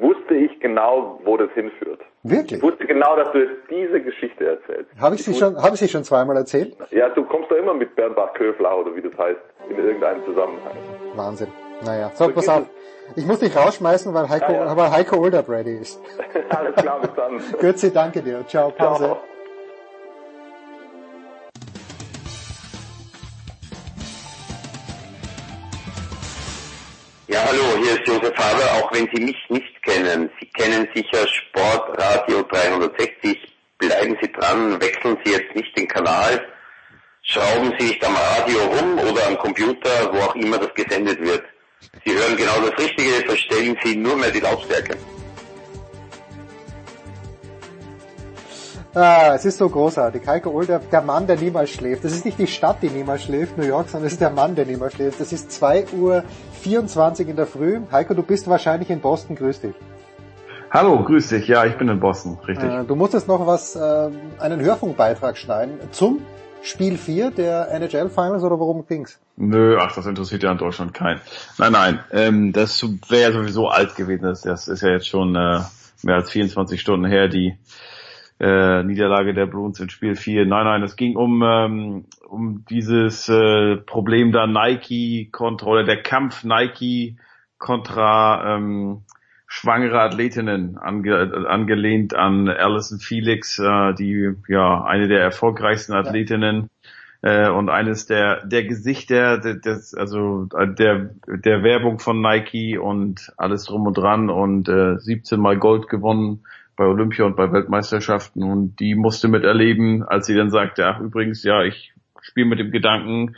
[0.00, 2.00] wusste ich genau, wo das hinführt.
[2.22, 2.58] Wirklich?
[2.58, 4.90] Ich wusste genau, dass du jetzt diese Geschichte erzählst.
[5.00, 6.76] Habe ich, ich sie schon, habe ich sie schon zweimal erzählt?
[6.90, 9.40] Ja, du kommst doch immer mit Bernbach Köfler oder wie das heißt,
[9.70, 10.72] in irgendeinem Zusammenhang.
[11.14, 11.48] Wahnsinn.
[11.84, 12.66] Naja, so, so pass auf.
[13.14, 14.76] Ich muss dich rausschmeißen, weil Heiko, ja, ja.
[14.76, 16.00] weil Heiko Older ready ist.
[16.48, 17.40] Alles klar, bis dann.
[17.60, 18.44] Götzi, danke dir.
[18.48, 19.04] Ciao, Pause.
[19.04, 19.35] Ciao.
[27.36, 30.30] Ja, hallo, hier ist Josef Haber, auch wenn Sie mich nicht kennen.
[30.40, 33.36] Sie kennen sicher Sportradio 360.
[33.76, 36.40] Bleiben Sie dran, wechseln Sie jetzt nicht den Kanal,
[37.20, 41.42] schrauben Sie nicht am Radio rum oder am Computer, wo auch immer das gesendet wird.
[42.06, 44.96] Sie hören genau das Richtige, verstellen Sie nur mehr die Lautstärke.
[48.94, 50.26] Ah, es ist so großartig.
[50.26, 52.02] Heiko Older, der Mann, der niemals schläft.
[52.02, 54.54] Das ist nicht die Stadt, die niemals schläft, New York, sondern es ist der Mann,
[54.54, 55.20] der niemals schläft.
[55.20, 56.24] Das ist 2 Uhr
[56.66, 57.80] 24 in der Früh.
[57.92, 59.36] Heiko, du bist wahrscheinlich in Boston.
[59.36, 59.74] Grüß dich.
[60.72, 61.46] Hallo, grüß dich.
[61.46, 62.68] Ja, ich bin in Boston, richtig.
[62.68, 64.10] Äh, du musstest noch was, äh,
[64.40, 66.22] einen Hörfunkbeitrag schneiden zum
[66.62, 69.20] Spiel 4 der NHL Finals oder worum ging's?
[69.36, 71.20] Nö, ach, das interessiert ja in Deutschland keinen.
[71.58, 74.24] Nein, nein, ähm, das wäre ja sowieso alt gewesen.
[74.24, 75.60] Das, das ist ja jetzt schon äh,
[76.02, 77.56] mehr als 24 Stunden her, die
[78.38, 80.46] äh, Niederlage der Bruins in Spiel 4.
[80.46, 86.02] Nein, nein, es ging um, ähm, um dieses äh, Problem da Nike kontra, oder der
[86.02, 87.16] Kampf Nike
[87.58, 89.02] kontra ähm,
[89.46, 96.68] schwangere Athletinnen, ange, angelehnt an Alison Felix, äh, die ja eine der erfolgreichsten Athletinnen
[97.22, 103.64] äh, und eines der der Gesichter des also der der Werbung von Nike und alles
[103.64, 106.44] drum und dran und äh, 17 mal Gold gewonnen
[106.76, 111.42] bei Olympia und bei Weltmeisterschaften und die musste miterleben, als sie dann sagte, ach übrigens,
[111.42, 113.36] ja, ich spiele mit dem Gedanken,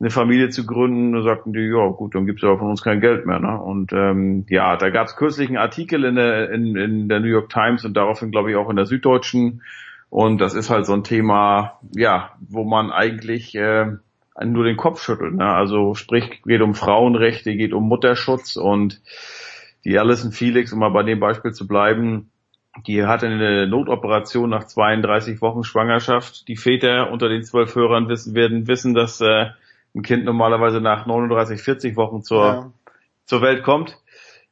[0.00, 3.00] eine Familie zu gründen, da sagten die, ja gut, dann gibt's ja von uns kein
[3.00, 3.40] Geld mehr.
[3.40, 3.60] Ne?
[3.60, 7.48] Und ähm, ja, da gab's kürzlich einen Artikel in der, in, in der New York
[7.48, 9.62] Times und daraufhin glaube ich auch in der Süddeutschen.
[10.08, 13.86] Und das ist halt so ein Thema, ja, wo man eigentlich äh,
[14.44, 15.34] nur den Kopf schüttelt.
[15.34, 15.46] Ne?
[15.46, 19.00] Also sprich, geht um Frauenrechte, geht um Mutterschutz und
[19.84, 22.30] die Alison Felix, um mal bei dem Beispiel zu bleiben,
[22.86, 26.48] die hatte eine Notoperation nach 32 Wochen Schwangerschaft.
[26.48, 29.46] Die Väter unter den zwölf Hörern wissen, werden wissen, dass äh,
[29.94, 32.72] ein Kind normalerweise nach 39, 40 Wochen zur, ja.
[33.24, 33.98] zur Welt kommt.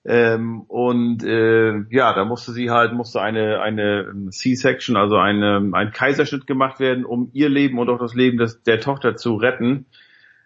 [0.05, 5.90] Ähm, und äh, ja, da musste sie halt, musste eine, eine C-Section, also eine, ein
[5.90, 9.86] Kaiserschnitt gemacht werden, um ihr Leben und auch das Leben des, der Tochter zu retten.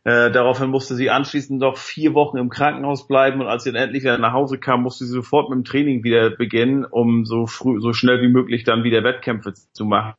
[0.05, 3.83] Äh, daraufhin musste sie anschließend noch vier Wochen im Krankenhaus bleiben und als sie dann
[3.83, 7.47] endlich wieder nach Hause kam, musste sie sofort mit dem Training wieder beginnen, um so
[7.47, 10.15] früh, so schnell wie möglich dann wieder Wettkämpfe zu machen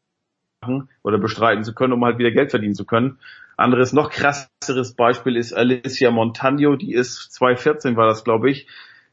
[1.02, 3.18] oder bestreiten zu können, um halt wieder Geld verdienen zu können.
[3.58, 8.68] Anderes, noch krasseres Beispiel ist Alicia Montagno, die ist 2014 war das, glaube ich,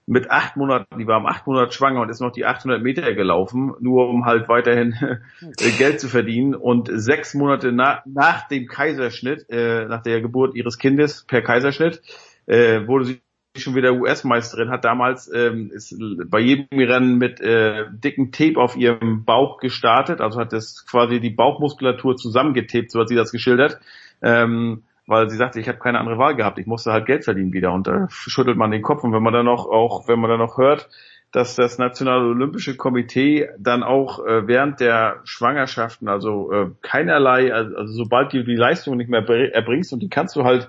[0.09, 3.13] mit acht Monaten, die war am acht Monat schwanger und ist noch die 800 Meter
[3.15, 4.95] gelaufen, nur um halt weiterhin
[5.79, 6.55] Geld zu verdienen.
[6.55, 12.01] Und sechs Monate nach, nach dem Kaiserschnitt, äh, nach der Geburt ihres Kindes per Kaiserschnitt,
[12.47, 13.21] äh, wurde sie
[13.57, 15.95] schon wieder US-Meisterin, hat damals ähm, ist
[16.29, 21.21] bei jedem Rennen mit äh, dicken Tape auf ihrem Bauch gestartet, also hat das quasi
[21.21, 23.81] die Bauchmuskulatur zusammengetaped, so hat sie das geschildert.
[24.23, 27.55] Ähm, weil sie sagte, ich habe keine andere Wahl gehabt, ich musste halt Geld verdienen
[27.55, 27.73] wieder.
[27.73, 29.03] Und da schüttelt man den Kopf.
[29.05, 30.91] Und wenn man dann noch auch, wenn man dann noch hört,
[31.33, 37.75] dass das Nationale Olympische Komitee dann auch äh, während der Schwangerschaften, also äh, keinerlei, also,
[37.75, 40.69] also sobald du die Leistung nicht mehr erbringst und die kannst du halt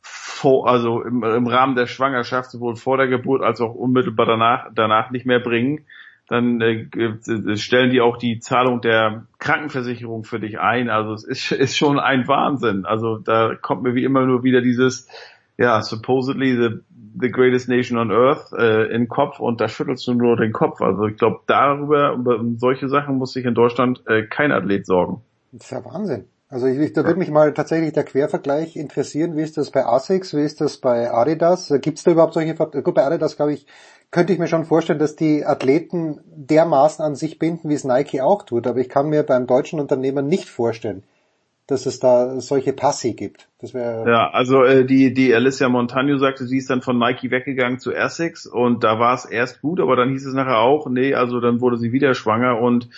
[0.00, 4.70] vor, also im, im Rahmen der Schwangerschaft sowohl vor der Geburt als auch unmittelbar danach,
[4.74, 5.84] danach nicht mehr bringen,
[6.28, 10.90] dann äh, äh, stellen die auch die Zahlung der Krankenversicherung für dich ein.
[10.90, 12.84] Also es ist, ist schon ein Wahnsinn.
[12.84, 15.08] Also da kommt mir wie immer nur wieder dieses,
[15.56, 16.78] ja, supposedly the,
[17.18, 20.52] the greatest nation on earth äh, in den Kopf und da schüttelst du nur den
[20.52, 20.80] Kopf.
[20.82, 25.22] Also ich glaube, darüber, über solche Sachen muss sich in Deutschland äh, kein Athlet sorgen.
[25.52, 26.26] Das ist ja Wahnsinn.
[26.50, 29.36] Also ich, ich, da würde mich mal tatsächlich der Quervergleich interessieren.
[29.36, 30.34] Wie ist das bei ASICS?
[30.34, 31.72] Wie ist das bei Adidas?
[31.82, 33.66] Gibt es da überhaupt solche, gut, bei Adidas glaube ich,
[34.10, 38.20] könnte ich mir schon vorstellen, dass die Athleten dermaßen an sich binden, wie es Nike
[38.20, 38.66] auch tut.
[38.66, 41.04] Aber ich kann mir beim deutschen Unternehmer nicht vorstellen,
[41.66, 43.48] dass es da solche Passi gibt.
[43.60, 47.30] Das wäre ja, also äh, die die Alicia Montagno sagte, sie ist dann von Nike
[47.30, 50.88] weggegangen zu Essex und da war es erst gut, aber dann hieß es nachher auch,
[50.88, 52.88] nee, also dann wurde sie wieder schwanger und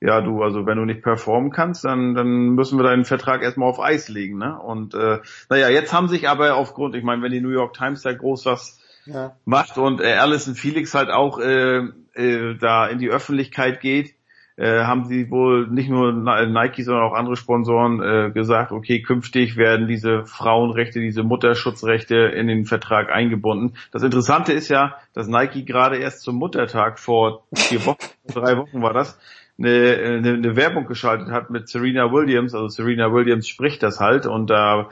[0.00, 3.68] ja, du, also wenn du nicht performen kannst, dann, dann müssen wir deinen Vertrag erstmal
[3.68, 4.58] auf Eis legen, ne?
[4.60, 5.18] Und äh,
[5.48, 8.44] naja, jetzt haben sich aber aufgrund, ich meine, wenn die New York Times da groß
[8.44, 9.36] was ja.
[9.44, 11.78] macht und äh, Alison Felix halt auch äh,
[12.14, 14.14] äh, da in die Öffentlichkeit geht,
[14.56, 19.56] äh, haben sie wohl nicht nur Nike, sondern auch andere Sponsoren äh, gesagt, okay, künftig
[19.56, 23.76] werden diese Frauenrechte, diese Mutterschutzrechte in den Vertrag eingebunden.
[23.92, 28.80] Das Interessante ist ja, dass Nike gerade erst zum Muttertag vor vier Wochen, drei Wochen
[28.80, 29.18] war das,
[29.58, 32.54] eine, eine, eine Werbung geschaltet hat mit Serena Williams.
[32.54, 34.86] Also Serena Williams spricht das halt und da äh,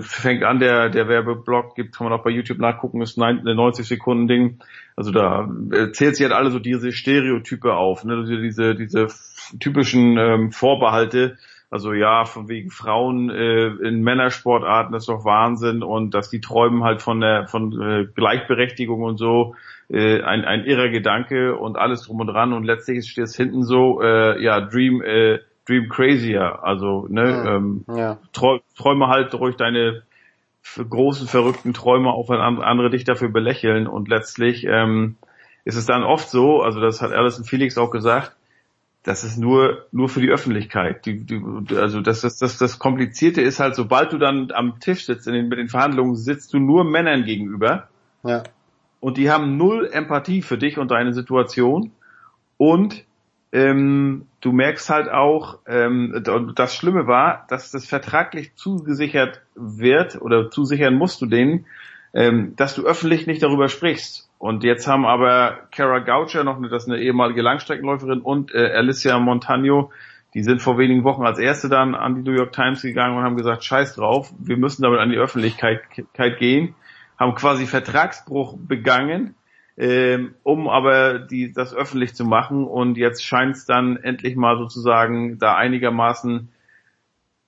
[0.00, 3.86] fängt an, der, der Werbeblock gibt, kann man auch bei YouTube nachgucken, ist ein 90
[3.86, 4.60] Sekunden Ding.
[4.96, 5.48] Also da
[5.92, 8.24] zählt sie halt alle so diese Stereotype auf, ne?
[8.24, 9.08] diese, diese
[9.58, 11.38] typischen ähm, Vorbehalte,
[11.70, 16.40] also ja, von wegen Frauen äh, in Männersportarten, das ist doch Wahnsinn und dass die
[16.40, 19.54] träumen halt von der von äh, Gleichberechtigung und so,
[19.88, 23.62] äh, ein, ein irrer Gedanke und alles drum und dran und letztlich steht es hinten
[23.62, 25.38] so, äh, ja, Dream, äh,
[25.70, 27.56] Dream Crazier, also ne, ja.
[27.56, 28.18] ähm, ja.
[28.32, 30.02] träume halt durch deine
[30.76, 35.16] großen verrückten Träume, auch wenn andere dich dafür belächeln und letztlich ähm,
[35.64, 38.34] ist es dann oft so, also das hat Alison Felix auch gesagt,
[39.04, 41.06] das ist nur nur für die Öffentlichkeit.
[41.06, 41.42] Die, die,
[41.76, 45.32] also das, das, das, das Komplizierte ist halt, sobald du dann am Tisch sitzt, in
[45.32, 47.88] den, mit den Verhandlungen sitzt du nur Männern gegenüber.
[48.24, 48.42] Ja.
[48.98, 51.92] Und die haben null Empathie für dich und deine Situation.
[52.58, 53.04] Und
[53.52, 56.22] ähm, du merkst halt auch, ähm,
[56.54, 61.66] das Schlimme war, dass das vertraglich zugesichert wird oder zusichern musst du denen,
[62.14, 64.28] ähm, dass du öffentlich nicht darüber sprichst.
[64.38, 68.72] Und jetzt haben aber Kara Goucher, noch eine, das ist eine ehemalige Langstreckenläuferin, und äh,
[68.72, 69.90] Alicia Montagno,
[70.32, 73.24] die sind vor wenigen Wochen als erste dann an die New York Times gegangen und
[73.24, 75.82] haben gesagt, scheiß drauf, wir müssen damit an die Öffentlichkeit
[76.38, 76.74] gehen,
[77.18, 79.34] haben quasi Vertragsbruch begangen,
[79.76, 82.64] ähm, um aber die, das öffentlich zu machen.
[82.64, 86.48] Und jetzt scheint es dann endlich mal sozusagen da einigermaßen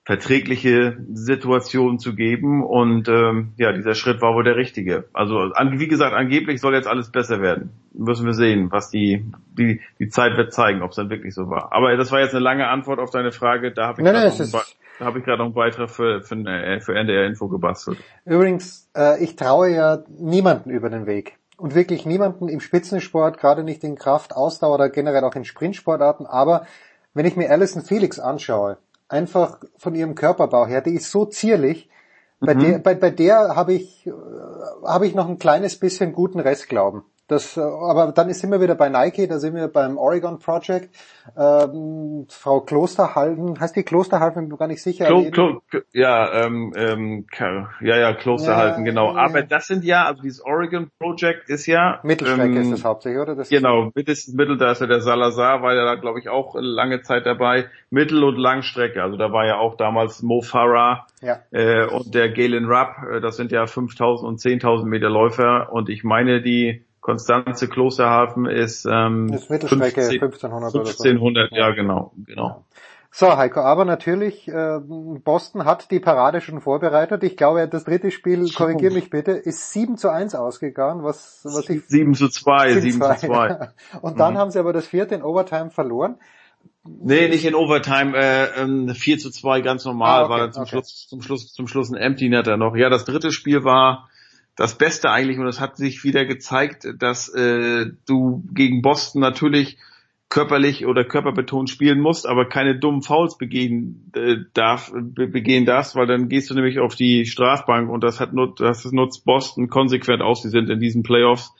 [0.05, 5.05] verträgliche Situation zu geben und ähm, ja, dieser Schritt war wohl der richtige.
[5.13, 7.71] Also an, wie gesagt, angeblich soll jetzt alles besser werden.
[7.93, 9.25] Müssen wir sehen, was die
[9.57, 11.71] die, die Zeit wird zeigen, ob es dann wirklich so war.
[11.71, 13.71] Aber das war jetzt eine lange Antwort auf deine Frage.
[13.71, 17.97] Da habe ich gerade noch, noch einen Beitrag für, für, äh, für NDR Info gebastelt.
[18.25, 21.37] Übrigens, äh, ich traue ja niemanden über den Weg.
[21.63, 26.25] Und wirklich niemanden im Spitzensport, gerade nicht in Kraft, Ausdauer oder generell auch in Sprintsportarten.
[26.25, 26.67] Aber
[27.13, 31.89] wenn ich mir Alison Felix anschaue, einfach von ihrem Körperbau her, die ist so zierlich.
[32.41, 32.59] Bei Mhm.
[32.59, 34.11] der, bei, bei der habe ich, äh,
[34.85, 37.03] habe ich noch ein kleines bisschen guten Restglauben.
[37.27, 40.93] Das, äh, aber dann sind wir wieder bei Nike, da sind wir beim Oregon Project.
[41.37, 45.05] Ähm, Frau Klosterhalden, heißt die Klosterhalden, bin mir gar nicht sicher.
[45.05, 45.61] Klo, Klo,
[45.93, 47.25] ja, ähm, ähm,
[47.79, 49.13] ja, ja, Klosterhalten, Ja, genau.
[49.15, 49.21] ja.
[49.21, 53.21] Aber das sind ja, also dieses Oregon Project ist ja Mittelstrecke ähm, ist das hauptsächlich,
[53.21, 53.35] oder?
[53.35, 56.55] Das Genau, mittels, Mittel, da ist ja der Salazar, war ja da, glaube ich, auch
[56.59, 57.67] lange Zeit dabei.
[57.89, 61.39] Mittel- und Langstrecke, also da war ja auch damals Mo Farah Ja.
[61.51, 65.87] äh, und der Galen Rupp, äh, das sind ja 5000 und 10.000 Meter Läufer und
[65.87, 71.03] ich meine, die Konstanze Klosterhafen ist, ähm, ist Mittelstrecke 15 1500 oder so.
[71.03, 72.63] 1500, ja genau, genau.
[73.11, 77.23] So, Heiko, aber natürlich, äh, Boston hat die Parade schon vorbereitet.
[77.23, 81.69] Ich glaube, das dritte Spiel, korrigier mich bitte, ist 7 zu 1 ausgegangen, was, was
[81.69, 81.85] ich...
[81.85, 83.69] 7 zu 2, 7 zu 2.
[84.01, 84.37] Und dann Mhm.
[84.37, 86.15] haben sie aber das vierte in Overtime verloren.
[86.85, 90.53] Nee, nicht in Overtime, äh, ähm, 4 zu 2 ganz normal, Ah, okay, war dann
[90.53, 90.69] zum okay.
[90.71, 92.75] Schluss, zum Schluss, zum Schluss ein Empty Netter noch.
[92.77, 94.09] Ja, das dritte Spiel war
[94.55, 99.77] das Beste eigentlich und es hat sich wieder gezeigt, dass äh, du gegen Boston natürlich
[100.29, 105.95] körperlich oder körperbetont spielen musst, aber keine dummen Fouls begehen äh, darf, be begehen darfst,
[105.95, 109.69] weil dann gehst du nämlich auf die Strafbank und das hat nur, das nutzt Boston
[109.69, 110.41] konsequent aus.
[110.41, 111.53] Sie sind in diesen Playoffs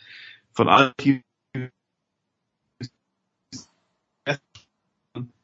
[0.53, 1.21] von allen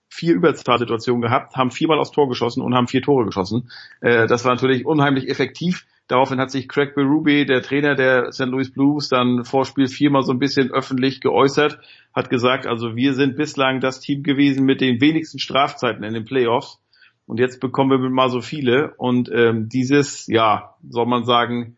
[0.10, 3.72] vier Überzahlsituationen gehabt, haben viermal aufs Tor geschossen und haben vier Tore geschossen.
[4.02, 5.86] Äh, das war natürlich unheimlich effektiv.
[6.10, 8.48] Daraufhin hat sich Craig Berube, der Trainer der St.
[8.48, 11.78] Louis Blues, dann vor Spiel viermal so ein bisschen öffentlich geäußert,
[12.16, 16.26] hat gesagt, also wir sind bislang das Team gewesen mit den wenigsten Strafzeiten in den
[16.26, 16.80] Playoffs.
[17.28, 18.96] Und jetzt bekommen wir mal so viele.
[18.98, 21.78] Und ähm, dieses, ja, soll man sagen,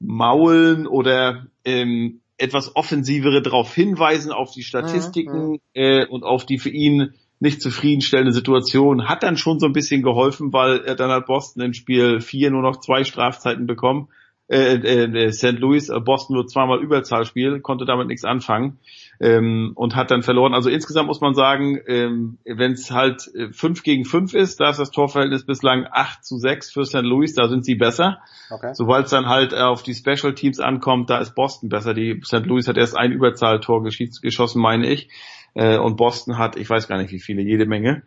[0.00, 5.60] Maulen oder ähm, etwas offensivere darauf hinweisen, auf die Statistiken mhm.
[5.74, 10.02] äh, und auf die für ihn nicht zufriedenstellende Situation, hat dann schon so ein bisschen
[10.02, 14.08] geholfen, weil er dann hat Boston im Spiel vier nur noch zwei Strafzeiten bekommen.
[14.46, 15.58] Äh, äh, äh St.
[15.58, 18.78] Louis, äh, Boston nur zweimal Überzahlspiel, konnte damit nichts anfangen
[19.20, 20.54] ähm, und hat dann verloren.
[20.54, 24.70] Also insgesamt muss man sagen, ähm, wenn es halt äh, 5 gegen 5 ist, da
[24.70, 27.02] ist das Torverhältnis bislang 8 zu 6 für St.
[27.02, 28.18] Louis, da sind sie besser.
[28.50, 28.72] Okay.
[28.74, 31.94] Sobald es dann halt äh, auf die Special Teams ankommt, da ist Boston besser.
[31.94, 32.44] Die St.
[32.44, 35.08] Louis hat erst ein Überzahltor geschossen, meine ich.
[35.54, 38.02] Äh, und Boston hat, ich weiß gar nicht wie viele, jede Menge.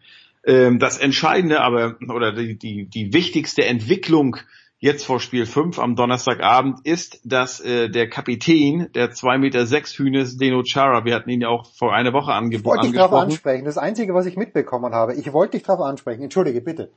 [0.46, 4.38] Ähm, das Entscheidende aber, oder die, die, die wichtigste Entwicklung
[4.84, 9.98] jetzt vor Spiel 5 am Donnerstagabend ist, dass äh, der Kapitän der 2,6 Meter sechs
[9.98, 12.96] Hühnes, Deno Chara, wir hatten ihn ja auch vor einer Woche angeb ich wollte dich
[12.98, 13.64] darauf ansprechen.
[13.64, 15.14] Das Einzige, was ich mitbekommen habe.
[15.14, 16.24] Ich wollte dich darauf ansprechen.
[16.24, 16.92] Entschuldige, bitte.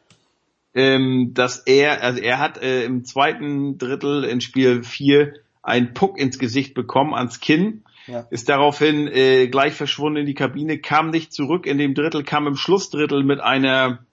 [0.75, 6.18] Ähm, dass er, also er hat äh, im zweiten Drittel in Spiel 4 einen Puck
[6.18, 7.84] ins Gesicht bekommen, ans Kinn.
[8.07, 8.26] Ja.
[8.31, 12.47] Ist daraufhin äh, gleich verschwunden in die Kabine, kam nicht zurück in dem Drittel, kam
[12.47, 14.07] im Schlussdrittel mit einer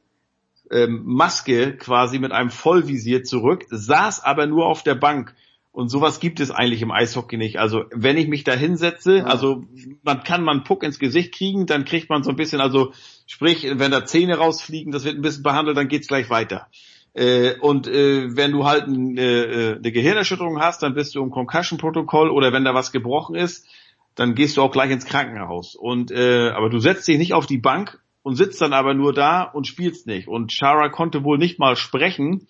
[0.72, 5.36] ähm, Maske quasi mit einem Vollvisier zurück, saß aber nur auf der Bank.
[5.72, 7.58] Und sowas gibt es eigentlich im Eishockey nicht.
[7.58, 9.24] Also wenn ich mich da hinsetze, ja.
[9.24, 9.64] also
[10.04, 12.94] man kann man einen Puck ins Gesicht kriegen, dann kriegt man so ein bisschen, also
[13.26, 16.68] sprich, wenn da Zähne rausfliegen, das wird ein bisschen behandelt, dann geht's gleich weiter.
[17.16, 21.32] Äh, und äh, wenn du halt ein, äh, eine Gehirnerschütterung hast, dann bist du im
[21.32, 23.68] Concussion-Protokoll oder wenn da was gebrochen ist,
[24.16, 25.76] dann gehst du auch gleich ins Krankenhaus.
[25.76, 29.14] Und äh, aber du setzt dich nicht auf die Bank und sitzt dann aber nur
[29.14, 30.28] da und spielst nicht.
[30.28, 32.48] Und Shara konnte wohl nicht mal sprechen.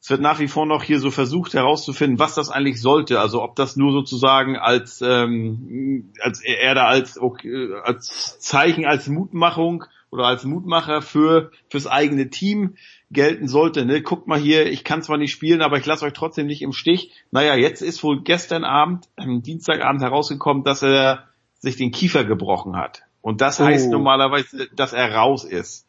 [0.00, 3.20] Es wird nach wie vor noch hier so versucht herauszufinden, was das eigentlich sollte.
[3.20, 9.08] Also ob das nur sozusagen als, ähm, als er da als, okay, als Zeichen, als
[9.08, 12.76] Mutmachung oder als Mutmacher für fürs eigene Team
[13.14, 13.86] gelten sollte.
[13.86, 14.02] Ne?
[14.02, 16.72] Guckt mal hier, ich kann zwar nicht spielen, aber ich lasse euch trotzdem nicht im
[16.72, 17.12] Stich.
[17.30, 21.28] Naja, jetzt ist wohl gestern Abend, ähm, Dienstagabend herausgekommen, dass er
[21.58, 23.02] sich den Kiefer gebrochen hat.
[23.22, 23.64] Und das oh.
[23.64, 25.88] heißt normalerweise, dass er raus ist.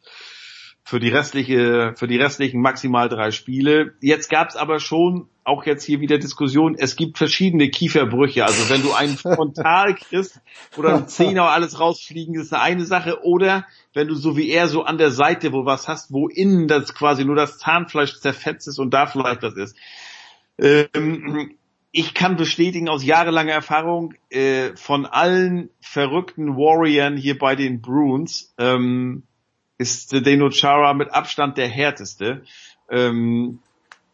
[0.88, 3.96] Für die restliche, für die restlichen maximal drei Spiele.
[4.02, 6.76] Jetzt gab es aber schon auch jetzt hier wieder Diskussion.
[6.78, 8.46] Es gibt verschiedene Kieferbrüche.
[8.46, 10.42] Also wenn du einen frontal kriegst
[10.78, 13.24] oder ein Zehner alles rausfliegen, ist eine Sache.
[13.24, 16.68] Oder wenn du so wie er so an der Seite wo was hast, wo innen
[16.68, 19.76] das quasi nur das Zahnfleisch zerfetzt ist und da vielleicht das ist.
[20.60, 21.56] Ähm,
[21.92, 28.54] ich kann bestätigen aus jahrelanger Erfahrung äh, von allen verrückten Warriors hier bei den Bruins
[28.60, 29.24] ähm,
[29.78, 32.44] ist Deno Chara mit Abstand der härteste.
[32.90, 33.60] Ähm,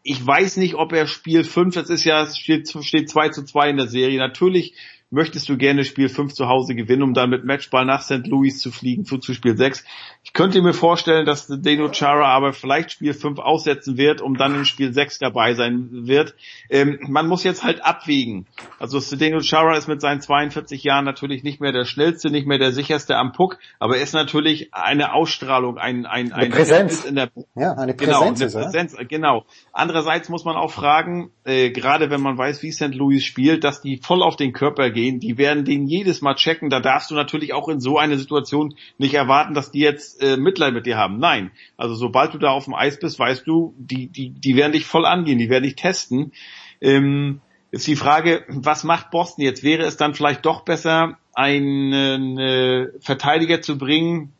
[0.02, 3.76] ich weiß nicht, ob er Spiel 5, es ist ja, steht 2 zu 2 in
[3.76, 4.18] der Serie.
[4.18, 4.74] Natürlich
[5.12, 8.26] möchtest du gerne Spiel 5 zu Hause gewinnen, um dann mit Matchball nach St.
[8.26, 9.84] Louis zu fliegen zu, zu Spiel 6.
[10.24, 14.54] Ich könnte mir vorstellen, dass Deno Chara aber vielleicht Spiel 5 aussetzen wird, um dann
[14.54, 16.34] in Spiel 6 dabei sein wird.
[16.70, 18.46] Ähm, man muss jetzt halt abwägen.
[18.78, 22.58] Also Deno Chara ist mit seinen 42 Jahren natürlich nicht mehr der schnellste, nicht mehr
[22.58, 27.04] der sicherste am Puck, aber er ist natürlich eine Ausstrahlung, ein, ein, eine ein Präsenz.
[27.04, 28.52] In der, ja, eine genau, Präsenz.
[28.52, 29.44] Genau, eine Präsenz, genau.
[29.72, 32.94] Andererseits muss man auch fragen, äh, gerade wenn man weiß, wie St.
[32.94, 36.34] Louis spielt, dass die voll auf den Körper gehen gehen, die werden den jedes Mal
[36.34, 36.70] checken.
[36.70, 40.36] Da darfst du natürlich auch in so einer Situation nicht erwarten, dass die jetzt äh,
[40.36, 41.18] Mitleid mit dir haben.
[41.18, 41.50] Nein.
[41.76, 44.86] Also sobald du da auf dem Eis bist, weißt du, die, die, die werden dich
[44.86, 46.32] voll angehen, die werden dich testen.
[46.80, 47.40] Ähm,
[47.70, 49.64] ist die Frage, was macht Boston jetzt?
[49.64, 54.32] Wäre es dann vielleicht doch besser, einen äh, Verteidiger zu bringen,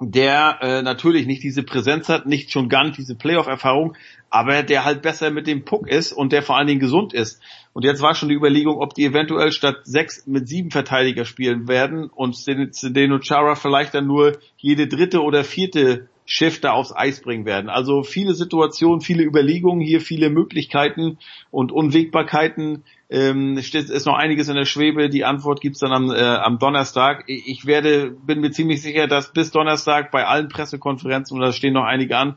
[0.00, 3.96] der äh, natürlich nicht diese Präsenz hat, nicht schon gar nicht diese Playoff-Erfahrung,
[4.28, 7.40] aber der halt besser mit dem Puck ist und der vor allen Dingen gesund ist.
[7.72, 11.68] Und jetzt war schon die Überlegung, ob die eventuell statt sechs mit sieben Verteidiger spielen
[11.68, 17.22] werden und Zdeno Chara vielleicht dann nur jede dritte oder vierte Schiff da aufs Eis
[17.22, 17.70] bringen werden.
[17.70, 21.18] Also viele Situationen, viele Überlegungen hier, viele Möglichkeiten
[21.52, 22.82] und Unwägbarkeiten.
[23.08, 25.08] Ähm, ist noch einiges in der Schwebe.
[25.08, 27.24] Die Antwort gibt's dann am, äh, am Donnerstag.
[27.28, 31.74] Ich werde, bin mir ziemlich sicher, dass bis Donnerstag bei allen Pressekonferenzen, und da stehen
[31.74, 32.36] noch einige an,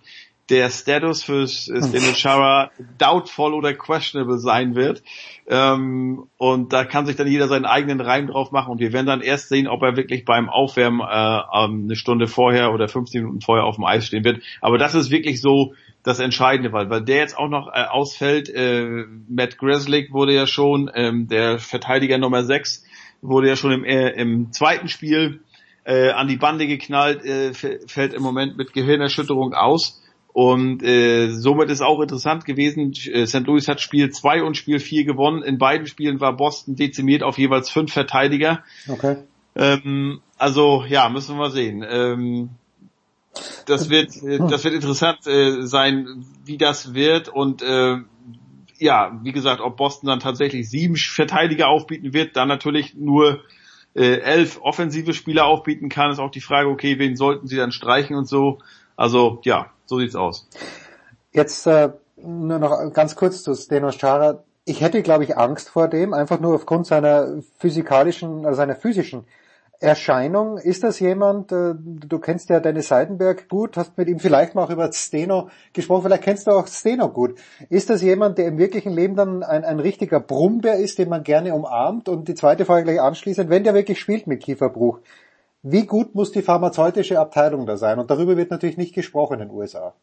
[0.50, 5.04] der Status für Steven Chara doubtful oder questionable sein wird.
[5.48, 9.06] Ähm, und da kann sich dann jeder seinen eigenen Reim drauf machen und wir werden
[9.06, 13.42] dann erst sehen, ob er wirklich beim Aufwärmen äh, eine Stunde vorher oder 15 Minuten
[13.42, 14.42] vorher auf dem Eis stehen wird.
[14.62, 18.50] Aber das ist wirklich so das Entscheidende, weil, weil der jetzt auch noch äh, ausfällt.
[18.50, 22.86] Äh, Matt Greslick wurde ja schon, ähm, der Verteidiger Nummer 6,
[23.22, 25.42] wurde ja schon im, äh, im zweiten Spiel
[25.84, 30.02] äh, an die Bande geknallt, äh, fällt im Moment mit Gehirnerschütterung aus.
[30.40, 33.46] Und äh, somit ist auch interessant gewesen, äh, St.
[33.46, 35.44] Louis hat Spiel 2 und Spiel 4 gewonnen.
[35.44, 38.64] In beiden Spielen war Boston dezimiert auf jeweils fünf Verteidiger.
[38.88, 39.18] Okay.
[39.58, 41.86] Ähm, also ja, müssen wir mal sehen.
[41.86, 42.52] Ähm,
[43.66, 47.98] das wird, äh, das wird interessant äh, sein, wie das wird und äh,
[48.78, 53.42] ja, wie gesagt, ob Boston dann tatsächlich sieben Verteidiger aufbieten wird, dann natürlich nur
[53.94, 57.74] äh, elf offensive Spieler aufbieten kann, ist auch die Frage, okay, wen sollten sie dann
[57.74, 58.60] streichen und so.
[58.96, 60.48] Also ja, so sieht's aus.
[61.32, 64.44] Jetzt äh, nur noch ganz kurz zu Steno Chara.
[64.66, 69.26] Ich hätte, glaube ich, Angst vor dem, einfach nur aufgrund seiner physikalischen, also seiner physischen
[69.80, 70.58] Erscheinung.
[70.58, 74.64] Ist das jemand, äh, du kennst ja Dennis Seidenberg gut, hast mit ihm vielleicht mal
[74.64, 77.40] auch über Steno gesprochen, vielleicht kennst du auch Steno gut.
[77.70, 81.24] Ist das jemand, der im wirklichen Leben dann ein, ein richtiger Brummbär ist, den man
[81.24, 82.10] gerne umarmt?
[82.10, 85.00] Und die zweite Frage gleich anschließend, wenn der wirklich spielt mit Kieferbruch,
[85.62, 88.00] wie gut muss die pharmazeutische Abteilung da sein?
[88.00, 89.94] Und darüber wird natürlich nicht gesprochen in den USA.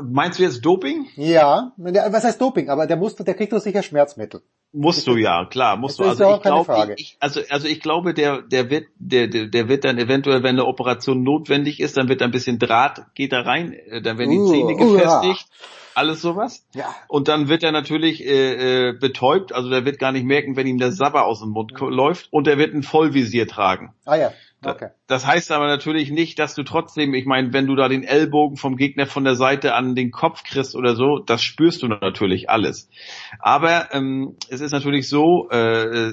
[0.00, 1.06] Meinst du jetzt Doping?
[1.16, 2.70] Ja, was heißt Doping?
[2.70, 4.42] Aber der muss, der kriegt doch sicher Schmerzmittel.
[4.72, 6.12] Musst du ja, klar, musst Das du.
[6.12, 6.94] ist Also ja auch ich Frage.
[6.98, 10.50] ich, also also ich glaube, der der wird der, der der wird dann eventuell, wenn
[10.50, 14.30] eine Operation notwendig ist, dann wird ein bisschen Draht geht da rein, äh, dann werden
[14.30, 15.46] die Uh, Zähne uh, gefestigt,
[15.98, 16.66] alles sowas.
[16.74, 16.94] Ja.
[17.08, 20.66] Und dann wird er natürlich äh, äh, betäubt, also der wird gar nicht merken, wenn
[20.66, 23.92] ihm der Sabber aus dem Mund ko- läuft und er wird ein Vollvisier tragen.
[24.06, 24.32] Ah ja,
[24.64, 24.88] okay.
[25.06, 28.56] Das heißt aber natürlich nicht, dass du trotzdem, ich meine, wenn du da den Ellbogen
[28.56, 32.48] vom Gegner von der Seite an den Kopf kriegst oder so, das spürst du natürlich
[32.48, 32.88] alles.
[33.40, 36.12] Aber ähm, es ist natürlich so, äh,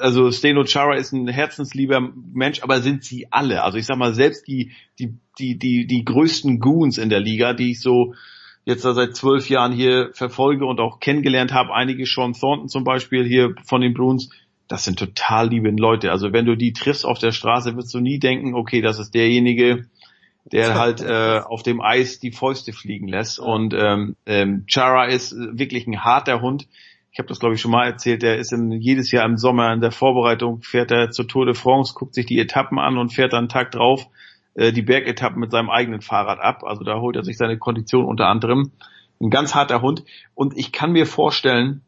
[0.00, 3.62] also Steno Chara ist ein herzenslieber Mensch, aber sind sie alle.
[3.62, 7.52] Also ich sag mal, selbst die, die, die, die, die größten Goons in der Liga,
[7.52, 8.14] die ich so
[8.64, 13.24] jetzt seit zwölf Jahren hier verfolge und auch kennengelernt habe, einige Sean Thornton zum Beispiel
[13.24, 14.30] hier von den Bruins,
[14.68, 16.10] das sind total liebe Leute.
[16.10, 19.14] Also wenn du die triffst auf der Straße, wirst du nie denken, okay, das ist
[19.14, 19.86] derjenige,
[20.44, 23.38] der halt äh, auf dem Eis die Fäuste fliegen lässt.
[23.38, 26.66] Und ähm, ähm, Chara ist äh, wirklich ein harter Hund.
[27.12, 28.22] Ich habe das glaube ich schon mal erzählt.
[28.22, 31.54] Der ist in, jedes Jahr im Sommer in der Vorbereitung fährt er zur Tour de
[31.54, 34.08] France, guckt sich die Etappen an und fährt dann einen Tag drauf
[34.54, 36.64] äh, die Bergetappen mit seinem eigenen Fahrrad ab.
[36.64, 38.72] Also da holt er sich seine Kondition unter anderem.
[39.20, 40.04] Ein ganz harter Hund.
[40.34, 41.82] Und ich kann mir vorstellen,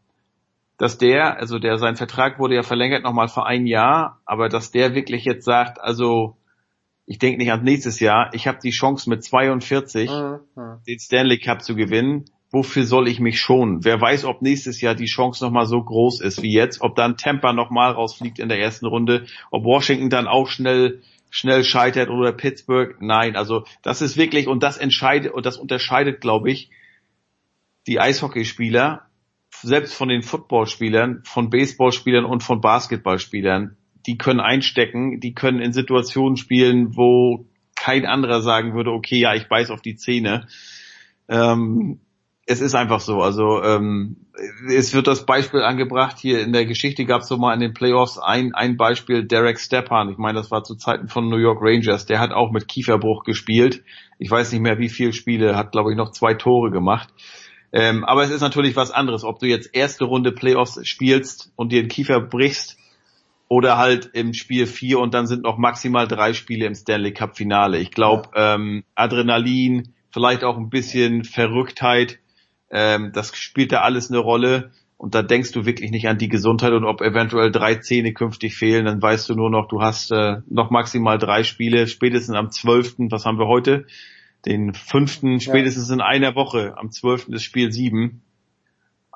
[0.78, 4.70] dass der, also der, sein Vertrag wurde ja verlängert nochmal für ein Jahr, aber dass
[4.70, 6.36] der wirklich jetzt sagt, also
[7.07, 10.11] ich denke nicht an nächstes Jahr, ich habe die Chance mit 42
[10.86, 12.25] den Stanley Cup zu gewinnen.
[12.51, 13.85] Wofür soll ich mich schonen?
[13.85, 17.17] Wer weiß, ob nächstes Jahr die Chance nochmal so groß ist wie jetzt, ob dann
[17.17, 22.33] Tampa nochmal rausfliegt in der ersten Runde, ob Washington dann auch schnell schnell scheitert oder
[22.33, 22.97] Pittsburgh.
[23.01, 26.71] Nein, also das ist wirklich und das entscheidet und das unterscheidet, glaube ich,
[27.87, 29.07] die Eishockeyspieler
[29.63, 33.77] selbst von den Footballspielern, von Baseballspielern und von Basketballspielern.
[34.07, 39.35] Die können einstecken, die können in Situationen spielen, wo kein anderer sagen würde, okay, ja,
[39.35, 40.47] ich beiß auf die Zähne.
[41.29, 42.01] Ähm,
[42.47, 43.20] es ist einfach so.
[43.20, 44.16] Also ähm,
[44.68, 46.16] es wird das Beispiel angebracht.
[46.18, 49.58] Hier in der Geschichte gab es so mal in den Playoffs ein, ein Beispiel, Derek
[49.58, 50.10] Stepan.
[50.10, 52.07] Ich meine, das war zu Zeiten von New York Rangers.
[52.07, 53.83] Der hat auch mit Kieferbruch gespielt.
[54.18, 57.08] Ich weiß nicht mehr, wie viele Spiele, hat glaube ich noch zwei Tore gemacht.
[57.73, 61.73] Ähm, aber es ist natürlich was anderes, ob du jetzt erste Runde Playoffs spielst und
[61.73, 62.78] dir den Kiefer brichst
[63.49, 67.36] oder halt im Spiel vier und dann sind noch maximal drei Spiele im Stanley Cup
[67.36, 67.78] Finale.
[67.78, 72.20] Ich glaube, ähm, Adrenalin, vielleicht auch ein bisschen Verrücktheit,
[72.70, 74.70] ähm, das spielt da alles eine Rolle.
[74.99, 78.57] Und da denkst du wirklich nicht an die Gesundheit und ob eventuell drei Zähne künftig
[78.57, 82.51] fehlen, dann weißt du nur noch, du hast äh, noch maximal drei Spiele, spätestens am
[82.51, 83.86] 12., was haben wir heute?
[84.47, 87.28] Den fünften, spätestens in einer Woche, am 12.
[87.28, 88.23] ist Spiel sieben.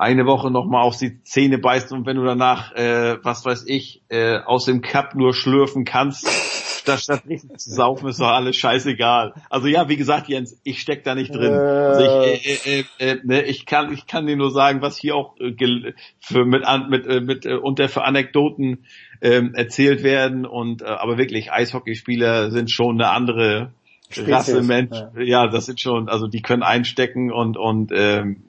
[0.01, 4.01] Eine Woche nochmal auf die Zähne beißt und wenn du danach, äh, was weiß ich,
[4.09, 6.27] äh, aus dem Cup nur schlürfen kannst,
[6.81, 9.35] statt, statt richtig zu saufen, ist doch alles scheißegal.
[9.51, 11.53] Also ja, wie gesagt, Jens, ich steck da nicht drin.
[11.53, 15.17] Also ich, äh, äh, äh, ne, ich kann, ich kann dir nur sagen, was hier
[15.17, 18.87] auch äh, für mit mit äh, mit äh, unter für Anekdoten
[19.21, 23.73] ähm, erzählt werden und äh, aber wirklich Eishockeyspieler sind schon eine andere
[24.09, 24.97] Spezies, Rasse Mensch.
[25.17, 25.23] ja.
[25.23, 25.47] Ja.
[25.49, 28.45] das sind schon, also die können einstecken und und ähm,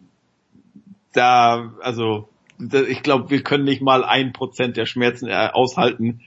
[1.14, 6.22] da, also ich glaube, wir können nicht mal ein Prozent der Schmerzen äh, aushalten,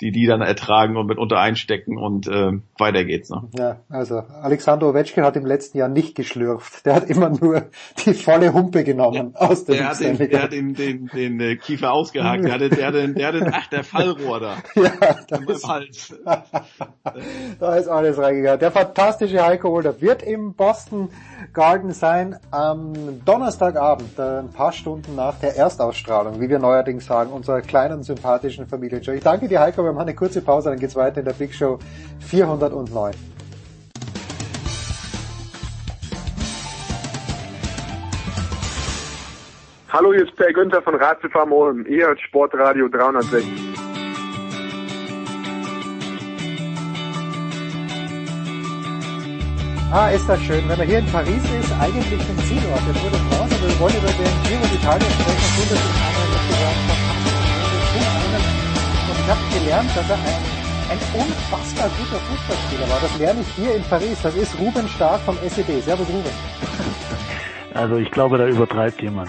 [0.00, 3.30] die die dann ertragen und mitunter einstecken und äh, weiter geht's.
[3.30, 3.42] Ne?
[3.58, 6.86] Ja, also Alexander Ovechkin hat im letzten Jahr nicht geschlürft.
[6.86, 7.66] Der hat immer nur
[8.04, 11.56] die volle Humpe genommen aus dem Der hat den, der hat den, den, den äh,
[11.56, 12.44] Kiefer ausgehakt.
[12.44, 14.56] Der hatte, der hatte, der hatte, ach, der Fallrohr da.
[14.78, 14.92] Ja,
[15.28, 16.14] da ist, Hals.
[17.58, 18.60] da ist alles reingegangen.
[18.60, 21.08] Der fantastische Heiko Holder wird im Boston
[21.52, 22.92] Garden sein am
[23.24, 28.66] Donnerstagabend, äh, ein paar Stunden nach der Erstausstrahlung, wie wir neuerdings sagen, unserer kleinen sympathischen
[28.66, 29.12] Familienshow.
[29.12, 31.54] Ich danke dir, Heiko wir machen eine kurze Pause, dann geht's weiter in der Big
[31.54, 31.78] Show
[32.20, 33.14] 409.
[39.90, 41.86] Hallo, hier ist Per Günther von Radfiffer Molen.
[41.86, 43.46] Ihr hört Sportradio 360.
[49.90, 50.68] Ah, ist das schön.
[50.68, 52.82] Wenn man hier in Paris ist, eigentlich ein Zielort.
[52.86, 55.56] Jetzt wurde es raus, aber wir wollen über den Giro d'Italia sprechen.
[55.56, 57.37] Gut, dass ich einmal mitgebracht habe
[59.28, 60.42] ich habe gelernt, dass er ein,
[60.88, 62.98] ein unfassbar guter Fußballspieler war.
[63.02, 64.16] Das lerne ich hier in Paris.
[64.22, 65.82] Das ist Ruben Stark vom SED.
[65.82, 66.30] Servus Ruben.
[67.74, 69.28] Also ich glaube, da übertreibt jemand.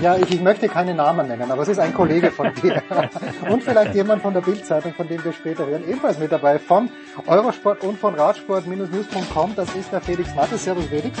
[0.00, 2.82] Ja, ich, ich möchte keine Namen nennen, aber es ist ein Kollege von dir.
[3.50, 6.88] und vielleicht jemand von der Bildzeitung, von dem wir später hören, ebenfalls mit dabei von
[7.26, 9.52] Eurosport und von Radsport-News.com.
[9.54, 10.64] Das ist der Felix Mattes.
[10.64, 11.18] Servus Felix.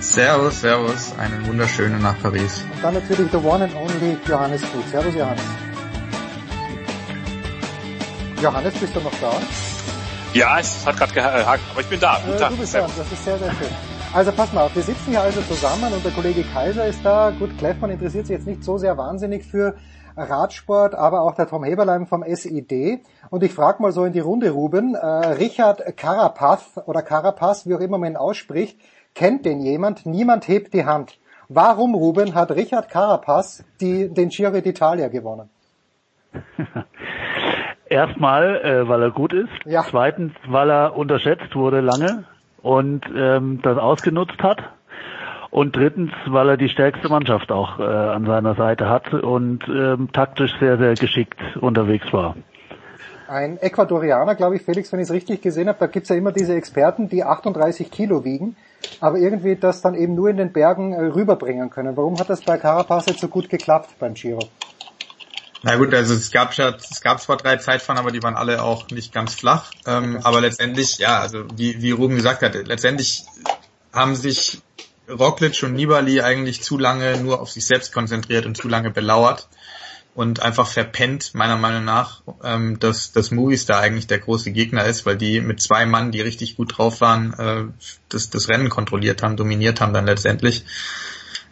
[0.00, 1.14] Servus, servus.
[1.18, 2.66] Einen wunderschönen nach Paris.
[2.74, 4.86] Und dann natürlich the one and only Johannes Gut.
[4.90, 5.69] Servus Johannes.
[8.42, 9.32] Johannes, bist du noch da?
[10.32, 12.18] Ja, es hat gerade gehakt, aber ich bin da.
[12.18, 13.68] Äh, du bist da, das ist sehr, sehr schön.
[14.14, 17.30] Also pass mal auf, wir sitzen hier also zusammen und der Kollege Kaiser ist da.
[17.38, 19.76] Gut, Kleffmann interessiert sich jetzt nicht so sehr wahnsinnig für
[20.16, 23.02] Radsport, aber auch der Tom Heberlein vom SID.
[23.28, 27.74] Und ich frage mal so in die Runde, Ruben, äh, Richard Carapaz oder Carapaz, wie
[27.74, 28.80] auch immer man ihn ausspricht,
[29.14, 30.06] kennt den jemand?
[30.06, 31.18] Niemand hebt die Hand.
[31.48, 35.50] Warum, Ruben, hat Richard Carapaz die, den Giro d'Italia gewonnen?
[37.90, 39.50] Erstmal, äh, weil er gut ist.
[39.66, 39.84] Ja.
[39.90, 42.24] Zweitens, weil er unterschätzt wurde lange
[42.62, 44.62] und ähm, das ausgenutzt hat.
[45.50, 50.10] Und drittens, weil er die stärkste Mannschaft auch äh, an seiner Seite hat und ähm,
[50.12, 52.36] taktisch sehr, sehr geschickt unterwegs war.
[53.26, 56.30] Ein Ecuadorianer, glaube ich, Felix, wenn ich es richtig gesehen habe, da gibt's ja immer
[56.30, 58.54] diese Experten, die 38 Kilo wiegen,
[59.00, 61.96] aber irgendwie das dann eben nur in den Bergen äh, rüberbringen können.
[61.96, 64.40] Warum hat das bei Carapaz jetzt so gut geklappt beim Giro?
[65.62, 68.62] Na gut, also es gab ja, es gab zwar drei Zeitfahren, aber die waren alle
[68.62, 69.70] auch nicht ganz flach.
[69.86, 70.20] Ähm.
[70.22, 73.24] Aber letztendlich, ja, also wie, wie Ruben gesagt hat, letztendlich
[73.92, 74.62] haben sich
[75.08, 79.48] Roglic und Nibali eigentlich zu lange nur auf sich selbst konzentriert und zu lange belauert
[80.14, 85.06] und einfach verpennt, meiner Meinung nach, ähm, dass, dass Movistar eigentlich der große Gegner ist,
[85.06, 87.64] weil die mit zwei Mann, die richtig gut drauf waren, äh,
[88.08, 90.64] das, das Rennen kontrolliert haben, dominiert haben dann letztendlich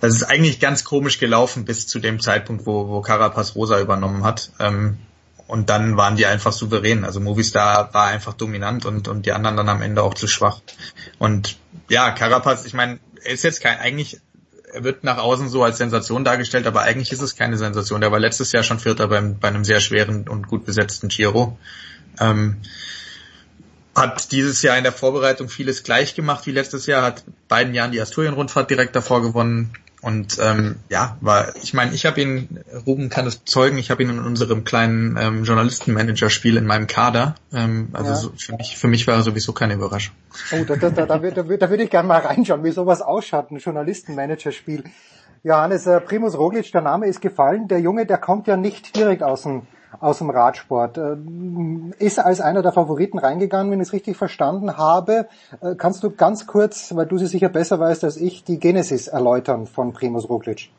[0.00, 4.24] das ist eigentlich ganz komisch gelaufen bis zu dem Zeitpunkt, wo, wo Carapaz Rosa übernommen
[4.24, 4.52] hat.
[4.60, 4.98] Ähm,
[5.48, 7.04] und dann waren die einfach souverän.
[7.04, 10.60] Also Movistar war einfach dominant und, und die anderen dann am Ende auch zu schwach.
[11.18, 11.56] Und
[11.88, 14.20] ja, Carapaz, ich meine, er ist jetzt kein, eigentlich,
[14.72, 18.02] er wird nach außen so als Sensation dargestellt, aber eigentlich ist es keine Sensation.
[18.02, 21.58] Der war letztes Jahr schon Vierter beim, bei einem sehr schweren und gut besetzten Giro.
[22.20, 22.58] Ähm,
[23.96, 27.90] hat dieses Jahr in der Vorbereitung vieles gleich gemacht wie letztes Jahr, hat beiden Jahren
[27.90, 33.08] die Asturien-Rundfahrt direkt davor gewonnen, und ähm, ja, war, ich meine, ich habe ihn, Ruben
[33.08, 37.34] kann es bezeugen, ich habe ihn in unserem kleinen ähm, Journalistenmanager-Spiel in meinem Kader.
[37.52, 38.16] Ähm, also ja.
[38.16, 40.14] so, für, mich, für mich war er sowieso keine Überraschung.
[40.52, 43.50] Oh, da, da, da, da, da, da würde ich gerne mal reinschauen, wie sowas ausschaut,
[43.50, 44.84] ein Journalistenmanager-Spiel.
[45.42, 47.66] Johannes, äh, Primus Roglic, der Name ist gefallen.
[47.66, 49.62] Der Junge, der kommt ja nicht direkt aus dem
[50.00, 50.98] aus dem Radsport.
[50.98, 51.16] Äh,
[51.98, 55.28] ist als einer der Favoriten reingegangen, wenn ich es richtig verstanden habe.
[55.60, 59.08] Äh, kannst du ganz kurz, weil du sie sicher besser weißt als ich, die Genesis
[59.08, 60.70] erläutern von Primus Roglic?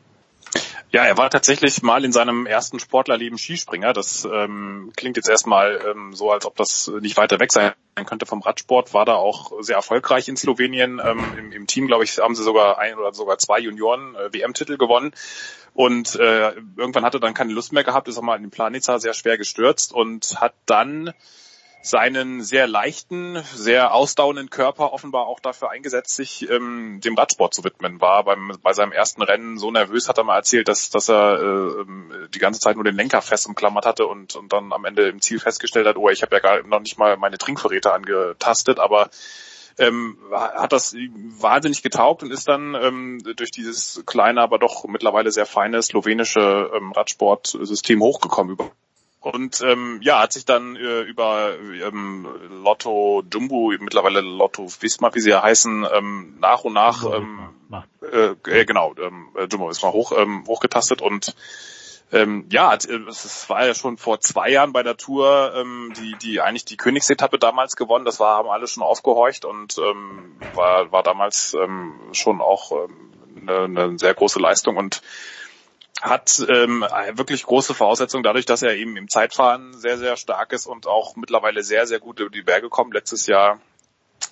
[0.92, 3.92] Ja, er war tatsächlich mal in seinem ersten Sportlerleben Skispringer.
[3.92, 7.72] Das ähm, klingt jetzt erstmal ähm, so, als ob das nicht weiter weg sein
[8.06, 8.92] könnte vom Radsport.
[8.92, 11.00] War da auch sehr erfolgreich in Slowenien.
[11.04, 14.76] Ähm, im, Im Team, glaube ich, haben sie sogar ein oder sogar zwei Junioren äh,
[14.76, 15.12] gewonnen.
[15.74, 18.50] Und äh, irgendwann hatte er dann keine Lust mehr gehabt, ist auch mal in den
[18.50, 21.12] Planica sehr schwer gestürzt und hat dann
[21.82, 27.64] seinen sehr leichten, sehr ausdauernden Körper offenbar auch dafür eingesetzt, sich ähm, dem Radsport zu
[27.64, 28.00] widmen.
[28.00, 31.40] War beim, bei seinem ersten Rennen so nervös, hat er mal erzählt, dass, dass er
[31.40, 35.08] äh, die ganze Zeit nur den Lenker fest umklammert hatte und, und dann am Ende
[35.08, 38.78] im Ziel festgestellt hat, oh, ich habe ja gar noch nicht mal meine Trinkverräte angetastet,
[38.78, 39.08] aber
[39.80, 45.30] ähm, hat das wahnsinnig getaugt und ist dann ähm, durch dieses kleine, aber doch mittlerweile
[45.30, 48.70] sehr feine slowenische ähm, Radsportsystem hochgekommen über
[49.20, 52.26] und ähm, ja, hat sich dann äh, über ähm,
[52.62, 57.50] Lotto Jumbo, mittlerweile Lotto Visma, wie sie ja heißen, ähm, nach und nach ähm,
[58.00, 61.34] äh, äh, genau, ähm, Jumbo Visma hoch, ähm, hochgetastet und
[62.12, 66.16] ähm, ja, äh, es war ja schon vor zwei Jahren bei der Tour, ähm, die,
[66.16, 68.04] die eigentlich die Königsetappe damals gewonnen.
[68.04, 73.12] Das war, haben alle schon aufgehorcht und ähm, war, war damals ähm, schon auch ähm,
[73.48, 75.02] eine, eine sehr große Leistung und
[76.02, 80.66] hat ähm, wirklich große Voraussetzungen dadurch, dass er eben im Zeitfahren sehr, sehr stark ist
[80.66, 82.94] und auch mittlerweile sehr, sehr gut über die Berge kommt.
[82.94, 83.60] Letztes Jahr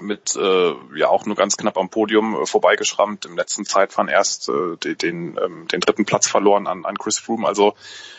[0.01, 4.49] mit äh, ja auch nur ganz knapp am Podium äh, vorbeigeschrammt, im letzten Zeitfahren erst
[4.49, 7.47] äh, den, den, ähm, den dritten Platz verloren an, an Chris Froome.
[7.47, 7.75] Also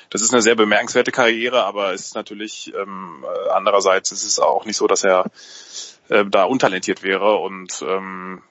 [0.09, 4.39] das ist eine sehr bemerkenswerte Karriere, aber es ist natürlich ähm, äh, andererseits ist es
[4.39, 5.25] auch nicht so, dass er
[6.09, 8.41] äh, da untalentiert wäre und ähm,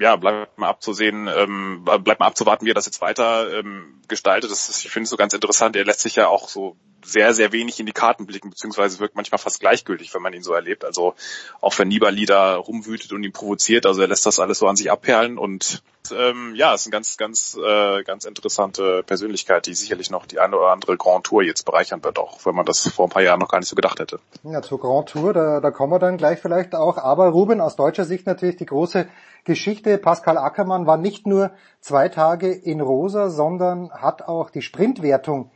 [0.00, 4.50] ja, bleibt mal abzusehen, ähm, bleibt mal abzuwarten, wie er das jetzt weiter ähm, gestaltet.
[4.50, 5.76] Das ist, ich finde es so ganz interessant.
[5.76, 9.16] Er lässt sich ja auch so sehr, sehr wenig in die Karten blicken, beziehungsweise wirkt
[9.16, 10.84] manchmal fast gleichgültig, wenn man ihn so erlebt.
[10.84, 11.14] Also
[11.60, 14.76] auch wenn Nibali da rumwütet und ihn provoziert, also er lässt das alles so an
[14.76, 20.10] sich abperlen und ähm, ja, ist eine ganz, ganz, äh, ganz interessante Persönlichkeit, die sicherlich
[20.10, 23.06] noch die eine oder andere Grand Tour jetzt bereichern wird, auch wenn man das vor
[23.06, 24.18] ein paar Jahren noch gar nicht so gedacht hätte.
[24.42, 26.98] Ja, zur Grand Tour, da, da kommen wir dann gleich vielleicht auch.
[26.98, 29.06] Aber Ruben, aus deutscher Sicht natürlich die große
[29.44, 29.96] Geschichte.
[29.96, 35.51] Pascal Ackermann war nicht nur zwei Tage in Rosa, sondern hat auch die Sprintwertung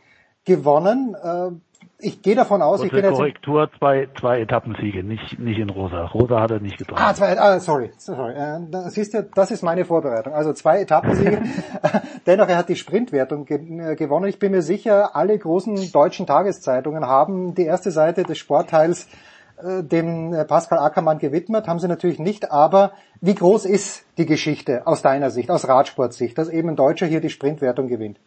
[0.46, 1.14] gewonnen.
[1.22, 1.50] Äh,
[1.98, 3.16] ich gehe davon aus, Kurze ich bin jetzt...
[3.16, 6.04] Korrektur, zwei, zwei Etappensiege, nicht, nicht in Rosa.
[6.06, 7.02] Rosa hat er nicht getroffen.
[7.02, 8.34] Ah, zwei, ah, sorry, sorry.
[8.34, 10.34] Äh, siehst du, das ist meine Vorbereitung.
[10.34, 11.42] Also zwei Etappensiege.
[12.26, 14.26] Dennoch, er hat die Sprintwertung äh, gewonnen.
[14.26, 19.08] Ich bin mir sicher, alle großen deutschen Tageszeitungen haben die erste Seite des Sportteils
[19.56, 22.92] äh, dem Pascal Ackermann gewidmet, haben sie natürlich nicht, aber
[23.22, 27.22] wie groß ist die Geschichte aus deiner Sicht, aus Radsportsicht, dass eben ein Deutscher hier
[27.22, 28.18] die Sprintwertung gewinnt?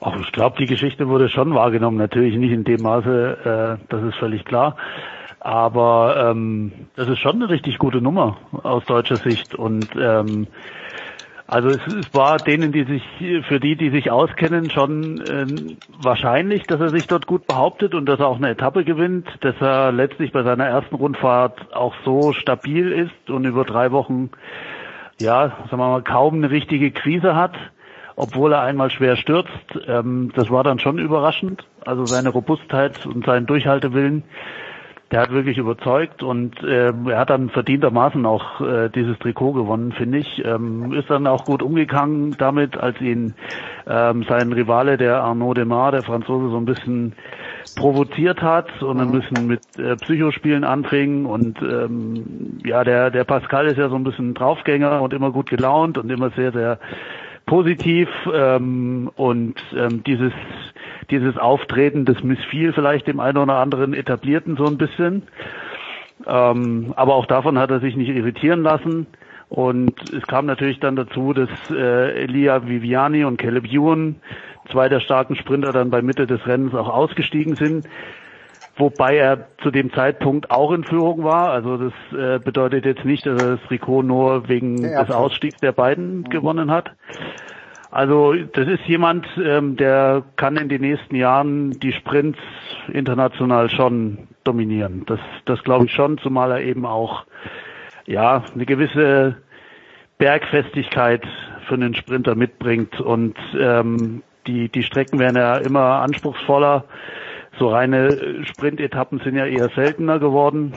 [0.00, 1.96] Ach, ich glaube, die Geschichte wurde schon wahrgenommen.
[1.96, 4.76] Natürlich nicht in dem Maße, äh, das ist völlig klar.
[5.40, 9.54] Aber ähm, das ist schon eine richtig gute Nummer aus deutscher Sicht.
[9.54, 10.48] Und ähm,
[11.46, 13.02] also es, es war denen, die sich,
[13.46, 15.46] für die, die sich auskennen, schon äh,
[16.02, 19.54] wahrscheinlich, dass er sich dort gut behauptet und dass er auch eine Etappe gewinnt, dass
[19.60, 24.30] er letztlich bei seiner ersten Rundfahrt auch so stabil ist und über drei Wochen,
[25.20, 27.54] ja, sagen wir mal, kaum eine richtige Krise hat
[28.16, 29.50] obwohl er einmal schwer stürzt.
[29.86, 31.64] Ähm, das war dann schon überraschend.
[31.84, 34.24] Also seine Robustheit und sein Durchhaltewillen,
[35.12, 39.92] der hat wirklich überzeugt und äh, er hat dann verdientermaßen auch äh, dieses Trikot gewonnen,
[39.92, 40.44] finde ich.
[40.44, 43.34] Ähm, ist dann auch gut umgegangen damit, als ihn
[43.86, 47.12] ähm, sein Rivale, der Arnaud Demar, der Franzose, so ein bisschen
[47.76, 53.66] provoziert hat und ein bisschen mit äh, Psychospielen anfing und ähm, ja, der, der Pascal
[53.66, 56.78] ist ja so ein bisschen Draufgänger und immer gut gelaunt und immer sehr, sehr
[57.46, 60.32] positiv ähm, und ähm, dieses
[61.10, 65.22] dieses Auftreten, das missfiel vielleicht dem einen oder anderen Etablierten so ein bisschen.
[66.26, 69.06] Ähm, aber auch davon hat er sich nicht irritieren lassen.
[69.48, 74.16] Und es kam natürlich dann dazu, dass äh, Elia Viviani und Caleb Ewan,
[74.72, 77.86] zwei der starken Sprinter, dann bei Mitte des Rennens auch ausgestiegen sind
[78.76, 81.50] wobei er zu dem Zeitpunkt auch in Führung war.
[81.50, 85.72] Also das äh, bedeutet jetzt nicht, dass er das Trikot nur wegen des Ausstiegs der
[85.72, 86.24] beiden mhm.
[86.24, 86.92] gewonnen hat.
[87.90, 92.38] Also das ist jemand, ähm, der kann in den nächsten Jahren die Sprints
[92.92, 95.04] international schon dominieren.
[95.06, 97.24] Das, das glaube ich schon, zumal er eben auch
[98.04, 99.36] ja eine gewisse
[100.18, 101.26] Bergfestigkeit
[101.66, 106.84] für einen Sprinter mitbringt und ähm, die die Strecken werden ja immer anspruchsvoller
[107.58, 110.72] so reine Sprintetappen sind ja eher seltener geworden.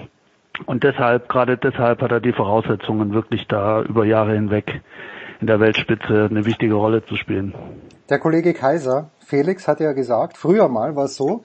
[0.65, 4.81] Und deshalb, gerade deshalb hat er die Voraussetzungen, wirklich da über Jahre hinweg
[5.39, 7.53] in der Weltspitze eine wichtige Rolle zu spielen.
[8.09, 11.43] Der Kollege Kaiser, Felix, hat ja gesagt, früher mal war es so,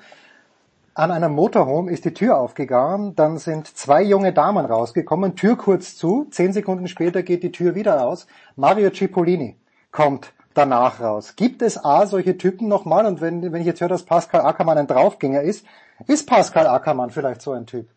[0.95, 5.97] an einem Motorhome ist die Tür aufgegangen, dann sind zwei junge Damen rausgekommen, Tür kurz
[5.97, 8.27] zu, zehn Sekunden später geht die Tür wieder aus.
[8.57, 9.57] Mario Cipollini
[9.91, 11.35] kommt danach raus.
[11.37, 13.07] Gibt es A, solche Typen nochmal?
[13.07, 15.65] Und wenn, wenn ich jetzt höre, dass Pascal Ackermann ein Draufgänger ist,
[16.07, 17.89] ist Pascal Ackermann vielleicht so ein Typ?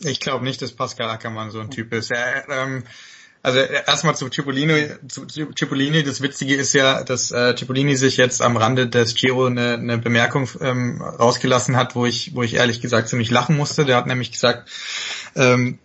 [0.00, 2.10] Ich glaube nicht, dass Pascal Ackermann so ein Typ ist.
[2.10, 2.84] Er, ähm,
[3.42, 8.40] also erstmal zu Cipollini, zu Cipollini, das Witzige ist ja, dass äh, Cipollini sich jetzt
[8.40, 12.80] am Rande des Giro eine, eine Bemerkung ähm, rausgelassen hat, wo ich, wo ich ehrlich
[12.80, 13.84] gesagt ziemlich lachen musste.
[13.84, 14.70] Der hat nämlich gesagt,
[15.34, 15.80] ähm,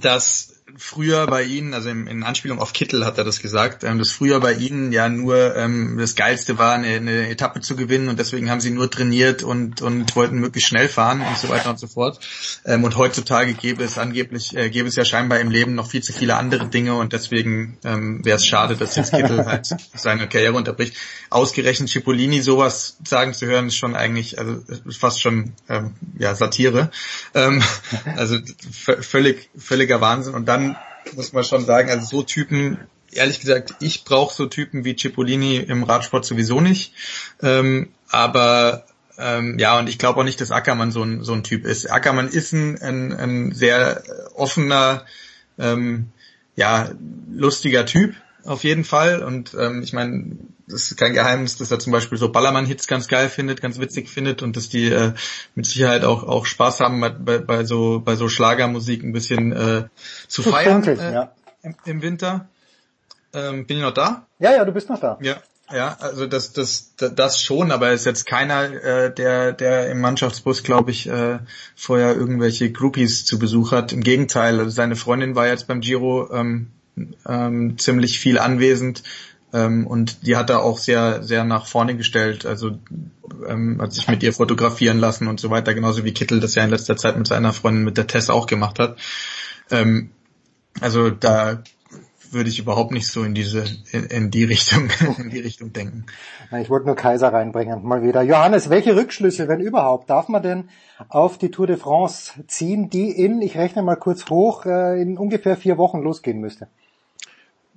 [0.00, 3.98] dass früher bei ihnen, also in, in Anspielung auf Kittel hat er das gesagt, ähm,
[3.98, 8.08] dass früher bei ihnen ja nur ähm, das Geilste war, eine, eine Etappe zu gewinnen
[8.08, 11.70] und deswegen haben sie nur trainiert und, und wollten möglichst schnell fahren und so weiter
[11.70, 12.18] und so fort.
[12.64, 16.02] Ähm, und heutzutage gäbe es angeblich, äh, gäbe es ja scheinbar im Leben noch viel
[16.02, 20.28] zu viele andere Dinge und deswegen ähm, wäre es schade, dass jetzt Kittel halt seine
[20.28, 20.96] Karriere unterbricht.
[21.28, 24.62] Ausgerechnet Cipollini sowas sagen zu hören, ist schon eigentlich, also
[24.98, 26.90] fast schon ähm, ja Satire.
[27.34, 27.62] Ähm,
[28.16, 28.38] also
[28.72, 30.34] völlig, völliger Wahnsinn.
[30.34, 30.76] Und dann
[31.14, 32.78] muss man schon sagen, also so Typen,
[33.12, 36.94] ehrlich gesagt, ich brauche so Typen wie Cipollini im Radsport sowieso nicht.
[37.42, 38.86] Ähm, aber
[39.18, 41.90] ähm, ja, und ich glaube auch nicht, dass Ackermann so ein, so ein Typ ist.
[41.90, 44.02] Ackermann ist ein, ein, ein sehr
[44.34, 45.04] offener,
[45.58, 46.10] ähm,
[46.56, 46.90] ja,
[47.32, 49.22] lustiger Typ auf jeden Fall.
[49.22, 53.08] Und ähm, ich meine, das ist kein Geheimnis, dass er zum Beispiel so Ballermann-Hits ganz
[53.08, 55.12] geil findet, ganz witzig findet und dass die äh,
[55.54, 59.84] mit Sicherheit auch auch Spaß haben, bei, bei so bei so Schlagermusik ein bisschen äh,
[60.28, 61.32] zu, zu feiern äh, ja.
[61.62, 62.48] im, im, Winter.
[63.32, 64.26] Ähm, bin ich noch da?
[64.38, 65.18] Ja, ja, du bist noch da.
[65.20, 65.36] Ja.
[65.72, 69.98] Ja, also das, das, das schon, aber er ist jetzt keiner, äh, der, der im
[69.98, 71.38] Mannschaftsbus, glaube ich, äh,
[71.74, 73.90] vorher irgendwelche Groupies zu Besuch hat.
[73.94, 76.70] Im Gegenteil, also seine Freundin war jetzt beim Giro ähm,
[77.26, 79.02] ähm, ziemlich viel anwesend
[79.54, 82.44] ähm, und die hat er auch sehr, sehr nach vorne gestellt.
[82.44, 82.72] Also
[83.48, 86.64] ähm, hat sich mit ihr fotografieren lassen und so weiter, genauso wie Kittel das ja
[86.64, 88.98] in letzter Zeit mit seiner Freundin mit der Tess auch gemacht hat.
[89.70, 90.10] Ähm,
[90.80, 91.62] also da
[92.32, 96.06] würde ich überhaupt nicht so in diese, in, in die Richtung, in die Richtung denken.
[96.60, 98.22] Ich wollte nur Kaiser reinbringen, mal wieder.
[98.22, 100.68] Johannes, welche Rückschlüsse, wenn überhaupt, darf man denn
[101.08, 105.16] auf die Tour de France ziehen, die in, ich rechne mal kurz hoch, äh, in
[105.16, 106.66] ungefähr vier Wochen losgehen müsste?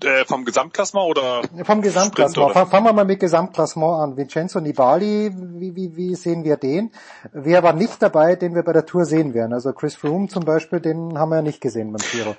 [0.04, 1.42] Äh, vom Gesamtklassement oder?
[1.64, 2.52] Vom Gesamtklassement.
[2.52, 4.18] Sprint, Fangen wir mal mit Gesamtklassement an.
[4.18, 6.92] Vincenzo Nibali, wie, wie, wie sehen wir den?
[7.34, 9.54] Wer war nicht dabei, den wir bei der Tour sehen werden?
[9.54, 12.36] Also Chris Froome zum Beispiel, den haben wir ja nicht gesehen beim Giro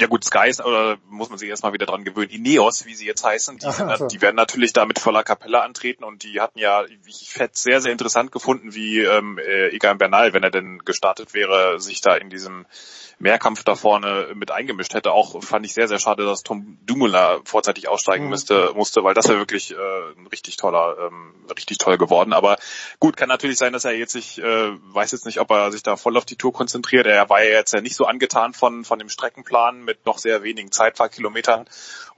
[0.00, 3.06] ja gut, Sky ist, oder muss man sich erstmal wieder dran gewöhnen, Ineos, wie sie
[3.06, 4.06] jetzt heißen, die, Ach, also.
[4.06, 7.80] die werden natürlich da mit voller Kapelle antreten und die hatten ja, ich hätte sehr,
[7.80, 12.14] sehr interessant gefunden, wie ähm, äh, Egan Bernal, wenn er denn gestartet wäre, sich da
[12.16, 12.66] in diesem
[13.18, 15.12] Mehrkampf da vorne mit eingemischt hätte.
[15.12, 18.30] Auch fand ich sehr, sehr schade, dass Tom Dumoulin vorzeitig aussteigen mhm.
[18.30, 19.74] müsste, musste, weil das wäre wirklich äh,
[20.16, 22.32] ein richtig toller, ähm, richtig toll geworden.
[22.32, 22.56] Aber
[23.00, 25.82] gut, kann natürlich sein, dass er jetzt sich, äh, weiß jetzt nicht, ob er sich
[25.82, 27.06] da voll auf die Tour konzentriert.
[27.06, 30.42] Er war ja jetzt ja nicht so angetan von, von dem Streckenplan mit noch sehr
[30.42, 31.66] wenigen Zeitfahrkilometern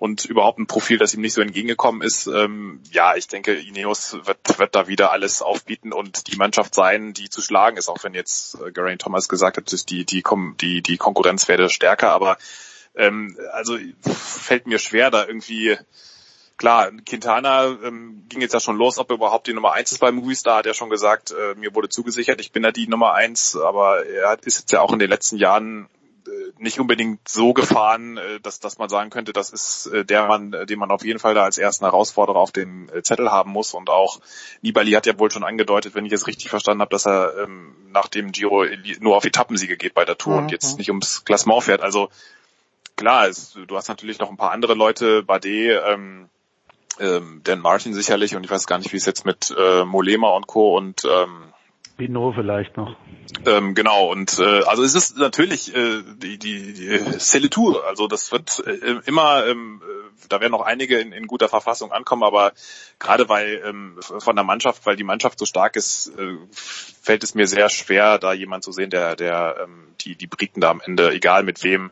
[0.01, 2.27] und überhaupt ein Profil, das ihm nicht so entgegengekommen ist.
[2.27, 7.13] Ähm, ja, ich denke, Ineos wird, wird da wieder alles aufbieten und die Mannschaft sein,
[7.13, 10.23] die zu schlagen ist, auch wenn jetzt äh, Geraint Thomas gesagt hat, dass die, die,
[10.61, 12.37] die, die Konkurrenz werde stärker, aber
[12.95, 15.77] ähm, also fällt mir schwer, da irgendwie
[16.57, 19.99] klar, Quintana ähm, ging jetzt ja schon los, ob er überhaupt die Nummer eins ist
[19.99, 23.15] bei Movistar, hat er schon gesagt, äh, mir wurde zugesichert, ich bin da die Nummer
[23.15, 25.89] eins, aber er ist jetzt ja auch in den letzten Jahren
[26.59, 30.55] nicht unbedingt so gefahren, äh, dass, dass man sagen könnte, das ist äh, der Mann,
[30.69, 33.75] den man auf jeden Fall da als ersten Herausforderer auf dem Zettel haben muss.
[33.75, 34.21] Und auch
[34.63, 37.75] Nibali hat ja wohl schon angedeutet, wenn ich es richtig verstanden habe, dass er ähm,
[37.91, 38.65] nach dem Giro
[39.01, 40.43] nur auf Etappensiege geht bei der Tour mhm.
[40.45, 41.81] und jetzt nicht ums Klassement fährt.
[41.81, 42.11] Also
[42.97, 46.29] klar, es, du hast natürlich noch ein paar andere Leute, Bardet, ähm,
[46.99, 50.31] ähm, Dan Martin sicherlich und ich weiß gar nicht, wie es jetzt mit äh, Molema
[50.31, 50.77] und Co.
[50.77, 51.53] und ähm,
[52.01, 52.97] Pinot vielleicht noch.
[53.45, 58.33] Ähm, genau, und äh, also es ist natürlich äh, die, die, die Seletour, also das
[58.33, 62.53] wird äh, immer, ähm, äh, da werden noch einige in, in guter Verfassung ankommen, aber
[62.99, 67.35] gerade weil ähm, von der Mannschaft, weil die Mannschaft so stark ist, äh, fällt es
[67.35, 70.81] mir sehr schwer, da jemand zu sehen, der, der ähm, die, die Briten da am
[70.81, 71.91] Ende, egal mit wem,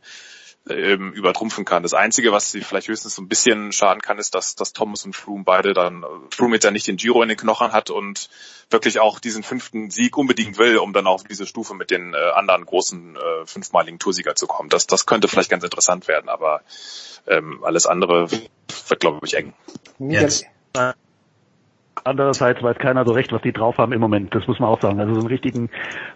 [0.70, 1.82] ähm, übertrumpfen kann.
[1.82, 5.04] Das Einzige, was sie vielleicht höchstens so ein bisschen schaden kann, ist, dass, dass Thomas
[5.04, 8.28] und Froome beide dann, Froome jetzt ja nicht den Giro in den Knochen hat und
[8.70, 12.16] wirklich auch diesen fünften Sieg unbedingt will, um dann auf diese Stufe mit den äh,
[12.34, 14.68] anderen großen äh, fünfmaligen Toursieger zu kommen.
[14.68, 16.62] Das, das könnte vielleicht ganz interessant werden, aber
[17.26, 19.54] ähm, alles andere wird, glaube ich, eng.
[19.98, 20.46] Jetzt.
[22.04, 24.34] Andererseits weiß keiner so recht, was die drauf haben im Moment.
[24.34, 25.00] Das muss man auch sagen.
[25.00, 25.70] Also so einen richtigen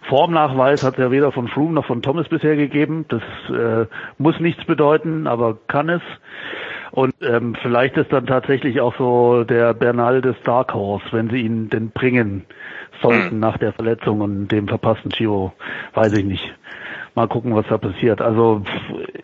[0.07, 3.05] Formnachweis hat es ja weder von Froome noch von Thomas bisher gegeben.
[3.09, 3.85] Das äh,
[4.17, 6.01] muss nichts bedeuten, aber kann es.
[6.91, 11.41] Und ähm, vielleicht ist dann tatsächlich auch so der Bernal des Dark Horse, wenn sie
[11.41, 12.45] ihn denn bringen
[13.01, 13.39] sollten mhm.
[13.39, 15.53] nach der Verletzung und dem verpassten Giro,
[15.93, 16.53] weiß ich nicht
[17.15, 18.21] mal gucken, was da passiert.
[18.21, 18.63] Also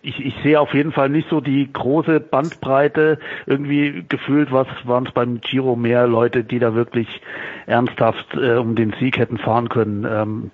[0.01, 3.19] ich, ich sehe auf jeden Fall nicht so die große Bandbreite.
[3.45, 7.07] Irgendwie gefühlt was waren es beim Giro mehr Leute, die da wirklich
[7.65, 10.05] ernsthaft äh, um den Sieg hätten fahren können.
[10.09, 10.51] Ähm,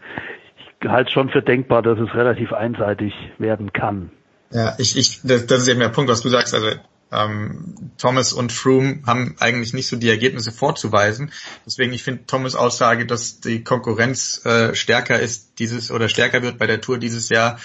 [0.82, 4.12] ich halte schon für denkbar, dass es relativ einseitig werden kann.
[4.52, 6.54] Ja, ich, ich, das, das ist eben der Punkt, was du sagst.
[6.54, 6.68] Also
[7.12, 11.32] ähm, Thomas und Froome haben eigentlich nicht so die Ergebnisse vorzuweisen.
[11.66, 16.58] Deswegen, ich finde Thomas Aussage, dass die Konkurrenz äh, stärker ist dieses oder stärker wird
[16.58, 17.60] bei der Tour dieses Jahr,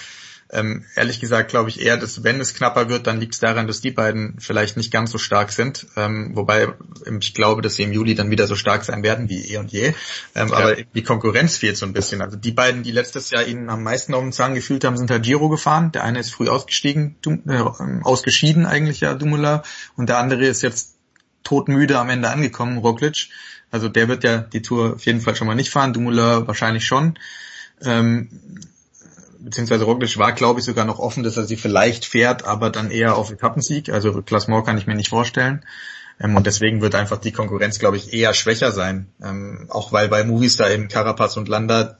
[0.51, 3.67] ähm, ehrlich gesagt glaube ich eher, dass wenn es knapper wird, dann liegt es daran,
[3.67, 5.87] dass die beiden vielleicht nicht ganz so stark sind.
[5.95, 6.67] Ähm, wobei
[7.05, 9.57] ähm, ich glaube, dass sie im Juli dann wieder so stark sein werden wie eh
[9.57, 9.93] und je.
[10.35, 10.53] Ähm, ja.
[10.53, 12.21] Aber die Konkurrenz fehlt so ein bisschen.
[12.21, 15.09] Also die beiden, die letztes Jahr ihnen am meisten auf den Zahn gefühlt haben, sind
[15.09, 15.91] halt Giro gefahren.
[15.93, 17.15] Der eine ist früh ausgestiegen,
[17.47, 17.63] äh,
[18.03, 19.63] ausgeschieden eigentlich ja, Dumula.
[19.95, 20.95] Und der andere ist jetzt
[21.43, 23.29] todmüde am Ende angekommen, Roglic.
[23.71, 26.85] Also der wird ja die Tour auf jeden Fall schon mal nicht fahren, Dumula wahrscheinlich
[26.85, 27.17] schon.
[27.81, 28.29] Ähm,
[29.43, 32.91] beziehungsweise Roglic war, glaube ich, sogar noch offen, dass er sie vielleicht fährt, aber dann
[32.91, 33.89] eher auf Etappensieg.
[33.89, 35.63] Also Klassement kann ich mir nicht vorstellen.
[36.19, 39.07] Ähm, und deswegen wird einfach die Konkurrenz, glaube ich, eher schwächer sein.
[39.23, 41.97] Ähm, auch weil bei Movistar eben Carapaz und Landa,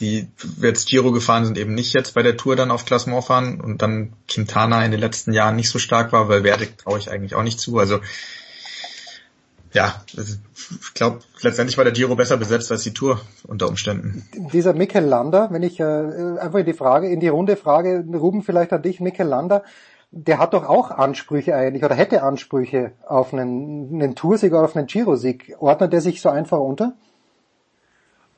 [0.00, 0.28] die
[0.60, 3.82] jetzt Giro gefahren sind, eben nicht jetzt bei der Tour dann auf Klassement fahren und
[3.82, 7.34] dann Quintana in den letzten Jahren nicht so stark war, weil Verde traue ich eigentlich
[7.34, 7.78] auch nicht zu.
[7.78, 8.00] Also
[9.72, 14.24] ja, ich glaube, letztendlich war der Giro besser besetzt als die Tour unter Umständen.
[14.52, 18.42] Dieser Mikel Lander, wenn ich äh, einfach in die Frage, in die Runde frage, Ruben
[18.42, 19.62] vielleicht an dich, Mikel Lander,
[20.10, 24.76] der hat doch auch Ansprüche eigentlich oder hätte Ansprüche auf einen, einen Toursieg oder auf
[24.76, 25.56] einen Giro-Sieg.
[25.60, 26.94] Ordnet er sich so einfach unter?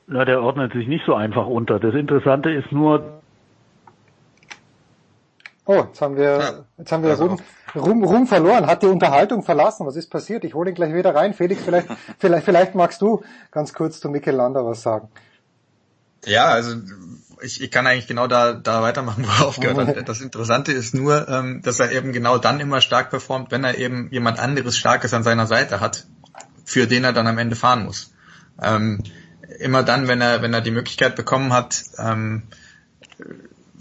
[0.05, 1.79] Na, der ordnet sich nicht so einfach unter.
[1.79, 3.22] Das Interessante ist nur,
[5.65, 7.39] Oh, jetzt haben wir, jetzt haben wir also Ruhm,
[7.75, 9.85] Ruhm, Ruhm verloren, hat die Unterhaltung verlassen.
[9.85, 10.43] Was ist passiert?
[10.43, 11.33] Ich hole ihn gleich wieder rein.
[11.33, 11.87] Felix, vielleicht,
[12.19, 15.09] vielleicht, vielleicht magst du ganz kurz zu Mikel Landa was sagen.
[16.25, 16.75] Ja, also
[17.41, 20.09] ich, ich kann eigentlich genau da, da weitermachen, wo er aufgehört hat.
[20.09, 23.77] Das Interessante ist nur, ähm, dass er eben genau dann immer stark performt, wenn er
[23.77, 26.05] eben jemand anderes Starkes an seiner Seite hat,
[26.65, 28.13] für den er dann am Ende fahren muss.
[28.61, 29.01] Ähm,
[29.59, 32.43] immer dann, wenn er, wenn er die Möglichkeit bekommen hat, ähm,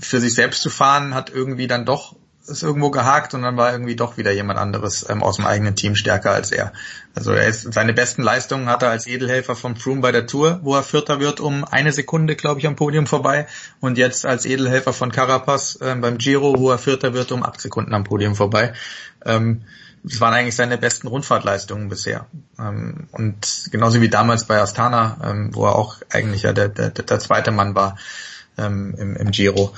[0.03, 2.17] für sich selbst zu fahren, hat irgendwie dann doch
[2.49, 5.77] ist irgendwo gehakt und dann war irgendwie doch wieder jemand anderes ähm, aus dem eigenen
[5.77, 6.73] Team stärker als er.
[7.15, 10.61] Also er ist, seine besten Leistungen hat er als Edelhelfer von Froome bei der Tour,
[10.63, 13.47] wo er Vierter wird um eine Sekunde, glaube ich, am Podium vorbei
[13.81, 17.61] und jetzt als Edelhelfer von Carapaz ähm, beim Giro, wo er Vierter wird um acht
[17.61, 18.73] Sekunden am Podium vorbei.
[19.25, 19.63] Ähm,
[20.03, 22.27] das waren eigentlich seine besten Rundfahrtleistungen bisher.
[22.59, 26.91] Ähm, und genauso wie damals bei Astana, ähm, wo er auch eigentlich ja der, der,
[26.91, 27.97] der zweite Mann war
[28.59, 29.73] ähm, im, im Giro.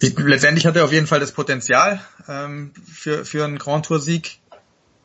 [0.00, 4.00] Ich, letztendlich hat er auf jeden Fall das Potenzial ähm, für, für einen Grand Tour
[4.00, 4.38] Sieg,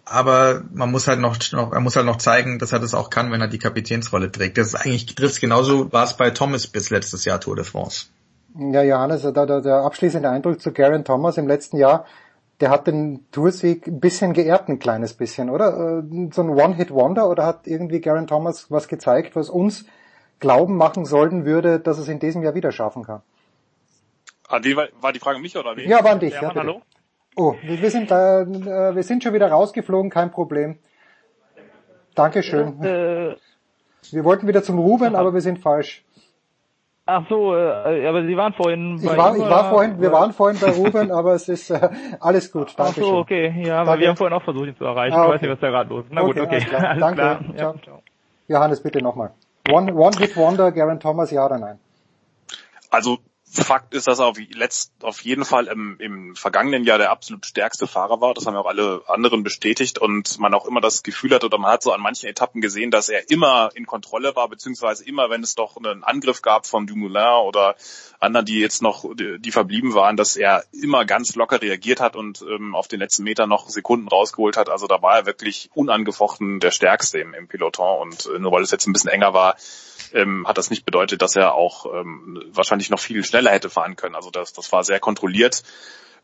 [0.05, 3.09] aber man muss halt noch, noch, er muss halt noch zeigen, dass er das auch
[3.09, 4.57] kann, wenn er die Kapitänsrolle trägt.
[4.57, 8.07] Das ist eigentlich trifft genauso, war es bei Thomas bis letztes Jahr Tour de France.
[8.57, 12.05] Ja, Johannes, der, der, der abschließende Eindruck zu Garen Thomas im letzten Jahr,
[12.59, 16.03] der hat den Toursieg ein bisschen geehrt, ein kleines bisschen, oder?
[16.03, 19.85] Äh, so ein One-Hit-Wonder oder hat irgendwie Garen Thomas was gezeigt, was uns
[20.41, 23.21] glauben machen sollten würde, dass es in diesem Jahr wieder schaffen kann.
[24.49, 25.89] An wen war, war die Frage an mich oder wen?
[25.89, 26.33] Ja, war an dich.
[26.33, 26.81] Ja, hallo?
[27.37, 30.79] Oh, wir sind, äh, wir sind schon wieder rausgeflogen, kein Problem.
[32.15, 32.83] Dankeschön.
[32.83, 33.35] Äh,
[34.11, 36.03] wir wollten wieder zum Ruben, aber wir sind falsch.
[37.05, 40.33] Ach so, äh, aber Sie waren vorhin bei Ich war, ich war vorhin, wir waren
[40.33, 41.89] vorhin bei Ruben, aber es ist äh,
[42.19, 42.73] alles gut.
[42.77, 45.15] Danke Ach so, okay, ja, aber wir haben vorhin auch versucht, ihn zu erreichen.
[45.15, 45.27] Ah, okay.
[45.27, 46.11] Ich weiß nicht, was da gerade los ist.
[46.11, 46.55] Na okay, gut, okay.
[46.55, 46.83] Alles klar.
[46.89, 47.15] Alles Danke.
[47.15, 47.41] Klar.
[47.55, 48.03] Ja, ciao.
[48.47, 49.31] Johannes, bitte nochmal.
[49.71, 51.79] One, One Hit Wonder, Garen Thomas, ja oder nein?
[52.89, 53.19] Also
[53.53, 57.45] Fakt ist, dass er auf, letzt, auf jeden Fall im, im vergangenen Jahr der absolut
[57.45, 58.33] stärkste Fahrer war.
[58.33, 61.57] Das haben ja auch alle anderen bestätigt und man auch immer das Gefühl hat oder
[61.57, 65.29] man hat so an manchen Etappen gesehen, dass er immer in Kontrolle war, beziehungsweise immer,
[65.29, 67.75] wenn es doch einen Angriff gab von Dumoulin oder
[68.21, 72.41] anderen, die jetzt noch, die, verblieben waren, dass er immer ganz locker reagiert hat und
[72.43, 74.69] ähm, auf den letzten Meter noch Sekunden rausgeholt hat.
[74.69, 78.63] Also da war er wirklich unangefochten der Stärkste im, im Peloton und äh, nur weil
[78.63, 79.57] es jetzt ein bisschen enger war,
[80.13, 83.95] ähm, hat das nicht bedeutet, dass er auch ähm, wahrscheinlich noch viel schneller hätte fahren
[83.95, 84.15] können.
[84.15, 85.63] Also das, das war sehr kontrolliert.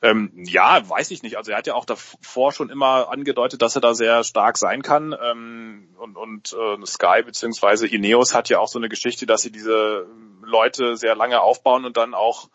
[0.01, 1.37] Ähm, ja, weiß ich nicht.
[1.37, 4.83] Also er hat ja auch davor schon immer angedeutet, dass er da sehr stark sein
[4.83, 5.15] kann.
[5.19, 7.87] Ähm, und und äh, Sky bzw.
[7.87, 10.05] Ineos hat ja auch so eine Geschichte, dass sie diese
[10.43, 12.49] Leute sehr lange aufbauen und dann auch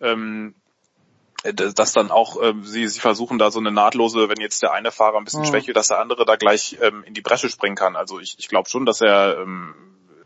[0.00, 0.54] ähm,
[1.52, 4.90] dass dann auch äh, sie, sie versuchen da so eine nahtlose, wenn jetzt der eine
[4.90, 5.46] Fahrer ein bisschen mhm.
[5.46, 7.96] schwächelt, dass der andere da gleich ähm, in die Bresche springen kann.
[7.96, 9.74] Also ich, ich glaube schon, dass er ähm,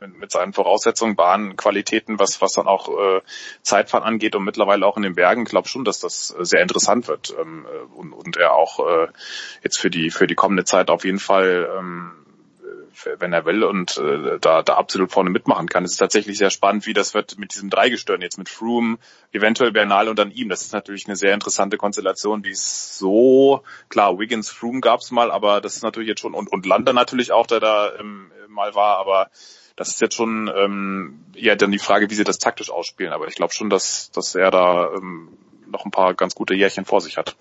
[0.01, 3.21] mit, seinen Voraussetzungen, Bahnqualitäten, was, was dann auch äh,
[3.63, 7.35] Zeitfahren angeht und mittlerweile auch in den Bergen, glaube schon, dass das sehr interessant wird
[7.41, 9.09] ähm, äh, und, und er auch äh,
[9.63, 12.13] jetzt für die für die kommende Zeit auf jeden Fall ähm,
[13.19, 15.85] wenn er will und äh, da, da absolut vorne mitmachen kann.
[15.85, 18.99] Es ist tatsächlich sehr spannend, wie das wird mit diesem Dreigestirn jetzt mit Froome,
[19.33, 20.49] eventuell Bernal und dann ihm.
[20.49, 24.19] Das ist natürlich eine sehr interessante Konstellation, die ist so klar.
[24.19, 27.47] Wiggins, Froome gab's mal, aber das ist natürlich jetzt schon und und Landa natürlich auch,
[27.47, 29.31] der da ähm, mal war, aber
[29.79, 33.13] das ist jetzt schon ähm, eher dann die Frage, wie sie das taktisch ausspielen.
[33.13, 35.29] Aber ich glaube schon, dass, dass er da ähm,
[35.71, 37.37] noch ein paar ganz gute Jährchen vor sich hat.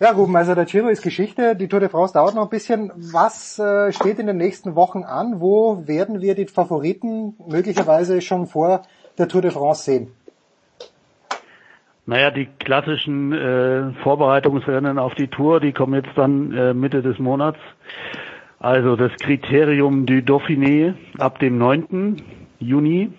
[0.00, 2.92] Ja, Ruben, also der Giro ist Geschichte, die Tour de France dauert noch ein bisschen.
[2.96, 5.40] Was äh, steht in den nächsten Wochen an?
[5.40, 8.82] Wo werden wir die Favoriten möglicherweise schon vor
[9.18, 10.12] der Tour de France sehen?
[12.06, 17.18] Naja, die klassischen äh, Vorbereitungsrennen auf die Tour, die kommen jetzt dann äh, Mitte des
[17.18, 17.58] Monats.
[18.66, 22.20] Also das Kriterium du Dauphiné ab dem 9.
[22.58, 23.12] Juni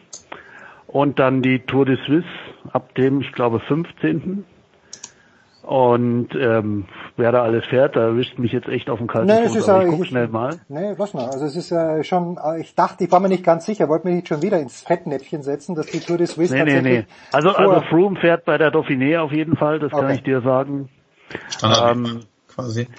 [0.88, 2.28] und dann die Tour de Suisse
[2.74, 4.44] ab dem, ich glaube, 15.
[5.62, 6.84] Und ähm,
[7.16, 9.56] wer da alles fährt, da erwischt mich jetzt echt auf dem kalten nee, Fuß.
[9.56, 10.60] ich gucke schnell mal.
[10.68, 11.28] Nee, lass mal.
[11.28, 14.16] Also es ist ja schon, ich dachte, ich war mir nicht ganz sicher, wollte mich
[14.18, 16.84] nicht schon wieder ins Fettnäpfchen setzen, dass die Tour de Suisse nee, tatsächlich...
[16.84, 17.06] Nee, nee.
[17.32, 20.02] Also, also Froome fährt bei der Dauphiné auf jeden Fall, das okay.
[20.02, 20.90] kann ich dir sagen.
[21.64, 22.90] Ähm, quasi.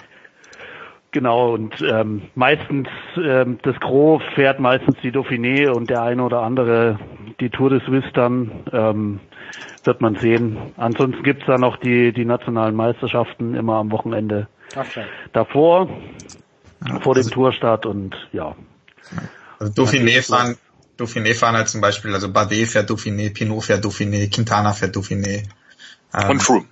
[1.11, 6.41] Genau, und ähm, meistens, ähm, das Gros fährt meistens die Dauphiné und der eine oder
[6.41, 6.99] andere
[7.39, 9.19] die Tour de Suisse dann, ähm,
[9.83, 10.57] wird man sehen.
[10.77, 15.05] Ansonsten gibt's da noch die, die nationalen Meisterschaften immer am Wochenende okay.
[15.33, 15.89] davor,
[16.85, 18.55] ja, vor dem also, Tourstart und ja.
[19.57, 20.57] Also Dauphiné fahren,
[20.97, 25.43] Dauphiné fahren halt zum Beispiel, also Bardet fährt Dauphiné, Pinot fährt Dauphiné, Quintana fährt Dauphiné.
[26.13, 26.65] Ähm, und Froome.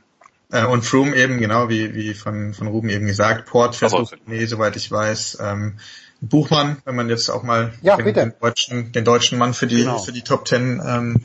[0.51, 4.16] Äh, und Froome eben, genau wie, wie von, von Ruben eben gesagt, Port fährt also,
[4.26, 5.40] nee, soweit ich weiß.
[5.42, 5.80] Ähm,
[6.22, 9.77] Buchmann, wenn man jetzt auch mal ja, den, den, deutschen, den deutschen Mann für die,
[9.77, 10.00] genau.
[10.00, 11.22] für die Top Ten ähm,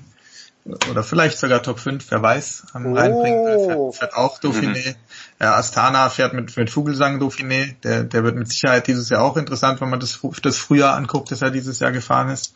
[0.91, 2.95] oder vielleicht sogar Top 5, wer weiß, oh.
[2.95, 3.45] reinbringen.
[3.47, 4.91] Fährt, fährt auch Dauphiné.
[4.91, 4.95] Mhm.
[5.41, 7.75] Ja, Astana fährt mit, mit Vogelsang Dauphiné.
[7.83, 11.31] Der, der wird mit Sicherheit dieses Jahr auch interessant, wenn man das, das Frühjahr anguckt,
[11.31, 12.55] das er dieses Jahr gefahren ist.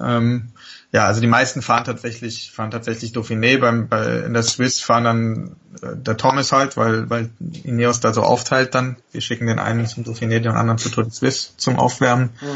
[0.00, 0.52] Ähm,
[0.92, 3.58] ja, also die meisten fahren tatsächlich, fahren tatsächlich Dauphiné.
[3.58, 7.30] Beim, bei, in der Swiss fahren dann äh, der Thomas halt, weil, weil
[7.64, 8.96] Ineos da so aufteilt dann.
[9.10, 12.30] Wir schicken den einen zum Dauphiné, den anderen zu Tour de Suisse zum Aufwärmen.
[12.42, 12.46] Mhm.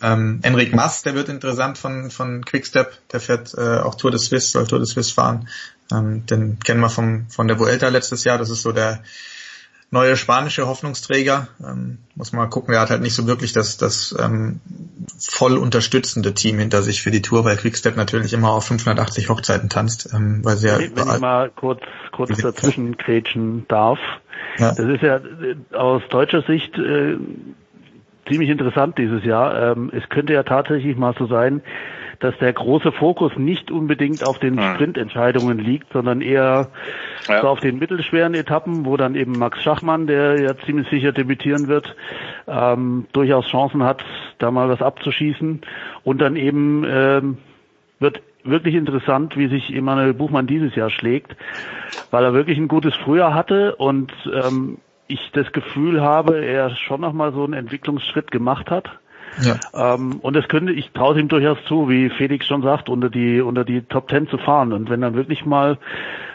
[0.00, 4.20] Ähm, Enric Mas, der wird interessant von, von Quickstep, der fährt äh, auch Tour de
[4.20, 5.48] Suisse, soll Tour de Suisse fahren.
[5.90, 9.02] Ähm, den kennen wir vom, von der Vuelta letztes Jahr, das ist so der
[9.90, 11.48] neue spanische Hoffnungsträger.
[11.64, 14.60] Ähm, muss man mal gucken, er hat halt nicht so wirklich das, das ähm,
[15.18, 19.68] voll unterstützende Team hinter sich für die Tour, weil Quickstep natürlich immer auf 580 Hochzeiten
[19.68, 21.80] tanzt, ähm, weil sie ja Wenn ich mal kurz,
[22.12, 23.98] kurz dazwischen kretschen darf.
[24.58, 24.74] Ja.
[24.74, 27.16] Das ist ja äh, aus deutscher Sicht äh,
[28.28, 29.72] ziemlich interessant dieses Jahr.
[29.72, 31.62] Ähm, es könnte ja tatsächlich mal so sein,
[32.20, 34.74] dass der große Fokus nicht unbedingt auf den hm.
[34.74, 36.68] Sprintentscheidungen liegt, sondern eher
[37.28, 37.40] ja.
[37.40, 41.68] so auf den mittelschweren Etappen, wo dann eben Max Schachmann, der ja ziemlich sicher debütieren
[41.68, 41.94] wird,
[42.46, 44.04] ähm, durchaus Chancen hat,
[44.38, 45.60] da mal was abzuschießen.
[46.02, 47.38] Und dann eben ähm,
[48.00, 51.36] wird wirklich interessant, wie sich Emanuel Buchmann dieses Jahr schlägt,
[52.10, 57.00] weil er wirklich ein gutes Frühjahr hatte und ähm, ich das Gefühl habe, er schon
[57.00, 58.98] nochmal so einen Entwicklungsschritt gemacht hat.
[59.42, 59.94] Ja.
[59.94, 63.40] Ähm, und das könnte, ich traue ihm durchaus zu, wie Felix schon sagt, unter die,
[63.40, 64.72] unter die Top Ten zu fahren.
[64.72, 65.78] Und wenn dann wirklich mal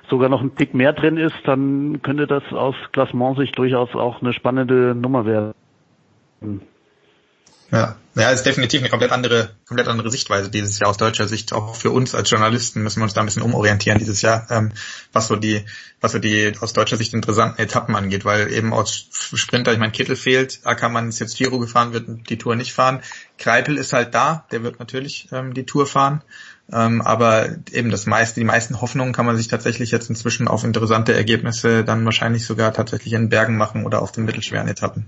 [0.09, 4.33] sogar noch ein Tick mehr drin ist, dann könnte das aus Klassementsicht durchaus auch eine
[4.33, 5.53] spannende Nummer werden.
[7.73, 11.53] Ja, ja, ist definitiv eine komplett andere, komplett andere Sichtweise dieses Jahr aus deutscher Sicht.
[11.53, 14.71] Auch für uns als Journalisten müssen wir uns da ein bisschen umorientieren dieses Jahr, ähm,
[15.11, 15.65] was so die,
[15.99, 19.91] was so die aus deutscher Sicht interessanten Etappen angeht, weil eben aus Sprinter, ich meine,
[19.91, 23.01] Kittel fehlt, Ackermann ist jetzt Giro gefahren, wird die Tour nicht fahren.
[23.39, 26.21] Kreipel ist halt da, der wird natürlich ähm, die Tour fahren.
[26.71, 30.63] Ähm, aber eben das meiste, die meisten Hoffnungen kann man sich tatsächlich jetzt inzwischen auf
[30.63, 35.07] interessante Ergebnisse dann wahrscheinlich sogar tatsächlich in Bergen machen oder auf den mittelschweren Etappen.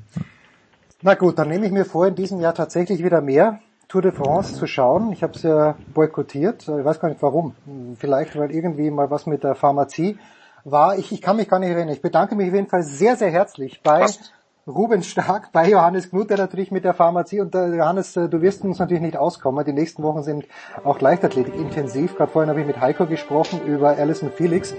[1.01, 4.11] Na gut, dann nehme ich mir vor, in diesem Jahr tatsächlich wieder mehr Tour de
[4.11, 5.11] France zu schauen.
[5.11, 6.63] Ich habe es ja boykottiert.
[6.63, 7.55] Ich weiß gar nicht warum.
[7.97, 10.17] Vielleicht, weil irgendwie mal was mit der Pharmazie
[10.63, 10.97] war.
[10.97, 11.93] Ich, ich kann mich gar nicht erinnern.
[11.93, 14.31] Ich bedanke mich auf jeden Fall sehr, sehr herzlich bei was?
[14.67, 18.41] Ruben Stark, bei Johannes Knut, der natürlich mit der Pharmazie und der Johannes, äh, du
[18.41, 19.63] wirst uns natürlich nicht auskommen.
[19.63, 20.47] Die nächsten Wochen sind
[20.83, 22.15] auch Leichtathletik intensiv.
[22.15, 24.73] Gerade vorhin habe ich mit Heiko gesprochen über Alison Felix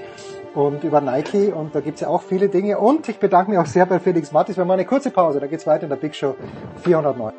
[0.57, 2.79] und über Nike und da gibt's ja auch viele Dinge.
[2.79, 4.57] Und ich bedanke mich auch sehr bei Felix Mattis.
[4.57, 6.35] Wir machen eine kurze Pause, da geht's weiter in der Big Show
[6.83, 7.33] 409.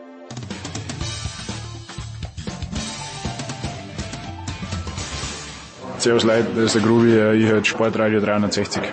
[5.98, 8.84] Servus Leute, das ist der Grubi, ich höre Sportradio 360.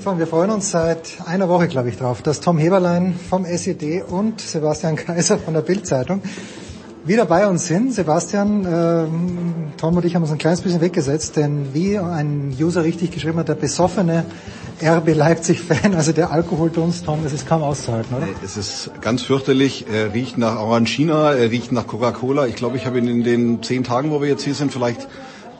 [0.00, 4.02] So, wir freuen uns seit einer Woche, glaube ich, drauf, dass Tom Heberlein vom SED
[4.02, 6.20] und Sebastian Kaiser von der Bildzeitung
[7.08, 7.92] wieder bei uns sind.
[7.92, 12.84] Sebastian, äh, Tom und ich haben uns ein kleines bisschen weggesetzt, denn wie ein User
[12.84, 14.26] richtig geschrieben hat, der besoffene
[14.82, 18.28] RB Leipzig-Fan, also der Alkoholdunst, Tom, das ist kaum auszuhalten, oder?
[18.44, 22.46] Es ist ganz fürchterlich, er riecht nach Orangina, er riecht nach Coca-Cola.
[22.46, 25.08] Ich glaube, ich habe ihn in den zehn Tagen, wo wir jetzt hier sind, vielleicht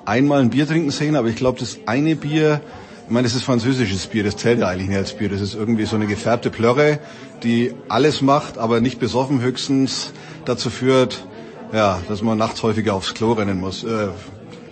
[0.04, 2.60] einmal ein Bier trinken sehen, aber ich glaube, das eine Bier,
[3.06, 5.30] ich meine, das ist französisches Bier, das zählt ja eigentlich nicht als Bier.
[5.30, 6.98] Das ist irgendwie so eine gefärbte Plörre,
[7.42, 10.12] die alles macht, aber nicht besoffen höchstens
[10.44, 11.26] dazu führt,
[11.72, 13.84] ja, dass man nachts häufiger aufs Klo rennen muss.
[13.84, 14.08] Äh,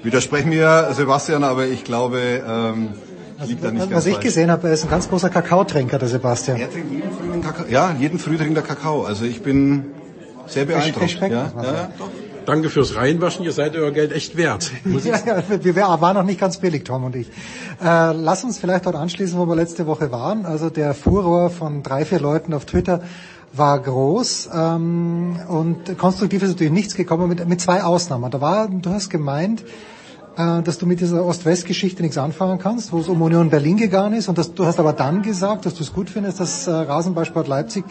[0.03, 2.89] widersprechen mir, Sebastian, aber ich glaube, ähm,
[3.39, 4.25] also, liegt da nicht was ganz Was ich falsch.
[4.25, 6.59] gesehen habe, er ist ein ganz großer Kakaotrinker, der Sebastian.
[6.59, 7.67] Er trinkt jeden Früh den Kakao.
[7.69, 9.05] Ja, jeden Früh trinkt er Kakao.
[9.05, 9.87] Also ich bin
[10.47, 11.03] sehr beeindruckt.
[11.03, 12.09] Respekt, ja, ja, ja, doch.
[12.47, 14.71] Danke fürs Reinwaschen, ihr seid euer Geld echt wert.
[15.05, 17.27] ja, ja, wir waren noch nicht ganz billig, Tom und ich.
[17.85, 20.47] Äh, lass uns vielleicht dort anschließen, wo wir letzte Woche waren.
[20.47, 23.03] Also der Furor von drei, vier Leuten auf Twitter
[23.57, 28.31] war groß ähm, und konstruktiv ist natürlich nichts gekommen mit, mit zwei Ausnahmen.
[28.31, 29.63] Da war, du hast gemeint,
[30.37, 34.15] äh, dass du mit dieser Ost-West-Geschichte nichts anfangen kannst, wo es um Union Berlin gegangen
[34.15, 36.71] ist und dass, du hast aber dann gesagt, dass du es gut findest, dass äh,
[36.71, 37.85] Rasenballsport Leipzig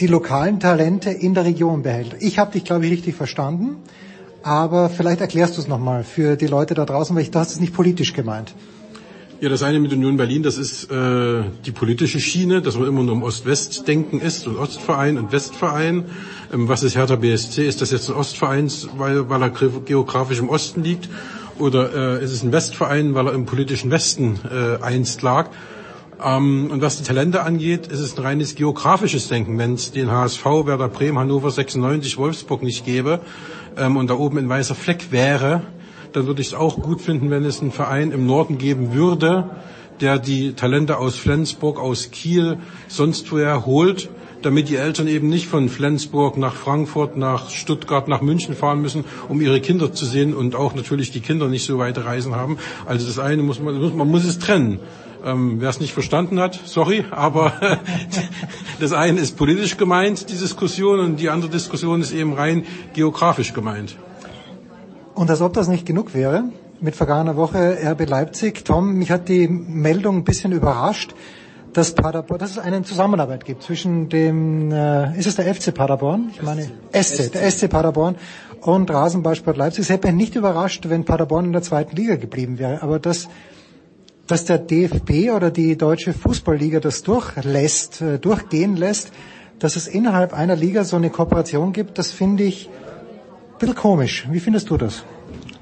[0.00, 2.16] die lokalen Talente in der Region behält.
[2.20, 3.76] Ich habe dich, glaube ich, richtig verstanden,
[4.42, 7.52] aber vielleicht erklärst du es nochmal für die Leute da draußen, weil ich, du hast
[7.52, 8.54] es nicht politisch gemeint.
[9.40, 13.02] Ja, das eine mit Union Berlin, das ist äh, die politische Schiene, dass man immer
[13.02, 16.04] nur im Ost-West-Denken ist und Ostverein und Westverein.
[16.52, 17.66] Ähm, was ist Hertha BSC?
[17.66, 21.08] Ist das jetzt ein Ostverein, weil, weil er geografisch im Osten liegt?
[21.58, 25.48] Oder äh, ist es ein Westverein, weil er im politischen Westen äh, einst lag?
[26.22, 29.56] Ähm, und was die Talente angeht, ist es ein reines geografisches Denken.
[29.56, 33.20] Wenn es den HSV, Werder Bremen, Hannover 96, Wolfsburg nicht gäbe
[33.78, 35.62] ähm, und da oben ein weißer Fleck wäre,
[36.12, 39.50] dann würde ich es auch gut finden, wenn es einen Verein im Norden geben würde,
[40.00, 42.58] der die Talente aus Flensburg, aus Kiel,
[42.88, 44.08] sonst woher holt,
[44.42, 49.04] damit die Eltern eben nicht von Flensburg nach Frankfurt, nach Stuttgart, nach München fahren müssen,
[49.28, 52.58] um ihre Kinder zu sehen und auch natürlich die Kinder nicht so weite Reisen haben.
[52.86, 54.78] Also das eine muss man, man muss es trennen.
[55.22, 57.78] Ähm, wer es nicht verstanden hat, sorry, aber
[58.80, 62.64] das eine ist politisch gemeint, die Diskussion, und die andere Diskussion ist eben rein
[62.94, 63.96] geografisch gemeint.
[65.14, 66.44] Und als ob das nicht genug wäre,
[66.80, 68.64] mit vergangener Woche RB Leipzig.
[68.64, 71.14] Tom, mich hat die Meldung ein bisschen überrascht,
[71.72, 76.30] dass Paderborn, dass es eine Zusammenarbeit gibt zwischen dem, äh, ist es der FC Paderborn?
[76.32, 78.16] Ich meine, SC, der SC Paderborn
[78.62, 79.82] und Rasenballsport Leipzig.
[79.82, 82.82] Es hätte mich nicht überrascht, wenn Paderborn in der zweiten Liga geblieben wäre.
[82.82, 83.28] Aber dass,
[84.26, 89.12] dass der DFB oder die deutsche Fußballliga das durchlässt, äh, durchgehen lässt,
[89.58, 92.70] dass es innerhalb einer Liga so eine Kooperation gibt, das finde ich
[93.60, 94.26] bisschen komisch.
[94.30, 95.04] Wie findest du das?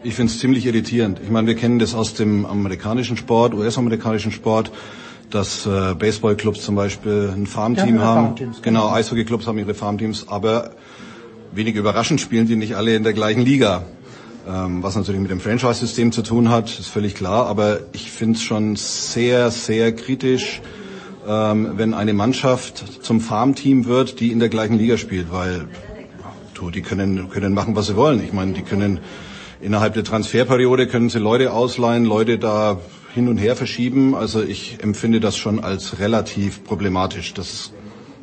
[0.03, 1.21] Ich finde es ziemlich irritierend.
[1.23, 4.71] Ich meine, wir kennen das aus dem amerikanischen Sport, US-amerikanischen Sport,
[5.31, 8.27] dass äh, Baseballclubs zum Beispiel ein Farmteam haben.
[8.27, 10.71] Farmteams, genau, Eishockeyclubs haben ihre Farmteams, aber
[11.53, 13.85] wenig überraschend spielen die nicht alle in der gleichen Liga.
[14.49, 18.37] Ähm, was natürlich mit dem Franchise-System zu tun hat, ist völlig klar, aber ich finde
[18.37, 20.63] es schon sehr, sehr kritisch,
[21.27, 25.69] ähm, wenn eine Mannschaft zum Farmteam wird, die in der gleichen Liga spielt, weil
[26.59, 28.23] du, die können, können machen, was sie wollen.
[28.23, 29.01] Ich meine, die können
[29.61, 32.79] Innerhalb der Transferperiode können Sie Leute ausleihen, Leute da
[33.13, 34.15] hin und her verschieben.
[34.15, 37.35] Also ich empfinde das schon als relativ problematisch.
[37.35, 37.73] Das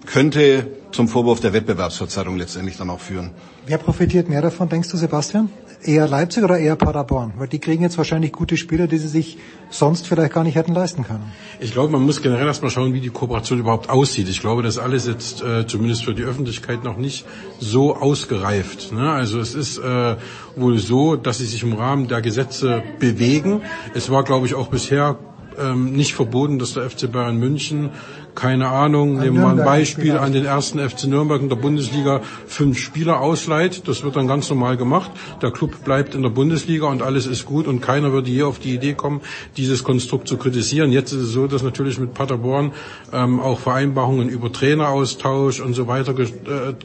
[0.06, 3.32] könnte zum Vorwurf der Wettbewerbsverzerrung letztendlich dann auch führen.
[3.68, 5.50] Wer profitiert mehr davon, denkst du, Sebastian?
[5.84, 7.34] Eher Leipzig oder eher Paderborn?
[7.38, 9.38] Weil die kriegen jetzt wahrscheinlich gute Spieler, die sie sich
[9.70, 11.32] sonst vielleicht gar nicht hätten leisten können.
[11.60, 14.30] Ich glaube, man muss generell erstmal schauen, wie die Kooperation überhaupt aussieht.
[14.30, 17.26] Ich glaube, das alles jetzt äh, zumindest für die Öffentlichkeit noch nicht
[17.60, 18.94] so ausgereift.
[18.94, 19.12] Ne?
[19.12, 20.16] Also es ist äh,
[20.56, 23.62] wohl so, dass sie sich im Rahmen der Gesetze bewegen.
[23.94, 25.18] Es war, glaube ich, auch bisher
[25.60, 27.92] ähm, nicht verboten, dass der FC Bayern München,
[28.36, 32.78] keine Ahnung, nehmen wir ein Beispiel an den ersten FC Nürnberg in der Bundesliga fünf
[32.78, 33.88] Spieler ausleiht.
[33.88, 35.12] Das wird dann ganz normal gemacht.
[35.42, 38.60] Der Club bleibt in der Bundesliga und alles ist gut und keiner würde je auf
[38.60, 39.22] die Idee kommen,
[39.58, 40.92] dieses Konstrukt zu kritisieren.
[40.92, 42.74] Jetzt ist es so, dass natürlich mit Paderborn
[43.14, 46.26] ähm, auch Vereinbarungen über Traineraustausch und so weiter äh,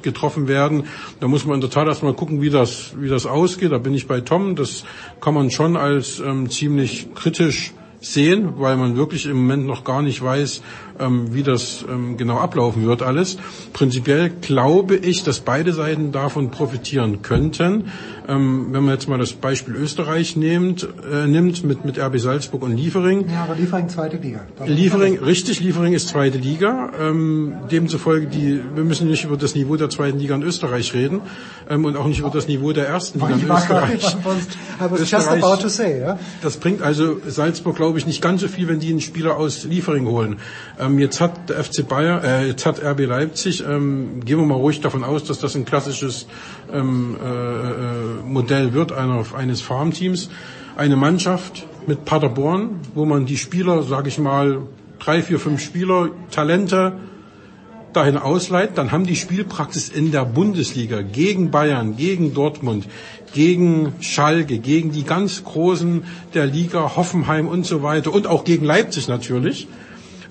[0.02, 0.84] getroffen werden.
[1.18, 3.72] Da muss man in der Tat erstmal gucken, wie das, wie das ausgeht.
[3.72, 4.54] Da bin ich bei Tom.
[4.54, 4.84] Das
[5.20, 10.02] kann man schon als ähm, ziemlich kritisch sehen, weil man wirklich im Moment noch gar
[10.02, 10.62] nicht weiß,
[11.00, 13.38] ähm, wie das ähm, genau ablaufen wird alles.
[13.72, 17.86] Prinzipiell glaube ich, dass beide Seiten davon profitieren könnten.
[18.28, 22.62] Ähm, wenn man jetzt mal das Beispiel Österreich nimmt, äh, nimmt mit, mit RB Salzburg
[22.62, 23.28] und Liefering.
[23.28, 24.40] Ja, aber Liefering zweite Liga.
[24.64, 26.92] Liefering, richtig, Liefering ist zweite Liga.
[27.00, 31.22] Ähm, demzufolge, die, wir müssen nicht über das Niveau der zweiten Liga in Österreich reden
[31.68, 34.16] ähm, und auch nicht über das Niveau der ersten Liga in Österreich.
[35.68, 36.14] Say?
[36.42, 39.64] Das bringt also Salzburg, glaube ich, nicht ganz so viel, wenn die einen Spieler aus
[39.64, 40.36] Liefering holen.
[40.78, 44.54] Ähm, jetzt hat der FC Bayern, äh, jetzt hat RB Leipzig, ähm, gehen wir mal
[44.54, 46.26] ruhig davon aus, dass das ein klassisches
[46.72, 50.30] ähm, äh, äh, Modell wird einer, eines Farmteams.
[50.76, 54.62] Eine Mannschaft mit Paderborn, wo man die Spieler, sage ich mal,
[54.98, 56.94] drei, vier, fünf Spieler, Talente
[57.92, 62.86] dahin ausleiht, dann haben die Spielpraxis in der Bundesliga gegen Bayern, gegen Dortmund,
[63.32, 66.04] gegen Schalke, gegen die ganz Großen
[66.34, 69.66] der Liga, Hoffenheim und so weiter und auch gegen Leipzig natürlich.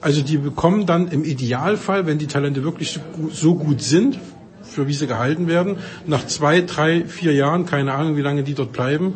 [0.01, 2.99] Also die bekommen dann im Idealfall, wenn die Talente wirklich
[3.31, 4.17] so gut sind,
[4.63, 8.53] für wie sie gehalten werden, nach zwei, drei, vier Jahren, keine Ahnung, wie lange die
[8.53, 9.15] dort bleiben,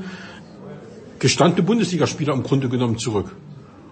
[1.19, 3.31] gestandene Bundesligaspieler im Grunde genommen zurück.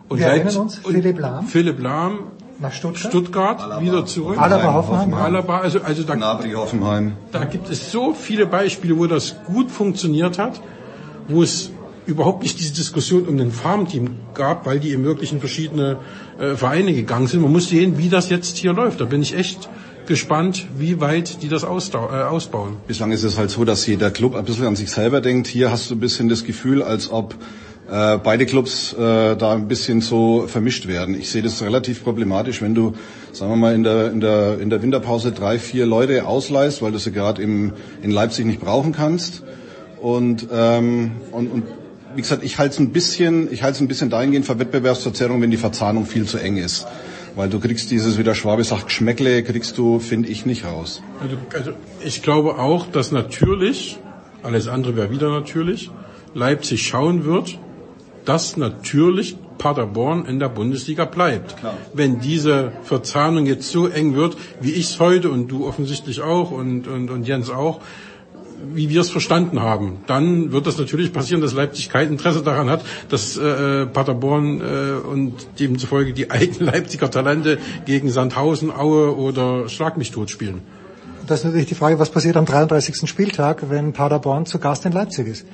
[0.10, 1.46] Und Wir erinnern uns, Philipp Lahm.
[1.48, 2.20] Philipp Lahm,
[2.60, 3.82] nach Stuttgart, Stuttgart Alaba.
[3.82, 4.38] wieder zurück.
[4.38, 5.14] Alaba Hoffenheim.
[5.14, 7.14] Alaba, also, also da, Hoffenheim.
[7.32, 10.62] Da gibt es so viele Beispiele, wo das gut funktioniert hat,
[11.28, 11.72] wo es
[12.06, 15.98] überhaupt nicht diese Diskussion um den Farmteam gab, weil die im Wirklichen verschiedene
[16.40, 17.42] äh, Vereine gegangen sind.
[17.42, 19.02] Man muss sehen, wie das jetzt hier läuft.
[19.02, 19.70] Da bin ich echt
[20.08, 22.78] gespannt, wie weit die das äh, ausbauen.
[22.88, 25.48] Bislang ist es halt so, dass jeder Club ein bisschen an sich selber denkt.
[25.48, 27.36] Hier hast du ein bisschen das Gefühl, als ob
[27.90, 31.16] äh, beide Clubs äh, da ein bisschen so vermischt werden.
[31.16, 32.94] Ich sehe das relativ problematisch, wenn du,
[33.32, 36.92] sagen wir mal, in der, in der, in der Winterpause drei, vier Leute ausleihst, weil
[36.92, 37.74] du sie gerade in
[38.04, 39.44] Leipzig nicht brauchen kannst.
[40.02, 41.64] Und, ähm, und, und
[42.16, 45.42] wie gesagt, ich halte es ein bisschen, ich halte es ein bisschen dahingehend für Wettbewerbsverzerrung,
[45.42, 46.88] wenn die Verzahnung viel zu eng ist.
[47.36, 51.02] Weil du kriegst dieses, wie der Schwabe sagt, Geschmäckle, kriegst du, finde ich, nicht raus.
[51.22, 51.72] Also, also
[52.04, 54.00] ich glaube auch, dass natürlich,
[54.44, 55.90] alles andere wäre wieder natürlich,
[56.34, 57.58] Leipzig schauen wird,
[58.26, 61.58] dass natürlich Paderborn in der Bundesliga bleibt.
[61.58, 61.78] Klar.
[61.94, 66.52] Wenn diese Verzahnung jetzt so eng wird, wie ich es heute und du offensichtlich auch
[66.52, 67.80] und, und, und Jens auch,
[68.74, 72.70] wie wir es verstanden haben, dann wird das natürlich passieren, dass Leipzig kein Interesse daran
[72.70, 79.70] hat, dass äh, Paderborn äh, und demzufolge die eigenen Leipziger Talente gegen Sandhausen, Aue oder
[79.70, 80.62] Schlag mich tot spielen.
[81.28, 83.10] Das ist natürlich die Frage, was passiert am 33.
[83.10, 85.46] Spieltag, wenn Paderborn zu Gast in Leipzig ist.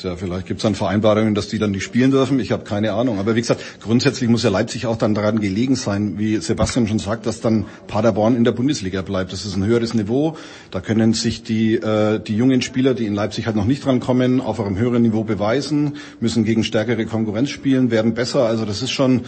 [0.00, 2.40] Ja, vielleicht gibt es dann Vereinbarungen, dass die dann nicht spielen dürfen.
[2.40, 3.18] Ich habe keine Ahnung.
[3.18, 6.98] Aber wie gesagt, grundsätzlich muss ja Leipzig auch dann daran gelegen sein, wie Sebastian schon
[6.98, 9.32] sagt, dass dann Paderborn in der Bundesliga bleibt.
[9.32, 10.36] Das ist ein höheres Niveau.
[10.70, 14.40] Da können sich die, äh, die jungen Spieler, die in Leipzig halt noch nicht drankommen,
[14.40, 18.44] auf einem höheren Niveau beweisen, müssen gegen stärkere Konkurrenz spielen, werden besser.
[18.46, 19.22] Also das ist schon...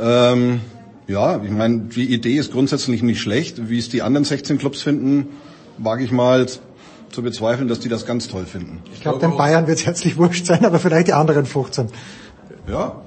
[0.00, 0.60] Ähm,
[1.06, 3.68] ja, ich meine, die Idee ist grundsätzlich nicht schlecht.
[3.68, 5.26] Wie es die anderen 16 Clubs finden,
[5.76, 6.46] wage ich mal
[7.14, 8.82] zu bezweifeln, dass die das ganz toll finden.
[8.92, 11.88] Ich glaube, den Bayern wird es herzlich wurscht sein, aber vielleicht die anderen 15.
[12.68, 13.02] Ja.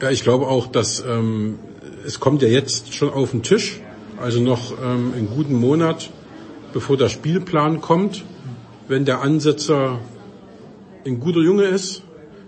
[0.00, 1.58] Ja, ich glaube auch, dass ähm,
[2.06, 3.80] es kommt ja jetzt schon auf den Tisch,
[4.20, 6.10] also noch ähm, einen guten Monat,
[6.72, 8.24] bevor der Spielplan kommt.
[8.88, 9.98] Wenn der Ansetzer
[11.06, 12.02] ein guter Junge ist,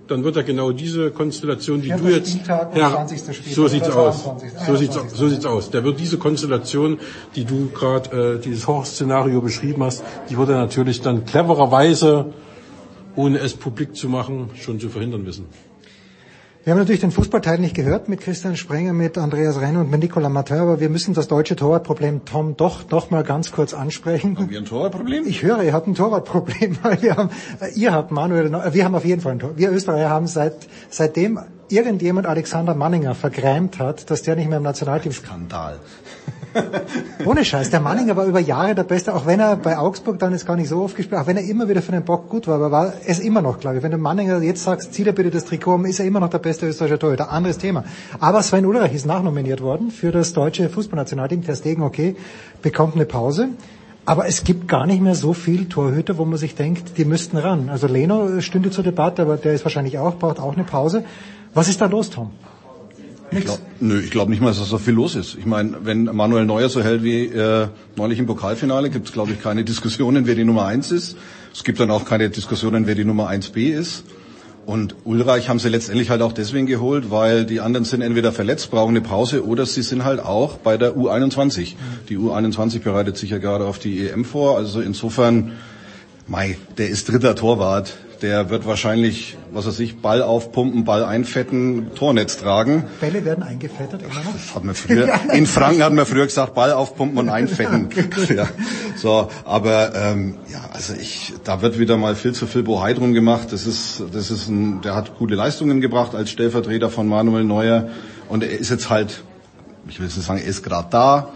[0.08, 2.38] dann wird er genau diese Konstellation, die du jetzt,
[2.74, 3.06] ja,
[3.52, 4.24] so sieht's aus,
[4.66, 5.70] so sieht's, so sieht's aus.
[5.70, 6.98] Der wird diese Konstellation,
[7.34, 12.26] die du gerade, äh, dieses Horror-Szenario beschrieben hast, die wird er natürlich dann clevererweise,
[13.16, 15.46] ohne es publik zu machen, schon zu verhindern wissen.
[16.66, 20.00] Wir haben natürlich den Fußballteil nicht gehört mit Christian Sprenger, mit Andreas Renn und mit
[20.00, 24.36] Nicolas Martin, aber wir müssen das deutsche Torwartproblem, Tom, doch noch mal ganz kurz ansprechen.
[24.36, 25.28] Haben wir ein Torwartproblem?
[25.28, 26.76] Ich höre, ihr habt ein Torwartproblem.
[27.00, 27.30] Wir haben,
[27.60, 29.56] äh, ihr habt Manuel, wir haben auf jeden Fall ein Tor.
[29.56, 31.38] Wir Österreicher haben seit, seitdem
[31.68, 35.12] irgendjemand Alexander Manninger vergrämt hat, dass der nicht mehr im Nationalteam...
[35.12, 35.78] Skandal.
[37.24, 40.32] Ohne Scheiß, der Manninger war über Jahre der Beste, auch wenn er bei Augsburg dann
[40.32, 42.46] jetzt gar nicht so oft gespielt, auch wenn er immer wieder für den Bock gut
[42.46, 43.82] war, aber war es immer noch, glaube ich.
[43.82, 46.30] Wenn du Manninger jetzt sagst, zieh dir bitte das Trikot um, ist er immer noch
[46.30, 47.30] der beste österreichische Torhüter.
[47.30, 47.84] Anderes Thema.
[48.20, 51.42] Aber Sven Ulreich ist nachnominiert worden für das deutsche Fußballnationalteam.
[51.42, 52.16] Der Stegen, okay,
[52.62, 53.48] bekommt eine Pause.
[54.08, 57.36] Aber es gibt gar nicht mehr so viel Torhüter, wo man sich denkt, die müssten
[57.36, 57.68] ran.
[57.68, 61.04] Also Leno stünde zur Debatte, aber der ist wahrscheinlich auch, braucht auch eine Pause.
[61.56, 62.32] Was ist da los, Tom?
[63.30, 65.36] Ich glaub, nö, ich glaube nicht mal, dass da so viel los ist.
[65.38, 69.32] Ich meine, wenn Manuel Neuer so hält wie äh, neulich im Pokalfinale, gibt es, glaube
[69.32, 71.16] ich, keine Diskussionen, wer die Nummer eins ist.
[71.54, 74.04] Es gibt dann auch keine Diskussionen, wer die Nummer eins B ist.
[74.66, 78.70] Und Ulreich haben sie letztendlich halt auch deswegen geholt, weil die anderen sind entweder verletzt,
[78.70, 81.76] brauchen eine Pause oder sie sind halt auch bei der U21.
[82.10, 84.58] Die U21 bereitet sich ja gerade auf die EM vor.
[84.58, 85.52] Also insofern,
[86.26, 91.94] Mai, der ist dritter Torwart der wird wahrscheinlich, was weiß ich, Ball aufpumpen, Ball einfetten,
[91.94, 92.84] Tornetz tragen.
[93.00, 94.32] Bälle werden eingefettet immer noch?
[94.32, 97.88] Das hat man früher, in Franken hat man früher gesagt, Ball aufpumpen und einfetten.
[98.34, 98.48] ja,
[98.96, 103.12] so, aber ähm, ja, also ich, da wird wieder mal viel zu viel Bohai drum
[103.12, 103.52] gemacht.
[103.52, 107.88] Das ist, das ist ein, der hat gute Leistungen gebracht als Stellvertreter von Manuel Neuer
[108.28, 109.22] und er ist jetzt halt,
[109.88, 111.28] ich will jetzt nicht sagen, er ist gerade da,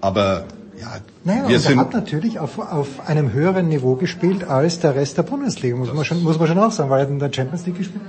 [0.00, 0.44] aber
[0.84, 4.94] ja, naja, wir und er hat natürlich auf, auf einem höheren Niveau gespielt als der
[4.94, 7.32] Rest der Bundesliga, muss man schon, muss man schon auch sagen, weil er in der
[7.32, 8.02] Champions League gespielt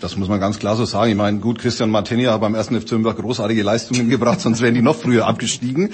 [0.00, 1.10] das muss man ganz klar so sagen.
[1.10, 4.74] Ich meine, gut, Christian Martini hat beim ersten FC Nürnberg großartige Leistungen gebracht, sonst wären
[4.74, 5.90] die noch früher abgestiegen.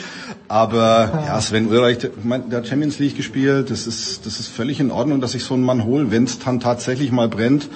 [0.48, 5.20] Aber ja, Sven Ulreich, der, Champions League gespielt, das ist, das ist völlig in Ordnung,
[5.20, 6.10] dass ich so einen Mann hole.
[6.10, 7.68] Wenn es dann tatsächlich mal brennt,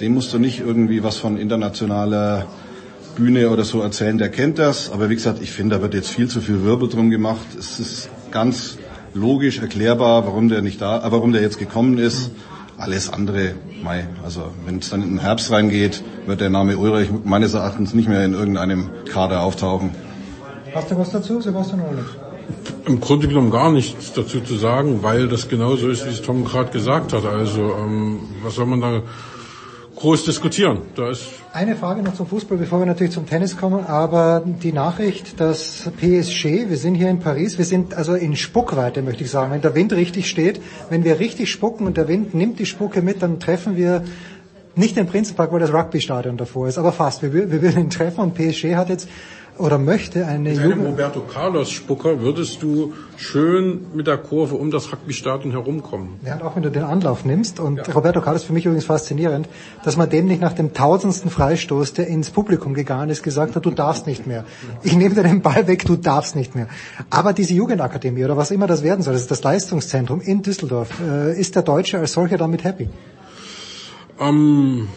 [0.00, 2.46] dem musst du nicht irgendwie was von internationaler
[3.14, 4.90] Bühne oder so erzählen, der kennt das.
[4.90, 7.46] Aber wie gesagt, ich finde, da wird jetzt viel zu viel Wirbel drum gemacht.
[7.58, 8.78] Es ist ganz
[9.14, 12.30] logisch erklärbar, warum der nicht da, äh, warum der jetzt gekommen ist.
[12.76, 17.08] Alles andere, Mai, also wenn es dann in den Herbst reingeht, wird der Name Ulrich
[17.24, 19.90] meines Erachtens nicht mehr in irgendeinem Kader auftauchen.
[20.74, 22.06] Hast du was dazu, Sebastian Ulrich?
[22.86, 26.44] Im Grunde genommen gar nichts dazu zu sagen, weil das genauso ist, wie es Tom
[26.44, 27.24] gerade gesagt hat.
[27.24, 29.02] Also ähm, was soll man da
[30.04, 30.82] groß diskutieren?
[30.96, 34.70] Da ist eine Frage noch zum Fußball, bevor wir natürlich zum Tennis kommen, aber die
[34.70, 39.30] Nachricht, dass PSG, wir sind hier in Paris, wir sind also in Spuckweite, möchte ich
[39.30, 39.50] sagen.
[39.50, 40.60] Wenn der Wind richtig steht,
[40.90, 44.04] wenn wir richtig spucken und der Wind nimmt die Spucke mit, dann treffen wir
[44.76, 47.22] nicht den Prinzenpark, weil das Rugby-Stadion davor ist, aber fast.
[47.22, 49.08] Wir, wir will ihn treffen und PSG hat jetzt
[49.56, 54.70] oder möchte eine mit einem Roberto Carlos Spucker würdest du schön mit der Kurve um
[54.70, 56.18] das Rugby-Stadion herumkommen.
[56.24, 57.92] Ja, auch wenn du den Anlauf nimmst und ja.
[57.94, 59.48] Roberto Carlos für mich übrigens faszinierend,
[59.84, 63.64] dass man dem nicht nach dem tausendsten Freistoß, der ins Publikum gegangen ist, gesagt hat,
[63.64, 64.44] du darfst nicht mehr.
[64.82, 66.68] Ich nehme dir den Ball weg, du darfst nicht mehr.
[67.10, 70.88] Aber diese Jugendakademie oder was immer das werden soll, das ist das Leistungszentrum in Düsseldorf,
[71.00, 72.88] äh, ist der Deutsche als solcher damit happy?
[74.18, 74.88] Ähm,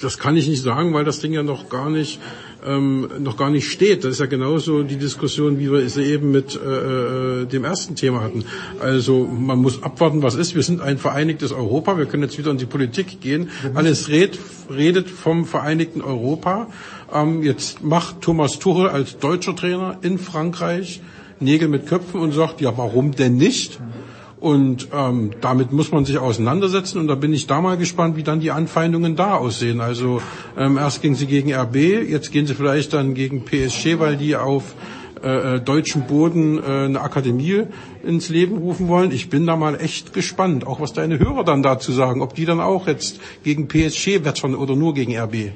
[0.00, 2.20] das kann ich nicht sagen, weil das Ding ja noch gar nicht
[2.66, 4.04] ähm, noch gar nicht steht.
[4.04, 7.94] Das ist ja genauso die Diskussion, wie wir sie eben mit äh, äh, dem ersten
[7.94, 8.44] Thema hatten.
[8.80, 10.54] Also man muss abwarten, was ist.
[10.54, 11.98] Wir sind ein vereinigtes Europa.
[11.98, 13.50] Wir können jetzt wieder in die Politik gehen.
[13.74, 14.38] Alles red,
[14.70, 16.68] redet vom vereinigten Europa.
[17.12, 21.00] Ähm, jetzt macht Thomas Tuchel als deutscher Trainer in Frankreich
[21.40, 23.78] Nägel mit Köpfen und sagt, ja, warum denn nicht?
[24.40, 28.22] Und ähm, damit muss man sich auseinandersetzen und da bin ich da mal gespannt, wie
[28.22, 29.80] dann die Anfeindungen da aussehen.
[29.80, 30.22] Also
[30.56, 34.36] ähm, erst gingen sie gegen RB, jetzt gehen sie vielleicht dann gegen PSG, weil die
[34.36, 34.76] auf
[35.22, 37.64] äh, äh, deutschem Boden äh, eine Akademie
[38.04, 39.10] ins Leben rufen wollen.
[39.10, 42.44] Ich bin da mal echt gespannt, auch was deine Hörer dann dazu sagen, ob die
[42.44, 45.50] dann auch jetzt gegen PSG wettern oder nur gegen RB.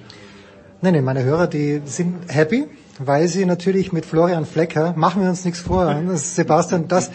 [0.81, 2.65] Nein, nein, meine Hörer, die sind happy
[2.99, 7.11] weil sie natürlich mit Florian Flecker, machen wir uns nichts vor, das Sebastian, das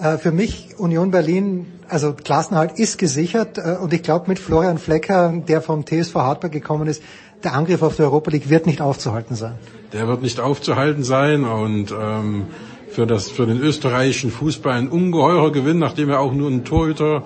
[0.00, 4.78] äh, für mich Union Berlin, also Klassenhalt ist gesichert äh, und ich glaube mit Florian
[4.78, 7.02] Flecker, der vom TSV Hartberg gekommen ist,
[7.44, 9.54] der Angriff auf die Europa League wird nicht aufzuhalten sein.
[9.92, 12.46] Der wird nicht aufzuhalten sein und ähm,
[12.90, 17.22] für, das, für den österreichischen Fußball ein ungeheurer Gewinn, nachdem er auch nur ein Torhüter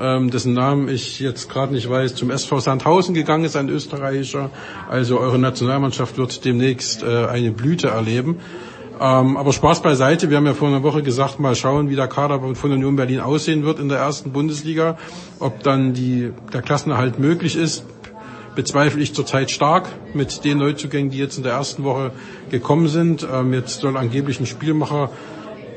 [0.00, 4.50] ähm, dessen Namen ich jetzt gerade nicht weiß, zum SV Sandhausen gegangen ist, ein Österreicher.
[4.88, 8.40] Also eure Nationalmannschaft wird demnächst äh, eine Blüte erleben.
[9.00, 12.06] Ähm, aber Spaß beiseite, wir haben ja vor einer Woche gesagt, mal schauen, wie der
[12.06, 14.96] Kader von Union Berlin aussehen wird in der ersten Bundesliga.
[15.40, 17.84] Ob dann die, der Klassenerhalt möglich ist,
[18.54, 22.12] bezweifle ich zurzeit stark mit den Neuzugängen, die jetzt in der ersten Woche
[22.50, 23.26] gekommen sind.
[23.30, 25.10] Ähm, jetzt soll angeblich ein Spielmacher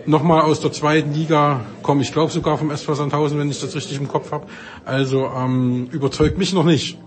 [0.07, 2.01] nochmal aus der zweiten Liga kommen.
[2.01, 4.47] Ich glaube sogar vom SV Sandhausen, wenn ich das richtig im Kopf habe.
[4.85, 6.97] Also ähm, überzeugt mich noch nicht.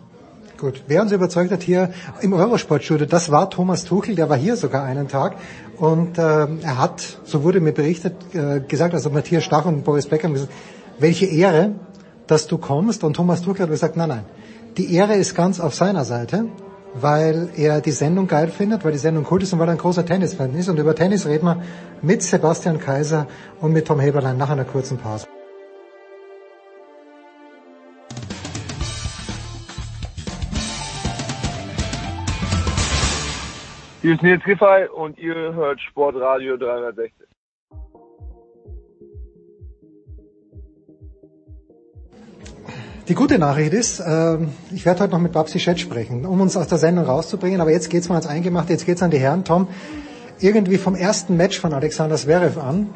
[0.59, 4.57] Gut, wer uns überzeugt hat hier im Eurosportstudio, das war Thomas Tuchel, der war hier
[4.57, 5.37] sogar einen Tag
[5.79, 10.07] und äh, er hat, so wurde mir berichtet, äh, gesagt, also Matthias Stach und Boris
[10.07, 10.53] Becker haben gesagt,
[10.99, 11.77] welche Ehre,
[12.27, 14.25] dass du kommst und Thomas Tuchel hat gesagt, nein, nein,
[14.77, 16.45] die Ehre ist ganz auf seiner Seite
[16.95, 19.79] weil er die Sendung geil findet, weil die Sendung cool ist und weil er ein
[19.79, 20.69] großer Tennisfan ist.
[20.69, 21.63] Und über Tennis reden wir
[22.03, 23.27] mit Sebastian Kaiser
[23.61, 25.27] und mit Tom Heberlein nach einer kurzen Pause.
[34.03, 37.30] Hier ist Nils Giffey und ihr hört Sportradio 360.
[43.11, 44.37] Die gute Nachricht ist, äh,
[44.73, 47.61] ich werde heute noch mit Babsi Schett sprechen, um uns aus der Sendung rauszubringen.
[47.61, 49.43] Aber jetzt geht's mal ans Eingemachte, jetzt geht's an die Herren.
[49.43, 49.67] Tom,
[50.39, 52.87] irgendwie vom ersten Match von Alexander Zverev an.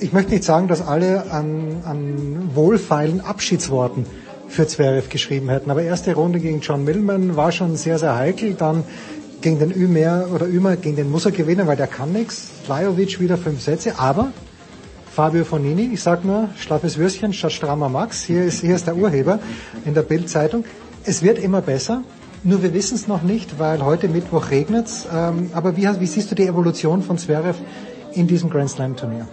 [0.00, 4.04] Ich möchte nicht sagen, dass alle an, an wohlfeilen Abschiedsworten
[4.48, 5.70] für Zverev geschrieben hätten.
[5.70, 8.54] Aber erste Runde gegen John Millman war schon sehr, sehr heikel.
[8.54, 8.82] Dann
[9.42, 12.48] gegen den Ümer oder Ümer, gegen den muss er gewinnen, weil der kann nichts.
[12.66, 14.00] Lajovic wieder fünf Sätze.
[14.00, 14.32] Aber
[15.14, 15.90] Fabio Fonini.
[15.92, 18.24] Ich sage nur, schlaffes Würstchen statt strammer Max.
[18.24, 19.40] Hier ist, hier ist der Urheber
[19.84, 20.64] in der Bild-Zeitung.
[21.04, 22.02] Es wird immer besser.
[22.44, 25.06] Nur wir wissen es noch nicht, weil heute Mittwoch regnet es.
[25.12, 27.58] Ähm, aber wie, wie, siehst du die Evolution von Zverev
[28.14, 29.28] in diesem Grand Slam Turnier?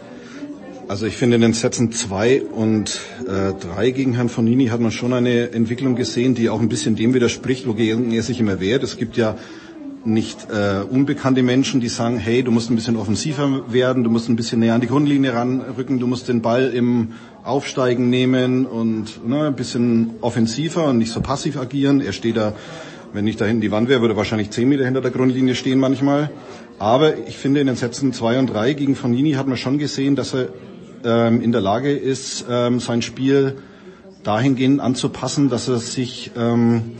[0.90, 4.92] Also ich finde in den Sätzen zwei und äh, drei gegen Herrn Fonini hat man
[4.92, 8.84] schon eine Entwicklung gesehen, die auch ein bisschen dem widerspricht, wogegen er sich immer wehrt.
[8.84, 9.36] Es gibt ja
[10.06, 14.30] nicht äh, unbekannte Menschen, die sagen, hey, du musst ein bisschen offensiver werden, du musst
[14.30, 17.14] ein bisschen näher an die Grundlinie ranrücken, du musst den Ball im
[17.44, 22.02] Aufsteigen nehmen und ne, ein bisschen offensiver und nicht so passiv agieren.
[22.02, 22.54] Er steht da,
[23.14, 25.80] wenn ich da hinten die Wand wäre, würde wahrscheinlich zehn Meter hinter der Grundlinie stehen
[25.80, 26.30] manchmal.
[26.78, 30.16] Aber ich finde, in den Sätzen zwei und drei gegen Fonini hat man schon gesehen,
[30.16, 30.48] dass er
[31.04, 33.58] ähm, in der Lage ist, ähm, sein Spiel
[34.24, 36.92] dahingehend anzupassen, dass er sich ähm,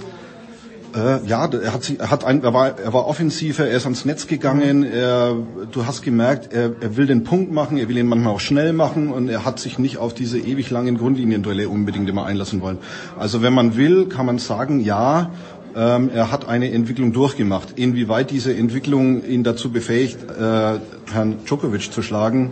[0.96, 4.06] äh, ja, er hat, er hat ein, er war, er war offensiver, er ist ans
[4.06, 4.84] Netz gegangen.
[4.84, 5.36] Er,
[5.72, 8.74] du hast gemerkt, er, er will den Punkt machen, er will ihn manchmal auch schnell
[8.74, 12.78] machen und er hat sich nicht auf diese ewig langen Grundlinienduelle unbedingt immer einlassen wollen.
[13.18, 15.32] Also wenn man will, kann man sagen, ja,
[15.76, 17.78] ähm, er hat eine Entwicklung durchgemacht.
[17.78, 20.80] Inwieweit diese Entwicklung ihn dazu befähigt, äh,
[21.12, 22.52] Herrn Djokovic zu schlagen,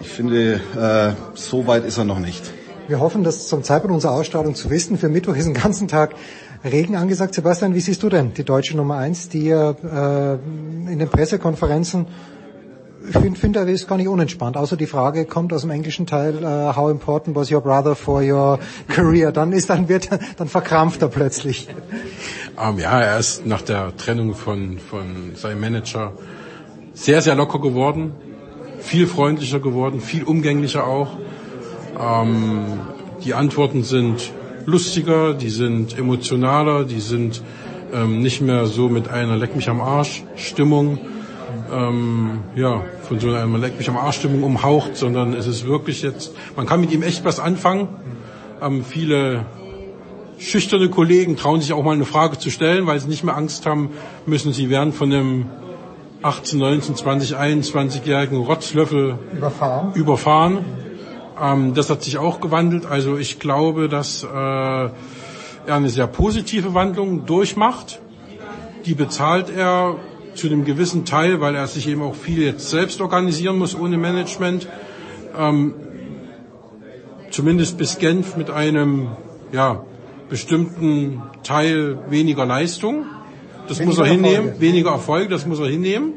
[0.00, 2.50] ich finde, äh, so weit ist er noch nicht.
[2.88, 4.96] Wir hoffen, das zum Zeitpunkt unserer Ausstrahlung zu wissen.
[4.96, 6.14] Für Mittwoch ist den ganzen Tag
[6.64, 7.34] Regen angesagt.
[7.34, 10.34] Sebastian, wie siehst du denn die deutsche Nummer eins, die ja äh,
[10.90, 12.06] in den Pressekonferenzen
[13.06, 14.56] ich finde, find, er ist gar nicht unentspannt.
[14.56, 18.22] Außer die Frage kommt aus dem englischen Teil, uh, how important was your brother for
[18.22, 19.32] your career?
[19.32, 21.68] Dann ist, dann wird, dann verkrampft er plötzlich.
[22.56, 26.12] Um, ähm, ja, er ist nach der Trennung von, von seinem Manager
[26.92, 28.12] sehr, sehr locker geworden,
[28.80, 31.16] viel freundlicher geworden, viel umgänglicher auch.
[31.94, 32.64] Um, ähm,
[33.24, 34.32] die Antworten sind
[34.66, 37.42] lustiger, die sind emotionaler, die sind
[37.92, 40.98] ähm, nicht mehr so mit einer Leck mich am Arsch Stimmung,
[41.72, 46.02] ähm, ja, von so einer Leck mich am Arsch Stimmung umhaucht, sondern es ist wirklich
[46.02, 47.88] jetzt, man kann mit ihm echt was anfangen.
[48.60, 49.46] Ähm, viele
[50.38, 53.66] schüchterne Kollegen trauen sich auch mal eine Frage zu stellen, weil sie nicht mehr Angst
[53.66, 53.90] haben
[54.26, 55.46] müssen, sie werden von einem
[56.22, 59.92] 18, 19, 20, 21-jährigen Rotzlöffel überfahren.
[59.94, 60.64] überfahren.
[61.40, 62.86] Ähm, das hat sich auch gewandelt.
[62.86, 64.92] Also ich glaube, dass äh, er
[65.66, 68.00] eine sehr positive Wandlung durchmacht.
[68.86, 69.96] Die bezahlt er
[70.34, 73.98] zu einem gewissen Teil, weil er sich eben auch viel jetzt selbst organisieren muss ohne
[73.98, 74.68] Management.
[75.36, 75.74] Ähm,
[77.30, 79.08] zumindest bis Genf mit einem
[79.52, 79.84] ja,
[80.28, 83.06] bestimmten Teil weniger Leistung.
[83.68, 84.60] Das weniger muss er hinnehmen, Erfolge.
[84.60, 86.14] weniger Erfolg, das muss er hinnehmen.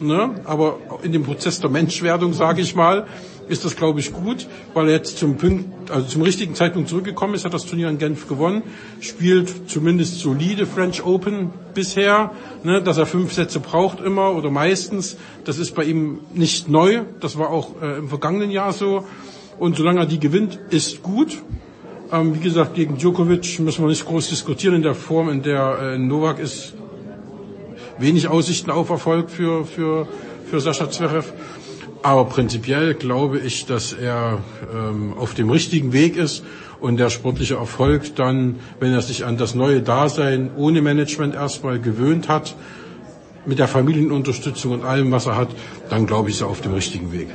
[0.00, 0.30] Ne?
[0.44, 3.06] Aber in dem Prozess der Menschwerdung, sage ich mal,
[3.48, 7.34] ist das, glaube ich, gut, weil er jetzt zum, Punkt, also zum richtigen Zeitpunkt zurückgekommen
[7.34, 8.62] ist, hat das Turnier in Genf gewonnen,
[9.00, 12.32] spielt zumindest solide French Open bisher,
[12.64, 15.16] ne, dass er fünf Sätze braucht immer oder meistens.
[15.44, 19.04] Das ist bei ihm nicht neu, das war auch äh, im vergangenen Jahr so.
[19.58, 21.38] Und solange er die gewinnt, ist gut.
[22.12, 25.78] Ähm, wie gesagt, gegen Djokovic müssen wir nicht groß diskutieren in der Form, in der
[25.80, 26.74] äh, Novak ist.
[27.98, 30.06] Wenig Aussichten auf Erfolg für, für,
[30.50, 31.32] für Sascha Zverev.
[32.02, 34.38] Aber prinzipiell glaube ich, dass er
[34.72, 36.44] ähm, auf dem richtigen Weg ist
[36.80, 41.80] und der sportliche Erfolg dann, wenn er sich an das neue Dasein ohne Management erstmal
[41.80, 42.54] gewöhnt hat,
[43.46, 45.48] mit der Familienunterstützung und allem, was er hat,
[45.88, 47.28] dann glaube ich, ist er auf dem richtigen Weg.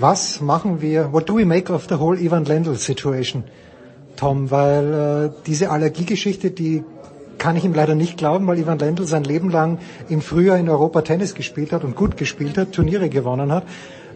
[0.00, 3.44] Was machen wir, what do we make of the whole Ivan Lendl situation,
[4.16, 4.50] Tom?
[4.50, 6.82] Weil äh, diese Allergiegeschichte, die
[7.38, 10.68] kann ich ihm leider nicht glauben, weil Ivan Lendl sein Leben lang im Frühjahr in
[10.68, 13.64] Europa Tennis gespielt hat und gut gespielt hat, Turniere gewonnen hat.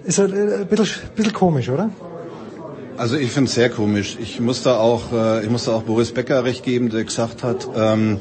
[0.04, 1.90] Ist ein äh, bisschen, bisschen komisch, oder?
[2.96, 4.16] Also ich finde es sehr komisch.
[4.20, 7.44] Ich muss da auch, äh, ich muss da auch Boris Becker recht geben, der gesagt
[7.44, 8.18] hat, ähm,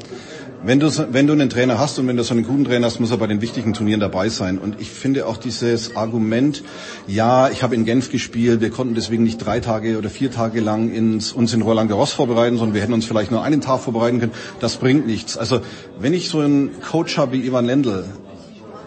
[0.62, 2.98] wenn du, wenn du einen Trainer hast und wenn du so einen guten Trainer hast,
[2.98, 4.58] muss er bei den wichtigen Turnieren dabei sein.
[4.58, 6.64] Und ich finde auch dieses Argument,
[7.06, 10.60] ja, ich habe in Genf gespielt, wir konnten deswegen nicht drei Tage oder vier Tage
[10.60, 13.80] lang ins, uns in Roland Garros vorbereiten, sondern wir hätten uns vielleicht nur einen Tag
[13.80, 15.36] vorbereiten können, das bringt nichts.
[15.36, 15.60] Also
[16.00, 18.04] wenn ich so einen Coach habe wie Ivan Lendl,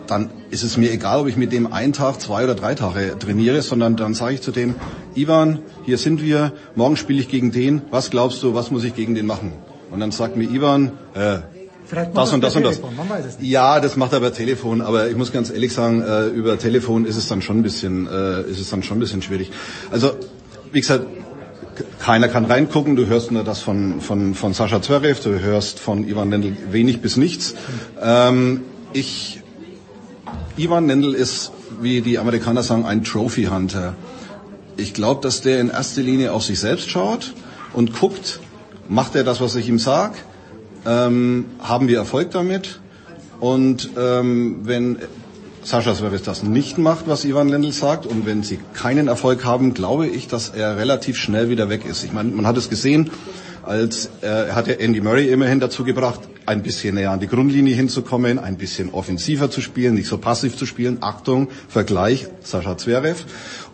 [0.08, 3.18] dann ist es mir egal, ob ich mit dem einen Tag, zwei oder drei Tage
[3.18, 4.76] trainiere, sondern dann sage ich zu dem,
[5.16, 8.94] Ivan, hier sind wir, morgen spiele ich gegen den, was glaubst du, was muss ich
[8.94, 9.54] gegen den machen?
[9.90, 11.40] Und dann sagt mir Ivan, äh,
[11.92, 12.76] Vielleicht das und das und das.
[12.78, 13.52] Telefon, man weiß es nicht.
[13.52, 17.04] Ja, das macht er per Telefon, aber ich muss ganz ehrlich sagen, äh, über Telefon
[17.04, 19.52] ist es dann schon ein bisschen, äh, ist es dann schon ein bisschen schwierig.
[19.92, 20.14] Also,
[20.72, 21.06] wie gesagt,
[22.00, 22.96] keiner kann reingucken.
[22.96, 27.02] Du hörst nur das von, von, von Sascha Zverev, du hörst von Ivan Lendl wenig
[27.02, 27.56] bis nichts.
[28.02, 28.62] Ähm,
[28.94, 29.42] ich,
[30.56, 33.96] Ivan Lendl ist, wie die Amerikaner sagen, ein Trophy Hunter.
[34.78, 37.34] Ich glaube, dass der in erster Linie auf sich selbst schaut
[37.74, 38.40] und guckt,
[38.88, 40.14] macht er das, was ich ihm sag?
[40.86, 42.80] Ähm, haben wir Erfolg damit.
[43.40, 44.98] Und ähm, wenn
[45.64, 49.74] Sascha Zverev das nicht macht, was Ivan Lendl sagt, und wenn sie keinen Erfolg haben,
[49.74, 52.04] glaube ich, dass er relativ schnell wieder weg ist.
[52.04, 53.12] Ich meine, man hat es gesehen,
[53.64, 57.28] als äh, er hat ja Andy Murray immerhin dazu gebracht, ein bisschen näher an die
[57.28, 60.98] Grundlinie hinzukommen, ein bisschen offensiver zu spielen, nicht so passiv zu spielen.
[61.02, 63.24] Achtung, Vergleich Sascha Zverev.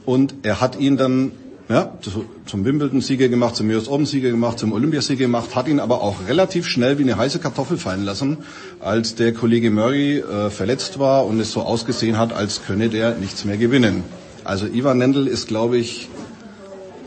[0.05, 1.31] Und er hat ihn dann
[1.69, 1.91] ja,
[2.45, 6.65] zum Wimbledon-Sieger gemacht, zum US Open-Sieger gemacht, zum Olympiasieger gemacht, hat ihn aber auch relativ
[6.65, 8.37] schnell wie eine heiße Kartoffel fallen lassen,
[8.79, 13.15] als der Kollege Murray äh, verletzt war und es so ausgesehen hat, als könne der
[13.15, 14.03] nichts mehr gewinnen.
[14.45, 16.07] Also Ivan Lendl ist, glaube ich,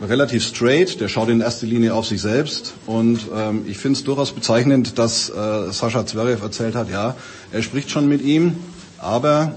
[0.07, 4.03] relativ straight, der schaut in erster Linie auf sich selbst und ähm, ich finde es
[4.03, 7.15] durchaus bezeichnend, dass äh, Sascha Zverev erzählt hat, ja,
[7.51, 8.55] er spricht schon mit ihm,
[8.99, 9.53] aber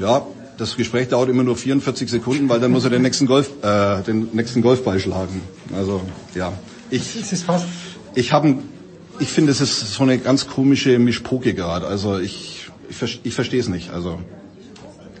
[0.00, 0.26] ja,
[0.58, 4.02] das Gespräch dauert immer nur 44 Sekunden, weil dann muss er den nächsten Golf, äh,
[4.02, 5.40] den nächsten Golfball schlagen.
[5.76, 6.00] Also
[6.34, 6.52] ja,
[6.90, 7.16] ich,
[8.14, 8.56] ich habe,
[9.18, 11.86] ich finde, es ist so eine ganz komische Mischpoke gerade.
[11.86, 13.90] Also ich, ich, ich verstehe es nicht.
[13.90, 14.18] Also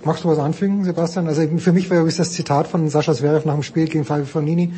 [0.04, 1.28] Magst du was anfügen, Sebastian?
[1.28, 4.26] Also für mich war übrigens das Zitat von Sascha Zverev nach dem Spiel gegen Fabio
[4.26, 4.72] Fonini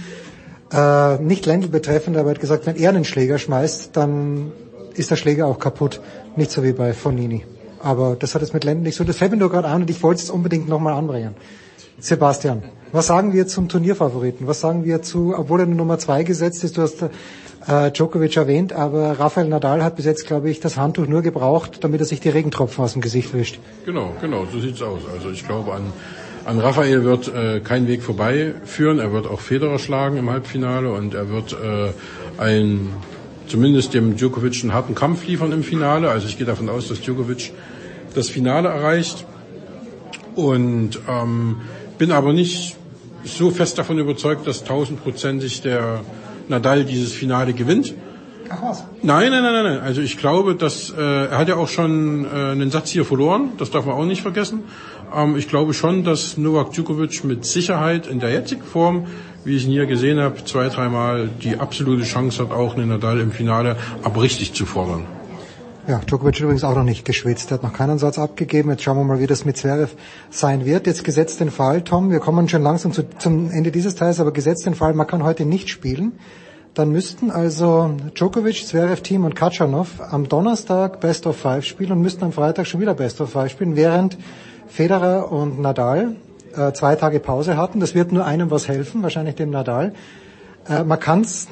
[0.72, 4.52] äh, nicht Ländl betreffend, aber er hat gesagt, wenn er einen Schläger schmeißt, dann
[4.94, 6.00] ist der Schläger auch kaputt.
[6.36, 7.44] Nicht so wie bei Fonini.
[7.82, 9.04] Aber das hat es mit Lenden nicht so.
[9.04, 11.34] Das fällt mir nur gerade an und ich wollte es unbedingt nochmal anbringen.
[11.98, 14.46] Sebastian, was sagen wir zum Turnierfavoriten?
[14.46, 17.02] Was sagen wir zu, obwohl er eine Nummer zwei gesetzt ist, du hast
[17.66, 21.82] äh, Djokovic erwähnt, aber Rafael Nadal hat bis jetzt, glaube ich, das Handtuch nur gebraucht,
[21.82, 23.58] damit er sich die Regentropfen aus dem Gesicht wischt.
[23.86, 25.00] Genau, genau, so sieht's aus.
[25.12, 25.92] Also ich glaube, an,
[26.44, 28.98] an Rafael wird äh, kein Weg vorbei führen.
[28.98, 31.92] Er wird auch Federer schlagen im Halbfinale und er wird äh,
[32.38, 32.92] ein
[33.46, 36.10] zumindest dem Djokovic einen harten Kampf liefern im Finale.
[36.10, 37.52] Also ich gehe davon aus, dass Djokovic
[38.14, 39.24] das Finale erreicht.
[40.34, 41.56] Und ähm,
[41.98, 42.76] bin aber nicht
[43.24, 46.00] so fest davon überzeugt, dass tausendprozentig der
[46.48, 47.94] Nadal dieses Finale gewinnt.
[48.48, 48.84] Ach was?
[49.02, 49.80] Nein, nein, nein, nein.
[49.80, 53.52] Also ich glaube, dass äh, er hat ja auch schon äh, einen Satz hier verloren.
[53.58, 54.64] Das darf man auch nicht vergessen.
[55.14, 59.06] Ähm, ich glaube schon, dass Novak Djokovic mit Sicherheit in der jetzigen Form,
[59.44, 63.20] wie ich ihn hier gesehen habe, zwei, dreimal die absolute Chance hat, auch einen Nadal
[63.20, 65.06] im Finale aber richtig zu fordern.
[65.88, 67.52] Ja, Djokovic übrigens auch noch nicht geschwitzt.
[67.52, 68.70] Er hat noch keinen Satz abgegeben.
[68.70, 69.94] Jetzt schauen wir mal, wie das mit Zverev
[70.30, 70.88] sein wird.
[70.88, 74.32] Jetzt gesetzt den Fall, Tom, wir kommen schon langsam zu, zum Ende dieses Teils, aber
[74.32, 76.18] gesetzt den Fall, man kann heute nicht spielen.
[76.74, 82.02] Dann müssten also Djokovic, Zverev, Team und Katschanov am Donnerstag Best of Five spielen und
[82.02, 84.18] müssten am Freitag schon wieder Best of Five spielen, während
[84.68, 86.16] Federer und Nadal
[86.56, 87.80] äh, zwei Tage Pause hatten.
[87.80, 89.92] Das wird nur einem was helfen, wahrscheinlich dem Nadal.
[90.68, 91.48] Äh, man kann es,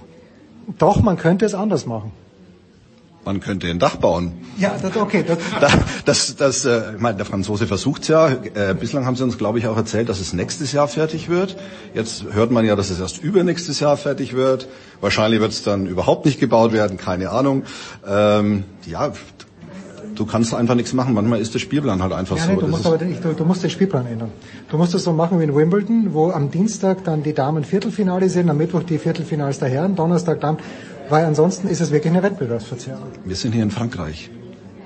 [0.78, 2.12] doch, man könnte es anders machen.
[3.24, 4.32] Man könnte ein Dach bauen.
[4.58, 5.24] Ja, das, okay.
[5.26, 5.72] Das,
[6.04, 8.28] das, das, äh, ich meine, der Franzose versucht's ja.
[8.28, 11.56] Äh, bislang haben sie uns, glaube ich, auch erzählt, dass es nächstes Jahr fertig wird.
[11.94, 14.68] Jetzt hört man ja, dass es erst übernächstes Jahr fertig wird.
[15.00, 17.64] Wahrscheinlich wird es dann überhaupt nicht gebaut werden, keine Ahnung.
[18.06, 19.12] Ähm, ja,
[20.14, 21.14] du kannst einfach nichts machen.
[21.14, 22.52] Manchmal ist der Spielplan halt einfach ja, so.
[22.52, 24.30] Nee, du, musst aber, du, du, musst den Spielplan ändern.
[24.70, 28.28] Du musst es so machen wie in Wimbledon, wo am Dienstag dann die Damen Viertelfinale
[28.28, 30.58] sind, am Mittwoch die Viertelfinals der Herren, Donnerstag dann
[31.08, 33.02] weil ansonsten ist es wirklich eine Wettbewerbsverzerrung.
[33.24, 34.30] Wir sind hier in Frankreich.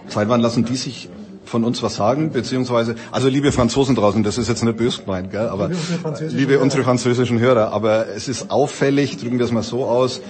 [0.08, 1.08] Seit wann lassen die sich
[1.44, 5.30] von uns was sagen, beziehungsweise, also liebe Franzosen draußen, das ist jetzt nicht böse gemeint,
[5.30, 9.52] gell, aber liebe unsere, liebe unsere französischen Hörer, aber es ist auffällig, drücken wir es
[9.52, 10.20] mal so aus,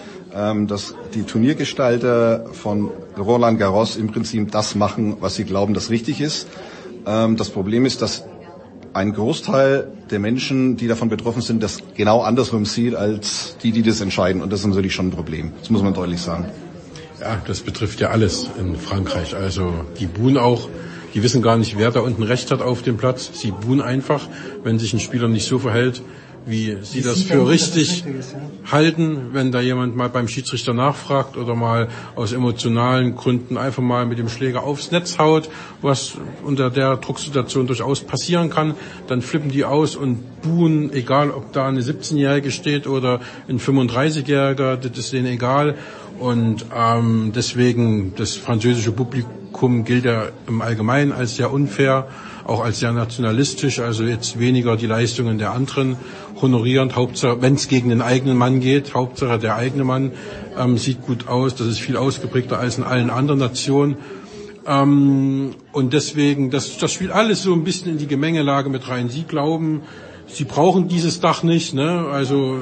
[0.67, 6.20] dass die Turniergestalter von Roland Garros im Prinzip das machen, was sie glauben, das richtig
[6.20, 6.47] ist.
[7.07, 8.25] Ähm, das Problem ist, dass
[8.92, 13.83] ein Großteil der Menschen, die davon betroffen sind, das genau andersrum sieht als die, die
[13.83, 14.42] das entscheiden.
[14.42, 15.52] Und das ist natürlich schon ein Problem.
[15.60, 16.47] Das muss man deutlich sagen.
[17.20, 19.34] Ja, das betrifft ja alles in Frankreich.
[19.34, 20.68] Also die buhen auch,
[21.15, 23.31] die wissen gar nicht, wer da unten recht hat auf dem Platz.
[23.34, 24.28] Sie buhen einfach,
[24.62, 26.02] wenn sich ein Spieler nicht so verhält,
[26.48, 28.04] wie Sie das für richtig
[28.70, 34.06] halten, wenn da jemand mal beim Schiedsrichter nachfragt oder mal aus emotionalen Gründen einfach mal
[34.06, 35.50] mit dem Schläger aufs Netz haut,
[35.82, 38.74] was unter der Drucksituation durchaus passieren kann,
[39.06, 44.76] dann flippen die aus und buhen, egal ob da eine 17-Jährige steht oder ein 35-Jähriger,
[44.76, 45.74] das ist denen egal.
[46.18, 52.08] Und ähm, deswegen das französische Publikum gilt ja im Allgemeinen als sehr unfair
[52.48, 55.96] auch als sehr nationalistisch, also jetzt weniger die Leistungen der anderen
[56.42, 56.97] honorierend.
[56.97, 60.12] Hauptsache, wenn es gegen den eigenen Mann geht, Hauptsache der eigene Mann
[60.58, 61.55] ähm, sieht gut aus.
[61.55, 63.97] Das ist viel ausgeprägter als in allen anderen Nationen.
[64.67, 69.08] Ähm, und deswegen, das, das spielt alles so ein bisschen in die Gemengelage mit rein.
[69.08, 69.83] Sie glauben,
[70.26, 71.75] Sie brauchen dieses Dach nicht.
[71.75, 72.07] Ne?
[72.12, 72.58] Also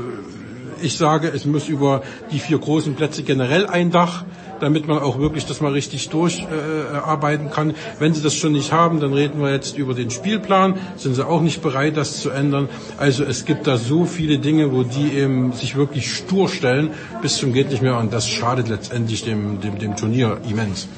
[0.82, 4.24] ich sage, es muss über die vier großen Plätze generell ein Dach
[4.60, 7.74] damit man auch wirklich das mal richtig durcharbeiten äh, kann.
[7.98, 10.78] Wenn Sie das schon nicht haben, dann reden wir jetzt über den Spielplan.
[10.96, 12.68] Sind Sie auch nicht bereit, das zu ändern?
[12.96, 16.90] Also es gibt da so viele Dinge, wo die eben sich wirklich stur stellen
[17.22, 20.88] bis zum geht nicht mehr und das schadet letztendlich dem, dem, dem Turnier immens.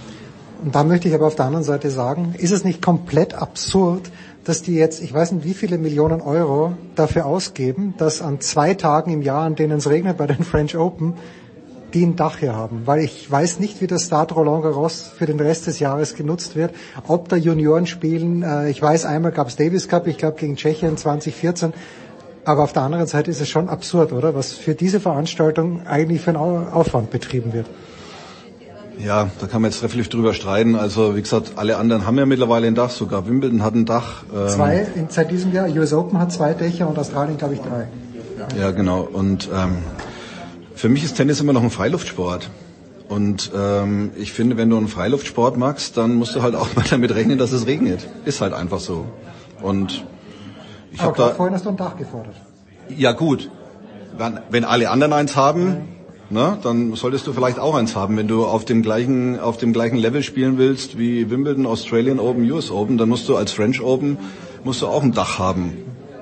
[0.62, 4.10] Und da möchte ich aber auf der anderen Seite sagen, ist es nicht komplett absurd,
[4.44, 8.74] dass die jetzt, ich weiß nicht wie viele Millionen Euro dafür ausgeben, dass an zwei
[8.74, 11.14] Tagen im Jahr, an denen es regnet bei den French Open,
[11.94, 15.26] die ein Dach hier haben, weil ich weiß nicht, wie das Stade Roland Garros für
[15.26, 16.74] den Rest des Jahres genutzt wird,
[17.06, 18.42] ob da Junioren spielen.
[18.42, 21.72] Äh, ich weiß, einmal gab es Davis Cup, ich glaube gegen Tschechien 2014,
[22.44, 24.34] aber auf der anderen Seite ist es schon absurd, oder?
[24.34, 27.66] Was für diese Veranstaltung eigentlich für einen Aufwand betrieben wird.
[28.98, 30.74] Ja, da kann man jetzt trefflich drüber streiten.
[30.74, 34.24] Also wie gesagt, alle anderen haben ja mittlerweile ein Dach, sogar Wimbledon hat ein Dach.
[34.34, 37.60] Ähm zwei in, seit diesem Jahr, US Open hat zwei Dächer und Australien glaube ich
[37.60, 37.86] drei.
[38.58, 39.02] Ja, genau.
[39.02, 39.78] Und ähm,
[40.78, 42.50] für mich ist Tennis immer noch ein Freiluftsport.
[43.08, 46.84] Und ähm, ich finde, wenn du einen Freiluftsport magst, dann musst du halt auch mal
[46.88, 48.06] damit rechnen, dass es regnet.
[48.24, 49.06] Ist halt einfach so.
[49.60, 50.04] Und
[50.92, 52.36] ich habe da vorhin hast du ein Dach gefordert.
[52.96, 53.50] Ja gut,
[54.16, 55.88] wenn, wenn alle anderen eins haben,
[56.30, 58.16] ne, dann solltest du vielleicht auch eins haben.
[58.16, 62.48] Wenn du auf dem gleichen auf dem gleichen Level spielen willst wie Wimbledon, Australian Open,
[62.52, 64.16] US Open, dann musst du als French Open
[64.62, 65.76] musst du auch ein Dach haben,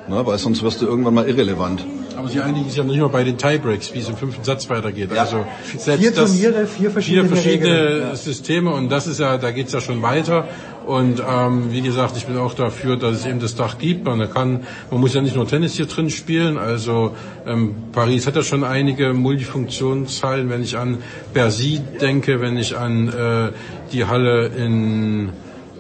[0.08, 1.84] ne, weil sonst wirst du irgendwann mal irrelevant.
[2.16, 4.68] Aber sie einigen sich ja nicht mal bei den Tiebreaks, wie es im fünften Satz
[4.70, 5.10] weitergeht.
[5.14, 5.22] Ja.
[5.22, 5.44] Also
[5.76, 8.16] selbst vier Turniere, vier verschiedene, vier verschiedene.
[8.16, 10.48] Systeme und das ist ja, da geht's ja schon weiter.
[10.86, 14.04] Und ähm, wie gesagt, ich bin auch dafür, dass es eben das Dach gibt.
[14.04, 16.58] Man kann, man muss ja nicht nur Tennis hier drin spielen.
[16.58, 17.14] Also
[17.44, 20.48] ähm, Paris hat ja schon einige Multifunktionshallen.
[20.48, 20.98] Wenn ich an
[21.34, 23.52] Bercy denke, wenn ich an äh,
[23.92, 25.30] die Halle in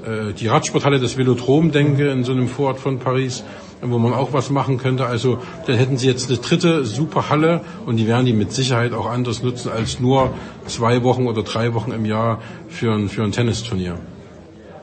[0.06, 3.44] äh, die Radsporthalle des Velodrom denke, in so einem Vorort von Paris
[3.82, 5.06] wo man auch was machen könnte.
[5.06, 8.92] Also dann hätten sie jetzt eine dritte super Halle und die werden die mit Sicherheit
[8.92, 10.32] auch anders nutzen als nur
[10.66, 13.98] zwei Wochen oder drei Wochen im Jahr für ein, für ein Tennisturnier.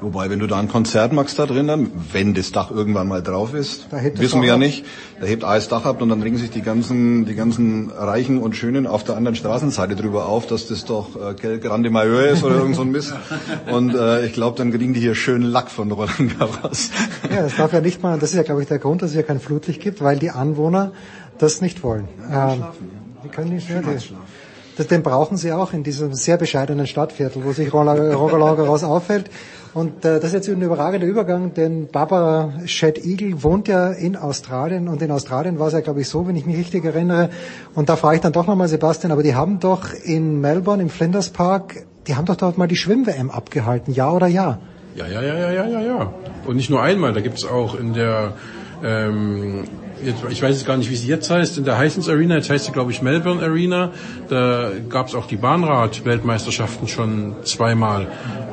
[0.03, 3.53] Wobei, wenn du da ein Konzert machst da drinnen, wenn das Dach irgendwann mal drauf
[3.53, 4.85] ist, wissen wir ja nicht,
[5.22, 8.53] da hebt alles Dach ab und dann regen sich die ganzen, die ganzen Reichen und
[8.57, 12.43] Schönen auf der anderen Straßenseite drüber auf, dass das doch äh, Quel Grande Majeur ist
[12.43, 13.14] oder irgend so ein Mist.
[13.72, 16.90] Und äh, ich glaube, dann kriegen die hier schön Lack von Roland Garros.
[17.33, 19.15] Ja, das darf ja nicht mal, das ist ja, glaube ich, der Grund, dass es
[19.15, 20.91] ja kein Flutlicht gibt, weil die Anwohner
[21.38, 22.09] das nicht wollen.
[22.30, 22.64] Ähm,
[23.23, 23.82] die können nicht mehr.
[24.76, 29.30] Das, den brauchen sie auch in diesem sehr bescheidenen Stadtviertel, wo sich Roland Garros auffällt.
[29.74, 34.16] Und äh, das ist jetzt ein überragender Übergang, denn Barbara Shed Eagle wohnt ja in
[34.16, 37.30] Australien und in Australien war es ja, glaube ich, so, wenn ich mich richtig erinnere.
[37.74, 40.90] Und da frage ich dann doch nochmal Sebastian, aber die haben doch in Melbourne, im
[40.90, 44.60] Flinders Park, die haben doch dort mal die Schwimm-WM abgehalten, ja oder ja?
[44.95, 46.14] Ja, ja, ja, ja, ja, ja, ja.
[46.45, 48.34] Und nicht nur einmal, da gibt's auch in der
[48.84, 49.64] ähm,
[50.06, 52.49] jetzt, ich weiß jetzt gar nicht, wie sie jetzt heißt, in der Hisense Arena, jetzt
[52.49, 53.91] heißt sie, glaube ich, Melbourne Arena,
[54.30, 58.07] da gab es auch die Bahnrad-Weltmeisterschaften schon zweimal.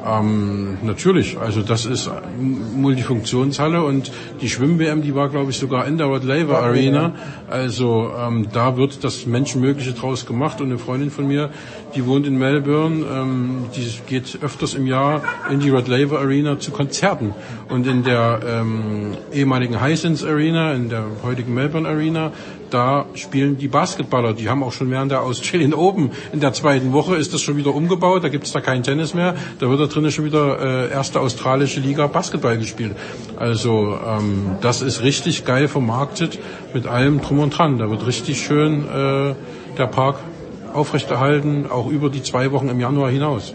[0.06, 5.98] Ähm, natürlich, also das ist Multifunktionshalle und die Schwimm-WM, die war, glaube ich, sogar in
[5.98, 7.14] der Rod Laver Arena.
[7.48, 11.50] Also ähm, da wird das Menschenmögliche draus gemacht und eine Freundin von mir,
[11.94, 16.58] die wohnt in Melbourne, ähm, die geht öfters im Jahr in die Rod Laver Arena
[16.58, 17.34] zu Konzerten
[17.68, 22.32] und in der ähm, ehemaligen Hisense Arena, in der heutigen Melbourne Arena,
[22.70, 24.32] da spielen die Basketballer.
[24.32, 27.56] Die haben auch schon während der Australian Open in der zweiten Woche ist das schon
[27.56, 28.24] wieder umgebaut.
[28.24, 29.34] Da gibt es da kein Tennis mehr.
[29.58, 32.96] Da wird da drinnen schon wieder äh, erste australische Liga Basketball gespielt.
[33.36, 36.38] Also ähm, das ist richtig geil vermarktet
[36.74, 37.78] mit allem drum und dran.
[37.78, 39.34] Da wird richtig schön äh,
[39.76, 40.16] der Park
[40.72, 43.54] aufrechterhalten, auch über die zwei Wochen im Januar hinaus.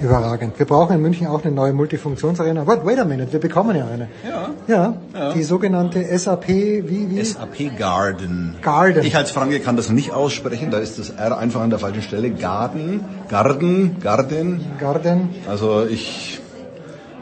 [0.00, 0.58] Überragend.
[0.58, 2.66] Wir brauchen in München auch eine neue Multifunktionsarena.
[2.66, 4.08] Wait, wait a minute, wir bekommen ja eine.
[4.28, 4.50] Ja.
[4.66, 5.32] Ja, Ja.
[5.32, 7.24] die sogenannte SAP, wie, wie?
[7.24, 8.54] SAP Garden.
[8.62, 9.04] Garden.
[9.04, 12.02] Ich als Franke kann das nicht aussprechen, da ist das R einfach an der falschen
[12.02, 12.30] Stelle.
[12.30, 14.60] Garden, Garden, Garden.
[14.78, 15.30] Garden.
[15.48, 16.40] Also ich,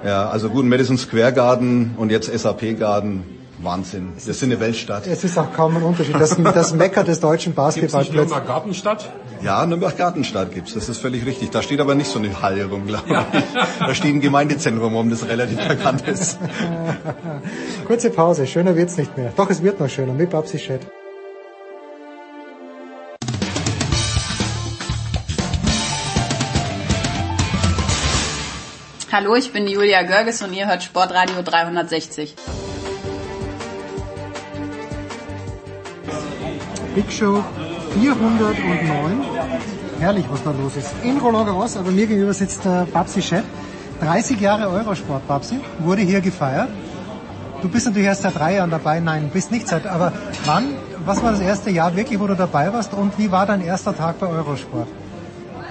[0.05, 3.24] ja, also gut, Madison Square Garden und jetzt SAP Garden.
[3.58, 4.12] Wahnsinn.
[4.22, 5.06] Wir sind eine Weltstadt.
[5.06, 6.14] Es ist auch kaum ein Unterschied.
[6.14, 8.10] Das, das Mecker des deutschen Basketballs.
[8.12, 9.10] Nürnberg Gartenstadt?
[9.42, 10.74] Ja, Nürnberg Gartenstadt gibt's.
[10.74, 11.50] Das ist völlig richtig.
[11.50, 13.44] Da steht aber nicht so eine Halle rum, glaube ich.
[13.80, 16.38] Da steht ein Gemeindezentrum rum, das relativ bekannt ist.
[17.86, 19.32] Kurze Pause, schöner wird's nicht mehr.
[19.36, 20.80] Doch, es wird noch schöner mit Babsi Chat.
[29.12, 32.34] Hallo, ich bin Julia Görges und ihr hört Sportradio 360.
[36.97, 37.44] Big Show
[38.00, 39.23] 409.
[40.00, 40.94] Herrlich, was da los ist.
[41.02, 43.44] In Roland Garros, aber mir gegenüber sitzt der Babsi Chat.
[44.00, 46.70] 30 Jahre Eurosport, Babsi, wurde hier gefeiert.
[47.60, 49.00] Du bist natürlich erst seit drei Jahren dabei.
[49.00, 50.10] Nein, bist nicht seit, aber
[50.47, 53.60] wann, was war das erste Jahr wirklich, wo du dabei warst und wie war dein
[53.60, 54.89] erster Tag bei Eurosport?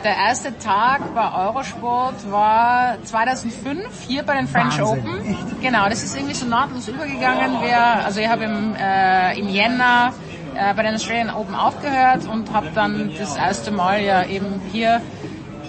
[0.04, 5.60] Der erste Tag bei Eurosport war 2005 hier bei den French Wahnsinn, Open.
[5.60, 7.62] Genau, das ist irgendwie so nahtlos übergegangen.
[7.64, 10.14] Wir, also ich habe im, äh, im Jänner
[10.56, 15.02] äh, bei den Australian Open aufgehört und habe dann das erste Mal ja eben hier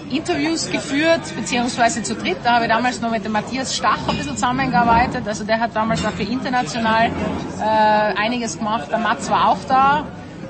[0.09, 2.37] Interviews geführt, beziehungsweise zu dritt.
[2.43, 5.27] Da habe ich damals noch mit dem Matthias Stach ein bisschen zusammengearbeitet.
[5.27, 7.11] Also der hat damals auch für international
[7.59, 8.87] äh, einiges gemacht.
[8.89, 10.05] Der Mats war auch da.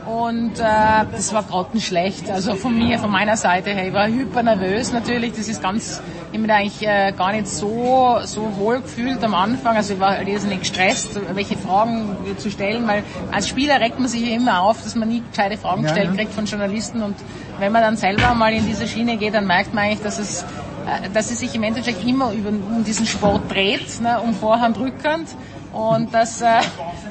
[0.08, 2.30] Und äh, das war grottenschlecht.
[2.30, 3.88] Also von mir, von meiner Seite her.
[3.88, 5.34] Ich war hyper nervös natürlich.
[5.34, 9.22] Das ist ganz, ich habe mich da eigentlich äh, gar nicht so, so wohl gefühlt
[9.22, 9.76] am Anfang.
[9.76, 13.04] Also ich war irrsinnig gestresst, welche Fragen zu stellen, weil
[13.34, 16.16] als Spieler regt man sich immer auf, dass man nie gescheite Fragen Ja, gestellt ja.
[16.16, 17.02] kriegt von Journalisten.
[17.02, 17.16] Und
[17.60, 20.44] wenn man dann selber mal in diese Schiene geht, dann merkt man eigentlich, dass es,
[20.44, 24.80] äh, dass es sich im Endeffekt immer über, um diesen Sport dreht, ne, um Vorhand,
[24.80, 25.28] Rückhand.
[25.78, 26.62] Und dass, äh,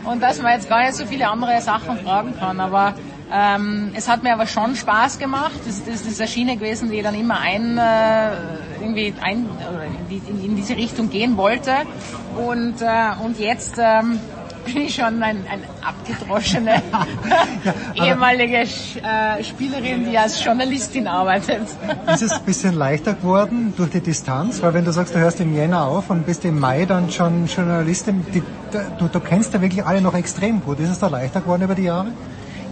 [0.04, 2.58] und dass man jetzt gar nicht so viele andere Sachen fragen kann.
[2.58, 2.94] Aber
[3.32, 5.60] ähm, es hat mir aber schon Spaß gemacht.
[5.64, 8.32] Das, das ist eine Schiene gewesen, die dann immer ein, äh,
[8.80, 9.48] irgendwie ein,
[10.00, 11.72] in, die, in diese Richtung gehen wollte.
[12.36, 14.18] Und, äh, und jetzt ähm,
[14.66, 16.82] bin ich schon ein, ein abgedroschene
[17.94, 21.62] ehemalige Sch- äh, Spielerin, die als Journalistin arbeitet.
[22.12, 24.62] Ist es ein bisschen leichter geworden durch die Distanz?
[24.62, 27.46] Weil wenn du sagst, du hörst im Jänner auf und bist im Mai dann schon
[27.46, 28.42] Journalistin, die,
[28.98, 30.78] du, du kennst ja wirklich alle noch extrem gut.
[30.80, 32.08] Ist es da leichter geworden über die Jahre?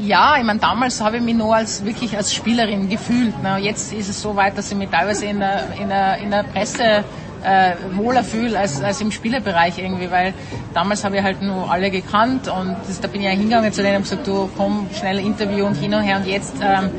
[0.00, 3.40] Ja, ich meine, damals habe ich mich nur als wirklich als Spielerin gefühlt.
[3.42, 3.58] Ne?
[3.58, 6.42] Jetzt ist es so weit, dass ich mich teilweise in der, in der, in der
[6.42, 7.04] Presse
[7.44, 10.34] äh, wohler fühle als, als im Spielerbereich irgendwie, weil
[10.72, 13.82] damals habe ich halt nur alle gekannt und das, da bin ich ja hingegangen zu
[13.82, 16.90] denen und gesagt, du komm, schnell Interview und hin und her und jetzt ähm,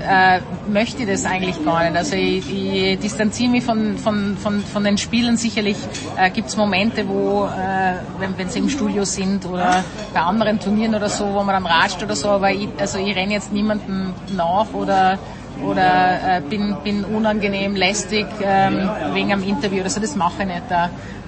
[0.00, 1.96] äh, möchte ich das eigentlich gar nicht.
[1.96, 5.36] Also ich, ich distanziere mich von, von, von, von den Spielen.
[5.36, 5.76] Sicherlich
[6.16, 10.60] äh, gibt es Momente, wo, äh, wenn, wenn sie im Studio sind oder bei anderen
[10.60, 13.52] Turnieren oder so, wo man dann ratscht oder so, aber ich, also ich renne jetzt
[13.52, 15.18] niemandem nach oder
[15.64, 19.82] oder äh, bin, bin unangenehm, lästig ähm, wegen einem Interview.
[19.82, 20.62] Also das mache ich nicht.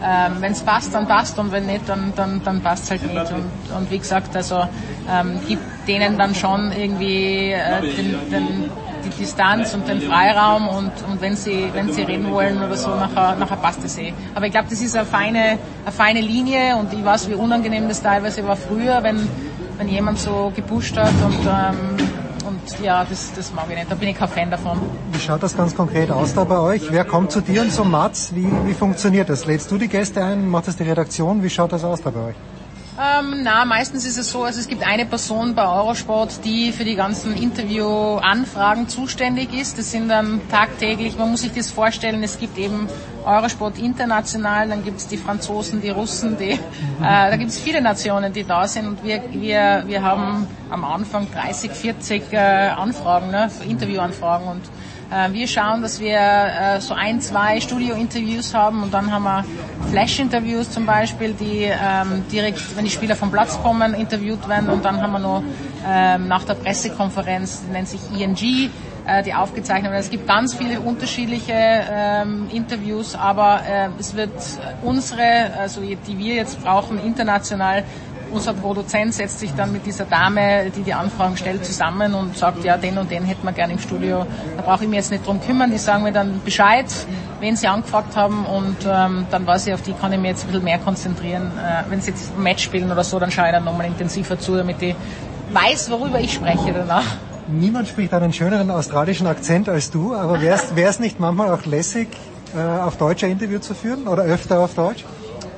[0.03, 3.03] Ähm, wenn es passt, dann passt und wenn nicht, dann, dann, dann passt es halt
[3.03, 3.33] nicht.
[3.33, 4.65] Und, und wie gesagt, also
[5.11, 8.71] ähm, gibt denen dann schon irgendwie äh, den, den,
[9.05, 12.91] die Distanz und den Freiraum und, und wenn sie wenn sie reden wollen oder so,
[12.91, 14.13] nachher, nachher passt es eh.
[14.35, 17.89] Aber ich glaube, das ist eine feine, eine feine Linie und ich weiß, wie unangenehm
[17.89, 19.29] das teilweise war früher, wenn,
[19.77, 22.20] wenn jemand so gepusht hat und ähm,
[22.83, 23.91] ja, das, das mag ich nicht.
[23.91, 24.81] Da bin ich kein Fan davon.
[25.13, 26.91] Wie schaut das ganz konkret aus da bei euch?
[26.91, 28.35] Wer kommt zu dir und so Mats?
[28.35, 29.47] Wie, wie funktioniert das?
[29.47, 30.49] Lädst du die Gäste ein?
[30.49, 31.43] Macht das die Redaktion?
[31.43, 32.37] Wie schaut das aus da bei euch?
[33.01, 36.85] Ähm, na, meistens ist es so, also es gibt eine Person bei Eurosport, die für
[36.85, 39.79] die ganzen Interviewanfragen zuständig ist.
[39.79, 42.89] Das sind dann tagtäglich, man muss sich das vorstellen, es gibt eben
[43.25, 46.59] Eurosport international, dann gibt es die Franzosen, die Russen, die, äh,
[47.01, 48.87] da gibt es viele Nationen, die da sind.
[48.87, 54.47] Und wir, wir, wir haben am Anfang 30, 40 äh, Anfragen, ne, Interviewanfragen.
[54.47, 54.63] Und
[55.33, 59.45] wir schauen, dass wir äh, so ein, zwei Studio-Interviews haben und dann haben wir
[59.91, 64.85] Flash-Interviews zum Beispiel, die ähm, direkt, wenn die Spieler vom Platz kommen, interviewt werden und
[64.85, 65.43] dann haben wir noch
[65.87, 68.71] ähm, nach der Pressekonferenz, die nennt sich ENG,
[69.07, 70.01] äh, die aufgezeichnet werden.
[70.01, 74.31] Es gibt ganz viele unterschiedliche ähm, Interviews, aber äh, es wird
[74.83, 77.83] unsere, also die wir jetzt brauchen, international
[78.33, 82.65] unser Produzent setzt sich dann mit dieser Dame, die die Anfragen stellt, zusammen und sagt,
[82.65, 84.27] ja, den und den hätten wir gerne im Studio.
[84.57, 85.71] Da brauche ich mich jetzt nicht drum kümmern.
[85.71, 86.87] Die sagen mir dann Bescheid,
[87.41, 90.45] wen sie angefragt haben und ähm, dann weiß ich, auf die kann ich mich jetzt
[90.45, 91.51] ein bisschen mehr konzentrieren.
[91.59, 94.39] Äh, wenn sie jetzt ein Match spielen oder so, dann schaue ich dann nochmal intensiver
[94.39, 94.95] zu, damit ich
[95.53, 97.05] weiß, worüber ich spreche danach.
[97.49, 102.09] Niemand spricht einen schöneren australischen Akzent als du, aber wäre es nicht manchmal auch lässig,
[102.57, 105.05] äh, auf Deutsch ein Interview zu führen oder öfter auf Deutsch?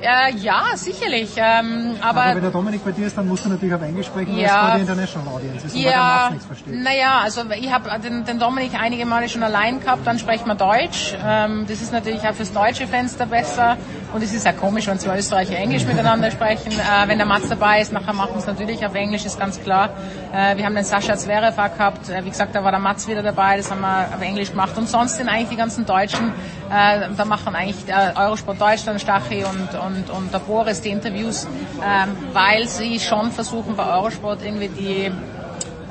[0.03, 1.31] Äh, ja, sicherlich.
[1.37, 4.07] Ähm, aber, aber wenn der Dominik bei dir ist, dann musst du natürlich auf Englisch
[4.07, 5.75] sprechen, ja, weil es die International Audience ist.
[5.77, 6.31] Ja,
[6.67, 10.55] naja, also ich habe den, den Dominik einige Male schon allein gehabt, dann sprechen wir
[10.55, 11.15] Deutsch.
[11.25, 13.77] Ähm, das ist natürlich auch fürs deutsche Fenster besser.
[14.13, 16.71] Und es ist ja komisch, wenn zwei Österreicher Englisch miteinander sprechen.
[16.71, 19.59] Äh, wenn der Mats dabei ist, nachher machen wir es natürlich auf Englisch, ist ganz
[19.59, 19.89] klar.
[20.31, 22.09] Äh, wir haben den Sascha Zverev gehabt.
[22.09, 24.77] Äh, wie gesagt, da war der Mats wieder dabei, das haben wir auf Englisch gemacht.
[24.77, 26.31] Und sonst sind eigentlich die ganzen Deutschen,
[26.69, 31.47] äh, da machen eigentlich äh, Eurosport Deutschland, Stachy und, und, und der Boris die Interviews,
[31.83, 35.11] ähm, weil sie schon versuchen bei Eurosport irgendwie die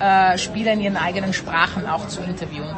[0.01, 2.71] äh, Spieler in ihren eigenen Sprachen auch zu interviewen.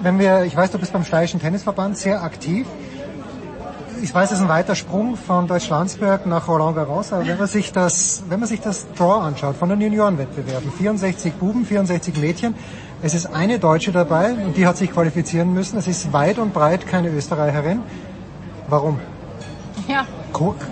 [0.00, 2.66] Wenn wir, ich weiß, du bist beim Steirischen Tennisverband sehr aktiv
[4.02, 7.46] ich weiß, es ist ein weiter Sprung von Deutschlandsberg nach Roland Garros, aber wenn man
[7.46, 12.54] sich das, wenn man sich das Draw anschaut von den Juniorenwettbewerben, 64 Buben, 64 Mädchen,
[13.02, 15.78] es ist eine Deutsche dabei und die hat sich qualifizieren müssen.
[15.78, 17.80] Es ist weit und breit keine Österreicherin.
[18.68, 18.98] Warum?
[19.88, 20.06] Ja.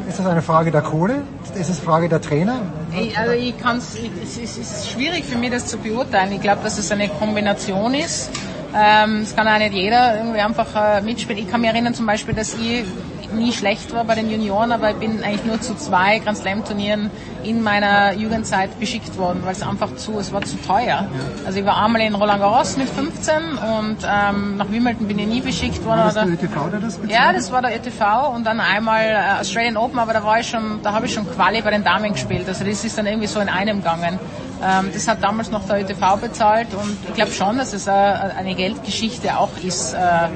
[0.09, 1.23] Ist das eine Frage der Kohle?
[1.59, 2.61] Ist es Frage der Trainer?
[2.97, 6.33] Ich, also ich kann's, es ist, es ist schwierig für mich, das zu beurteilen.
[6.33, 8.31] Ich glaube, dass es eine Kombination ist.
[8.75, 11.43] Ähm, es kann auch nicht jeder irgendwie einfach äh, mitspielen.
[11.43, 12.85] Ich kann mich erinnern zum Beispiel, dass ich
[13.33, 16.65] nie schlecht war bei den Junioren, aber ich bin eigentlich nur zu zwei Grand Slam
[16.65, 17.11] Turnieren
[17.43, 21.07] in meiner Jugendzeit beschickt worden, weil es einfach zu, es war zu teuer.
[21.47, 23.35] Also ich war einmal in Roland Garros mit 15
[23.79, 25.99] und ähm, nach Wimbledon bin ich nie beschickt worden.
[25.99, 27.11] War das der ÖTV, der das bezahlt?
[27.11, 30.49] Ja, das war der ÖTV und dann einmal äh, Australian Open, aber da war ich
[30.49, 32.49] schon, da habe ich schon Quali bei den Damen gespielt.
[32.49, 34.19] Also das ist dann irgendwie so in einem gegangen.
[34.63, 37.91] Ähm, das hat damals noch der ÖTV bezahlt und ich glaube schon, dass es äh,
[37.91, 39.95] eine Geldgeschichte auch ist.
[39.95, 40.29] Äh,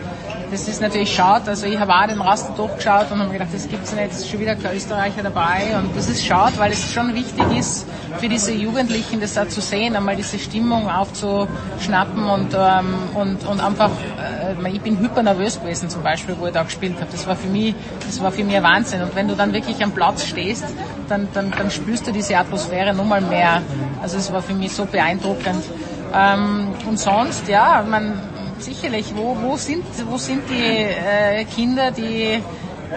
[0.50, 1.50] das ist natürlich schade.
[1.50, 4.30] Also ich habe auch den Raster durchgeschaut und habe gedacht, das gibt's nicht, es ist
[4.30, 5.76] schon wieder kein Österreicher dabei.
[5.78, 7.86] Und das ist schade, weil es schon wichtig ist
[8.18, 13.60] für diese Jugendlichen, das da zu sehen, einmal diese Stimmung aufzuschnappen und, ähm, und, und
[13.60, 17.10] einfach, äh, ich bin hyper nervös gewesen zum Beispiel, wo ich da gespielt habe.
[17.12, 17.74] Das war für mich,
[18.06, 19.02] das war für mich ein Wahnsinn.
[19.02, 20.64] Und wenn du dann wirklich am Platz stehst,
[21.08, 23.62] dann, dann, dann spürst du diese Atmosphäre nochmal mehr.
[24.02, 25.64] Also es war für mich so beeindruckend.
[26.12, 28.20] Ähm, und sonst, ja, man,
[28.62, 29.12] sicherlich.
[29.14, 32.40] Wo, wo, sind, wo sind die äh, Kinder, die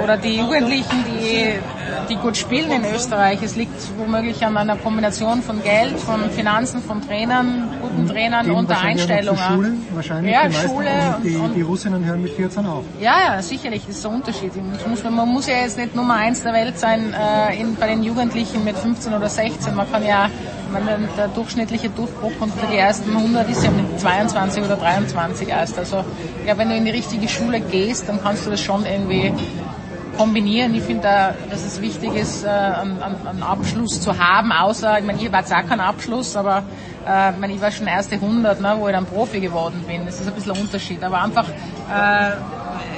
[0.01, 1.59] oder die Jugendlichen, die,
[2.09, 3.39] die gut spielen in Österreich.
[3.43, 8.69] Es liegt womöglich an einer Kombination von Geld, von Finanzen, von Trainern, guten Trainern und
[8.69, 9.37] der Einstellung.
[9.37, 10.89] Schule, wahrscheinlich ja, die Schule.
[11.17, 12.83] Und die, die Russinnen hören mit 14 auf.
[12.99, 14.51] Ja, ja, sicherlich, das ist ein Unterschied.
[14.87, 18.03] Muss, man muss ja jetzt nicht Nummer eins der Welt sein äh, in, bei den
[18.03, 19.75] Jugendlichen mit 15 oder 16.
[19.75, 20.29] Man kann ja,
[20.73, 25.77] man, der durchschnittliche Durchbruch unter die ersten 100 ist ja mit 22 oder 23 erst.
[25.77, 26.03] Also
[26.45, 29.33] ja, wenn du in die richtige Schule gehst, dann kannst du das schon irgendwie
[30.17, 30.73] kombinieren.
[30.75, 35.21] Ich finde, dass es wichtig ist, äh, einen, einen Abschluss zu haben, außer, ich meine,
[35.21, 36.63] ich war jetzt auch kein Abschluss, aber
[37.07, 40.05] äh, ich, meine, ich war schon erste 100, ne, wo ich dann Profi geworden bin.
[40.05, 41.03] Das ist ein bisschen ein Unterschied.
[41.03, 42.31] Aber einfach, äh,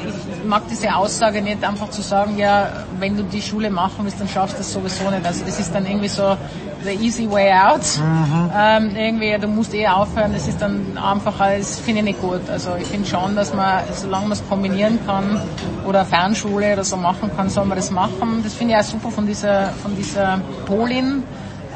[0.08, 4.20] ich mag diese Aussage nicht, einfach zu sagen, ja, wenn du die Schule machen willst,
[4.20, 5.26] dann schaffst du das sowieso nicht.
[5.26, 6.38] Also das ist dann irgendwie so,
[6.86, 7.82] the easy way out.
[7.98, 8.52] Mhm.
[8.56, 12.50] Ähm, irgendwie, du musst eh aufhören, das ist dann einfacher, das finde ich nicht gut.
[12.50, 15.42] Also ich finde schon, dass man, solange man es kombinieren kann
[15.86, 18.42] oder Fernschule oder so machen kann, soll man das machen.
[18.44, 21.24] Das finde ich auch super von dieser, von dieser Polin,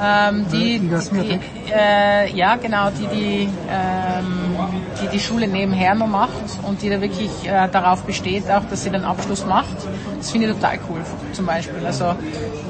[0.01, 1.39] ähm, die, die,
[1.73, 4.49] äh, ja genau, die die, ähm,
[5.01, 6.31] die die Schule nebenher noch macht
[6.63, 9.75] und die da wirklich äh, darauf besteht, auch dass sie den Abschluss macht.
[10.17, 11.01] Das finde ich total cool,
[11.33, 11.85] zum Beispiel.
[11.85, 12.15] Also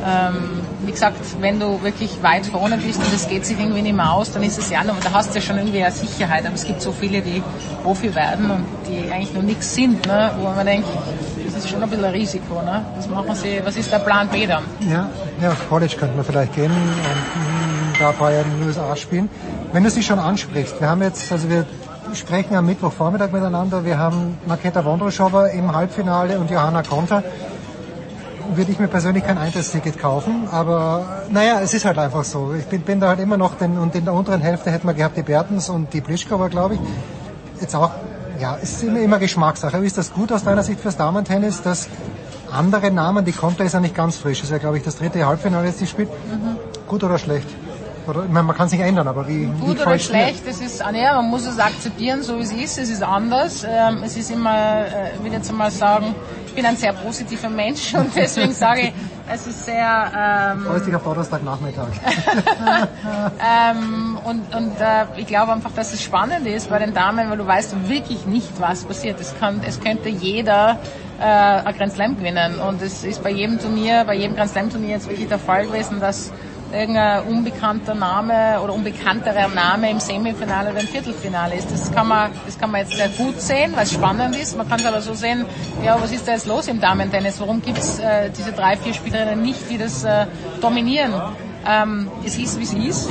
[0.06, 3.96] ähm, wie gesagt, wenn du wirklich weit vorne bist und es geht sich irgendwie nicht
[3.96, 6.46] mehr aus, dann ist es ja noch, da hast du ja schon irgendwie eine Sicherheit.
[6.46, 7.44] Aber es gibt so viele, die
[7.84, 10.32] Profi werden und die eigentlich noch nichts sind, ne?
[10.40, 10.88] wo man denkt,
[11.46, 12.62] das ist schon ein bisschen ein Risiko.
[12.62, 12.86] Ne?
[12.96, 14.64] Was machen Sie, was ist der Plan B dann?
[14.90, 15.10] Ja,
[15.42, 19.30] ja auf College könnte man vielleicht gehen und da Bayern in den USA spielen.
[19.74, 21.66] Wenn du sie schon ansprichst, wir haben jetzt, also wir
[22.14, 27.24] sprechen am Mittwochvormittag miteinander, wir haben Maketa Wondroschowa im Halbfinale und Johanna Konter
[28.56, 32.54] würde ich mir persönlich kein Eintrittsticket kaufen, aber naja, es ist halt einfach so.
[32.58, 34.94] Ich bin, bin da halt immer noch, den, und in der unteren Hälfte hätten wir
[34.94, 36.80] gehabt die Bertens und die Plischkova, glaube ich.
[37.62, 37.92] Jetzt auch
[38.40, 39.78] ja, es ist immer, immer Geschmackssache.
[39.78, 41.90] Ist das gut aus deiner Sicht fürs Damentennis, dass
[42.52, 45.26] andere Namen, die Konter ist ja nicht ganz frisch, ist ja glaube ich das dritte
[45.26, 46.10] Halbfinale jetzt, die spielt.
[46.10, 46.58] Mhm.
[46.88, 47.48] Gut oder schlecht?
[48.08, 50.84] Oder, ich meine, man kann sich ändern, aber wie Gut wie oder schlecht, das ist,
[50.84, 53.64] ah, ja, man muss es akzeptieren, so wie es ist, es ist anders.
[53.70, 56.16] Ähm, es ist immer, äh, ich will jetzt mal sagen,
[56.50, 58.94] ich bin ein sehr positiver Mensch und deswegen sage ich,
[59.32, 60.12] es ist sehr...
[60.56, 61.88] Ähm, Freust dich auf Donnerstagnachmittag.
[63.40, 67.38] ähm, und und äh, ich glaube einfach, dass es spannend ist bei den Damen, weil
[67.38, 69.20] du weißt wirklich nicht, was passiert.
[69.20, 70.80] Es, kann, es könnte jeder
[71.20, 74.72] äh, ein Grand Slam gewinnen und es ist bei jedem Turnier, bei jedem Grand Slam
[74.72, 76.32] Turnier jetzt wirklich der Fall gewesen, dass
[76.72, 81.72] irgendein unbekannter Name oder unbekannterer Name im Semifinale oder im Viertelfinale ist.
[81.72, 84.58] Das kann man, das kann man jetzt sehr gut sehen, weil es spannend ist.
[84.58, 85.46] Man kann es aber so sehen,
[85.84, 87.40] ja, was ist da jetzt los im Damen-Tennis?
[87.40, 90.26] Warum gibt es äh, diese drei, vier Spielerinnen nicht, die das äh,
[90.62, 91.14] dominieren?
[91.68, 93.10] Ähm, es ist, wie es ist.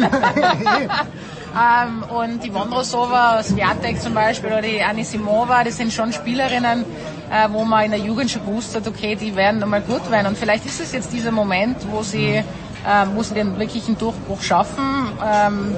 [0.00, 6.84] ähm, und die Vondrosova, Sviatek zum Beispiel oder die Anisimova, das sind schon Spielerinnen,
[7.30, 10.28] äh, wo man in der Jugend schon gewusst hat, okay, die werden einmal gut werden.
[10.28, 12.42] Und vielleicht ist es jetzt dieser Moment, wo sie
[12.88, 15.12] ähm, muss den wirklichen Durchbruch schaffen.
[15.22, 15.76] Ähm,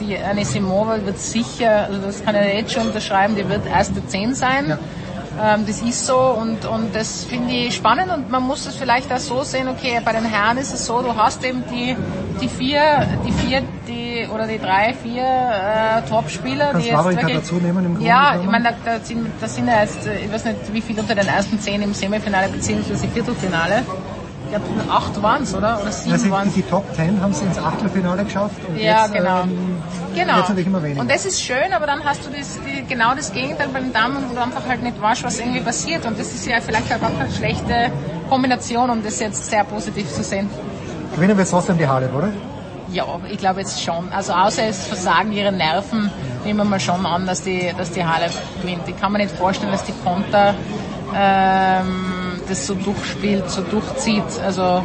[0.00, 4.34] die Anisimova wird sicher, also das kann ich jetzt schon unterschreiben, die wird erste Zehn
[4.34, 4.68] sein.
[4.68, 4.78] Ja.
[5.40, 9.10] Ähm, das ist so und, und das finde ich spannend und man muss es vielleicht
[9.12, 11.96] auch so sehen, okay, bei den Herren ist es so, du hast eben die,
[12.40, 17.54] die vier, die vier, die, oder die drei, vier äh, Top-Spieler, die jetzt wirklich, dazu
[17.54, 20.44] nehmen im Grunde Ja, ich meine, da, da, sind, da sind ja jetzt, ich weiß
[20.44, 23.08] nicht, wie viele unter den ersten zehn im Semifinale bzw.
[23.08, 23.84] Viertelfinale
[24.52, 25.80] glaube, acht waren es, oder?
[25.80, 28.56] Oder sieben also waren Die Top Ten haben sie ins Achtelfinale geschafft.
[28.68, 29.42] Und ja, jetzt, genau.
[29.42, 29.82] Ähm,
[30.14, 30.36] genau.
[30.38, 31.00] Jetzt natürlich immer weniger.
[31.00, 33.92] Und das ist schön, aber dann hast du das, die, genau das Gegenteil bei den
[33.92, 36.04] Damen, wo du einfach halt nicht weißt, was irgendwie passiert.
[36.06, 37.90] Und das ist ja vielleicht auch gar keine schlechte
[38.28, 40.48] Kombination, um das jetzt sehr positiv zu sehen.
[41.14, 42.28] Gewinnen wir trotzdem die Halle, oder?
[42.90, 44.12] Ja, ich glaube jetzt schon.
[44.12, 46.10] Also außer es versagen ihre Nerven,
[46.44, 48.26] nehmen wir mal schon an, dass die, dass die Halle
[48.60, 48.82] gewinnt.
[48.86, 50.54] Ich kann mir nicht vorstellen, dass die Konter
[51.14, 54.24] ähm, das so durchspielt, so durchzieht.
[54.44, 54.82] Also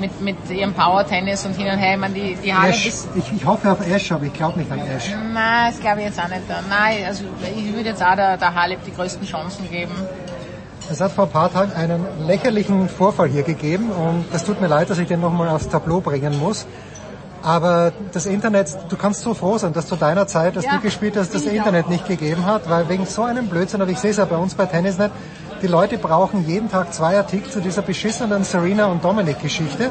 [0.00, 1.94] mit, mit ihrem Power-Tennis und hin und her.
[1.94, 2.86] Ich meine, die, die Halle Ash.
[2.86, 3.08] ist...
[3.14, 5.14] Ich, ich hoffe auf Ash, aber ich glaube nicht an Ash.
[5.32, 6.42] Nein, das glaube ich jetzt auch nicht.
[6.68, 7.24] Nein, also
[7.56, 9.92] ich würde jetzt auch der, der Halep die größten Chancen geben.
[10.90, 14.68] Es hat vor ein paar Tagen einen lächerlichen Vorfall hier gegeben und es tut mir
[14.68, 16.66] leid, dass ich den nochmal aufs Tableau bringen muss.
[17.42, 20.80] Aber das Internet, du kannst so froh sein, dass zu deiner Zeit, dass ja, du
[20.80, 21.90] gespielt hast, das Internet auch.
[21.90, 24.54] nicht gegeben hat, weil wegen so einem Blödsinn, und ich sehe es ja bei uns
[24.54, 25.10] bei Tennis nicht,
[25.62, 29.90] die Leute brauchen jeden Tag zwei Artikel zu dieser beschissenen Serena und Dominic Geschichte.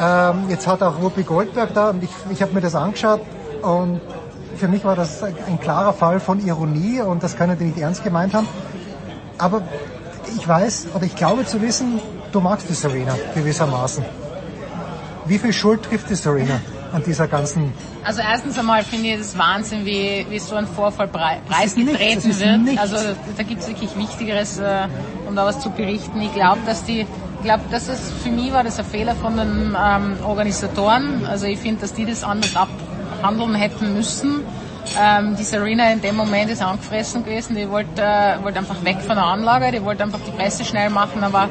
[0.00, 3.20] Ähm, jetzt hat auch Whoopi Goldberg da und ich, ich habe mir das angeschaut
[3.62, 4.00] und
[4.56, 8.04] für mich war das ein klarer Fall von Ironie und das können die nicht ernst
[8.04, 8.48] gemeint haben.
[9.38, 9.62] Aber
[10.36, 12.00] ich weiß oder ich glaube zu wissen,
[12.32, 14.04] du magst die Serena gewissermaßen.
[15.26, 16.60] Wie viel Schuld trifft die Serena?
[16.94, 17.72] An dieser ganzen...
[18.04, 22.60] Also erstens einmal finde ich es Wahnsinn, wie, wie so ein Vorfall preisgetreten wird.
[22.60, 22.80] Nichts.
[22.80, 22.96] Also
[23.36, 24.86] da gibt es wirklich Wichtigeres, äh,
[25.26, 26.20] um da was zu berichten.
[26.22, 27.06] Ich glaube, dass die
[27.44, 31.26] ich glaube, das ist, für mich war das ein Fehler von den ähm, Organisatoren.
[31.26, 34.40] Also ich finde, dass die das anders abhandeln hätten müssen.
[34.98, 37.54] Ähm, die Serena in dem Moment ist angefressen gewesen.
[37.54, 40.88] Die wollte, äh, wollte einfach weg von der Anlage, die wollte einfach die Presse schnell
[40.88, 41.50] machen, aber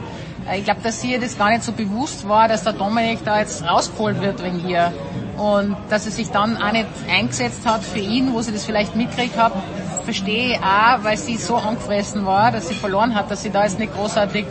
[0.50, 3.40] äh, ich glaube, dass ihr das gar nicht so bewusst war, dass der Dominik da
[3.40, 4.92] jetzt rausgeholt wird wegen ihr.
[5.38, 8.96] Und dass er sich dann auch nicht eingesetzt hat für ihn, wo sie das vielleicht
[8.96, 9.54] mitgekriegt hat,
[10.04, 13.64] verstehe ich auch, weil sie so angefressen war, dass sie verloren hat, dass sie da
[13.64, 14.46] jetzt nicht großartig,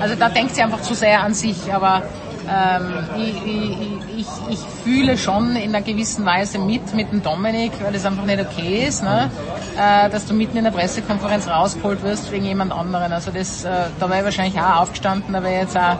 [0.00, 2.02] also da denkt sie einfach zu sehr an sich, aber
[2.48, 7.72] ähm, ich, ich, ich, ich fühle schon in einer gewissen Weise mit mit dem Dominik,
[7.82, 9.30] weil das einfach nicht okay ist, ne?
[9.76, 13.12] äh, dass du mitten in der Pressekonferenz rausgeholt wirst wegen jemand anderen.
[13.12, 15.96] Also das, äh, da wäre ich wahrscheinlich auch aufgestanden, da wäre ich jetzt auch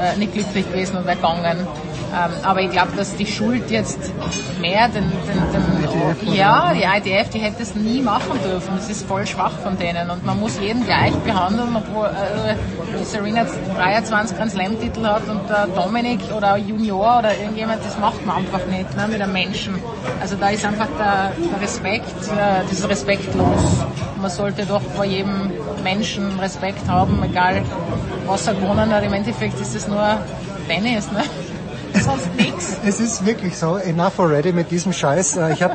[0.00, 1.66] äh, nicht glücklich gewesen und wäre gegangen.
[2.12, 4.12] Ähm, aber ich glaube, dass die Schuld jetzt
[4.60, 8.74] mehr den, den, den ja, die IDF, die hätte es nie machen dürfen.
[8.74, 12.54] Das ist voll schwach von denen und man muss jeden gleich behandeln, obwohl äh,
[12.98, 17.84] die Serena jetzt 23 Grand Slam Titel hat und der Dominik oder Junior oder irgendjemand,
[17.84, 19.74] das macht man einfach nicht ne, mit einem Menschen.
[20.20, 23.84] Also da ist einfach der, der Respekt, äh, das ist respektlos.
[24.20, 25.50] Man sollte doch vor jedem
[25.82, 27.62] Menschen Respekt haben, egal
[28.26, 29.04] was er gewonnen hat.
[29.04, 30.18] Im Endeffekt ist es nur
[30.68, 31.10] Tennis.
[31.12, 31.22] Ne?
[31.94, 32.78] Sonst nichts.
[32.86, 35.36] Es ist wirklich so, enough already mit diesem Scheiß.
[35.36, 35.74] Äh, ich habe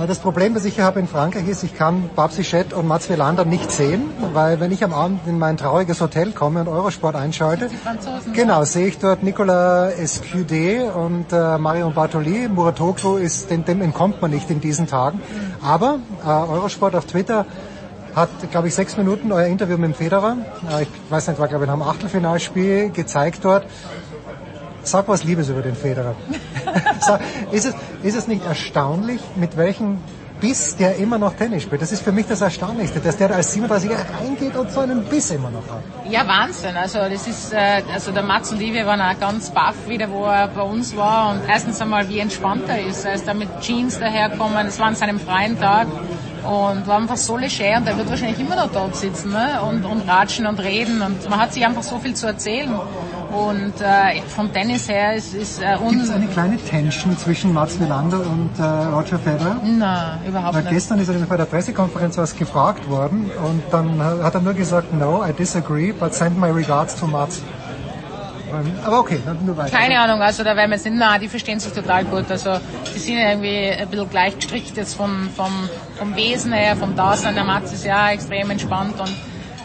[0.00, 2.88] äh, das Problem, das ich hier habe in Frankreich ist, ich kann Babsi Schett und
[2.88, 6.68] Mats Wielander nicht sehen, weil wenn ich am Abend in mein trauriges Hotel komme und
[6.68, 7.70] Eurosport einschalte,
[8.32, 12.48] genau, sehe ich dort Nicolas Escudé und äh, Marion Bartoli.
[12.48, 15.20] Muratoglu ist, dem, dem entkommt man nicht in diesen Tagen.
[15.62, 17.46] Aber äh, Eurosport auf Twitter
[18.14, 20.36] hat, glaube ich, sechs Minuten euer Interview mit dem Federer,
[20.70, 23.64] äh, ich weiß nicht, war glaube ich nach dem Achtelfinalspiel gezeigt dort
[24.84, 26.14] Sag was Liebes über den Federer.
[27.52, 29.98] ist, es, ist es nicht erstaunlich, mit welchem
[30.40, 31.80] Biss der immer noch Tennis spielt?
[31.80, 35.30] Das ist für mich das Erstaunlichste, dass der als 37er reingeht und so einen Biss
[35.30, 35.82] immer noch hat.
[36.10, 36.76] Ja, Wahnsinn.
[36.76, 40.10] Also das ist, äh, also der Mats und ich, wir waren auch ganz baff wieder,
[40.10, 43.04] wo er bei uns war und erstens einmal, wie entspannt er ist.
[43.06, 45.86] Er ist da mit Jeans daherkommen, es war an seinem freien Tag
[46.44, 49.60] und war einfach so leger und er wird wahrscheinlich immer noch dort sitzen ne?
[49.62, 52.70] und, und ratschen und reden und man hat sich einfach so viel zu erzählen.
[53.34, 55.90] Und äh, vom Tennis her ist, ist äh, uns...
[55.90, 59.56] Gibt es eine kleine Tension zwischen Mats Wilander und äh, Roger Federer?
[59.64, 60.72] Nein, überhaupt Weil nicht.
[60.72, 64.92] Gestern ist er bei der Pressekonferenz was gefragt worden und dann hat er nur gesagt,
[64.92, 67.42] no, I disagree, but send my regards to Mats.
[68.84, 69.76] Aber okay, nur weiter.
[69.76, 72.30] Keine Ahnung, also da werden wir sind, na, die verstehen sich total gut.
[72.30, 72.58] Also
[72.94, 75.68] die sind irgendwie ein bisschen gleich gestrickt jetzt vom, vom,
[75.98, 77.34] vom Wesen her, vom Dasein.
[77.34, 79.14] Der Mats ist ja extrem entspannt und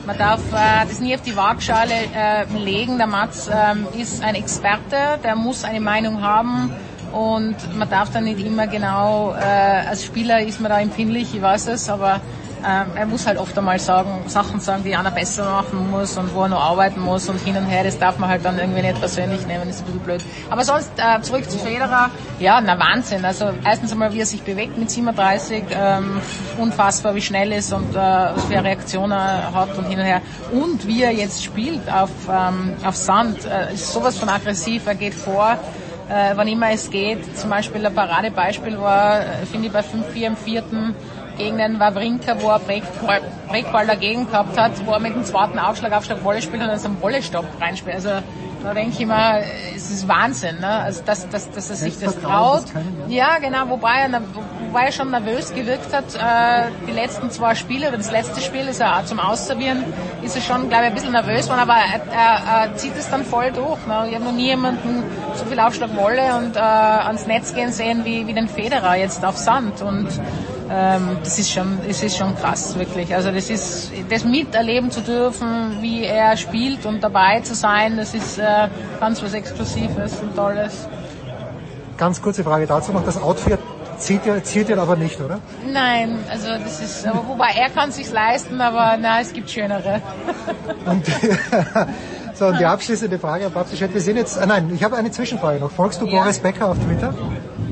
[0.06, 2.98] man darf äh, das nie auf die Waagschale äh, legen.
[2.98, 6.72] Der Mats ähm, ist ein Experte, der muss eine Meinung haben
[7.12, 11.42] und man darf dann nicht immer genau, äh, als Spieler ist man da empfindlich, ich
[11.42, 12.22] weiß es, aber
[12.66, 16.34] ähm, er muss halt oft einmal sagen, Sachen sagen, die einer besser machen muss und
[16.34, 18.82] wo er noch arbeiten muss und hin und her, das darf man halt dann irgendwie
[18.82, 20.22] nicht persönlich nehmen, das ist ein bisschen blöd.
[20.50, 23.24] Aber sonst, äh, zurück zu Federer, ja, na Wahnsinn.
[23.24, 26.22] Also erstens einmal, wie er sich bewegt mit 37, ähm,
[26.58, 30.22] unfassbar, wie schnell ist und äh, was für Reaktionen er hat und hin und her.
[30.52, 34.96] Und wie er jetzt spielt auf, ähm, auf Sand, äh, ist sowas von aggressiv, er
[34.96, 35.58] geht vor,
[36.10, 37.38] äh, wann immer es geht.
[37.38, 40.96] Zum Beispiel ein Paradebeispiel war, äh, finde ich, bei 5-4 im vierten
[41.40, 45.58] gegen den Wawrinka, wo er Breakball, Breakball dagegen gehabt hat, wo er mit dem zweiten
[45.58, 47.96] Aufschlag, Aufschlag Wolle spielt und dann so einen Wollestopp reinspielt.
[47.96, 48.10] Also
[48.62, 49.40] da denke ich immer,
[49.74, 50.68] es ist Wahnsinn, ne?
[50.68, 52.66] also dass, dass, dass er sich das traut.
[53.08, 54.22] Ja, genau, wobei er,
[54.68, 56.14] wobei er schon nervös gewirkt hat.
[56.16, 59.86] Äh, die letzten zwei Spiele, oder das letzte Spiel ist er zum Ausservieren,
[60.24, 63.10] ist er schon, glaube ich, ein bisschen nervös geworden, aber er, er, er zieht es
[63.10, 63.80] dann voll durch.
[63.88, 64.08] Ne?
[64.10, 65.04] Ich habe noch nie jemanden
[65.36, 69.24] so viel Aufschlag Wolle und äh, ans Netz gehen sehen wie, wie den Federer jetzt
[69.24, 69.82] auf Sand.
[69.82, 70.10] Und
[70.72, 73.14] ähm, das ist schon, es ist schon krass, wirklich.
[73.16, 78.14] Also das ist, das miterleben zu dürfen, wie er spielt und dabei zu sein, das
[78.14, 78.68] ist äh,
[79.00, 80.88] ganz was Exklusives und Tolles.
[81.98, 83.60] Ganz kurze Frage dazu noch, das Outfit
[83.98, 85.40] zieht ihr, zieht ihr aber nicht, oder?
[85.66, 90.02] Nein, also das ist, aber wobei er kann sich's leisten, aber na, es gibt schönere.
[90.86, 91.06] und,
[92.36, 95.10] so, und die abschließende Frage, Herr Babsi wir sind jetzt, äh, nein, ich habe eine
[95.10, 95.72] Zwischenfrage noch.
[95.72, 96.22] Folgst du ja.
[96.22, 97.14] Boris Becker auf Twitter?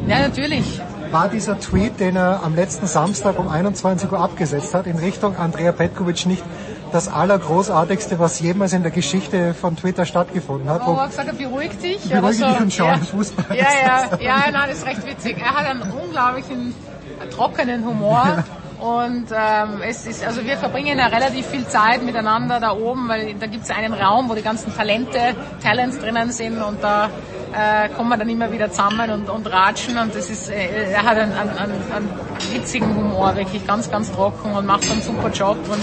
[0.08, 4.88] Ja, natürlich war dieser Tweet, den er am letzten Samstag um 21 Uhr abgesetzt hat,
[4.88, 6.44] in Richtung Andrea Petkovic nicht
[6.92, 10.82] das Allergroßartigste, was jemals in der Geschichte von Twitter stattgefunden hat.
[10.86, 12.10] Oh, er hat gesagt, er beruhigt dich.
[12.10, 12.46] Beruhigt so.
[12.48, 12.98] dich und schau ja.
[12.98, 13.58] Fußball.
[13.58, 15.38] Ja, ja, ja, nein, das ist recht witzig.
[15.40, 16.74] Er hat einen unglaublichen
[17.32, 18.24] trockenen Humor.
[18.26, 18.44] Ja.
[18.80, 23.34] Und ähm, es ist, also wir verbringen ja relativ viel Zeit miteinander da oben, weil
[23.34, 27.10] da gibt es einen Raum, wo die ganzen Talente, Talents drinnen sind und da
[27.56, 31.04] äh, kommen wir dann immer wieder zusammen und, und ratschen und das ist, äh, er
[31.04, 32.10] hat einen, einen, einen
[32.52, 35.82] witzigen Humor, wirklich ganz, ganz trocken und macht einen super Job und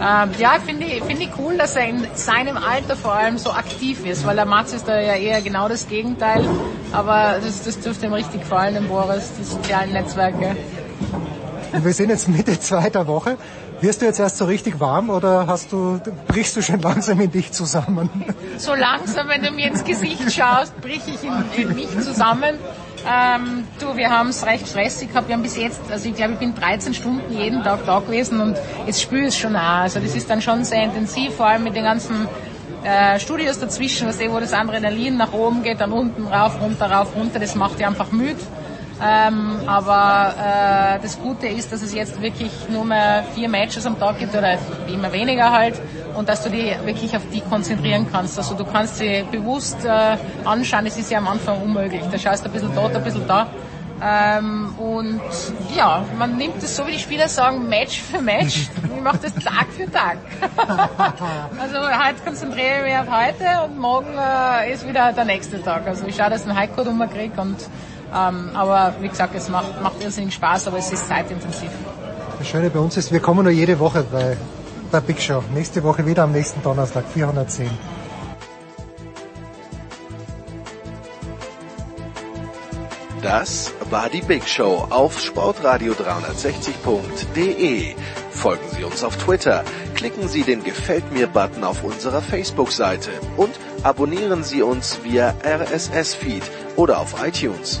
[0.00, 3.52] ähm, ja, finde ich, finde ich cool, dass er in seinem Alter vor allem so
[3.52, 6.44] aktiv ist, weil der Mats ist da ja eher genau das Gegenteil,
[6.90, 10.56] aber das, das dürfte ihm richtig gefallen, dem Boris, die sozialen Netzwerke.
[11.72, 13.38] Wir sind jetzt Mitte zweiter Woche.
[13.80, 17.32] Wirst du jetzt erst so richtig warm oder hast du, brichst du schon langsam in
[17.32, 18.10] dich zusammen?
[18.58, 22.56] So langsam, wenn du mir ins Gesicht schaust, brich ich in, in mich zusammen.
[23.10, 25.28] Ähm, du, wir haben es recht stressig gehabt.
[25.28, 28.40] Wir haben bis jetzt, also ich glaube, ich bin 13 Stunden jeden Tag da gewesen
[28.40, 29.80] und jetzt spüre ich es schon auch.
[29.80, 32.28] Also das ist dann schon sehr intensiv, vor allem mit den ganzen
[32.84, 37.16] äh, Studios dazwischen, was wo das Adrenalin nach oben geht, dann unten rauf, runter, rauf,
[37.16, 37.40] runter.
[37.40, 38.36] Das macht dich einfach müde.
[39.04, 43.98] Ähm, aber äh, das Gute ist, dass es jetzt wirklich nur mehr vier Matches am
[43.98, 44.56] Tag gibt oder
[44.86, 45.80] immer weniger halt
[46.14, 48.38] und dass du dich wirklich auf die konzentrieren kannst.
[48.38, 52.02] Also du kannst sie bewusst äh, anschauen, das ist ja am Anfang unmöglich.
[52.12, 53.48] Da schaust du ein bisschen dort, ein bisschen da.
[54.04, 55.20] Ähm, und
[55.76, 58.68] ja, man nimmt es so, wie die Spieler sagen, Match für Match.
[58.84, 60.18] Ich mache das Tag für Tag.
[61.60, 65.86] also heute konzentriere ich mich auf heute und morgen äh, ist wieder der nächste Tag.
[65.86, 67.58] Also ich schaue, dass ich einen Heiko kriege und
[68.14, 71.70] ähm, aber wie gesagt, es macht, macht irrsinnig Spaß, aber es ist zeitintensiv.
[72.38, 74.36] Das Schöne bei uns ist, wir kommen nur jede Woche bei
[74.92, 75.42] der Big Show.
[75.54, 77.70] Nächste Woche wieder am nächsten Donnerstag, 410.
[83.22, 87.94] Das war die Big Show auf sportradio360.de.
[88.32, 89.62] Folgen Sie uns auf Twitter,
[89.94, 93.52] klicken Sie den Gefällt mir-Button auf unserer Facebook-Seite und
[93.84, 96.42] abonnieren Sie uns via RSS-Feed
[96.74, 97.80] oder auf iTunes.